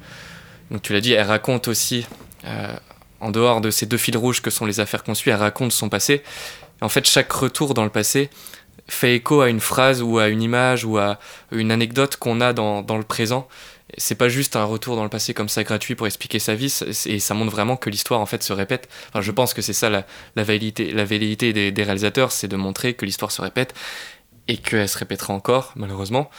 donc 0.71 0.83
tu 0.83 0.93
l'as 0.93 1.01
dit, 1.01 1.13
elle 1.13 1.27
raconte 1.27 1.69
aussi, 1.69 2.07
euh, 2.45 2.77
en 3.21 3.31
dehors 3.31 3.61
de 3.61 3.71
ces 3.71 3.87
deux 3.87 3.97
fils 3.97 4.17
rouges 4.17 4.43
que 4.43 4.51
sont 4.51 4.67
les 4.67 4.81
affaires 4.81 5.05
qu'on 5.05 5.15
suit, 5.15 5.31
elle 5.31 5.37
raconte 5.37 5.73
son 5.73 5.89
passé. 5.89 6.23
Et 6.81 6.85
en 6.85 6.89
fait, 6.89 7.07
chaque 7.07 7.33
retour 7.33 7.75
dans 7.75 7.85
le 7.85 7.91
passé 7.91 8.31
fait 8.89 9.17
écho 9.17 9.41
à 9.41 9.49
une 9.49 9.61
phrase 9.61 10.03
ou 10.03 10.19
à 10.19 10.29
une 10.29 10.43
image 10.43 10.85
ou 10.85 10.99
à 10.99 11.19
une 11.51 11.73
anecdote 11.73 12.17
qu'on 12.17 12.41
a 12.41 12.53
dans, 12.53 12.83
dans 12.83 12.99
le 12.99 13.05
présent. 13.05 13.49
C'est 13.99 14.17
pas 14.17 14.29
juste 14.29 14.57
un 14.57 14.65
retour 14.65 14.97
dans 14.97 15.05
le 15.05 15.09
passé 15.09 15.33
comme 15.33 15.49
ça 15.49 15.63
gratuit 15.63 15.95
pour 15.95 16.07
expliquer 16.07 16.39
sa 16.39 16.55
vie, 16.55 16.75
et 17.07 17.21
ça 17.21 17.35
montre 17.35 17.53
vraiment 17.53 17.77
que 17.77 17.89
l'histoire 17.89 18.21
en 18.21 18.27
fait 18.27 18.43
se 18.43 18.53
répète. 18.53 18.89
Enfin, 19.09 19.21
je 19.21 19.31
pense 19.31 19.55
que 19.55 19.63
c'est 19.63 19.73
ça 19.73 19.91
la, 19.91 20.07
la 20.35 20.45
velléité 20.45 21.53
des, 21.53 21.83
réalisateurs, 21.83 22.33
c'est 22.33 22.49
de 22.49 22.57
montrer 22.57 22.95
que 22.95 23.07
l'histoire 23.07 23.31
se 23.31 23.43
répète. 23.43 23.75
et 24.49 24.59
qu'elle 24.59 24.89
se 24.89 24.99
répétera 24.99 25.35
encore, 25.35 25.73
malheureusement. 25.75 26.31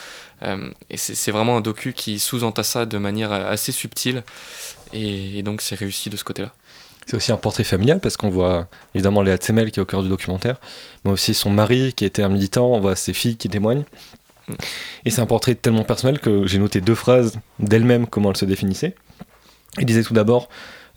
Euh, 0.44 0.72
et 0.90 0.98
c'est 0.98 1.32
vraiment 1.32 1.58
un 1.58 1.62
docu 1.62 1.94
qui 1.94 2.20
sous-entend 2.20 2.64
ça 2.64 2.86
de 2.86 2.98
manière 2.98 3.32
assez 3.34 3.72
subtile, 3.74 4.24
et, 4.94 5.40
et 5.40 5.44
donc 5.44 5.62
c'est 5.62 5.76
réussi 5.76 6.10
de 6.10 6.18
ce 6.18 6.24
côté-là. 6.24 6.54
C'est 7.08 7.16
aussi 7.16 7.32
un 7.32 7.38
portrait 7.38 7.64
familial 7.64 8.02
parce 8.02 8.18
qu'on 8.18 8.30
voit 8.30 8.68
évidemment 8.94 9.22
Léa 9.22 9.38
Tsemel 9.38 9.72
qui 9.72 9.80
est 9.80 9.82
au 9.82 9.86
cœur 9.86 10.04
du 10.04 10.10
documentaire, 10.10 10.58
mais 11.06 11.12
aussi 11.12 11.34
son 11.34 11.50
mari 11.50 11.94
qui 11.94 12.04
était 12.04 12.22
un 12.22 12.28
militant, 12.28 12.68
on 12.68 12.82
voit 12.82 12.98
ses 12.98 13.14
filles 13.14 13.38
qui 13.38 13.48
témoignent. 13.48 13.86
Et 15.06 15.10
c'est 15.10 15.22
un 15.22 15.26
portrait 15.26 15.56
tellement 15.56 15.84
personnel 15.84 16.20
que 16.20 16.48
j'ai 16.48 16.60
noté 16.60 16.82
deux 16.82 16.96
phrases 16.96 17.40
d'elle-même, 17.60 18.08
comment 18.08 18.32
elle 18.32 18.38
se 18.38 18.46
définissait. 18.46 18.96
Elle 19.78 19.86
disait 19.86 20.04
tout 20.04 20.14
d'abord, 20.14 20.50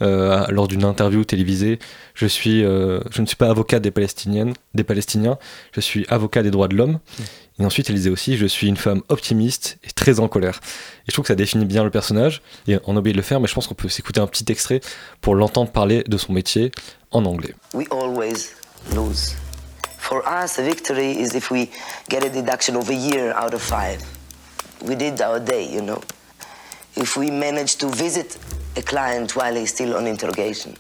euh, 0.03 0.47
lors 0.49 0.69
d'une 0.69 0.85
interview 0.85 1.25
télévisée, 1.25 1.79
je, 2.15 2.27
suis, 2.27 2.65
euh, 2.65 3.01
je 3.11 3.21
ne 3.21 3.27
suis 3.27 3.37
pas 3.37 3.51
avocat 3.51 3.81
des, 3.81 3.91
Palestiniennes, 3.91 4.55
des 4.75 4.85
Palestiniens, 4.85 5.39
je 5.73 5.81
suis 5.81 6.07
avocat 6.09 6.43
des 6.43 6.51
droits 6.51 6.69
de 6.69 6.77
l'homme. 6.77 6.99
Et 7.59 7.65
ensuite, 7.65 7.91
elle 7.91 7.97
disait 7.97 8.11
aussi, 8.11 8.39
je 8.39 8.47
suis 8.47 8.69
une 8.69 8.79
femme 8.79 9.03
optimiste 9.09 9.79
et 9.85 9.91
très 9.91 10.19
en 10.19 10.29
colère. 10.29 10.61
Et 11.03 11.09
je 11.09 11.13
trouve 11.13 11.25
que 11.25 11.29
ça 11.29 11.35
définit 11.35 11.67
bien 11.67 11.85
le 11.85 11.91
personnage, 11.91 12.41
et 12.67 12.79
on 12.87 12.97
a 12.97 13.01
oublié 13.01 13.13
de 13.13 13.19
le 13.19 13.23
faire, 13.23 13.41
mais 13.41 13.49
je 13.49 13.55
pense 13.55 13.67
qu'on 13.67 13.75
peut 13.75 13.91
s'écouter 13.91 14.21
un 14.21 14.27
petit 14.27 14.51
extrait 14.51 14.81
pour 15.21 15.35
l'entendre 15.35 15.71
parler 15.71 16.03
de 16.07 16.17
son 16.17 16.33
métier 16.33 16.73
en 17.11 17.25
anglais. 17.27 17.55
we 17.75 17.87
always 17.91 18.55
lose. 18.95 19.35
For 20.11 20.29
us, 20.29 20.59
a 20.59 20.63
victory 20.65 21.21
is 21.21 21.37
if 21.37 21.53
we 21.53 21.71
get 22.09 22.25
a 22.25 22.29
deduction 22.29 22.75
of 22.75 22.89
a 22.91 22.95
year 22.95 23.33
out 23.33 23.55
of 23.55 23.63
five. 23.63 24.03
We 24.83 24.97
did 24.97 25.21
our 25.21 25.39
day, 25.39 25.73
you 25.73 25.83
know. 25.83 26.03
If 26.97 27.17
we 27.17 27.31
manage 27.31 27.77
to 27.77 27.87
visit 27.87 28.37
a 28.77 28.83
client 28.83 29.37
while 29.37 29.55
he's 29.55 29.73
still 29.73 29.95
on 29.95 30.09
interrogation. 30.09 30.77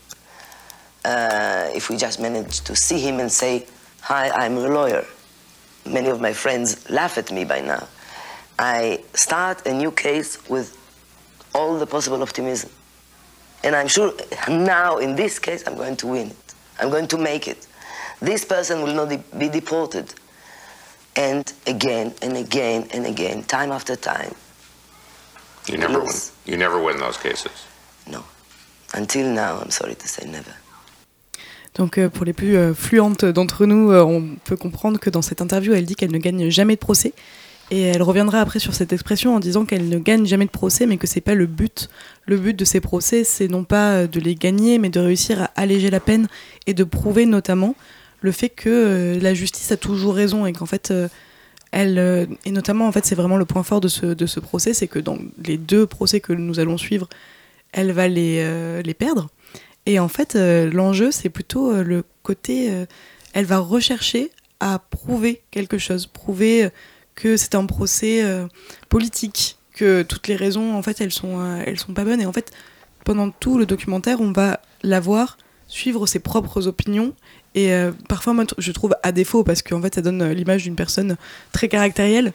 Uh, 1.05 1.71
if 1.73 1.91
we 1.91 1.97
just 1.97 2.19
manage 2.19 2.63
to 2.63 2.75
see 2.75 2.99
him 2.99 3.21
and 3.21 3.31
say, 3.31 3.69
Hi, 4.01 4.31
I'm 4.31 4.57
a 4.57 4.67
lawyer. 4.67 5.07
Many 5.87 6.09
of 6.09 6.21
my 6.21 6.33
friends 6.33 6.91
laugh 6.91 7.17
at 7.17 7.31
me 7.31 7.45
by 7.45 7.61
now. 7.61 7.87
I 8.59 9.05
start 9.15 9.65
a 9.65 9.73
new 9.73 9.93
case 9.93 10.49
with 10.49 10.77
all 11.55 11.79
the 11.79 11.87
possible 11.87 12.21
optimism. 12.21 12.71
And 13.63 13.77
I'm 13.77 13.87
sure 13.87 14.13
now, 14.49 14.99
in 14.99 15.15
this 15.15 15.39
case, 15.39 15.63
I'm 15.69 15.77
going 15.77 15.97
to 15.99 16.09
win 16.09 16.31
it. 16.31 16.55
I'm 16.81 16.91
going 16.91 17.07
to 17.07 17.17
make 17.17 17.47
it. 17.47 17.69
This 18.25 18.45
person 18.45 18.83
will 18.83 18.95
not 18.95 19.09
de- 19.09 19.19
be 19.39 19.49
deported. 19.49 20.07
And 21.17 21.43
again 21.67 22.13
and 22.23 22.37
again 22.37 22.85
and 22.95 23.05
again, 23.05 23.43
time 23.45 23.73
after 23.73 23.97
time, 23.97 24.33
You 25.69 25.77
never 25.79 25.99
win. 25.99 26.07
Yes. 26.07 26.33
You 26.47 26.57
never 26.57 26.79
win 26.83 26.99
those 26.99 27.19
cases. 27.19 27.51
until 28.93 29.33
now, 29.33 29.61
I'm 29.63 29.71
sorry 29.71 29.95
to 29.95 30.07
say 30.09 30.27
never. 30.27 30.53
Donc 31.77 31.99
euh, 31.99 32.09
pour 32.09 32.25
les 32.25 32.33
plus 32.33 32.57
euh, 32.57 32.75
fluentes 32.75 33.25
d'entre 33.25 33.65
nous, 33.67 33.93
euh, 33.93 34.03
on 34.03 34.37
peut 34.45 34.57
comprendre 34.57 34.99
que 34.99 35.11
dans 35.11 35.23
cette 35.23 35.41
interview, 35.41 35.73
elle 35.75 35.85
dit 35.85 35.95
qu'elle 35.95 36.11
ne 36.11 36.19
gagne 36.19 36.49
jamais 36.51 36.75
de 36.75 36.81
procès. 36.81 37.13
Et 37.71 37.83
elle 37.83 38.03
reviendra 38.03 38.41
après 38.41 38.59
sur 38.59 38.75
cette 38.75 38.93
expression 38.93 39.37
en 39.37 39.39
disant 39.39 39.65
qu'elle 39.65 39.89
ne 39.89 39.99
gagne 39.99 40.27
jamais 40.27 40.47
de 40.47 40.51
procès, 40.51 40.87
mais 40.87 40.97
que 40.97 41.07
c'est 41.07 41.21
pas 41.21 41.37
le 41.37 41.47
but. 41.47 41.89
Le 42.27 42.37
but 42.37 42.57
de 42.57 42.65
ces 42.65 42.81
procès, 42.81 43.23
c'est 43.23 43.47
non 43.47 43.63
pas 43.63 44.09
de 44.09 44.19
les 44.19 44.35
gagner, 44.35 44.79
mais 44.79 44.89
de 44.89 44.99
réussir 44.99 45.43
à 45.43 45.51
alléger 45.55 45.89
la 45.89 46.01
peine 46.01 46.27
et 46.67 46.75
de 46.75 46.83
prouver 46.83 47.27
notamment 47.27 47.77
le 48.21 48.33
fait 48.33 48.49
que 48.49 48.69
euh, 48.69 49.21
la 49.21 49.35
justice 49.35 49.73
a 49.73 49.77
toujours 49.77 50.15
raison 50.15 50.47
et 50.47 50.53
qu'en 50.53 50.67
fait, 50.67 50.91
euh, 50.91 51.09
elle 51.73 51.99
euh, 51.99 52.27
et 52.45 52.51
notamment 52.51 52.87
en 52.87 52.93
fait, 52.93 53.05
c'est 53.05 53.15
vraiment 53.15 53.37
le 53.37 53.45
point 53.45 53.63
fort 53.63 53.81
de 53.81 53.89
ce 53.89 54.07
de 54.07 54.27
ce 54.27 54.41
procès, 54.41 54.75
c'est 54.75 54.89
que 54.89 54.99
dans 54.99 55.19
les 55.45 55.57
deux 55.57 55.87
procès 55.87 56.21
que 56.21 56.33
nous 56.33 56.61
allons 56.61 56.79
suivre, 56.79 57.09
elle 57.73 57.93
va 57.93 58.09
les 58.09 58.83
les 58.83 58.95
perdre. 58.95 59.29
Et 59.87 59.99
en 59.99 60.09
fait, 60.09 60.35
l'enjeu, 60.35 61.11
c'est 61.11 61.31
plutôt 61.31 61.83
le 61.83 62.05
côté. 62.23 62.71
elle 63.33 63.45
va 63.45 63.59
rechercher 63.59 64.31
à 64.59 64.79
prouver 64.79 65.43
quelque 65.51 65.79
chose, 65.79 66.07
prouver 66.07 66.69
que 67.15 67.37
c'est 67.37 67.55
un 67.55 67.65
procès 67.67 68.25
politique, 68.89 69.57
que 69.73 70.03
toutes 70.03 70.29
les 70.29 70.37
raisons, 70.37 70.75
en 70.75 70.83
fait, 70.83 71.01
elles 71.01 71.13
sont, 71.13 71.41
elles 71.65 71.79
sont 71.79 71.95
pas 71.95 72.05
bonnes. 72.05 72.21
Et 72.21 72.27
en 72.27 72.33
fait, 72.33 72.53
pendant 73.05 73.31
tout 73.31 73.57
le 73.57 73.67
documentaire, 73.67 74.21
on 74.21 74.33
va 74.33 74.61
la 74.83 75.01
voir 75.01 75.39
suivre 75.71 76.07
ses 76.07 76.19
propres 76.19 76.67
opinions. 76.67 77.15
Et 77.55 77.73
euh, 77.73 77.91
parfois, 78.09 78.33
moi, 78.33 78.45
je 78.59 78.73
trouve 78.73 78.95
à 79.03 79.13
défaut, 79.13 79.43
parce 79.45 79.63
qu'en 79.63 79.83
fait, 79.83 79.95
ça 79.95 80.03
donne 80.03 80.23
euh, 80.23 80.35
l'image 80.35 80.63
d'une 80.65 80.77
personne 80.77 81.17
très 81.53 81.69
caractérielle 81.69 82.33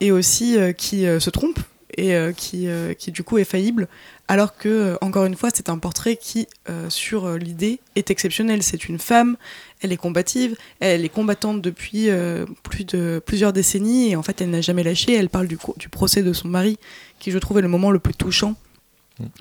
et 0.00 0.12
aussi 0.12 0.58
euh, 0.58 0.72
qui 0.72 1.02
se 1.02 1.30
trompe 1.30 1.58
et 1.96 2.14
qui, 2.36 2.68
qui, 2.96 3.10
du 3.10 3.24
coup, 3.24 3.38
est 3.38 3.44
faillible. 3.44 3.88
Alors 4.28 4.56
que, 4.56 4.96
encore 5.00 5.24
une 5.24 5.34
fois, 5.34 5.48
c'est 5.52 5.68
un 5.68 5.78
portrait 5.78 6.16
qui, 6.16 6.46
sur 6.90 7.36
l'idée, 7.36 7.80
est 7.96 8.12
exceptionnel. 8.12 8.62
C'est 8.62 8.88
une 8.88 9.00
femme, 9.00 9.36
elle 9.80 9.90
est 9.90 9.96
combative, 9.96 10.54
elle 10.78 11.04
est 11.04 11.08
combattante 11.08 11.60
depuis 11.60 12.08
euh, 12.10 12.44
plus 12.62 12.84
de, 12.84 13.20
plusieurs 13.24 13.52
décennies, 13.52 14.10
et 14.10 14.16
en 14.16 14.22
fait, 14.22 14.40
elle 14.40 14.50
n'a 14.50 14.60
jamais 14.60 14.84
lâché. 14.84 15.12
Elle 15.14 15.28
parle 15.28 15.48
du, 15.48 15.56
procès 15.90 16.22
de 16.22 16.32
son 16.32 16.46
mari, 16.46 16.78
qui, 17.18 17.32
je 17.32 17.38
trouve, 17.38 17.58
est 17.58 17.62
le 17.62 17.68
moment 17.68 17.90
le 17.90 17.98
plus 17.98 18.14
touchant. 18.14 18.54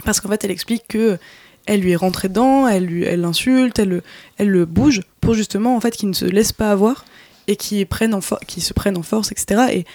Parce 0.04 0.20
qu'en 0.20 0.30
fait, 0.30 0.44
elle 0.44 0.52
explique 0.52 0.88
que 0.88 1.20
elle 1.68 1.82
lui 1.82 1.92
est 1.92 1.98
rentrée 1.98 2.30
dedans, 2.30 2.66
elle 2.68 2.86
lui- 2.86 3.04
elle 3.04 3.22
l'insulte, 3.22 3.78
elle, 3.78 3.90
le- 3.90 4.04
elle 4.38 4.50
le 4.50 4.66
bouge 4.66 5.02
justement 5.34 5.76
en 5.76 5.80
fait 5.82 5.92
qu'il 5.96 6.10
ne 6.10 6.14
se 6.14 6.26
laisse 6.26 6.52
pas 6.54 6.72
avoir 6.72 7.06
et 7.48 7.56
qui 7.56 7.86
prenne 7.86 8.14
en 8.14 8.22
for- 8.22 8.40
qui 8.48 8.62
se 8.62 8.74
prenne 8.74 8.98
en 8.98 9.04
force, 9.04 9.32
etc. 9.32 9.64
Et 9.74 9.86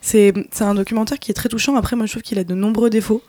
c'est 0.00 0.32
un 0.60 0.74
documentaire 0.74 1.18
qui 1.18 1.30
est 1.30 1.34
très 1.34 1.48
touchant. 1.48 1.76
Après, 1.76 1.94
moi, 1.94 2.06
je 2.06 2.12
trouve 2.12 2.22
qu'il 2.22 2.38
a 2.38 2.44
de 2.44 2.54
nombreux 2.54 2.90
défauts. 2.90 3.22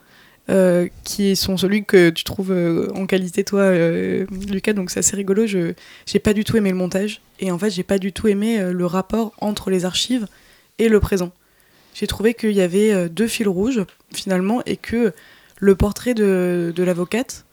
euh, 0.49 0.89
qui 1.05 1.37
sont 1.37 1.55
celui 1.55 1.85
que 1.85 2.09
tu 2.09 2.25
trouves 2.25 2.51
euh, 2.51 2.89
en 2.95 3.05
qualité 3.05 3.45
toi 3.45 3.61
euh, 3.61 4.25
Lucas 4.49 4.73
donc 4.73 4.89
c'est 4.91 4.99
assez 4.99 5.15
rigolo 5.15 5.45
je 5.47 5.71
j'ai 6.05 6.19
pas 6.19 6.33
du 6.33 6.43
tout 6.43 6.57
aimé 6.57 6.69
le 6.69 6.75
montage 6.75 7.21
et 7.39 7.49
en 7.49 7.57
fait 7.57 7.69
j'ai 7.69 7.83
pas 7.83 7.97
du 7.97 8.11
tout 8.11 8.27
aimé 8.27 8.59
le 8.73 8.85
rapport 8.85 9.31
entre 9.39 9.69
les 9.69 9.85
archives 9.85 10.27
et 10.79 10.89
le 10.89 10.99
présent 10.99 11.31
j'ai 11.93 12.07
trouvé 12.07 12.33
qu'il 12.33 12.51
y 12.51 12.59
avait 12.59 13.07
deux 13.07 13.27
fils 13.27 13.47
rouges 13.47 13.85
finalement 14.13 14.61
et 14.65 14.75
que 14.75 15.13
le 15.61 15.75
portrait 15.75 16.13
de, 16.13 16.73
de 16.75 16.83
l'avocate 16.83 17.45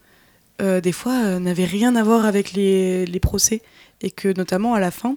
des 0.59 0.93
fois 0.93 1.39
n'avait 1.39 1.67
rien 1.67 1.95
à 1.95 2.03
voir 2.03 2.27
avec 2.27 2.55
les, 2.55 3.07
les 3.07 3.21
procès 3.21 3.63
et 4.03 4.11
que 4.11 4.33
notamment 4.37 4.75
à 4.75 4.81
la 4.81 4.91
fin 4.91 5.17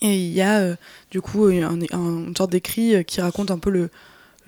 il 0.00 0.32
y 0.32 0.40
a 0.42 0.58
euh, 0.60 0.76
du 1.10 1.20
coup 1.20 1.44
un, 1.46 1.78
un- 1.92 2.26
une 2.26 2.36
sorte 2.36 2.50
d'écrit 2.50 2.96
euh, 2.96 3.02
qui 3.02 3.20
raconte 3.20 3.50
un 3.50 3.58
peu 3.58 3.70
le, 3.70 3.90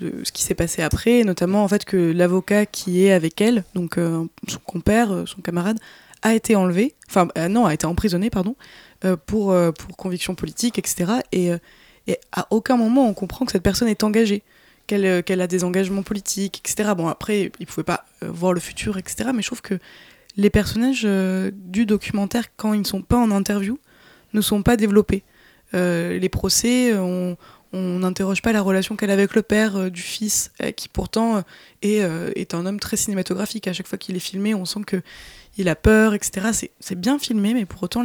ce 0.01 0.33
qui 0.33 0.43
s'est 0.43 0.55
passé 0.57 0.83
après, 0.83 1.23
notamment 1.23 1.63
en 1.63 1.69
fait 1.69 1.85
que 1.85 1.97
l'avocat 2.13 2.67
qui 2.67 3.05
est 3.05 3.13
avec 3.13 3.41
elle, 3.41 3.63
donc 3.75 3.97
euh, 3.99 4.25
son 4.49 4.59
compère, 4.59 5.23
son 5.27 5.41
camarade, 5.41 5.79
a 6.23 6.35
été 6.35 6.57
enlevé, 6.57 6.95
enfin 7.09 7.29
non, 7.49 7.67
a 7.67 7.75
été 7.75 7.87
emprisonné, 7.87 8.31
pardon, 8.31 8.57
pour, 9.27 9.55
pour 9.79 9.97
conviction 9.97 10.35
politique, 10.35 10.79
etc. 10.79 11.13
Et, 11.33 11.51
à 12.33 12.47
aucun 12.51 12.77
moment 12.79 13.07
on 13.09 13.15
comprend 13.15 13.45
que 13.45 13.53
cette 13.53 13.63
personne 13.63 13.89
est 13.89 14.03
engagée, 14.05 14.43
qu'elle 14.87 15.23
qu'elle 15.23 15.41
a 15.43 15.47
des 15.47 15.65
engagements 15.65 16.03
politiques, 16.03 16.61
etc. 16.65 16.93
Bon 16.97 17.09
après, 17.09 17.53
il 17.61 17.67
pouvait 17.67 17.85
pas 17.85 18.07
voir 18.23 18.53
le 18.55 18.61
futur, 18.61 18.97
etc. 18.99 19.31
Mais 19.35 19.43
je 19.43 19.49
trouve 19.49 19.63
que 19.63 19.79
les 20.37 20.51
personnages 20.51 21.03
euh, 21.05 21.51
du 21.53 21.87
documentaire, 21.87 22.45
quand 22.57 22.73
ils 22.73 22.81
ne 22.81 22.87
sont 22.87 23.03
pas 23.03 23.17
en 23.17 23.31
interview, 23.31 23.79
ne 24.33 24.41
sont 24.41 24.63
pas 24.63 24.77
développés. 24.77 25.23
Euh, 25.75 26.19
les 26.19 26.29
procès, 26.29 26.93
euh, 26.93 27.35
on 27.73 27.99
n'interroge 27.99 28.43
pas 28.43 28.53
la 28.53 28.63
relation 28.63 28.97
qu'elle 28.97 29.11
a 29.11 29.15
avec 29.15 29.35
le 29.35 29.43
père 29.43 29.91
du 29.91 30.03
fils, 30.03 30.53
qui 30.77 30.89
pourtant 30.89 31.43
est, 31.83 32.05
un 32.55 32.67
homme 32.67 32.79
très 32.79 32.97
cinématographique. 32.97 33.67
À 33.67 33.73
chaque 33.73 33.89
fois 33.89 33.99
qu'il 33.99 34.15
est 34.15 34.21
filmé, 34.21 34.55
on 34.55 34.65
sent 34.65 34.83
que 34.87 35.03
il 35.59 35.69
a 35.69 35.75
peur, 35.75 36.15
etc. 36.15 36.69
C'est- 36.81 36.95
bien 36.95 37.19
filmé, 37.19 37.53
mais 37.53 37.65
pour 37.65 37.83
autant, 37.83 38.05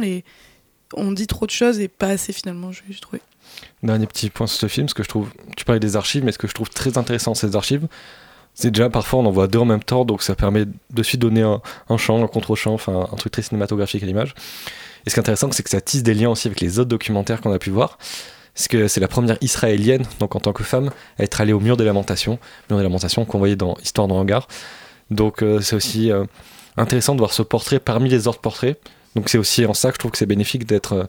on 0.94 1.12
dit 1.12 1.28
trop 1.28 1.46
de 1.46 1.52
choses 1.52 1.78
et 1.78 1.86
pas 1.86 2.08
assez 2.08 2.32
finalement, 2.32 2.72
j'ai 2.72 2.82
trouvé. 3.00 3.22
Dernier 3.84 4.06
petit 4.06 4.28
point 4.28 4.48
sur 4.48 4.58
ce 4.58 4.66
film, 4.66 4.88
ce 4.88 4.94
que 4.94 5.04
je 5.04 5.08
trouve, 5.08 5.30
tu 5.56 5.64
parlais 5.64 5.78
des 5.78 5.94
archives, 5.94 6.24
mais 6.24 6.32
ce 6.32 6.38
que 6.38 6.48
je 6.48 6.54
trouve 6.54 6.68
très 6.68 6.98
intéressant 6.98 7.34
ces 7.34 7.54
archives, 7.54 7.86
c'est 8.60 8.70
déjà 8.70 8.90
parfois 8.90 9.20
on 9.20 9.26
en 9.26 9.30
voit 9.30 9.46
deux 9.46 9.58
en 9.58 9.64
même 9.64 9.82
temps, 9.82 10.04
donc 10.04 10.22
ça 10.22 10.34
permet 10.34 10.64
de 10.66 11.02
suite 11.02 11.20
donner 11.20 11.42
un, 11.42 11.60
un 11.88 11.96
champ, 11.96 12.22
un 12.22 12.26
contre-champ, 12.26 12.74
enfin 12.74 13.08
un 13.10 13.16
truc 13.16 13.32
très 13.32 13.42
cinématographique 13.42 14.02
à 14.02 14.06
l'image. 14.06 14.34
Et 15.06 15.10
ce 15.10 15.14
qui 15.14 15.18
est 15.18 15.22
intéressant, 15.22 15.50
c'est 15.52 15.62
que 15.62 15.70
ça 15.70 15.80
tisse 15.80 16.02
des 16.02 16.14
liens 16.14 16.30
aussi 16.30 16.48
avec 16.48 16.60
les 16.60 16.78
autres 16.78 16.90
documentaires 16.90 17.40
qu'on 17.40 17.52
a 17.52 17.58
pu 17.58 17.70
voir. 17.70 17.98
Parce 18.54 18.68
que 18.68 18.88
c'est 18.88 19.00
la 19.00 19.08
première 19.08 19.38
israélienne, 19.40 20.04
donc 20.18 20.36
en 20.36 20.40
tant 20.40 20.52
que 20.52 20.64
femme, 20.64 20.90
à 21.18 21.22
être 21.22 21.40
allée 21.40 21.52
au 21.52 21.60
mur 21.60 21.76
des 21.76 21.84
lamentations, 21.84 22.38
mur 22.68 22.76
des 22.78 22.82
lamentations 22.82 23.24
qu'on 23.24 23.38
voyait 23.38 23.56
dans 23.56 23.76
Histoire 23.82 24.08
dans 24.08 24.16
le 24.16 24.20
regard. 24.20 24.48
Donc 25.10 25.42
euh, 25.42 25.60
c'est 25.60 25.76
aussi 25.76 26.10
euh, 26.10 26.24
intéressant 26.76 27.14
de 27.14 27.18
voir 27.20 27.32
ce 27.32 27.42
portrait 27.42 27.78
parmi 27.78 28.10
les 28.10 28.28
autres 28.28 28.40
portraits. 28.40 28.78
Donc 29.16 29.28
c'est 29.28 29.38
aussi 29.38 29.64
en 29.66 29.74
ça 29.74 29.88
que 29.88 29.94
je 29.94 29.98
trouve 29.98 30.10
que 30.10 30.18
c'est 30.18 30.26
bénéfique 30.26 30.66
d'être, 30.66 30.92
euh, 30.92 31.04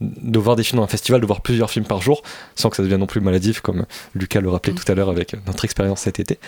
de 0.00 0.38
voir 0.38 0.56
des 0.56 0.62
films 0.62 0.78
dans 0.78 0.84
un 0.84 0.88
festival, 0.88 1.20
de 1.20 1.26
voir 1.26 1.42
plusieurs 1.42 1.70
films 1.70 1.86
par 1.86 2.02
jour, 2.02 2.22
sans 2.54 2.70
que 2.70 2.76
ça 2.76 2.82
devienne 2.82 3.00
non 3.00 3.06
plus 3.06 3.20
maladif, 3.20 3.60
comme 3.60 3.86
Lucas 4.14 4.40
le 4.40 4.50
rappelait 4.50 4.74
tout 4.74 4.90
à 4.90 4.94
l'heure 4.94 5.08
avec 5.08 5.36
notre 5.46 5.64
expérience 5.64 6.00
cet 6.00 6.18
été. 6.18 6.38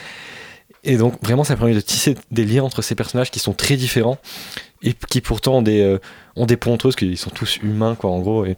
Et 0.84 0.96
donc 0.96 1.14
vraiment 1.22 1.44
ça 1.44 1.56
permet 1.56 1.74
de 1.74 1.80
tisser 1.80 2.16
des 2.30 2.44
liens 2.44 2.62
entre 2.62 2.82
ces 2.82 2.94
personnages 2.94 3.30
qui 3.30 3.40
sont 3.40 3.52
très 3.52 3.76
différents 3.76 4.18
et 4.82 4.94
qui 5.08 5.20
pourtant 5.20 5.58
ont 5.58 5.62
des, 5.62 5.80
euh, 5.80 5.98
ont 6.36 6.46
des 6.46 6.56
points 6.56 6.72
entre 6.72 6.86
eux, 6.86 6.90
parce 6.90 6.96
qu'ils 6.96 7.18
sont 7.18 7.30
tous 7.30 7.58
humains 7.62 7.96
quoi 7.96 8.10
en 8.10 8.20
gros, 8.20 8.44
et, 8.46 8.56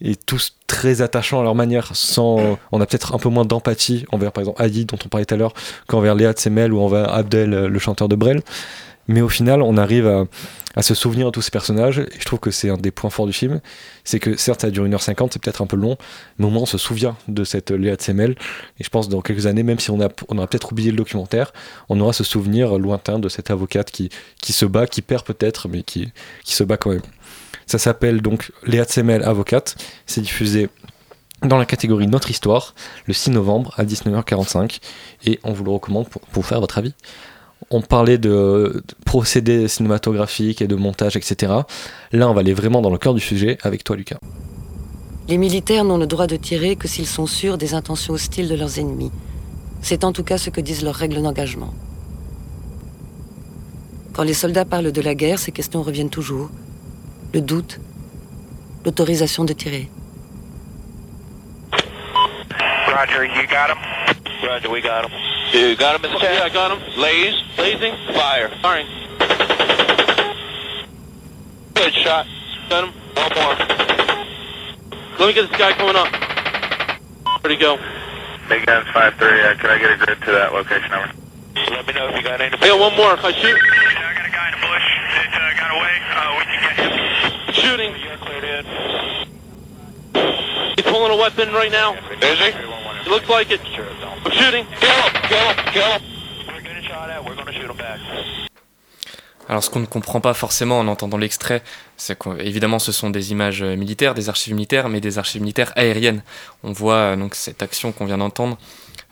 et 0.00 0.16
tous 0.16 0.56
très 0.66 1.02
attachants 1.02 1.40
à 1.40 1.42
leur 1.42 1.54
manière, 1.54 1.94
sans, 1.94 2.58
on 2.72 2.80
a 2.80 2.86
peut-être 2.86 3.14
un 3.14 3.18
peu 3.18 3.28
moins 3.28 3.44
d'empathie 3.44 4.06
envers 4.10 4.32
par 4.32 4.40
exemple 4.40 4.62
Adi 4.62 4.86
dont 4.86 4.98
on 5.04 5.08
parlait 5.08 5.26
tout 5.26 5.34
à 5.34 5.36
l'heure, 5.36 5.52
qu'envers 5.86 6.14
Léa 6.14 6.32
Tsemel 6.32 6.72
ou 6.72 6.80
envers 6.80 7.12
Abdel, 7.12 7.52
euh, 7.52 7.68
le 7.68 7.78
chanteur 7.78 8.08
de 8.08 8.16
Brel. 8.16 8.40
Mais 9.08 9.20
au 9.20 9.28
final, 9.28 9.62
on 9.62 9.76
arrive 9.76 10.06
à, 10.76 10.82
se 10.82 10.94
souvenir 10.94 11.26
de 11.26 11.30
tous 11.32 11.42
ces 11.42 11.50
personnages. 11.50 11.98
Et 11.98 12.08
je 12.18 12.24
trouve 12.24 12.38
que 12.38 12.50
c'est 12.50 12.70
un 12.70 12.76
des 12.76 12.90
points 12.90 13.10
forts 13.10 13.26
du 13.26 13.32
film. 13.32 13.60
C'est 14.04 14.18
que 14.18 14.36
certes, 14.36 14.62
ça 14.62 14.70
dure 14.70 14.84
1h50, 14.84 15.30
c'est 15.32 15.42
peut-être 15.42 15.62
un 15.62 15.66
peu 15.66 15.76
long, 15.76 15.96
mais 16.38 16.46
au 16.46 16.50
moins 16.50 16.62
on 16.62 16.66
se 16.66 16.78
souvient 16.78 17.16
de 17.28 17.44
cette 17.44 17.70
Léa 17.70 17.96
Tsemel. 17.96 18.36
Et 18.78 18.84
je 18.84 18.88
pense 18.88 19.08
dans 19.08 19.20
quelques 19.20 19.46
années, 19.46 19.62
même 19.62 19.78
si 19.80 19.90
on, 19.90 20.00
a, 20.00 20.08
on 20.28 20.38
aura 20.38 20.46
peut-être 20.46 20.72
oublié 20.72 20.90
le 20.90 20.96
documentaire, 20.96 21.52
on 21.88 22.00
aura 22.00 22.12
ce 22.12 22.24
souvenir 22.24 22.78
lointain 22.78 23.18
de 23.18 23.28
cette 23.28 23.50
avocate 23.50 23.90
qui, 23.90 24.08
qui 24.40 24.52
se 24.52 24.64
bat, 24.64 24.86
qui 24.86 25.02
perd 25.02 25.24
peut-être, 25.24 25.68
mais 25.68 25.82
qui, 25.82 26.12
qui 26.44 26.54
se 26.54 26.64
bat 26.64 26.76
quand 26.76 26.90
même. 26.90 27.02
Ça 27.66 27.78
s'appelle 27.78 28.22
donc 28.22 28.52
Léa 28.64 28.84
Tsemel, 28.84 29.22
avocate. 29.22 29.76
C'est 30.06 30.20
diffusé 30.20 30.68
dans 31.42 31.58
la 31.58 31.66
catégorie 31.66 32.06
Notre 32.06 32.30
Histoire 32.30 32.74
le 33.06 33.14
6 33.14 33.30
novembre 33.30 33.74
à 33.76 33.84
19h45 33.84 34.80
et 35.26 35.40
on 35.42 35.52
vous 35.52 35.64
le 35.64 35.70
recommande 35.70 36.08
pour, 36.08 36.22
pour 36.22 36.46
faire 36.46 36.60
votre 36.60 36.78
avis. 36.78 36.94
On 37.70 37.80
parlait 37.80 38.18
de, 38.18 38.82
procédés 39.04 39.68
cinématographiques 39.68 40.62
et 40.62 40.66
de 40.66 40.74
montage, 40.74 41.16
etc. 41.16 41.52
Là, 42.12 42.28
on 42.28 42.34
va 42.34 42.40
aller 42.40 42.54
vraiment 42.54 42.82
dans 42.82 42.90
le 42.90 42.98
cœur 42.98 43.14
du 43.14 43.20
sujet 43.20 43.58
avec 43.62 43.84
toi, 43.84 43.96
Lucas. 43.96 44.18
Les 45.28 45.38
militaires 45.38 45.84
n'ont 45.84 45.98
le 45.98 46.06
droit 46.06 46.26
de 46.26 46.36
tirer 46.36 46.76
que 46.76 46.88
s'ils 46.88 47.06
sont 47.06 47.26
sûrs 47.26 47.56
des 47.56 47.74
intentions 47.74 48.14
hostiles 48.14 48.48
de 48.48 48.54
leurs 48.54 48.78
ennemis. 48.78 49.12
C'est 49.80 50.04
en 50.04 50.12
tout 50.12 50.24
cas 50.24 50.38
ce 50.38 50.50
que 50.50 50.60
disent 50.60 50.82
leurs 50.82 50.94
règles 50.94 51.22
d'engagement. 51.22 51.72
Quand 54.12 54.24
les 54.24 54.34
soldats 54.34 54.64
parlent 54.64 54.92
de 54.92 55.00
la 55.00 55.14
guerre, 55.14 55.38
ces 55.38 55.52
questions 55.52 55.82
reviennent 55.82 56.10
toujours. 56.10 56.50
Le 57.32 57.40
doute, 57.40 57.80
l'autorisation 58.84 59.44
de 59.44 59.52
tirer. 59.52 59.88
Roger, 62.92 63.24
you 63.24 63.46
got 63.46 63.70
him? 63.70 63.78
Roger, 64.46 64.68
we 64.68 64.82
got 64.82 65.08
him. 65.08 65.12
You 65.52 65.74
got 65.76 65.98
him 65.98 66.04
in 66.04 66.12
the 66.12 66.18
chat? 66.18 66.34
Yeah, 66.34 66.44
I 66.44 66.48
got 66.50 66.76
him. 66.76 67.00
Laze? 67.00 67.42
Lazing? 67.56 67.94
Fire. 68.12 68.50
Firing. 68.60 68.86
Good 71.72 71.94
shot. 71.94 72.26
Got 72.68 72.84
him. 72.84 72.92
One 73.16 73.32
more. 73.32 73.54
Let 75.18 75.26
me 75.26 75.32
get 75.32 75.48
this 75.48 75.58
guy 75.58 75.72
coming 75.72 75.96
up. 75.96 76.08
Where'd 77.42 77.52
he 77.52 77.56
go? 77.56 77.78
Big 78.50 78.66
guns 78.66 78.86
5-3, 78.88 78.92
uh, 78.92 79.56
can 79.56 79.70
I 79.70 79.78
get 79.78 79.92
a 79.92 79.96
grid 79.96 80.20
to 80.20 80.32
that 80.32 80.52
location 80.52 80.90
number? 80.90 81.14
Let 81.70 81.86
me 81.86 81.94
know 81.94 82.08
if 82.08 82.16
you 82.16 82.22
got 82.22 82.42
any. 82.42 82.54
I 82.54 82.60
got 82.60 82.78
one 82.78 82.94
more. 82.96 83.14
If 83.14 83.24
I 83.24 83.32
shoot. 83.32 83.56
I 83.56 84.14
got 84.14 84.26
a 84.26 84.30
guy 84.30 84.48
in 84.48 84.60
the 84.60 84.66
bush 84.68 84.88
that 85.16 85.32
uh, 85.32 85.56
got 85.56 85.70
away. 85.72 85.94
Uh, 86.12 86.36
we 86.36 86.44
can 86.44 86.60
get 86.60 86.76
him. 86.76 87.54
Shooting. 87.54 88.02
He's 90.76 90.84
pulling 90.84 91.12
a 91.12 91.16
weapon 91.16 91.52
right 91.52 91.70
now. 91.70 91.94
Is 91.94 92.38
he? 92.38 92.48
It 92.48 93.08
looks 93.08 93.28
like 93.28 93.50
it. 93.50 93.60
I'm 94.24 94.30
shooting. 94.30 94.66
Kill 94.80 94.90
him, 94.90 95.12
kill 95.28 95.38
him, 95.38 95.72
kill 95.72 95.92
him. 95.92 96.02
Alors 99.48 99.64
ce 99.64 99.70
qu'on 99.70 99.80
ne 99.80 99.86
comprend 99.86 100.20
pas 100.20 100.34
forcément 100.34 100.78
en 100.78 100.86
entendant 100.86 101.18
l'extrait, 101.18 101.62
c'est 101.96 102.18
qu'évidemment 102.18 102.78
ce 102.78 102.92
sont 102.92 103.10
des 103.10 103.32
images 103.32 103.62
euh, 103.62 103.76
militaires, 103.76 104.14
des 104.14 104.28
archives 104.28 104.54
militaires, 104.54 104.88
mais 104.88 105.00
des 105.00 105.18
archives 105.18 105.42
militaires 105.42 105.72
aériennes. 105.76 106.22
On 106.62 106.72
voit 106.72 106.94
euh, 106.94 107.16
donc 107.16 107.34
cette 107.34 107.62
action 107.62 107.92
qu'on 107.92 108.06
vient 108.06 108.18
d'entendre 108.18 108.56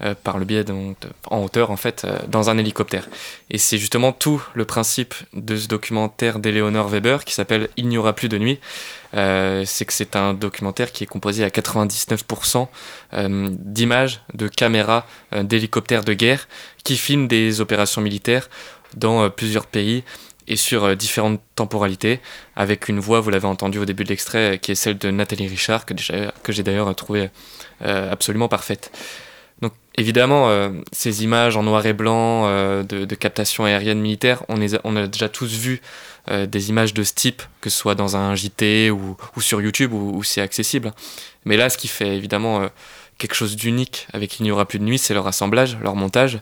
euh, 0.03 0.15
par 0.15 0.39
le 0.39 0.45
biais 0.45 0.65
donc, 0.65 0.97
en 1.27 1.43
hauteur 1.43 1.71
en 1.71 1.77
fait 1.77 2.05
euh, 2.05 2.19
dans 2.29 2.51
un 2.51 2.59
hélicoptère. 2.59 3.09
Et 3.51 3.59
c'est 3.59 3.79
justement 3.79 4.13
tout 4.13 4.43
le 4.55 4.65
principe 4.65 5.15
de 5.33 5.57
ce 5.57 5.69
documentaire 5.69 6.39
d'Eleonore 6.39 6.89
Weber 6.89 7.25
qui 7.25 7.35
s'appelle 7.35 7.69
Il 7.77 7.89
n'y 7.89 7.99
aura 7.99 8.13
plus 8.13 8.29
de 8.29 8.39
nuit. 8.39 8.59
Euh, 9.15 9.65
c'est 9.67 9.85
que 9.85 9.93
c'est 9.93 10.15
un 10.17 10.35
documentaire 10.35 10.93
qui 10.93 11.05
est 11.05 11.07
composé 11.07 11.45
à 11.45 11.49
99% 11.49 12.69
euh, 13.15 13.49
d'images, 13.51 14.23
de 14.35 14.49
caméras, 14.49 15.07
euh, 15.33 15.43
d'hélicoptères 15.43 16.05
de 16.05 16.13
guerre 16.13 16.49
qui 16.85 16.97
filment 16.97 17.27
des 17.27 17.61
opérations 17.61 18.01
militaires 18.01 18.49
dans 18.97 19.31
plusieurs 19.31 19.67
pays 19.67 20.03
et 20.49 20.57
sur 20.57 20.97
différentes 20.97 21.41
temporalités, 21.55 22.19
avec 22.57 22.89
une 22.89 22.99
voix, 22.99 23.21
vous 23.21 23.31
l'avez 23.31 23.47
entendu 23.47 23.79
au 23.79 23.85
début 23.85 24.03
de 24.03 24.09
l'extrait, 24.09 24.59
qui 24.61 24.73
est 24.73 24.75
celle 24.75 24.99
de 24.99 25.11
Nathalie 25.11 25.47
Richard, 25.47 25.87
que, 25.87 25.95
j'ai 25.97 26.63
d'ailleurs 26.65 26.93
trouvé 26.97 27.31
euh, 27.83 28.11
absolument 28.11 28.49
parfaite. 28.49 28.91
Évidemment, 29.97 30.49
euh, 30.49 30.71
ces 30.93 31.25
images 31.25 31.57
en 31.57 31.63
noir 31.63 31.85
et 31.85 31.93
blanc 31.93 32.47
euh, 32.47 32.83
de, 32.83 33.05
de 33.05 33.15
captation 33.15 33.65
aérienne 33.65 34.01
militaire, 34.01 34.45
on, 34.49 34.61
a, 34.97 35.07
déjà 35.07 35.29
tous 35.29 35.53
vu 35.53 35.81
euh, 36.31 36.47
des 36.47 36.71
images 36.71 36.95
de 36.95 37.03
ce 37.03 37.13
type, 37.13 37.43
que 37.61 37.71
ce 37.71 37.79
soit 37.79 37.95
dans 37.95 38.17
un 38.17 38.35
JT 38.35 38.91
ou, 38.91 39.17
ou 39.37 39.41
sur 39.41 39.61
YouTube 39.61 39.93
où, 39.93 40.17
où 40.17 40.23
c'est 40.23 40.41
accessible. 40.41 40.93
Mais 41.45 41.57
là, 41.57 41.71
ce 41.71 41.77
qui 41.77 41.89
fait 41.89 42.17
évidemment 42.17 42.61
euh, 42.61 42.69
quelque 43.19 43.35
chose 43.35 43.57
d'unique 43.57 44.07
avec 44.13 44.39
Il 44.39 44.45
n'y 44.45 44.51
aura 44.51 44.65
plus 44.65 44.79
de 44.79 44.85
nuit, 44.85 44.99
c'est 44.99 45.15
leur 45.15 45.27
assemblage, 45.27 45.77
leur 45.83 45.97
montage. 45.97 46.41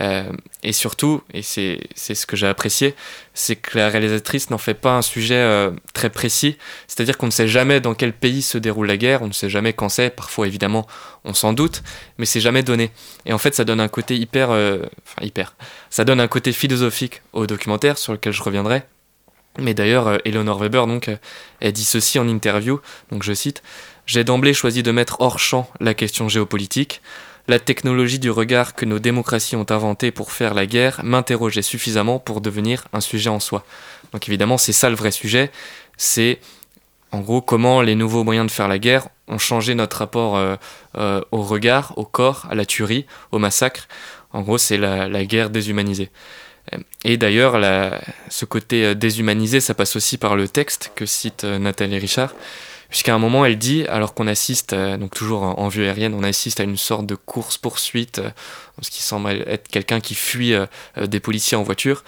Euh, 0.00 0.32
et 0.62 0.72
surtout, 0.72 1.22
et 1.34 1.42
c'est 1.42 1.78
ce 1.94 2.26
que 2.26 2.34
j'ai 2.34 2.46
apprécié, 2.46 2.94
c'est 3.34 3.56
que 3.56 3.76
la 3.76 3.88
réalisatrice 3.88 4.48
n'en 4.48 4.58
fait 4.58 4.74
pas 4.74 4.96
un 4.96 5.02
sujet 5.02 5.36
euh, 5.36 5.70
très 5.92 6.08
précis. 6.08 6.56
C'est-à-dire 6.86 7.18
qu'on 7.18 7.26
ne 7.26 7.32
sait 7.32 7.48
jamais 7.48 7.80
dans 7.80 7.94
quel 7.94 8.12
pays 8.12 8.42
se 8.42 8.58
déroule 8.58 8.86
la 8.86 8.96
guerre, 8.96 9.22
on 9.22 9.28
ne 9.28 9.32
sait 9.32 9.50
jamais 9.50 9.72
quand 9.72 9.88
c'est. 9.88 10.10
Parfois, 10.10 10.46
évidemment, 10.46 10.86
on 11.24 11.34
s'en 11.34 11.52
doute, 11.52 11.82
mais 12.18 12.26
c'est 12.26 12.40
jamais 12.40 12.62
donné. 12.62 12.90
Et 13.26 13.32
en 13.32 13.38
fait, 13.38 13.54
ça 13.54 13.64
donne 13.64 13.80
un 13.80 13.88
côté 13.88 14.16
hyper, 14.16 14.50
euh, 14.50 14.78
hyper, 15.20 15.54
ça 15.90 16.04
donne 16.04 16.20
un 16.20 16.28
côté 16.28 16.52
philosophique 16.52 17.22
au 17.32 17.46
documentaire 17.46 17.98
sur 17.98 18.12
lequel 18.12 18.32
je 18.32 18.42
reviendrai. 18.42 18.82
Mais 19.58 19.74
d'ailleurs, 19.74 20.18
Eleanor 20.24 20.58
Weber, 20.58 20.86
donc, 20.86 21.10
elle 21.60 21.72
dit 21.72 21.84
ceci 21.84 22.18
en 22.18 22.26
interview, 22.26 22.80
donc 23.10 23.22
je 23.22 23.34
cite 23.34 23.62
J'ai 24.06 24.24
d'emblée 24.24 24.54
choisi 24.54 24.82
de 24.82 24.90
mettre 24.92 25.20
hors 25.20 25.38
champ 25.38 25.70
la 25.78 25.92
question 25.92 26.30
géopolitique. 26.30 27.02
La 27.48 27.58
technologie 27.58 28.20
du 28.20 28.30
regard 28.30 28.74
que 28.74 28.84
nos 28.84 29.00
démocraties 29.00 29.56
ont 29.56 29.66
inventée 29.70 30.12
pour 30.12 30.30
faire 30.30 30.54
la 30.54 30.66
guerre 30.66 31.00
m'interrogeait 31.02 31.62
suffisamment 31.62 32.18
pour 32.18 32.40
devenir 32.40 32.86
un 32.92 33.00
sujet 33.00 33.30
en 33.30 33.40
soi. 33.40 33.64
Donc 34.12 34.28
évidemment, 34.28 34.58
c'est 34.58 34.72
ça 34.72 34.88
le 34.88 34.96
vrai 34.96 35.10
sujet, 35.10 35.50
c'est 35.96 36.38
en 37.10 37.20
gros 37.20 37.42
comment 37.42 37.82
les 37.82 37.94
nouveaux 37.94 38.24
moyens 38.24 38.46
de 38.46 38.50
faire 38.50 38.68
la 38.68 38.78
guerre 38.78 39.08
ont 39.28 39.38
changé 39.38 39.74
notre 39.74 39.98
rapport 39.98 40.36
euh, 40.36 40.56
euh, 40.96 41.20
au 41.30 41.42
regard, 41.42 41.92
au 41.96 42.04
corps, 42.04 42.46
à 42.50 42.54
la 42.54 42.64
tuerie, 42.64 43.06
au 43.32 43.38
massacre. 43.38 43.88
En 44.32 44.42
gros, 44.42 44.58
c'est 44.58 44.78
la, 44.78 45.08
la 45.08 45.24
guerre 45.24 45.50
déshumanisée. 45.50 46.10
Et 47.04 47.16
d'ailleurs, 47.16 47.60
ce 48.28 48.44
côté 48.44 48.84
euh, 48.84 48.94
déshumanisé, 48.94 49.60
ça 49.60 49.74
passe 49.74 49.96
aussi 49.96 50.16
par 50.16 50.36
le 50.36 50.48
texte 50.48 50.92
que 50.94 51.06
cite 51.06 51.44
Nathalie 51.44 51.98
Richard, 51.98 52.34
puisqu'à 52.92 53.14
un 53.14 53.18
moment, 53.18 53.46
elle 53.46 53.56
dit, 53.56 53.86
alors 53.86 54.12
qu'on 54.12 54.26
assiste, 54.26 54.74
euh, 54.74 54.98
donc 54.98 55.14
toujours 55.14 55.44
en, 55.44 55.68
vue 55.68 55.82
aérienne, 55.82 56.12
on 56.12 56.22
assiste 56.22 56.60
à 56.60 56.62
une 56.62 56.76
sorte 56.76 57.06
de 57.06 57.14
course-poursuite, 57.14 58.18
euh, 58.18 58.28
ce 58.82 58.90
qui 58.90 59.02
semble 59.02 59.30
être 59.46 59.66
quelqu'un 59.68 59.98
qui 59.98 60.14
fuit 60.14 60.52
euh, 60.52 60.66
des 61.00 61.18
policiers 61.18 61.56
en 61.56 61.62
voiture. 61.62 62.04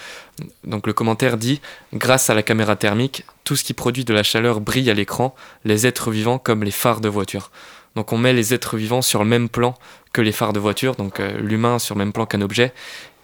Donc 0.62 0.86
le 0.86 0.92
commentaire 0.92 1.38
dit, 1.38 1.62
grâce 1.94 2.28
à 2.28 2.34
la 2.34 2.42
caméra 2.42 2.76
thermique, 2.76 3.24
tout 3.44 3.56
ce 3.56 3.64
qui 3.64 3.72
produit 3.72 4.04
de 4.04 4.12
la 4.12 4.22
chaleur 4.22 4.60
brille 4.60 4.90
à 4.90 4.94
l'écran, 4.94 5.34
les 5.64 5.86
êtres 5.86 6.10
vivants 6.10 6.38
comme 6.38 6.62
les 6.62 6.70
phares 6.70 7.00
de 7.00 7.08
voiture. 7.08 7.50
Donc 7.96 8.12
on 8.12 8.18
met 8.18 8.32
les 8.32 8.52
êtres 8.54 8.76
vivants 8.76 9.02
sur 9.02 9.22
le 9.22 9.28
même 9.28 9.48
plan 9.48 9.74
que 10.12 10.20
les 10.20 10.32
phares 10.32 10.52
de 10.52 10.60
voiture, 10.60 10.94
donc 10.94 11.18
euh, 11.18 11.38
l'humain 11.38 11.78
sur 11.78 11.94
le 11.96 11.98
même 11.98 12.12
plan 12.12 12.26
qu'un 12.26 12.40
objet. 12.40 12.72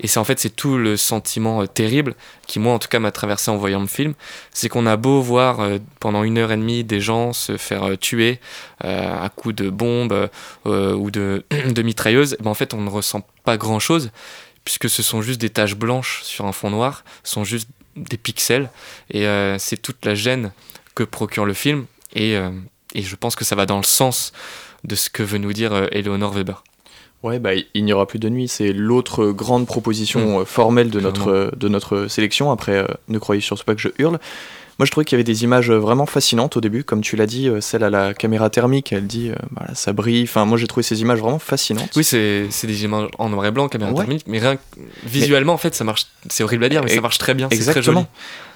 Et 0.00 0.08
c'est 0.08 0.18
en 0.18 0.24
fait 0.24 0.38
c'est 0.40 0.50
tout 0.50 0.76
le 0.76 0.96
sentiment 0.96 1.62
euh, 1.62 1.66
terrible 1.66 2.14
qui 2.46 2.58
moi 2.58 2.72
en 2.72 2.78
tout 2.78 2.88
cas 2.88 2.98
m'a 2.98 3.12
traversé 3.12 3.50
en 3.50 3.56
voyant 3.56 3.80
le 3.80 3.86
film, 3.86 4.14
c'est 4.52 4.68
qu'on 4.68 4.86
a 4.86 4.96
beau 4.96 5.20
voir 5.20 5.60
euh, 5.60 5.78
pendant 6.00 6.24
une 6.24 6.38
heure 6.38 6.52
et 6.52 6.56
demie 6.56 6.84
des 6.84 7.00
gens 7.00 7.32
se 7.32 7.56
faire 7.56 7.96
tuer 7.98 8.40
à 8.82 9.28
coups 9.34 9.54
de 9.54 9.68
bombes 9.68 10.28
ou 10.64 11.10
de, 11.10 11.44
mitrailleuses, 11.82 12.36
ben 12.40 12.50
en 12.50 12.54
fait 12.54 12.74
on 12.74 12.80
ne 12.80 12.90
ressent 12.90 13.26
pas 13.44 13.56
grand 13.56 13.78
chose 13.78 14.10
puisque 14.64 14.88
ce 14.88 15.02
sont 15.02 15.22
juste 15.22 15.40
des 15.40 15.50
taches 15.50 15.76
blanches 15.76 16.22
sur 16.22 16.46
un 16.46 16.52
fond 16.52 16.70
noir, 16.70 17.04
ce 17.22 17.32
sont 17.32 17.44
juste 17.44 17.68
des 17.96 18.16
pixels. 18.16 18.70
Et 19.10 19.26
c'est 19.58 19.80
toute 19.80 20.04
la 20.04 20.14
gêne 20.14 20.52
que 20.94 21.02
procure 21.02 21.44
le 21.44 21.54
film. 21.54 21.86
Et, 22.14 22.38
et 22.94 23.02
je 23.02 23.16
pense 23.16 23.36
que 23.36 23.44
ça 23.44 23.56
va 23.56 23.66
dans 23.66 23.76
le 23.78 23.82
sens 23.84 24.32
de 24.84 24.94
ce 24.94 25.10
que 25.10 25.22
veut 25.22 25.38
nous 25.38 25.52
dire 25.52 25.72
euh, 25.72 25.86
Eleonore 25.92 26.32
Weber. 26.32 26.62
Ouais, 27.22 27.38
bah, 27.38 27.50
il 27.74 27.84
n'y 27.84 27.92
aura 27.92 28.06
plus 28.06 28.18
de 28.18 28.30
nuit. 28.30 28.48
C'est 28.48 28.72
l'autre 28.72 29.26
grande 29.26 29.66
proposition 29.66 30.40
euh, 30.40 30.44
formelle 30.46 30.88
de 30.90 31.00
notre, 31.00 31.24
Clairement. 31.24 31.48
euh, 31.48 31.50
de 31.54 31.68
notre 31.68 32.06
sélection. 32.06 32.50
Après, 32.50 32.72
euh, 32.76 32.86
ne 33.08 33.18
croyez 33.18 33.42
surtout 33.42 33.64
pas 33.64 33.74
que 33.74 33.80
je 33.80 33.88
hurle. 33.98 34.18
Moi, 34.80 34.86
je 34.86 34.92
trouvais 34.92 35.04
qu'il 35.04 35.16
y 35.16 35.18
avait 35.18 35.24
des 35.24 35.44
images 35.44 35.70
euh, 35.70 35.76
vraiment 35.78 36.06
fascinantes 36.06 36.56
au 36.56 36.62
début. 36.62 36.84
Comme 36.84 37.02
tu 37.02 37.14
l'as 37.14 37.26
dit, 37.26 37.50
euh, 37.50 37.60
celle 37.60 37.84
à 37.84 37.90
la 37.90 38.14
caméra 38.14 38.48
thermique, 38.48 38.94
elle 38.94 39.06
dit, 39.06 39.28
euh, 39.28 39.34
voilà, 39.54 39.74
ça 39.74 39.92
brille. 39.92 40.22
Enfin, 40.22 40.46
moi, 40.46 40.56
j'ai 40.56 40.66
trouvé 40.66 40.82
ces 40.82 41.02
images 41.02 41.18
vraiment 41.18 41.38
fascinantes. 41.38 41.90
Oui, 41.96 42.02
c'est 42.02 42.48
des 42.64 42.84
images 42.84 43.08
en 43.18 43.28
noir 43.28 43.44
et 43.44 43.50
blanc, 43.50 43.68
caméra 43.68 43.90
Ouais. 43.90 43.98
thermique, 43.98 44.24
mais 44.26 44.38
rien 44.38 44.56
que- 44.56 44.60
visuellement, 45.04 45.52
en 45.52 45.58
fait, 45.58 45.74
ça 45.74 45.84
marche. 45.84 46.06
C'est 46.30 46.44
horrible 46.44 46.64
à 46.64 46.70
dire, 46.70 46.82
mais 46.82 46.94
ça 46.94 47.00
marche 47.02 47.18
très 47.18 47.34
bien. 47.34 47.50
Exactement. 47.50 48.06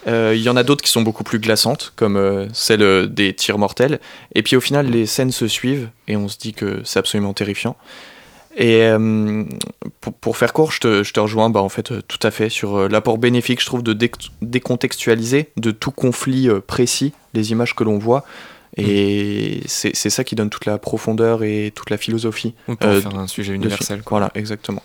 Euh, 0.07 0.33
Il 0.35 0.41
y 0.41 0.49
en 0.49 0.57
a 0.57 0.63
d'autres 0.63 0.83
qui 0.83 0.91
sont 0.91 1.03
beaucoup 1.03 1.25
plus 1.25 1.39
glaçantes, 1.41 1.93
comme 1.95 2.17
euh, 2.17 2.47
celle 2.55 3.13
des 3.13 3.35
tirs 3.35 3.59
mortels. 3.59 4.01
Et 4.35 4.43
puis 4.43 4.57
au 4.57 4.63
final, 4.63 4.87
les 4.87 5.05
scènes 5.05 5.31
se 5.31 5.47
suivent 5.47 5.91
et 6.09 6.17
on 6.17 6.29
se 6.29 6.39
dit 6.39 6.55
que 6.55 6.81
c'est 6.85 6.99
absolument 6.99 7.35
terrifiant. 7.35 7.77
Et 8.57 8.83
euh, 8.85 9.45
pour, 10.01 10.13
pour 10.15 10.37
faire 10.37 10.53
court, 10.53 10.71
je 10.71 10.81
te, 10.81 11.03
je 11.03 11.13
te 11.13 11.19
rejoins 11.21 11.51
bah, 11.51 11.61
en 11.61 11.69
fait 11.69 11.91
euh, 11.91 12.01
tout 12.07 12.25
à 12.25 12.31
fait 12.31 12.49
sur 12.49 12.77
euh, 12.77 12.89
l'apport 12.89 13.19
bénéfique, 13.19 13.61
je 13.61 13.67
trouve, 13.67 13.83
de 13.83 13.93
dé- 13.93 14.11
décontextualiser 14.43 15.51
de 15.57 15.71
tout 15.73 15.91
conflit 15.91 16.49
euh, 16.49 16.61
précis 16.61 17.13
les 17.35 17.51
images 17.51 17.75
que 17.75 17.83
l'on 17.85 17.99
voit. 17.99 18.25
Et 18.77 19.61
c'est 19.67 19.95
c'est 19.95 20.11
ça 20.11 20.25
qui 20.25 20.35
donne 20.35 20.51
toute 20.51 20.67
la 20.67 20.79
profondeur 20.79 21.43
et 21.45 21.73
toute 21.75 21.91
la 21.91 21.97
philosophie. 21.97 22.55
En 22.69 22.75
euh, 22.83 23.01
faire 23.01 23.17
un 23.17 23.27
sujet 23.29 23.55
universel. 23.55 24.03
Voilà, 24.09 24.31
exactement. 24.35 24.83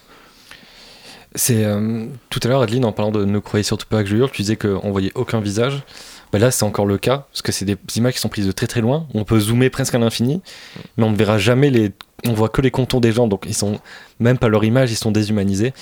C'est 1.36 1.64
euh, 1.64 2.06
tout 2.32 2.40
à 2.44 2.48
l'heure, 2.48 2.62
Adeline, 2.64 2.86
en 2.86 2.92
parlant 2.92 3.12
de 3.12 3.24
Ne 3.26 3.40
croyez 3.40 3.64
surtout 3.64 3.86
pas 3.88 4.04
que 4.04 4.10
je 4.10 4.16
hurle, 4.16 4.32
tu 4.32 4.42
disais 4.42 4.56
qu'on 4.58 4.92
voyait 4.92 5.12
aucun 5.16 5.40
visage. 5.42 5.84
Bah 6.32 6.40
là, 6.40 6.52
c'est 6.52 6.64
encore 6.64 6.86
le 6.86 6.98
cas, 6.98 7.26
parce 7.32 7.42
que 7.42 7.52
c'est 7.52 7.66
des 7.66 7.78
images 7.96 8.14
qui 8.14 8.20
sont 8.20 8.30
prises 8.30 8.46
de 8.46 8.52
très 8.52 8.68
très 8.68 8.82
loin. 8.82 9.08
On 9.14 9.24
peut 9.24 9.40
zoomer 9.40 9.70
presque 9.70 9.96
à 9.96 9.98
l'infini, 9.98 10.42
mais 10.98 11.04
on 11.04 11.12
ne 11.12 11.16
verra 11.16 11.38
jamais 11.38 11.70
les. 11.70 11.92
On 12.28 12.34
voit 12.34 12.50
que 12.50 12.62
les 12.62 12.72
contours 12.72 13.02
des 13.02 13.12
gens, 13.12 13.28
donc 13.28 13.46
ils 13.48 13.56
sont 13.56 13.80
même 14.20 14.38
pas 14.38 14.50
leur 14.50 14.64
image, 14.64 14.92
ils 14.92 14.96
sont 14.96 15.12
déshumanisés. 15.12 15.74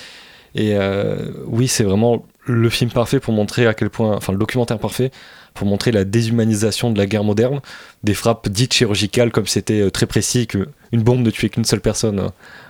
Et 0.54 0.74
euh, 0.74 1.30
oui, 1.46 1.68
c'est 1.68 1.84
vraiment 1.84 2.24
le 2.46 2.70
film 2.70 2.90
parfait 2.90 3.20
pour 3.20 3.34
montrer 3.34 3.66
à 3.66 3.74
quel 3.74 3.90
point, 3.90 4.16
enfin 4.16 4.32
le 4.32 4.38
documentaire 4.38 4.78
parfait 4.78 5.10
pour 5.54 5.66
montrer 5.66 5.90
la 5.92 6.04
déshumanisation 6.04 6.90
de 6.90 6.98
la 6.98 7.06
guerre 7.06 7.24
moderne, 7.24 7.60
des 8.04 8.14
frappes 8.14 8.48
dites 8.48 8.72
chirurgicales 8.72 9.32
comme 9.32 9.46
c'était 9.46 9.80
euh, 9.80 9.90
très 9.90 10.06
précis 10.06 10.46
que 10.46 10.68
une 10.92 11.02
bombe 11.02 11.20
ne 11.20 11.30
tuait 11.30 11.48
qu'une 11.48 11.64
seule 11.64 11.80
personne 11.80 12.20
euh, 12.20 12.28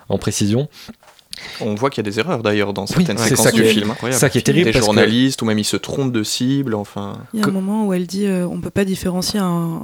en 0.09 0.19
précision. 0.19 0.69
On 1.61 1.75
voit 1.75 1.91
qu'il 1.91 2.05
y 2.05 2.09
a 2.09 2.11
des 2.11 2.19
erreurs 2.19 2.43
d'ailleurs 2.43 2.73
dans 2.73 2.83
Oui, 2.83 2.89
certaines 2.89 3.19
c'est 3.19 3.31
séquences 3.31 3.45
ça 3.47 3.53
du 3.53 3.63
est- 3.63 3.69
film. 3.73 3.95
c'est 4.03 4.13
ça 4.13 4.31
qui 4.31 4.39
est 4.39 4.43
terrible 4.43 4.67
Des 4.67 4.73
parce 4.73 4.83
que- 4.83 4.87
journalistes 4.87 5.43
ou 5.43 5.45
même 5.45 5.59
ils 5.59 5.65
se 5.65 5.77
trompent 5.77 6.13
de 6.13 6.23
cible. 6.23 6.75
Enfin. 6.75 7.19
Il 7.35 7.41
y 7.41 7.43
a 7.43 7.47
un 7.47 7.51
moment 7.51 7.87
où 7.87 7.93
elle 7.93 8.07
dit 8.07 8.27
euh, 8.27 8.47
on 8.47 8.61
peut 8.61 8.71
pas 8.71 8.85
différencier 8.85 9.41
un, 9.41 9.83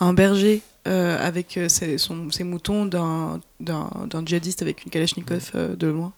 un 0.00 0.12
berger 0.12 0.62
euh, 0.86 1.16
avec 1.20 1.56
euh, 1.56 1.68
ses, 1.68 1.98
son- 1.98 2.30
ses 2.30 2.44
moutons 2.44 2.84
d'un 2.86 3.40
djihadiste 4.24 4.62
avec 4.62 4.84
une 4.84 4.90
kalachnikov 4.90 5.50
euh, 5.54 5.74
de 5.76 5.86
loin. 5.88 6.12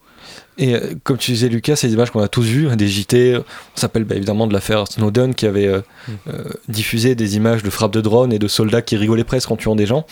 Et 0.59 0.75
euh, 0.75 0.95
comme 1.05 1.17
tu 1.17 1.31
disais, 1.31 1.49
Lucas, 1.49 1.77
ces 1.77 1.93
images 1.93 2.11
qu'on 2.11 2.21
a 2.21 2.29
tous 2.29 2.43
vues, 2.43 2.69
des 2.77 2.89
JT, 2.89 3.37
on 3.39 3.45
s'appelle 3.81 4.03
bah, 4.05 4.17
évidemment 4.17 4.47
de 4.49 4.53
l'affaire 4.53 4.87
Snowden 4.89 5.33
qui 5.35 5.47
avait 5.47 5.69
euh, 5.69 5.81
euh, 6.29 6.45
diffusé 6.69 7.15
des 7.15 7.37
images 7.37 7.63
de 7.63 7.71
frappes 7.71 7.93
de 7.93 8.01
drones 8.01 8.33
et 8.33 8.39
de 8.41 8.49
soldats 8.49 8.83
qui 8.83 8.97
rigolaient 8.97 9.23
presque 9.25 9.51
en 9.51 9.57
tuant 9.57 9.77
des 9.77 9.87
gens. 9.87 10.07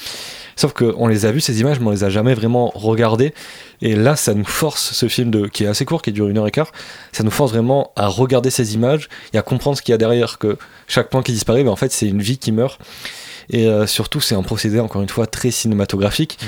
Sauf 0.56 0.72
qu'on 0.72 1.06
les 1.06 1.26
a 1.26 1.32
vues, 1.32 1.42
ces 1.42 1.60
images, 1.60 1.80
mais 1.80 1.86
on 1.86 1.90
les 1.90 2.04
a 2.04 2.10
jamais 2.10 2.34
vraiment 2.34 2.72
regardées. 2.74 3.34
Et 3.82 3.94
là, 3.94 4.16
ça 4.16 4.32
nous 4.32 4.44
force, 4.44 4.92
ce 4.92 5.06
film 5.06 5.30
de, 5.30 5.46
qui 5.46 5.64
est 5.64 5.66
assez 5.66 5.84
court, 5.84 6.00
qui 6.00 6.12
dure 6.12 6.28
une 6.28 6.38
heure 6.38 6.46
et 6.46 6.50
quart, 6.50 6.72
ça 7.12 7.22
nous 7.22 7.30
force 7.30 7.52
vraiment 7.52 7.92
à 7.94 8.06
regarder 8.08 8.48
ces 8.50 8.74
images 8.74 9.08
et 9.34 9.38
à 9.38 9.42
comprendre 9.42 9.76
ce 9.76 9.82
qu'il 9.82 9.92
y 9.92 9.94
a 9.94 9.98
derrière, 9.98 10.38
que 10.38 10.56
chaque 10.88 11.10
point 11.10 11.22
qui 11.22 11.32
disparaît, 11.32 11.62
mais 11.62 11.70
en 11.70 11.76
fait, 11.76 11.92
c'est 11.92 12.08
une 12.08 12.22
vie 12.22 12.38
qui 12.38 12.52
meurt. 12.52 12.80
Et 13.50 13.66
euh, 13.66 13.86
surtout, 13.86 14.20
c'est 14.20 14.34
un 14.34 14.42
procédé, 14.42 14.80
encore 14.80 15.02
une 15.02 15.08
fois, 15.08 15.26
très 15.26 15.50
cinématographique. 15.50 16.38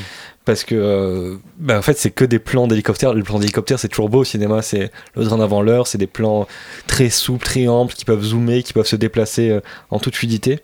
Parce 0.44 0.64
que, 0.64 0.74
euh, 0.74 1.36
bah, 1.59 1.78
en 1.78 1.82
fait, 1.82 1.98
c'est 1.98 2.10
que 2.10 2.24
des 2.24 2.39
plans 2.39 2.66
d'hélicoptère. 2.66 3.14
Le 3.14 3.22
plan 3.22 3.39
d'hélicoptère, 3.39 3.78
c'est 3.78 3.89
toujours 3.89 4.09
beau 4.09 4.20
au 4.20 4.24
cinéma. 4.24 4.62
C'est 4.62 4.90
le 5.14 5.26
train 5.26 5.40
avant 5.40 5.62
l'heure. 5.62 5.86
C'est 5.86 5.98
des 5.98 6.06
plans 6.06 6.48
très 6.86 7.10
souples, 7.10 7.44
très 7.44 7.68
amples, 7.68 7.94
qui 7.94 8.05
peuvent 8.05 8.24
zoomer, 8.24 8.62
qui 8.62 8.72
peuvent 8.72 8.86
se 8.86 8.97
déplacer 8.97 9.51
euh, 9.51 9.60
en 9.90 9.98
toute 9.98 10.16
fluidité. 10.16 10.60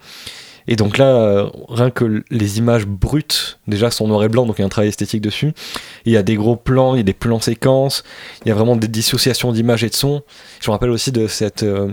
Et 0.66 0.77
donc 0.77 0.99
là, 0.99 1.07
euh, 1.07 1.51
rien 1.69 1.91
que 1.91 2.23
les 2.31 2.59
images 2.59 2.86
brutes, 2.86 3.59
déjà, 3.66 3.91
sont 3.91 4.09
noir 4.09 4.24
et 4.24 4.28
blanc, 4.28 4.47
donc 4.47 4.57
il 4.59 4.62
y 4.62 4.65
a 4.65 4.66
un 4.66 4.70
travail 4.70 4.89
esthétique 4.89 5.20
dessus. 5.20 5.53
Il 6.07 6.12
y 6.12 6.16
a 6.16 6.23
des 6.23 6.36
gros 6.36 6.57
plans, 6.57 6.95
il 6.95 6.99
y 6.99 7.01
a 7.01 7.05
des 7.05 7.12
plans 7.12 7.41
séquences, 7.41 8.03
il 8.45 8.49
y 8.49 8.53
a 8.53 8.55
vraiment 8.55 8.77
des 8.77 8.89
dissociations 8.89 9.53
d'images 9.53 9.85
et 9.85 9.91
de 9.91 9.95
sons. 9.95 10.23
Je 10.61 10.70
me 10.70 10.73
rappelle 10.73 10.91
aussi 10.91 11.12
de 11.12 11.27
cette, 11.27 11.62
euh, 11.62 11.93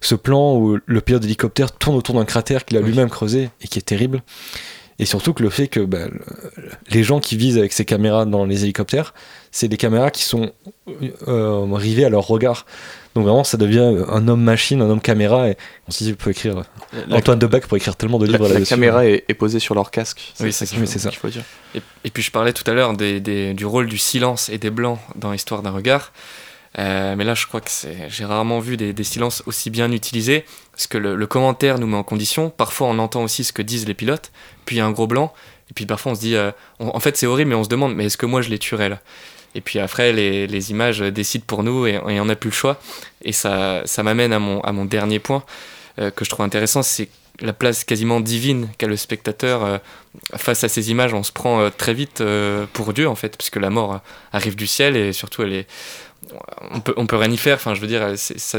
ce 0.00 0.14
plan 0.14 0.56
où 0.56 0.78
le 0.84 1.00
pilote 1.00 1.22
d'hélicoptère 1.22 1.72
tourne 1.72 1.96
autour 1.96 2.16
d'un 2.16 2.24
cratère 2.24 2.64
qu'il 2.64 2.76
a 2.76 2.80
lui-même 2.80 3.08
creusé 3.08 3.50
et 3.60 3.68
qui 3.68 3.78
est 3.78 3.82
terrible. 3.82 4.22
Et 4.98 5.06
surtout 5.06 5.32
que 5.32 5.42
le 5.42 5.50
fait 5.50 5.68
que 5.68 5.80
bah, 5.80 6.06
le- 6.10 6.20
les 6.90 7.02
gens 7.02 7.18
qui 7.20 7.36
visent 7.36 7.58
avec 7.58 7.72
ces 7.72 7.84
caméras 7.84 8.24
dans 8.26 8.44
les 8.44 8.62
hélicoptères, 8.64 9.14
c'est 9.50 9.68
des 9.68 9.76
caméras 9.76 10.10
qui 10.10 10.22
sont 10.24 10.52
euh, 11.28 11.64
rivées 11.72 12.04
à 12.04 12.08
leur 12.08 12.26
regard. 12.26 12.66
Donc 13.14 13.24
vraiment, 13.24 13.44
ça 13.44 13.56
devient 13.58 14.04
un 14.08 14.28
homme-machine, 14.28 14.80
un 14.80 14.88
homme-caméra. 14.88 15.48
Et 15.50 15.56
on 15.88 15.90
se 15.92 16.04
dit, 16.04 16.12
peut 16.14 16.30
écrire. 16.30 16.62
La- 17.08 17.16
Antoine 17.16 17.38
Debac 17.38 17.66
pourrait 17.66 17.78
écrire 17.78 17.96
tellement 17.96 18.18
de 18.18 18.26
La, 18.26 18.32
livres 18.32 18.48
la 18.48 18.54
là-dessus. 18.54 18.70
caméra 18.70 19.06
est, 19.06 19.24
est 19.28 19.34
posée 19.34 19.58
sur 19.58 19.74
leur 19.74 19.90
casque. 19.90 20.32
Oui, 20.40 20.52
ça 20.52 20.64
c'est 20.66 20.76
qu'il 20.76 20.86
ça. 20.88 20.98
faut- 20.98 21.08
qu'il 21.10 21.18
faut 21.18 21.28
dire. 21.28 21.42
Et, 21.74 21.82
et 22.04 22.10
puis 22.10 22.22
je 22.22 22.30
parlais 22.30 22.52
tout 22.52 22.68
à 22.70 22.74
l'heure 22.74 22.94
du 22.96 23.66
rôle 23.66 23.86
du 23.86 23.98
silence 23.98 24.48
et 24.48 24.58
des 24.58 24.70
blancs 24.70 24.98
dans 25.16 25.32
Histoire 25.32 25.62
d'un 25.62 25.70
regard. 25.72 26.12
Euh, 26.78 27.14
mais 27.16 27.24
là, 27.24 27.34
je 27.34 27.46
crois 27.46 27.60
que 27.60 27.70
j'ai 28.08 28.24
rarement 28.24 28.58
vu 28.58 28.76
des, 28.76 29.04
silences 29.04 29.42
aussi 29.46 29.70
bien 29.70 29.92
utilisés, 29.92 30.44
parce 30.72 30.86
que 30.86 30.98
le, 30.98 31.26
commentaire 31.26 31.78
nous 31.78 31.86
met 31.86 31.96
en 31.96 32.02
condition. 32.02 32.50
Parfois, 32.50 32.88
on 32.88 32.98
entend 32.98 33.22
aussi 33.22 33.44
ce 33.44 33.52
que 33.52 33.62
disent 33.62 33.86
les 33.86 33.94
pilotes, 33.94 34.32
puis 34.64 34.76
il 34.76 34.78
y 34.78 34.82
a 34.82 34.86
un 34.86 34.90
gros 34.90 35.06
blanc, 35.06 35.32
et 35.70 35.74
puis 35.74 35.86
parfois 35.86 36.12
on 36.12 36.14
se 36.14 36.20
dit, 36.20 36.36
euh, 36.36 36.50
en 36.78 37.00
fait 37.00 37.16
c'est 37.16 37.26
horrible, 37.26 37.50
mais 37.50 37.56
on 37.56 37.64
se 37.64 37.68
demande, 37.68 37.94
mais 37.94 38.06
est-ce 38.06 38.16
que 38.16 38.26
moi 38.26 38.42
je 38.42 38.50
les 38.50 38.58
tuerais 38.58 38.88
là 38.88 39.00
Et 39.54 39.60
puis 39.60 39.78
après, 39.78 40.12
les, 40.12 40.70
images 40.70 41.00
décident 41.00 41.44
pour 41.46 41.62
nous, 41.62 41.86
et, 41.86 41.98
on 41.98 42.24
n'a 42.24 42.36
plus 42.36 42.50
le 42.50 42.54
choix. 42.54 42.80
Et 43.22 43.32
ça, 43.32 43.82
ça 43.84 44.02
m'amène 44.02 44.32
à 44.32 44.38
mon, 44.38 44.84
dernier 44.84 45.18
point 45.18 45.44
euh, 45.98 46.10
que 46.10 46.24
je 46.24 46.30
trouve 46.30 46.44
intéressant, 46.44 46.82
c'est 46.82 47.08
la 47.40 47.52
place 47.52 47.82
quasiment 47.84 48.20
divine 48.20 48.68
qu'a 48.78 48.86
le 48.86 48.96
spectateur 48.96 49.80
face 50.36 50.64
à 50.64 50.68
ces 50.68 50.90
images. 50.90 51.12
On 51.14 51.22
se 51.22 51.32
prend 51.32 51.70
très 51.70 51.94
vite 51.94 52.22
pour 52.74 52.92
Dieu 52.92 53.08
en 53.08 53.14
fait, 53.14 53.36
puisque 53.38 53.56
la 53.56 53.70
mort 53.70 54.00
arrive 54.32 54.54
du 54.54 54.66
ciel 54.66 54.96
et 54.96 55.12
surtout 55.14 55.42
elle 55.42 55.54
est 55.54 55.66
on 56.70 56.80
peut, 56.80 56.94
on 56.96 57.06
peut 57.06 57.16
rien 57.16 57.30
y 57.30 57.36
faire. 57.36 57.56
Enfin, 57.56 57.74
je 57.74 57.80
veux 57.80 57.86
dire, 57.86 58.12
ça, 58.16 58.58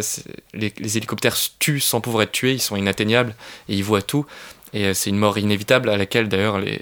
les, 0.53 0.73
hélicoptères 0.98 1.35
tuent 1.60 1.80
sans 1.80 2.02
pouvoir 2.02 2.23
être 2.23 2.31
tués, 2.31 2.53
ils 2.53 2.61
sont 2.61 2.76
inatteignables 2.76 3.35
et 3.69 3.76
ils 3.76 3.84
voient 3.84 4.02
tout. 4.02 4.26
Et 4.73 4.85
euh, 4.85 4.94
c'est 4.94 5.10
une 5.10 5.18
mort 5.18 5.38
inévitable 5.38 5.90
à 5.90 5.98
laquelle 5.98 6.30
d'ailleurs 6.30 6.60
les, 6.60 6.81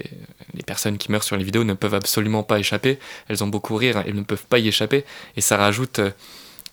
les 0.54 0.62
personnes 0.62 0.98
qui 0.98 1.12
meurent 1.12 1.24
sur 1.24 1.36
les 1.36 1.44
vidéos 1.44 1.64
ne 1.64 1.74
peuvent 1.74 1.94
absolument 1.94 2.42
pas 2.42 2.58
échapper. 2.58 2.98
Elles 3.28 3.44
ont 3.44 3.48
beau 3.48 3.60
courir, 3.60 4.02
elles 4.06 4.14
ne 4.14 4.22
peuvent 4.22 4.46
pas 4.46 4.58
y 4.58 4.68
échapper. 4.68 5.04
Et 5.36 5.40
ça 5.40 5.56
rajoute 5.56 5.98
euh, 5.98 6.10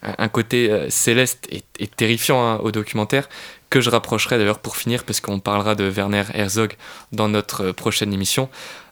un 0.01 0.29
côté 0.29 0.71
euh, 0.71 0.89
céleste 0.89 1.47
et, 1.51 1.87
terrifiant 1.87 2.41
hein, 2.41 2.59
au 2.63 2.71
documentaire 2.71 3.27
que 3.69 3.81
je 3.81 3.89
rapprocherai 3.89 4.37
d'ailleurs 4.37 4.59
pour 4.59 4.77
finir, 4.77 5.03
parce 5.03 5.19
qu'on 5.19 5.39
parlera 5.39 5.75
de 5.75 5.83
Werner 5.83 6.23
Herzog 6.33 6.73
dans 7.11 7.29
notre 7.29 7.71
prochaine 7.71 8.13
émission, 8.13 8.49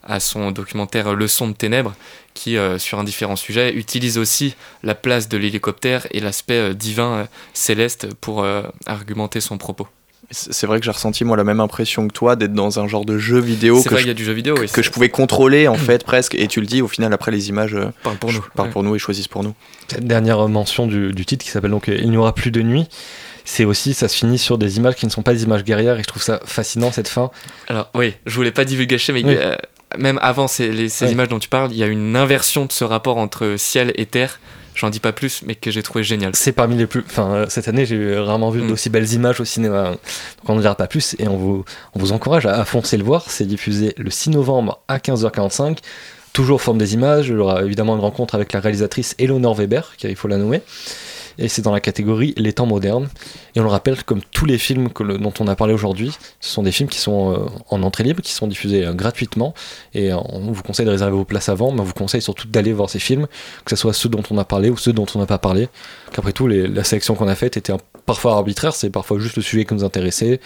à 0.08 0.20
son 0.20 0.52
documentaire 0.52 1.14
Leçon 1.14 1.48
de 1.50 1.54
ténèbres, 1.54 1.94
qui, 2.34 2.58
euh, 2.58 2.78
sur 2.80 2.98
un 3.00 3.04
différent 3.04 3.36
sujet, 3.36 3.74
utilise 3.74 4.18
aussi 4.18 4.56
la 4.84 4.96
place 4.96 5.28
de 5.30 5.38
l'hélicoptère 5.38 6.08
et 6.12 6.20
l'aspect 6.20 6.54
euh, 6.70 6.74
divin 6.74 7.12
euh, 7.14 7.24
céleste 7.54 8.08
pour 8.22 8.44
euh, 8.44 8.64
argumenter 8.86 9.42
son 9.42 9.58
propos. 9.58 9.88
C'est 10.32 10.68
vrai 10.68 10.80
que 10.80 10.86
j'ai 10.86 10.92
ressenti 10.92 11.24
moi 11.24 11.38
la 11.38 11.46
même 11.46 11.62
impression 11.62 12.06
que 12.08 12.12
toi 12.14 12.36
d'être 12.36 12.52
dans 12.52 12.80
un 12.82 12.88
genre 12.88 13.06
de 13.06 13.18
jeu 13.18 13.40
vidéo 13.40 13.82
que 13.82 13.88
vrai, 13.90 14.02
je, 14.02 14.08
y 14.08 14.10
a 14.10 14.14
du 14.14 14.26
jeu 14.26 14.34
vidéo, 14.34 14.56
que, 14.56 14.62
oui, 14.62 14.68
que 14.68 14.82
je 14.82 14.92
pouvais 14.92 15.08
contrôler 15.08 15.70
en 15.70 15.76
fait 15.76 16.04
presque 16.04 16.36
et 16.36 16.48
tu 16.50 16.60
le 16.60 16.66
dis 16.68 16.82
au 16.82 16.90
final 16.90 17.14
après 17.14 17.32
les 17.32 17.48
images 17.48 17.78
parlent 18.04 18.18
pour 18.18 18.34
nous 18.34 18.44
parlent 18.54 18.68
ouais. 18.68 18.74
pour 18.74 18.84
nous 18.84 18.94
et 18.94 19.00
choisissent 19.00 19.30
pour 19.30 19.44
nous. 19.46 19.54
Cette 19.88 20.06
dernière 20.06 20.46
mention 20.50 20.86
du, 20.86 21.14
du 21.14 21.26
titre 21.26 21.46
qui 21.46 21.52
s'appelle 21.52 21.72
donc 21.72 21.88
Il 21.88 22.10
n'y 22.10 22.18
aura 22.18 22.36
plus 22.36 22.52
de 22.52 22.62
nuit. 22.62 22.88
C'est 23.46 23.64
aussi, 23.64 23.94
ça 23.94 24.10
se 24.10 24.18
finit 24.18 24.38
sur 24.38 24.58
des 24.58 24.76
images 24.76 24.96
qui 24.96 25.06
ne 25.06 25.12
sont 25.12 25.22
pas 25.22 25.32
des 25.34 25.44
images 25.44 25.64
guerrières 25.64 25.98
et 25.98 26.04
je 26.04 26.08
trouve 26.08 26.22
ça 26.22 26.42
fascinant 26.44 26.92
cette 26.92 27.08
fin. 27.08 27.32
Alors 27.70 27.90
oui, 27.96 28.14
je 28.26 28.36
voulais 28.36 28.52
pas 28.52 28.66
divulgacher, 28.66 29.14
mais 29.14 29.24
Oui. 29.24 29.34
euh, 29.38 29.56
même 29.98 30.20
avant 30.22 30.48
ces, 30.48 30.70
les- 30.72 30.90
ces 30.90 31.06
Ouais. 31.06 31.12
images 31.12 31.30
dont 31.30 31.40
tu 31.40 31.50
parles, 31.50 31.72
il 31.72 31.78
y 31.78 31.84
a 31.84 31.88
une 31.88 32.16
inversion 32.16 32.66
de 32.66 32.72
ce 32.72 32.84
rapport 32.84 33.18
entre 33.18 33.56
ciel 33.58 33.92
et 33.96 34.06
terre. 34.06 34.40
J'en 34.76 34.92
dis 34.92 35.00
pas 35.00 35.12
plus, 35.12 35.42
mais 35.44 35.56
que 35.56 35.72
j'ai 35.72 35.82
trouvé 35.82 36.04
génial. 36.04 36.36
C'est 36.36 36.52
parmi 36.52 36.76
les 36.76 36.86
plus. 36.86 37.04
Enfin, 37.10 37.32
euh, 37.34 37.46
cette 37.50 37.68
année, 37.68 37.86
j'ai 37.88 38.16
rarement 38.20 38.52
vu 38.52 38.62
Mm. 38.62 38.68
d'aussi 38.68 38.90
belles 38.92 39.12
images 39.12 39.40
au 39.42 39.46
cinéma. 39.46 39.86
Donc 39.92 39.98
on 40.50 40.54
n'en 40.56 40.62
dira 40.62 40.76
pas 40.76 40.86
plus 40.88 41.16
et 41.18 41.28
on 41.28 41.36
vous, 41.36 41.66
on 41.96 42.00
vous 42.00 42.12
encourage 42.12 42.46
à, 42.46 42.60
à 42.60 42.64
foncer 42.66 42.96
le 42.98 43.04
voir. 43.04 43.26
C'est 43.28 43.46
diffusé 43.48 43.96
le 43.98 44.12
6 44.12 44.30
novembre 44.30 44.80
à 44.88 45.00
15h45. 45.00 45.80
Toujours 46.32 46.62
forme 46.62 46.78
des 46.78 46.94
images. 46.94 47.30
Il 47.30 47.34
y 47.34 47.38
aura 47.38 47.64
évidemment 47.64 47.96
une 47.96 48.02
rencontre 48.02 48.36
avec 48.36 48.54
la 48.54 48.60
réalisatrice 48.60 49.16
Eleonore 49.18 49.56
Weber, 49.56 49.94
car 49.98 50.12
il 50.12 50.16
faut 50.16 50.28
la 50.28 50.38
nommer. 50.38 50.62
Et 51.40 51.48
c'est 51.48 51.62
dans 51.62 51.72
la 51.72 51.80
catégorie 51.80 52.34
Les 52.38 52.54
temps 52.54 52.66
modernes. 52.66 53.10
Et 53.56 53.60
on 53.60 53.64
le 53.64 53.70
rappelle, 53.70 54.04
comme 54.04 54.22
tous 54.32 54.46
les 54.46 54.58
films 54.58 54.90
dont 55.00 55.34
on 55.40 55.48
a 55.48 55.56
parlé 55.56 55.74
aujourd'hui, 55.74 56.12
ce 56.40 56.52
sont 56.52 56.64
des 56.64 56.72
films 56.72 56.90
qui 56.90 57.00
sont 57.00 57.34
euh, 57.34 57.46
en 57.70 57.84
entrée 57.84 58.04
libre, 58.04 58.22
qui 58.22 58.32
sont 58.32 58.48
diffusés 58.48 58.86
euh, 58.86 58.94
gratuitement. 58.94 59.54
Et 59.94 60.12
euh, 60.12 60.18
on 60.18 60.52
vous 60.52 60.64
conseille 60.64 60.86
de 60.86 60.92
réserver 60.92 61.16
vos 61.16 61.26
places 61.26 61.50
avant, 61.50 61.72
mais 61.72 61.82
on 61.82 61.84
vous 61.84 61.94
conseille 61.94 62.22
surtout 62.22 62.48
d'aller 62.48 62.74
voir 62.74 62.90
ces 62.90 63.00
films, 63.00 63.28
que 63.66 63.70
ce 63.70 63.76
soit 63.76 63.94
ceux 63.94 64.10
dont 64.10 64.24
on 64.32 64.38
a 64.38 64.46
parlé 64.46 64.70
ou 64.70 64.78
ceux 64.78 64.94
dont 64.94 65.06
on 65.16 65.20
n'a 65.20 65.26
pas 65.26 65.38
parlé. 65.38 65.70
Qu'après 66.12 66.34
tout, 66.34 66.48
la 66.48 66.84
sélection 66.84 67.16
qu'on 67.16 67.28
a 67.28 67.36
faite 67.36 67.58
était 67.58 67.74
parfois 68.06 68.34
arbitraire, 68.34 68.74
c'est 68.74 68.90
parfois 68.90 69.20
juste 69.20 69.36
le 69.36 69.42
sujet 69.42 69.66
qui 69.66 69.74
nous 69.74 69.84
intéressait, 69.84 70.40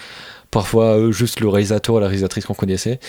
parfois 0.50 1.12
juste 1.12 1.40
le 1.40 1.48
réalisateur 1.48 1.96
ou 1.96 2.00
la 2.00 2.08
réalisatrice 2.08 2.46
qu'on 2.46 2.54
connaissait. 2.54 3.00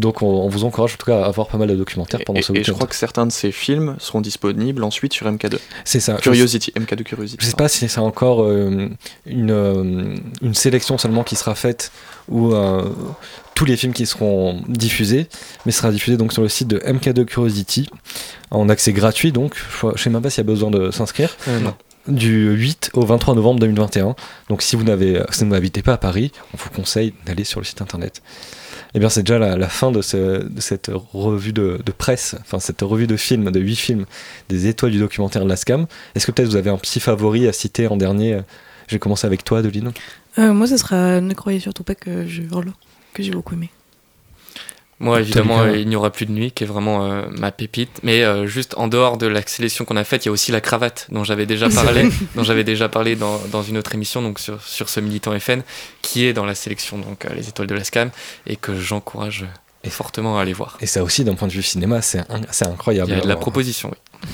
Donc 0.00 0.22
on, 0.22 0.26
on 0.26 0.48
vous 0.48 0.64
encourage 0.64 0.94
en 0.94 0.96
tout 0.96 1.06
cas 1.06 1.22
à 1.22 1.30
voir 1.30 1.46
pas 1.48 1.58
mal 1.58 1.68
de 1.68 1.76
documentaires 1.76 2.20
pendant 2.24 2.40
Et, 2.40 2.42
ce 2.42 2.52
et 2.52 2.56
je 2.56 2.60
week-end. 2.60 2.72
crois 2.74 2.86
que 2.86 2.94
certains 2.96 3.26
de 3.26 3.32
ces 3.32 3.52
films 3.52 3.96
seront 3.98 4.20
disponibles 4.22 4.82
ensuite 4.82 5.12
sur 5.12 5.30
MK2. 5.30 5.58
C'est 5.84 6.00
ça. 6.00 6.14
Curiosity, 6.14 6.72
MK2 6.74 7.02
Curiosity. 7.02 7.36
Je 7.44 7.46
sais 7.50 7.56
pas 7.56 7.68
si 7.68 7.86
c'est 7.88 8.00
encore 8.00 8.42
euh, 8.42 8.88
une, 9.26 9.50
euh, 9.50 10.16
une 10.42 10.54
sélection 10.54 10.96
seulement 10.98 11.22
qui 11.22 11.36
sera 11.36 11.54
faite 11.54 11.92
ou 12.28 12.54
euh, 12.54 12.88
tous 13.54 13.66
les 13.66 13.76
films 13.76 13.92
qui 13.92 14.06
seront 14.06 14.62
diffusés, 14.68 15.28
mais 15.66 15.72
sera 15.72 15.90
diffusé 15.90 16.16
donc 16.16 16.32
sur 16.32 16.40
le 16.42 16.48
site 16.48 16.68
de 16.68 16.78
MK2 16.78 17.26
Curiosity 17.26 17.88
en 18.50 18.68
accès 18.70 18.92
gratuit 18.94 19.32
donc. 19.32 19.54
Je 19.82 19.88
je 19.96 20.02
sais 20.02 20.10
même 20.10 20.22
pas 20.22 20.30
s'il 20.30 20.38
y 20.38 20.46
a 20.46 20.50
besoin 20.50 20.70
de 20.70 20.90
s'inscrire. 20.90 21.36
Euh, 21.48 21.60
non. 21.60 21.74
Du 22.08 22.50
8 22.54 22.90
au 22.94 23.04
23 23.04 23.34
novembre 23.34 23.60
2021. 23.60 24.14
Donc 24.48 24.62
si 24.62 24.74
vous 24.74 24.84
n'avez, 24.84 25.22
si 25.30 25.44
vous 25.44 25.50
n'habitez 25.50 25.82
pas 25.82 25.92
à 25.92 25.98
Paris, 25.98 26.32
on 26.54 26.56
vous 26.56 26.70
conseille 26.70 27.12
d'aller 27.26 27.44
sur 27.44 27.60
le 27.60 27.66
site 27.66 27.82
internet. 27.82 28.22
Eh 28.94 28.98
bien, 28.98 29.08
c'est 29.08 29.22
déjà 29.22 29.38
la, 29.38 29.56
fin 29.68 29.90
de, 29.92 30.02
ce- 30.02 30.42
de 30.42 30.60
cette 30.60 30.90
revue 31.12 31.52
de, 31.52 31.80
presse, 31.92 32.34
enfin 32.40 32.58
cette 32.58 32.80
revue 32.82 33.06
de 33.06 33.16
films, 33.16 33.50
de 33.50 33.60
8 33.60 33.76
films, 33.76 34.04
des 34.48 34.66
étoiles 34.66 34.92
du 34.92 34.98
documentaire 34.98 35.44
de. 35.44 35.86
Est-ce 36.14 36.26
que 36.26 36.32
peut-être 36.32 36.48
vous 36.48 36.56
avez 36.56 36.70
un 36.70 36.78
petit 36.78 37.00
favori 37.00 37.46
à 37.46 37.52
citer 37.52 37.86
en 37.86 37.96
dernier? 37.96 38.40
J'ai 38.88 38.98
commencé 38.98 39.26
avec 39.26 39.44
toi, 39.44 39.60
Adeline. 39.60 39.92
Euh, 40.38 40.52
moi, 40.52 40.66
ce 40.66 40.76
sera 40.76 41.20
Ne 41.20 41.34
croyez 41.34 41.60
surtout 41.60 41.84
pas 41.84 41.94
je 42.26 42.42
que 43.14 43.22
j'ai 43.22 43.30
beaucoup 43.30 43.54
aimé. 43.54 43.70
Moi, 45.00 45.20
évidemment, 45.20 45.64
il 45.66 45.88
n'y 45.88 45.96
aura 45.96 46.10
plus 46.10 46.26
de 46.26 46.30
nuit, 46.32 46.52
qui 46.52 46.64
est 46.64 46.66
vraiment 46.66 47.04
euh, 47.06 47.22
ma 47.30 47.50
pépite. 47.50 48.00
Mais 48.02 48.22
euh, 48.22 48.46
juste 48.46 48.74
en 48.76 48.86
dehors 48.86 49.16
de 49.16 49.26
la 49.26 49.40
sélection 49.46 49.86
qu'on 49.86 49.96
a 49.96 50.04
faite, 50.04 50.26
il 50.26 50.28
y 50.28 50.30
a 50.30 50.32
aussi 50.32 50.52
la 50.52 50.60
cravate 50.60 51.06
dont 51.10 51.24
j'avais 51.24 51.46
déjà 51.46 51.70
parlé, 51.70 52.08
dont 52.36 52.44
j'avais 52.44 52.64
déjà 52.64 52.90
parlé 52.90 53.16
dans, 53.16 53.40
dans 53.50 53.62
une 53.62 53.78
autre 53.78 53.94
émission, 53.94 54.20
donc 54.20 54.38
sur, 54.38 54.62
sur 54.62 54.90
ce 54.90 55.00
militant 55.00 55.38
FN, 55.40 55.62
qui 56.02 56.26
est 56.26 56.34
dans 56.34 56.44
la 56.44 56.54
sélection 56.54 56.98
donc 56.98 57.24
euh, 57.24 57.30
les 57.34 57.48
étoiles 57.48 57.68
de 57.68 57.74
la 57.74 57.82
SCAM 57.82 58.10
et 58.46 58.56
que 58.56 58.78
j'encourage 58.78 59.46
fortement 59.88 60.38
à 60.38 60.42
aller 60.42 60.52
voir. 60.52 60.76
Et 60.82 60.86
ça 60.86 61.02
aussi, 61.02 61.24
d'un 61.24 61.34
point 61.34 61.48
de 61.48 61.54
vue 61.54 61.62
cinéma, 61.62 62.02
c'est 62.02 62.20
incroyable. 62.60 63.10
Il 63.10 63.16
y 63.16 63.18
a 63.18 63.22
de 63.22 63.28
la 63.28 63.36
proposition, 63.36 63.90
oui. 63.90 64.28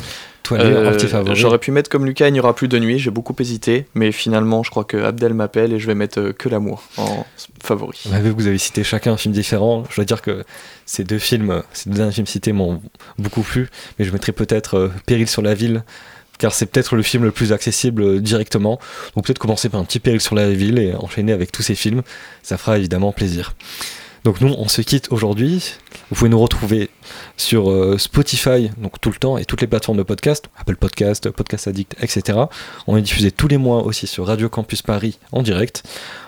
Toi, 0.46 0.58
Euh, 0.60 1.34
J'aurais 1.34 1.58
pu 1.58 1.72
mettre 1.72 1.90
comme 1.90 2.06
Lucas, 2.06 2.28
il 2.28 2.32
n'y 2.32 2.40
aura 2.40 2.54
plus 2.54 2.68
de 2.68 2.78
nuit, 2.78 2.98
j'ai 3.00 3.10
beaucoup 3.10 3.34
hésité, 3.38 3.86
mais 3.94 4.12
finalement 4.12 4.62
je 4.62 4.70
crois 4.70 4.84
que 4.84 4.96
Abdel 4.96 5.34
m'appelle 5.34 5.72
et 5.72 5.78
je 5.80 5.86
vais 5.88 5.94
mettre 5.96 6.20
euh, 6.20 6.32
que 6.32 6.48
l'amour 6.48 6.84
en 6.98 7.26
favori. 7.62 8.00
Que 8.04 8.28
vous 8.28 8.46
avez 8.46 8.58
cité 8.58 8.84
chacun 8.84 9.12
un 9.12 9.16
film 9.16 9.34
différent. 9.34 9.82
Je 9.90 9.96
dois 9.96 10.04
dire 10.04 10.22
que 10.22 10.44
ces 10.84 11.02
deux 11.02 11.18
films, 11.18 11.62
ces 11.72 11.90
deux 11.90 11.96
derniers 11.96 12.12
films 12.12 12.26
cités 12.28 12.52
m'ont 12.52 12.80
beaucoup 13.18 13.42
plu, 13.42 13.68
mais 13.98 14.04
je 14.04 14.12
mettrais 14.12 14.32
peut-être 14.32 14.76
euh, 14.76 14.92
Péril 15.06 15.26
sur 15.28 15.42
la 15.42 15.54
ville, 15.54 15.82
car 16.38 16.54
c'est 16.54 16.66
peut-être 16.66 16.94
le 16.94 17.02
film 17.02 17.24
le 17.24 17.32
plus 17.32 17.52
accessible 17.52 18.20
directement. 18.22 18.78
Donc 19.16 19.26
peut-être 19.26 19.38
commencer 19.40 19.68
par 19.68 19.80
un 19.80 19.84
petit 19.84 19.98
Péril 19.98 20.20
sur 20.20 20.36
la 20.36 20.50
ville 20.52 20.78
et 20.78 20.94
enchaîner 20.94 21.32
avec 21.32 21.50
tous 21.50 21.62
ces 21.62 21.74
films, 21.74 22.02
ça 22.44 22.56
fera 22.56 22.78
évidemment 22.78 23.10
plaisir. 23.12 23.54
Donc 24.24 24.40
nous, 24.40 24.54
on 24.58 24.66
se 24.68 24.82
quitte 24.82 25.08
aujourd'hui. 25.12 25.74
Vous 26.10 26.16
pouvez 26.16 26.28
nous 26.30 26.40
retrouver 26.40 26.90
sur 27.36 27.70
euh, 27.70 27.98
Spotify, 27.98 28.70
donc 28.78 29.00
tout 29.00 29.10
le 29.10 29.16
temps, 29.16 29.38
et 29.38 29.44
toutes 29.44 29.60
les 29.60 29.66
plateformes 29.66 29.98
de 29.98 30.02
podcast, 30.02 30.46
Apple 30.58 30.76
Podcast, 30.76 31.30
Podcast 31.30 31.68
Addict, 31.68 31.94
etc. 32.02 32.38
On 32.86 32.96
est 32.96 33.02
diffusé 33.02 33.30
tous 33.30 33.48
les 33.48 33.58
mois 33.58 33.82
aussi 33.84 34.06
sur 34.06 34.26
Radio 34.26 34.48
Campus 34.48 34.82
Paris 34.82 35.18
en 35.32 35.42
direct. 35.42 35.82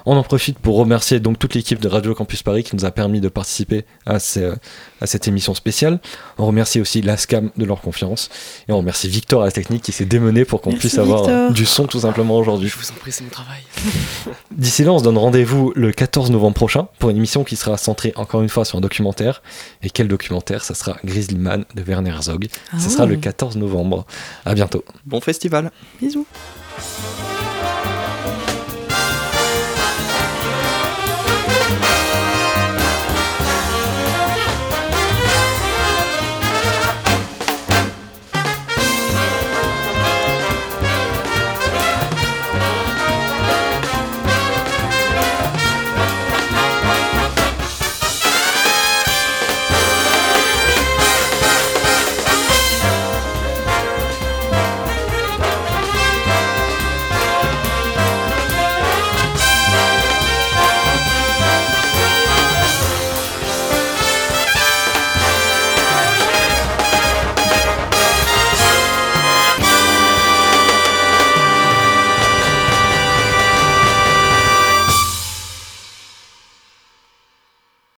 On 0.07 0.17
en 0.17 0.23
profite 0.23 0.59
pour 0.59 0.77
remercier 0.77 1.21
donc 1.21 1.39
toute 1.39 1.55
l'équipe 1.55 1.81
de 1.81 1.89
Radio 1.89 2.15
Campus 2.15 2.43
Paris 2.43 2.63
qui 2.65 2.75
nous 2.75 2.85
a 2.87 2.91
permis 2.91 3.21
de 3.21 3.29
participer 3.29 3.85
à, 4.07 4.19
ce- 4.19 4.55
à 5.03 5.07
cette 5.07 5.29
émission 5.29 5.55
spéciale. 5.55 6.01
On 6.39 6.47
remercie 6.47 6.81
aussi 6.81 7.03
l'ASCAM 7.03 7.51
de 7.57 7.65
leur 7.67 7.81
confiance. 7.83 8.31
Et 8.69 8.73
on 8.73 8.79
remercie 8.79 9.09
Victor 9.09 9.43
à 9.43 9.47
la 9.47 9.53
technique 9.53 9.83
qui 9.83 9.93
s'est 9.93 10.07
démené 10.07 10.45
pour 10.47 10.63
qu'on 10.63 10.73
puisse 10.73 10.97
avoir 10.99 11.23
Victor. 11.25 11.53
du 11.53 11.67
son 11.67 11.87
tout 11.87 12.01
simplement 12.01 12.37
aujourd'hui. 12.39 12.69
Je 12.69 12.77
vous 12.79 12.91
en 12.91 12.95
prie, 12.99 13.13
c'est 13.13 13.23
mon 13.25 13.29
travail. 13.31 13.61
D'ici 14.51 14.83
là, 14.85 14.93
on 14.93 14.99
se 14.99 15.05
donne 15.05 15.19
rendez-vous 15.19 15.73
le 15.77 15.93
14 15.93 16.31
novembre 16.31 16.55
prochain 16.55 16.89
pour 16.99 17.11
une 17.11 17.17
émission 17.17 17.45
qui 17.45 17.57
sera 17.57 17.77
centrée 17.77 18.13
encore 18.17 18.41
une 18.43 18.49
fois 18.49 18.65
sur 18.65 18.79
un 18.79 18.81
documentaire. 18.81 19.43
Et 19.83 19.91
quel 19.91 20.09
documentaire? 20.09 20.65
Ça 20.69 20.75
sera 20.75 20.99
Grizzly 21.03 21.39
Man 21.39 21.65
de 21.75 21.83
Werner 21.83 22.11
Herzog. 22.11 22.49
Ah 22.73 22.79
Ce 22.79 22.91
sera 22.91 23.05
ouais. 23.05 23.13
le 23.13 23.17
14 23.17 23.57
novembre. 23.57 24.05
À 24.45 24.53
bientôt. 24.53 24.85
Bon 25.07 25.19
festival. 25.19 25.73
Bisous. 25.99 26.27